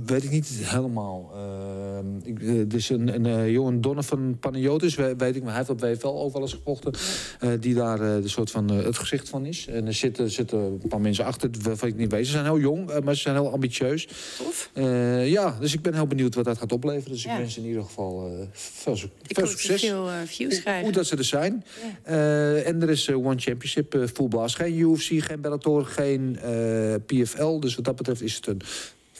weet 0.07 0.25
ik 0.25 0.31
niet 0.31 0.49
helemaal. 0.63 1.31
Eh, 1.35 2.29
ik, 2.33 2.43
eh, 2.43 2.77
is 2.79 2.89
een, 2.89 3.15
een 3.15 3.27
eh, 3.27 3.51
jongen 3.51 3.81
Donovan 3.81 4.37
Panayotis, 4.41 4.95
we- 4.95 5.15
weet 5.17 5.37
ik, 5.37 5.43
maar 5.43 5.55
hij 5.55 5.65
heeft 5.67 5.71
op 5.71 5.81
WFL 5.81 6.07
ook 6.07 6.33
wel 6.33 6.43
eens 6.43 6.53
gevochten. 6.53 6.93
eh, 7.41 7.51
die 7.61 7.75
daar 7.75 8.01
eh, 8.01 8.23
de 8.23 8.29
soort 8.29 8.51
van 8.51 8.71
eh, 8.71 8.85
het 8.85 8.97
gezicht 8.99 9.29
van 9.29 9.47
is. 9.47 9.67
En 9.67 9.87
er 9.87 9.95
zitten, 9.95 10.31
zitten 10.31 10.59
een 10.59 10.89
paar 10.89 11.01
mensen 11.01 11.25
achter 11.25 11.51
waarvan 11.63 11.89
ik 11.89 11.97
niet 11.97 12.11
weet. 12.13 12.27
Ze 12.27 12.33
zijn 12.33 12.45
heel 12.45 12.59
jong, 12.59 12.91
eh, 12.91 13.01
maar 13.03 13.15
ze 13.15 13.21
zijn 13.21 13.35
heel 13.35 13.53
ambitieus. 13.53 14.09
Tof. 14.39 14.71
Eh, 14.75 15.31
ja, 15.31 15.57
dus 15.61 15.75
ik 15.75 15.83
ben 15.83 15.95
heel 15.95 16.07
benieuwd 16.07 16.35
wat 16.35 16.45
dat 16.45 16.59
gaat 16.59 16.73
opleveren. 16.73 17.13
Dus 17.13 17.25
ik 17.25 17.31
wens 17.37 17.57
in 17.59 17.65
ieder 17.65 17.83
geval 17.83 18.08
eh, 18.17 18.47
veel, 18.53 18.97
succes. 19.47 19.81
veel 19.81 20.09
eh, 20.09 20.15
views 20.25 20.53
Hoe, 20.53 20.63
krijgen. 20.63 20.85
hoe 20.85 20.93
dat 20.93 21.07
ze 21.07 21.17
er 21.17 21.25
zijn. 21.25 21.65
Eh, 22.03 22.67
en 22.67 22.83
er 22.83 22.91
is 22.91 23.09
One 23.09 23.39
Championship, 23.39 23.95
eh 23.95 24.03
full 24.15 24.29
blast. 24.29 24.57
Geen 24.57 24.79
UFC, 24.79 25.25
geen 25.25 25.41
Bellator, 25.41 25.85
geen 25.87 26.39
PFL. 27.07 27.59
Dus 27.59 27.75
wat 27.75 27.85
dat 27.85 27.97
betreft 27.97 28.23
is 28.23 28.35
het 28.35 28.47
een 28.47 28.61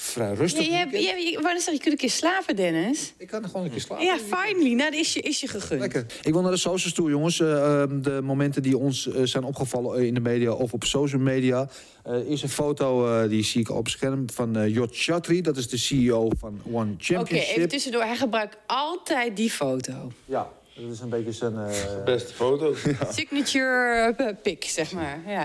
vrij 0.09 0.33
rustig 0.35 0.65
Je, 0.65 0.71
je, 0.71 0.77
hebt- 0.77 0.93
je, 0.93 0.99
je, 1.31 1.39
wou 1.41 1.53
net 1.55 1.63
zeggen, 1.63 1.73
je 1.73 1.79
kunt 1.81 1.93
een 1.93 1.97
keer 1.99 2.11
slapen, 2.11 2.57
Dennis. 2.57 3.13
Ik 3.17 3.27
kan 3.27 3.45
gewoon 3.45 3.65
een 3.65 3.71
keer 3.71 3.81
slapen. 3.81 4.05
Ja, 4.05 4.17
finally. 4.19 4.73
Nou, 4.75 4.91
dat 4.91 5.01
is 5.01 5.13
je, 5.13 5.21
is 5.21 5.41
je 5.41 5.47
gegund. 5.49 5.81
Lekker. 5.81 6.07
Ik 6.23 6.33
wil 6.33 6.43
naar 6.43 6.51
de 6.51 6.57
socials 6.57 6.93
toe, 6.95 7.11
jongens. 7.11 7.41
Eh, 7.41 7.83
ehm, 7.83 8.01
de 8.03 8.21
momenten 8.23 8.63
die 8.63 8.79
ons 8.79 9.09
eh, 9.09 9.23
zijn 9.25 9.45
opgevallen 9.45 9.99
eh, 9.99 10.07
in 10.07 10.15
de 10.15 10.21
media 10.21 10.53
of 10.53 10.73
op 10.73 10.85
social 10.85 11.21
media. 11.21 11.69
Eh 12.03 12.17
is 12.29 12.43
een 12.43 12.49
foto, 12.49 13.07
eh, 13.23 13.29
die 13.29 13.43
zie 13.45 13.61
ik 13.61 13.71
op 13.71 13.85
het 13.85 13.93
scherm, 13.93 14.31
van 14.31 14.57
eh 14.57 14.75
Jot 14.75 14.91
Chatri. 14.93 15.41
Dat 15.41 15.57
is 15.57 15.69
de 15.69 15.77
CEO 15.77 16.29
van 16.39 16.61
One 16.73 16.93
Oké, 16.93 17.05
Championship. 17.05 17.57
even 17.57 17.69
tussendoor. 17.69 18.03
Hij 18.03 18.17
gebruikt 18.17 18.57
altijd 18.67 19.37
die 19.37 19.51
foto. 19.51 20.13
Ja, 20.25 20.49
dat 20.75 20.91
is 20.93 21.01
een 21.01 21.09
beetje 21.09 21.33
zijn... 21.33 21.57
eh, 21.57 22.05
Beste 22.05 22.35
foto. 22.35 22.75
Signature 23.11 24.15
eh, 24.17 24.35
pic, 24.43 24.65
zeg 24.65 24.93
maar. 24.93 25.21
Ja. 25.27 25.43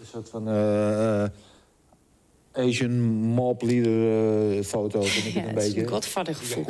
Een 0.00 0.06
soort 0.12 0.28
van. 0.28 0.48
Asian 2.56 3.00
mob 3.14 3.62
leader 3.62 4.56
eh, 4.58 4.64
foto. 4.64 5.02
vind 5.02 5.26
ik 5.26 5.32
Ja, 5.34 5.40
het 5.40 5.48
een 5.48 5.54
beetje. 5.54 5.80
een 5.82 5.88
godvader 5.88 6.34
gevoel. 6.34 6.64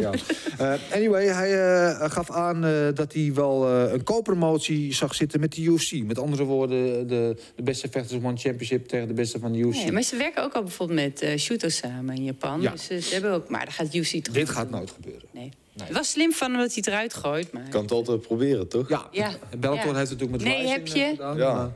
ja. 0.00 0.10
Eh, 0.58 0.72
anyway, 0.92 1.26
hij 1.26 1.52
eh, 1.88 2.10
gaf 2.10 2.30
aan 2.30 2.64
eh, 2.64 2.72
dat 2.94 3.12
hij 3.12 3.30
wel 3.34 3.68
eh, 3.68 3.92
een 3.92 4.02
co-promotie 4.02 4.94
zag 4.94 5.14
zitten 5.14 5.40
met 5.40 5.52
de 5.54 5.62
UFC. 5.62 5.92
Met 6.04 6.18
andere 6.18 6.44
woorden, 6.44 7.08
de, 7.08 7.36
de 7.56 7.62
beste 7.62 7.88
vechters 7.90 8.22
One 8.24 8.36
Championship 8.36 8.88
tegen 8.88 9.08
de 9.08 9.14
beste 9.14 9.38
van 9.38 9.52
de 9.52 9.58
UFC. 9.58 9.74
Nee, 9.76 9.92
maar 9.92 10.02
ze 10.02 10.16
werken 10.16 10.42
ook 10.42 10.52
al 10.52 10.62
bijvoorbeeld 10.62 11.00
met 11.20 11.40
Shuto 11.40 11.68
samen 11.68 12.14
in 12.16 12.24
Japan. 12.24 12.60
Ja. 12.60 12.70
Dus 12.70 12.84
ze 12.86 13.08
hebben 13.12 13.32
ook, 13.32 13.48
maar 13.48 13.64
dat 13.64 13.74
gaat 13.74 13.94
UFC 13.94 14.12
toch 14.24 14.34
Dit 14.34 14.48
gaat 14.48 14.68
doen? 14.68 14.76
nooit 14.78 14.90
gebeuren. 14.90 15.22
Nee. 15.30 15.50
Het 15.84 15.92
was 15.96 16.10
slim 16.10 16.32
van 16.32 16.50
hem 16.50 16.58
dat 16.60 16.66
hij 16.68 16.76
het 16.76 16.86
eruit 16.86 17.14
gooit. 17.14 17.52
Maar... 17.52 17.68
kan 17.70 17.82
het 17.82 17.90
altijd 17.92 18.20
proberen, 18.20 18.68
toch? 18.68 18.88
Ja, 18.88 19.08
Ja. 19.12 19.30
en 19.50 19.60
Bellator 19.60 19.86
Ja. 19.92 19.96
heeft 19.96 20.10
het 20.10 20.20
natuurlijk 20.20 20.44
met 20.44 20.54
Nee, 20.54 20.66
heb 20.68 20.86
je? 20.86 21.04
gedaan. 21.10 21.36
Ja. 21.36 21.54
maar- 21.54 21.70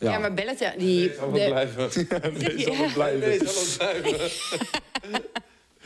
Ja, 0.00 0.18
maar 0.18 0.34
Bellator, 0.34 0.72
die... 0.78 1.12
Zal 1.18 1.32
de- 1.32 1.38
wel 1.38 1.48
blijven. 1.48 1.88
Ja. 2.56 2.92
Blijven. 2.94 3.38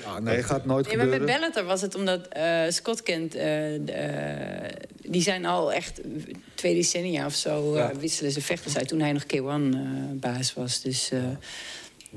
ja, 0.04 0.18
nee, 0.20 0.42
gaat 0.42 0.64
nooit 0.64 0.86
Nee, 0.86 0.96
maar 0.96 1.06
met. 1.06 1.24
Bellator 1.24 1.64
was 1.64 1.80
het 1.80 1.94
omdat 1.94 2.26
eh, 2.28 2.62
Scott 2.68 3.02
kent... 3.02 3.34
eh, 3.34 3.42
de, 3.80 3.92
eh, 3.92 4.70
die 5.10 5.22
zijn 5.22 5.44
al 5.46 5.72
echt 5.72 6.00
twee 6.54 6.74
decennia 6.74 7.26
of 7.26 7.34
zo... 7.34 7.76
Ja. 7.76 7.92
wisselen 8.00 8.30
ze 8.32 8.40
vechters 8.40 8.76
uit 8.76 8.88
toen 8.88 9.00
hij 9.00 9.12
nog 9.12 9.22
K1-baas 9.24 10.54
was. 10.54 10.80
Dus 10.82 11.10
eh 11.10 11.20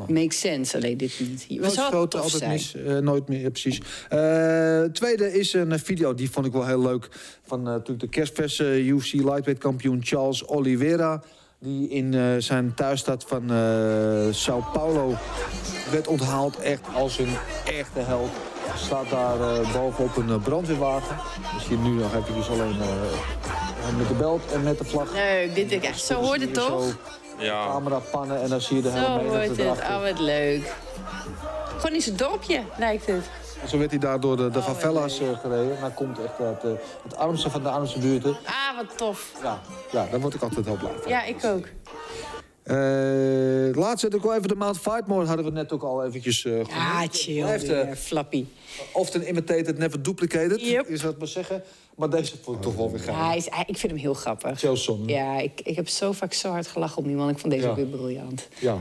makes 0.08 0.40
sense, 0.40 0.76
alleen 0.76 0.98
dit 0.98 1.20
niet. 1.20 1.46
Het 1.50 1.60
was 1.60 1.74
tof 1.74 1.94
altijd 1.94 2.32
zijn. 2.32 2.52
mis. 2.52 2.76
eh, 2.76 2.98
nooit 2.98 3.28
meer, 3.28 3.40
ja, 3.40 3.50
precies. 3.50 3.80
Eh, 4.10 4.84
tweede 4.84 5.34
is 5.40 5.54
een 5.54 5.80
video, 5.80 6.14
die 6.14 6.30
vond 6.30 6.46
ik 6.46 6.52
wel 6.52 6.66
heel 6.66 6.82
leuk. 6.82 7.08
Van 7.46 7.60
eh, 7.60 7.66
natuurlijk 7.66 8.00
de 8.00 8.08
kerstverse 8.10 8.84
UFC 8.86 9.14
lightweight 9.14 9.58
kampioen 9.58 10.00
Charles 10.04 10.48
Oliveira. 10.48 11.24
Die 11.60 11.90
in 11.90 12.14
eh, 12.14 12.22
zijn 12.38 12.74
thuisstad 12.74 13.26
van 13.28 13.52
eh, 13.52 14.34
Sao 14.34 14.64
Paulo 14.74 15.14
werd 15.92 16.08
onthaald 16.08 16.60
echt 16.60 16.82
als 16.94 17.20
een 17.20 17.36
echte 17.66 18.00
held. 18.00 18.30
Staat 18.76 19.10
daar 19.10 19.42
eh, 19.42 19.74
bovenop 19.74 20.16
een 20.16 20.40
brandweerwagen. 20.42 21.16
Dus 21.54 21.68
hier 21.68 21.78
nu 21.78 21.90
nog 21.90 22.16
eventjes 22.16 22.50
alleen 22.50 22.82
eh, 22.82 23.98
met 23.98 24.08
de 24.08 24.14
belt 24.14 24.52
en 24.54 24.64
met 24.64 24.78
de 24.78 24.86
vlag. 24.86 25.14
Leuk, 25.14 25.56
dit 25.56 25.72
ik 25.72 25.84
echt. 25.84 26.00
Zo 26.00 26.22
hoort 26.22 26.42
het 26.42 26.56
Zo 26.56 26.68
toch? 26.68 26.98
Ja. 27.38 27.66
camera 27.68 28.00
pannen 28.12 28.42
en 28.42 28.50
dan 28.50 28.62
zie 28.62 28.76
je 28.76 28.82
de 28.82 28.90
hele 28.90 29.06
Zo 29.06 29.12
hoort 29.12 29.58
het. 29.58 29.80
Oh, 29.80 30.02
wat 30.02 30.20
leuk. 30.20 30.76
Gewoon 31.78 31.96
in 31.96 32.02
zijn 32.02 32.16
dorpje, 32.16 32.62
lijkt 32.78 33.06
het. 33.06 33.30
Zo 33.68 33.78
werd 33.78 33.90
hij 33.92 34.00
daar 34.00 34.20
door 34.20 34.38
de, 34.38 34.50
de 34.50 34.58
Oh, 34.60 34.66
favelas 34.66 35.20
eh, 35.20 35.40
gereden. 35.40 35.76
En 35.76 35.82
hij 35.82 35.92
komt 35.92 36.20
echt 36.20 36.40
uit 36.40 36.64
eh, 36.64 36.70
het 37.04 37.16
armste 37.16 37.50
van 37.50 37.64
de 37.64 37.70
armste 37.70 38.00
buurten. 38.00 38.38
Ah, 38.46 38.76
wat 38.76 38.98
tof. 38.98 39.32
Ja, 39.44 39.62
ja, 39.92 40.08
daar 40.12 40.20
word 40.20 40.34
ik 40.34 40.42
altijd 40.42 40.66
heel 40.66 40.78
blij 40.78 40.92
van. 41.02 41.12
Ja, 41.12 41.24
ik 41.24 41.44
ook. 41.46 41.68
Eh, 42.64 43.76
laatst 43.76 44.00
zet 44.00 44.14
ik 44.14 44.22
wel 44.22 44.36
even 44.36 44.48
de 44.48 44.56
Mount 44.56 44.78
Fightmore. 44.80 45.26
Hadden 45.26 45.46
we 45.46 45.52
net 45.52 45.72
ook 45.72 45.84
al 45.84 46.06
eventjes 46.06 46.44
uh, 46.44 46.64
Ja, 46.64 47.06
chill 47.12 47.42
Blijft, 47.42 47.70
eh, 47.70 47.92
Flappy. 47.96 48.46
Often 48.94 49.28
imitated, 49.30 49.78
never 49.78 50.02
duplicated. 50.04 50.62
Yep. 50.62 50.88
Is 50.88 51.04
wat 51.04 51.18
maar 51.18 51.28
zeggen. 51.28 51.64
Maar 51.96 52.10
deze 52.10 52.34
vond 52.42 52.58
ik 52.58 52.64
toch 52.64 52.76
wel 52.76 52.92
weer 52.92 53.00
Ja, 53.06 53.14
gaaf. 53.14 53.28
hij 53.28 53.38
is, 53.38 53.46
ik 53.46 53.78
vind 53.78 53.92
hem 53.92 53.96
heel 54.02 54.14
grappig. 54.14 54.60
Son. 54.74 55.04
Ja, 55.06 55.40
ik, 55.40 55.62
ik 55.64 55.76
heb 55.76 55.88
zo 55.88 56.12
vaak 56.12 56.34
zo 56.34 56.50
hard 56.50 56.68
gelachen 56.68 56.98
om 56.98 57.04
die 57.08 57.16
man. 57.16 57.30
Ik 57.30 57.38
vond 57.40 57.52
deze 57.54 57.66
Ja. 57.66 57.70
ook 57.72 57.76
weer 57.76 57.86
briljant. 57.86 58.48
Ja. 58.60 58.78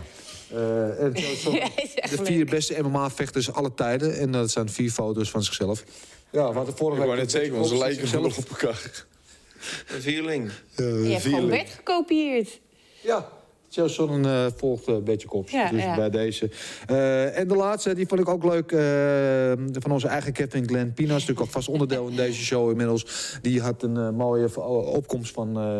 Eh, 0.53 1.03
en 1.03 1.13
Ja, 1.53 1.69
de 2.11 2.19
vier 2.23 2.45
beste 2.47 2.83
MMA-vechters 2.83 3.53
aller 3.53 3.75
tijden. 3.75 4.19
En 4.19 4.31
dat 4.33 4.51
zijn 4.51 4.69
vier 4.69 4.91
foto's 4.91 5.31
van 5.31 5.43
zichzelf. 5.43 5.85
Ja, 6.31 6.49
we 6.49 6.55
hadden 6.57 6.77
vorige 6.77 6.97
Ik 6.97 6.99
week... 6.99 7.07
wou 7.07 7.17
net 7.19 7.31
zeggen, 7.31 7.53
want 7.55 7.67
ze 7.67 7.77
lijken 7.79 8.09
zichzelf. 8.09 8.39
op 8.39 8.49
elkaar. 8.49 9.05
Een 9.95 10.01
vierling. 10.03 10.51
Je 10.77 10.83
hebt 11.11 11.23
gewoon 11.23 11.49
Bert 11.49 11.71
gekopieerd. 11.71 12.61
Ja, 13.03 13.29
Joe 13.69 13.89
Sonnen 13.89 14.25
eh, 14.47 14.53
volgt 14.57 14.89
eh, 14.89 14.95
een 14.95 15.05
beetje 15.05 15.29
kops. 15.29 15.53
Ja, 15.53 15.71
dus 15.71 15.83
ja. 15.83 15.95
bij 15.97 16.11
deze. 16.11 16.51
Eh, 16.87 17.39
en 17.39 17.49
de 17.49 17.55
laatste, 17.57 17.95
die 17.95 18.07
vond 18.07 18.21
ik 18.21 18.29
ook 18.29 18.45
leuk. 18.45 18.73
eh, 18.73 19.81
van 19.81 19.91
onze 19.93 20.09
eigen 20.09 20.33
Kevin 20.33 20.69
Glenn 20.69 20.93
Pina. 20.95 21.09
is 21.09 21.21
natuurlijk 21.21 21.41
ook 21.41 21.53
vast 21.53 21.69
onderdeel 21.69 22.09
in 22.09 22.17
deze 22.17 22.45
show 22.45 22.71
inmiddels. 22.71 23.07
Die 23.43 23.61
had 23.61 23.83
een 23.83 23.97
eh, 23.97 24.11
mooie 24.11 24.61
opkomst 24.87 25.33
van 25.33 25.59
eh 25.59 25.77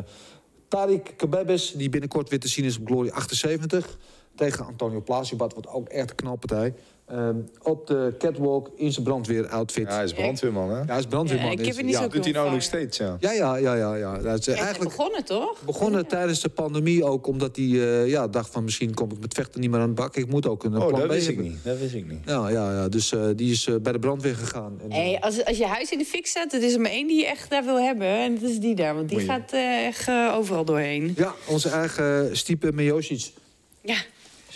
Tariq 0.69 1.17
Kabebes. 1.17 1.73
Die 1.73 1.89
binnenkort 1.89 2.29
weer 2.29 2.41
te 2.41 2.49
zien 2.49 2.64
is 2.64 2.79
op 2.79 2.87
Glory 2.87 3.09
78. 3.09 3.97
Tegen 4.37 4.66
Antonio 4.66 5.01
Plasibat, 5.01 5.55
wat 5.55 5.66
ook 5.68 5.89
echt 5.89 6.11
een 6.11 6.16
knalpartij. 6.16 6.74
Eh, 7.07 7.28
op 7.62 7.87
de 7.87 8.14
catwalk 8.18 8.70
in 8.76 8.93
zijn 8.93 9.05
brandweer-outfit. 9.05 9.89
Ja, 9.89 9.95
hij 9.95 10.05
is 10.05 10.12
brandweerman, 10.12 10.70
hè? 10.70 10.78
Ja, 10.78 10.84
hij 10.87 10.99
is 10.99 11.07
brandweerman. 11.07 11.47
Ja, 11.51 11.59
ik 11.59 11.66
heb 11.66 11.76
het 11.76 11.84
niet 11.84 11.95
ja. 11.95 12.03
zo 12.03 12.09
Doet 12.09 12.24
hij 12.24 12.32
nou 12.32 12.51
nog 12.51 12.62
steeds, 12.62 12.97
ja. 12.97 13.16
Ja, 13.20 13.32
ja, 13.32 13.57
ja, 13.57 13.74
ja. 13.74 13.95
ja. 13.95 14.18
Dat 14.18 14.39
is, 14.39 14.47
Echt 14.47 14.61
eigenlijk 14.61 14.97
begonnen, 14.97 15.24
toch? 15.24 15.62
begonnen 15.64 16.07
tijdens 16.07 16.41
de 16.41 16.49
pandemie 16.49 17.05
ook, 17.05 17.26
omdat 17.26 17.57
hij 17.57 17.64
eh, 17.64 18.09
ja, 18.09 18.28
dacht 18.28 18.51
van 18.51 18.64
misschien 18.64 18.95
kom 18.95 19.11
ik 19.11 19.18
met 19.20 19.34
vechten 19.34 19.61
niet 19.61 19.70
meer 19.70 19.80
aan 19.80 19.89
de 19.89 19.95
bak. 19.95 20.16
Ik 20.16 20.28
moet 20.28 20.47
ook 20.47 20.64
een 20.64 20.76
Oh, 20.76 20.87
plan 20.87 21.01
dat 21.01 21.09
B 21.09 21.12
wist 21.12 21.28
ik 21.28 21.34
hebben. 21.34 21.53
niet. 21.53 21.64
Dat 21.64 21.78
wist 21.78 21.95
ik 21.95 22.07
niet. 22.07 22.20
Ja, 22.24 22.49
ja, 22.49 22.72
ja. 22.72 22.89
dus 22.89 23.12
eh, 23.12 23.26
die 23.37 23.51
is 23.53 23.66
eh, 23.66 23.74
bij 23.82 23.93
de 23.93 23.99
brandweer 23.99 24.34
gegaan. 24.37 24.78
En, 24.82 24.93
Hey, 24.93 25.18
als, 25.20 25.45
als 25.45 25.57
je 25.57 25.66
huis 25.66 25.91
in 25.91 25.99
de 25.99 26.05
fik 26.05 26.26
staat, 26.26 26.53
er 26.53 26.62
is 26.62 26.74
er 26.74 26.80
maar 26.80 26.91
één 26.91 27.07
die 27.07 27.18
je 27.20 27.26
echt 27.26 27.51
daar 27.51 27.64
wil 27.64 27.78
hebben. 27.80 28.07
En 28.07 28.34
dat 28.34 28.51
is 28.51 28.59
die 28.59 28.74
daar, 28.74 28.95
want 28.95 29.09
die 29.09 29.20
gaat 29.20 29.53
eh, 29.53 29.87
echt 29.87 30.09
overal 30.34 30.64
doorheen. 30.64 31.12
Ja, 31.16 31.34
onze 31.49 31.68
eigen 31.68 32.37
Stipe 32.37 32.72
Miocic, 32.72 33.32
Ja, 33.80 33.97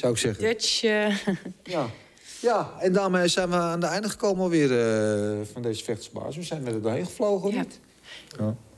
zou 0.00 0.12
ik 0.12 0.18
zeggen. 0.18 0.44
Dutch. 0.44 0.82
eh, 0.82 1.16
Ja. 1.62 1.86
ja, 2.40 2.72
en 2.80 2.92
daarmee 2.92 3.28
zijn 3.28 3.48
we 3.50 3.54
aan 3.56 3.80
het 3.82 3.90
einde 3.90 4.08
gekomen 4.08 4.42
alweer 4.42 4.70
eh, 4.80 5.38
van 5.52 5.62
deze 5.62 5.84
vechtersbaas. 5.84 6.36
We 6.36 6.42
zijn 6.42 6.62
met 6.62 6.74
er 6.74 6.82
doorheen 6.82 7.04
gevlogen. 7.06 7.48
of 7.48 7.54
Ja. 7.54 7.60
niet? 7.60 7.80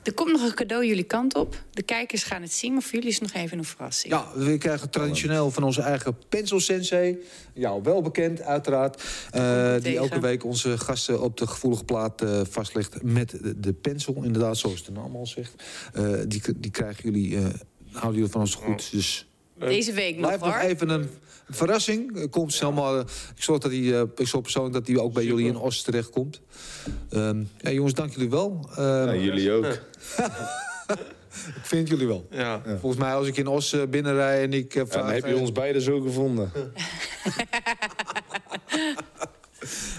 Er 0.02 0.14
komt 0.14 0.32
nog 0.32 0.42
een 0.42 0.54
cadeau 0.54 0.86
jullie 0.86 1.04
kant 1.04 1.34
op. 1.34 1.62
De 1.70 1.82
kijkers 1.82 2.22
gaan 2.22 2.42
het 2.42 2.52
zien, 2.52 2.72
maar 2.72 2.82
voor 2.82 2.92
jullie 2.92 3.08
is 3.08 3.18
het 3.20 3.32
nog 3.32 3.42
even 3.42 3.58
een 3.58 3.64
verrassing. 3.64 4.12
Ja, 4.12 4.26
we 4.34 4.58
krijgen 4.58 4.90
traditioneel 4.90 5.50
van 5.50 5.62
onze 5.62 5.82
eigen 5.82 6.16
Pencil 6.28 6.60
Sensei. 6.60 7.18
Jou 7.54 7.82
wel 7.82 8.02
bekend, 8.02 8.40
uiteraard. 8.40 9.02
eh, 9.30 9.74
die 9.82 9.96
elke 9.96 10.20
week 10.20 10.44
onze 10.44 10.78
gasten 10.78 11.20
op 11.22 11.36
de 11.36 11.46
gevoelige 11.46 11.84
plaat 11.84 12.24
vastlegt 12.50 13.02
met 13.02 13.30
de, 13.30 13.60
de 13.60 13.72
pencil. 13.72 14.14
Inderdaad, 14.22 14.56
zoals 14.56 14.84
de 14.84 14.92
naam 14.92 15.16
al 15.16 15.26
zegt. 15.26 15.54
Eh, 15.94 16.12
die, 16.26 16.42
die 16.56 16.70
krijgen 16.70 17.04
jullie, 17.04 17.36
eh, 17.36 17.44
houden 17.92 18.14
jullie 18.16 18.32
van 18.32 18.40
ons 18.40 18.54
goed. 18.54 18.88
Dus 18.92 19.26
Deze 19.68 19.92
week 19.92 20.16
nog 20.16 20.24
blijft 20.26 20.44
nog 20.44 20.58
even 20.70 20.88
een 20.88 21.08
verrassing. 21.50 22.16
Eh, 22.16 22.24
Komt 22.30 22.52
snel 22.52 22.72
maar. 22.72 22.94
eh, 22.94 23.00
ik 23.36 23.42
zorg 23.42 23.58
dat 23.60 23.70
die, 23.70 23.94
eh, 23.96 24.02
ik 24.16 24.26
zorg 24.26 24.42
persoonlijk 24.42 24.74
dat 24.74 24.86
die 24.86 25.00
ook 25.00 25.12
bij 25.12 25.24
jullie 25.24 25.46
in 25.46 25.56
Os 25.56 25.82
terechtkomt. 25.82 26.40
Ehm 27.10 27.42
ja, 27.58 27.70
jongens, 27.70 27.94
dank 27.94 28.12
jullie 28.12 28.30
wel. 28.30 28.68
Ehm, 28.76 28.84
Ja, 29.06 29.14
jullie 29.14 29.52
ook. 29.52 29.66
Ik 31.32 31.62
vind 31.66 31.88
jullie 31.88 32.06
wel. 32.06 32.26
Ja. 32.30 32.62
Volgens 32.80 33.00
mij 33.02 33.14
als 33.14 33.26
ik 33.26 33.36
in 33.36 33.46
Os 33.46 33.72
eh, 33.72 33.82
binnenrij 33.90 34.42
en 34.42 34.52
ik 34.52 34.74
eh, 34.74 34.82
Ja, 34.82 34.86
vraag... 34.86 35.02
dan 35.04 35.12
heb 35.12 35.26
je 35.26 35.32
eh, 35.34 35.40
ons 35.40 35.52
beiden 35.52 35.82
zo 35.82 36.00
gevonden. 36.00 36.50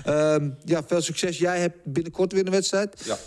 Ehm, 0.03 0.49
ja, 0.66 0.84
veel 0.84 1.01
succes. 1.01 1.38
Jij 1.38 1.59
hebt 1.59 1.78
binnenkort 1.84 2.32
weer 2.32 2.45
een 2.45 2.51
wedstrijd. 2.51 3.01
Ja. 3.05 3.18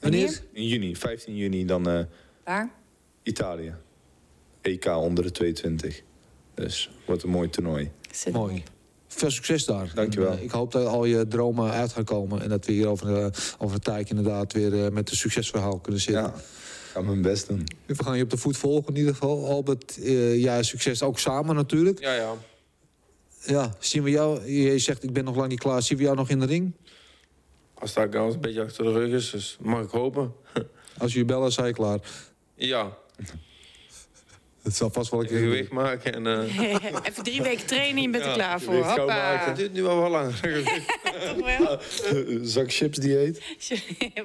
Wanneer? 0.00 0.40
In 0.52 0.66
juni, 0.66 0.96
15 0.96 1.36
juni, 1.36 1.64
dan 1.66 1.88
eh, 1.88 2.04
Waar? 2.44 2.70
Italië. 3.22 3.74
EK 4.62 4.86
onder 4.86 5.24
de 5.24 5.30
22. 5.30 6.02
Dus 6.54 6.90
wordt 7.06 7.22
een 7.22 7.30
mooi 7.30 7.48
toernooi. 7.50 7.90
Zet 8.10 8.32
Mooi. 8.32 8.62
Veel 9.06 9.30
succes 9.30 9.64
daar. 9.64 9.90
Dankjewel. 9.94 10.32
En, 10.32 10.42
ik 10.42 10.50
hoop 10.50 10.72
dat 10.72 10.86
al 10.86 11.04
je 11.04 11.28
dromen 11.28 11.70
uit 11.70 11.92
gaan 11.92 12.04
komen. 12.04 12.42
En 12.42 12.48
dat 12.48 12.66
we 12.66 12.72
hier 12.72 12.88
over, 12.88 13.16
eh, 13.16 13.26
over 13.58 13.74
een 13.74 13.82
tijdje 13.82 14.14
inderdaad 14.14 14.52
weer 14.52 14.84
eh, 14.84 14.90
met 14.90 15.10
een 15.10 15.16
succesverhaal 15.16 15.78
kunnen 15.78 16.00
zitten. 16.00 16.22
Ja, 16.22 16.28
ik 16.28 16.92
ga 16.92 17.00
mijn 17.00 17.22
best 17.22 17.48
doen. 17.48 17.64
We 17.86 18.04
gaan 18.04 18.16
je 18.16 18.22
op 18.22 18.30
de 18.30 18.36
voet 18.36 18.56
volgen 18.56 18.88
in 18.88 18.96
ieder 18.96 19.12
geval. 19.12 19.46
Albert, 19.46 20.02
eh 20.02 20.40
ja, 20.40 20.62
succes 20.62 21.02
ook 21.02 21.18
samen 21.18 21.54
natuurlijk. 21.54 22.00
Ja, 22.00 22.14
ja. 22.14 22.34
Ja, 23.44 23.74
zien 23.78 24.02
we 24.02 24.10
jou. 24.10 24.50
Je 24.50 24.78
zegt 24.78 25.02
ik 25.02 25.12
ben 25.12 25.24
nog 25.24 25.36
lang 25.36 25.48
niet 25.48 25.58
klaar. 25.58 25.82
Zien 25.82 25.98
we 25.98 26.04
jou 26.04 26.16
nog 26.16 26.28
in 26.28 26.40
de 26.40 26.46
ring? 26.46 26.72
Als 27.74 27.94
dat 27.94 28.14
een 28.14 28.40
beetje 28.40 28.62
achter 28.62 28.84
de 28.84 28.92
rug 28.92 29.12
is, 29.12 29.30
dus 29.30 29.56
mag 29.60 29.82
ik 29.82 29.90
hopen. 29.90 30.32
Als 30.98 31.12
jullie 31.12 31.26
bellen, 31.26 31.52
zijn 31.52 31.66
je 31.66 31.72
klaar. 31.72 32.00
Ja, 32.54 32.96
Het 34.62 34.76
zal 34.76 34.90
vast 34.90 35.10
wel 35.10 35.20
een 35.20 35.26
even 35.26 35.38
keer 35.38 35.48
gewicht 35.48 35.70
maken 35.70 36.14
en... 36.14 36.26
eh 36.26 36.74
Even 37.08 37.22
drie 37.24 37.42
weken 37.42 37.66
trainen, 37.66 38.02
je 38.02 38.10
bent 38.10 38.22
er 38.22 38.28
Ja, 38.28 38.34
klaar 38.34 38.60
voor. 38.60 38.84
Hoppa. 38.84 39.44
het 39.46 39.56
duurt 39.56 39.72
nu 39.72 39.84
al 39.86 40.00
wel 40.00 40.10
langer. 40.10 40.40
Toch 41.36 41.58
wel? 41.58 41.78
Zak 42.54 42.72
chips 42.72 42.98
dieet. 42.98 43.42
Eh, 44.14 44.22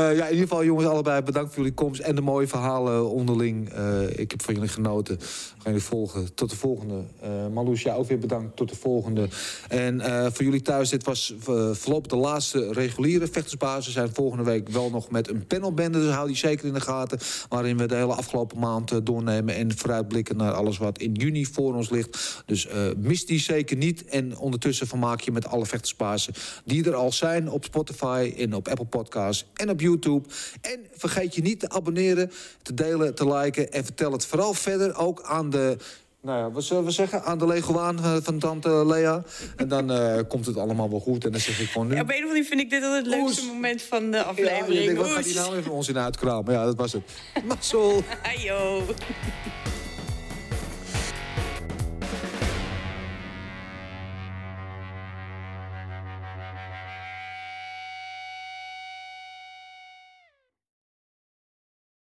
ja, 0.00 0.10
in 0.10 0.32
ieder 0.32 0.48
geval, 0.48 0.64
jongens, 0.64 0.86
allebei 0.86 1.22
bedankt 1.22 1.48
voor 1.48 1.62
jullie 1.62 1.76
komst 1.76 2.00
en 2.00 2.14
de 2.14 2.20
mooie 2.20 2.46
verhalen 2.46 3.10
onderling. 3.10 3.68
Eh, 3.68 4.18
ik 4.18 4.30
heb 4.30 4.42
van 4.42 4.54
jullie 4.54 4.68
genoten. 4.68 5.18
Gaan 5.18 5.72
jullie 5.72 5.82
volgen. 5.82 6.34
Tot 6.34 6.50
de 6.50 6.56
volgende. 6.56 7.02
Eh 7.20 7.30
Marloes, 7.52 7.82
jij 7.82 7.94
ook 7.94 8.08
weer 8.08 8.18
bedankt. 8.18 8.56
Tot 8.56 8.68
de 8.68 8.76
volgende. 8.76 9.28
En 9.68 10.00
eh, 10.00 10.26
voor 10.32 10.44
jullie 10.44 10.62
thuis, 10.62 10.88
dit 10.88 11.04
was 11.04 11.34
eh, 11.46 11.70
voorlopig 11.70 12.10
de 12.10 12.16
laatste 12.16 12.72
reguliere 12.72 13.26
vechtersbasis. 13.26 13.92
Zijn 13.92 14.14
volgende 14.14 14.44
week 14.44 14.68
wel 14.68 14.90
nog 14.90 15.10
met 15.10 15.28
een 15.28 15.46
panelbende, 15.46 15.98
dus 15.98 16.14
hou 16.14 16.26
die 16.26 16.36
zeker 16.36 16.66
in 16.66 16.74
de 16.74 16.80
gaten. 16.80 17.18
Waarin 17.48 17.76
we 17.76 17.86
de 17.86 17.94
hele 17.94 18.14
afgelopen 18.14 18.58
maand 18.58 18.90
eh, 18.90 18.98
doornemen 19.02 19.54
en 19.54 19.76
vooruitblikken 19.76 20.36
naar 20.36 20.52
alles 20.52 20.78
wat 20.78 20.98
in 20.98 21.12
juni 21.12 21.46
voor 21.46 21.74
ons 21.74 21.90
ligt. 21.90 22.42
Dus 22.46 22.66
eh, 22.66 22.82
mis 22.96 23.26
die 23.26 23.40
zeker 23.40 23.76
niet. 23.76 24.04
En 24.04 24.38
ondertussen 24.38 24.86
vermaak 24.86 25.20
je 25.20 25.32
met 25.32 25.46
alle 25.46 25.66
vechtersbazen 25.66 26.34
die 26.64 26.84
er 26.84 26.94
al 26.94 27.12
zijn 27.12 27.50
op 27.50 27.64
Spotify 27.64 28.34
en 28.38 28.54
op 28.54 28.68
Apple 28.68 28.86
Podcasts 28.86 29.46
en 29.54 29.70
op 29.70 29.80
YouTube. 29.84 30.28
En 30.60 30.86
vergeet 30.92 31.34
je 31.34 31.42
niet 31.42 31.60
te 31.60 31.68
abonneren, 31.68 32.30
te 32.62 32.74
delen, 32.74 33.14
te 33.14 33.28
liken 33.34 33.72
en 33.72 33.84
vertel 33.84 34.12
het 34.12 34.26
vooral 34.26 34.54
verder 34.54 34.96
ook 34.96 35.22
aan 35.22 35.50
de 35.50 35.76
Nou 36.20 36.38
ja, 36.38 36.50
wat 36.50 36.64
zullen 36.64 36.84
we 36.84 36.90
zeggen? 36.90 37.22
Aan 37.24 37.38
de 37.38 37.46
leguaan 37.46 37.98
eh, 37.98 38.16
van 38.22 38.38
tante 38.38 38.86
Lea. 38.86 39.22
En 39.56 39.68
dan 39.68 39.90
eh, 39.92 40.18
komt 40.28 40.46
het 40.46 40.56
allemaal 40.56 40.90
wel 40.90 41.00
goed. 41.00 41.24
En 41.24 41.30
dan 41.32 41.40
zeg 41.40 41.60
ik 41.60 41.68
gewoon 41.70 41.86
nu... 41.86 41.92
Op 41.92 41.98
een 41.98 42.04
of 42.06 42.10
andere 42.12 42.26
manier 42.28 42.44
vind 42.44 42.60
ik 42.60 42.70
dit 42.70 42.82
altijd 42.82 43.06
het 43.06 43.14
leukste 43.14 43.40
Oes. 43.42 43.48
moment 43.48 43.82
van 43.82 44.10
de 44.10 44.16
Ja, 44.16 44.22
je 44.22 44.28
aflevering. 44.28 44.84
denkt, 44.84 45.00
wat 45.00 45.10
gaat 45.10 45.24
die 45.24 45.34
nou 45.34 45.56
even 45.56 45.70
ons 45.72 45.88
in 45.88 45.98
uitkramen? 45.98 46.52
Ja, 46.52 46.64
dat 46.64 46.76
was 46.76 46.92
het. 46.92 47.02
Mazzel! 47.48 48.02
Ajo. 48.22 48.82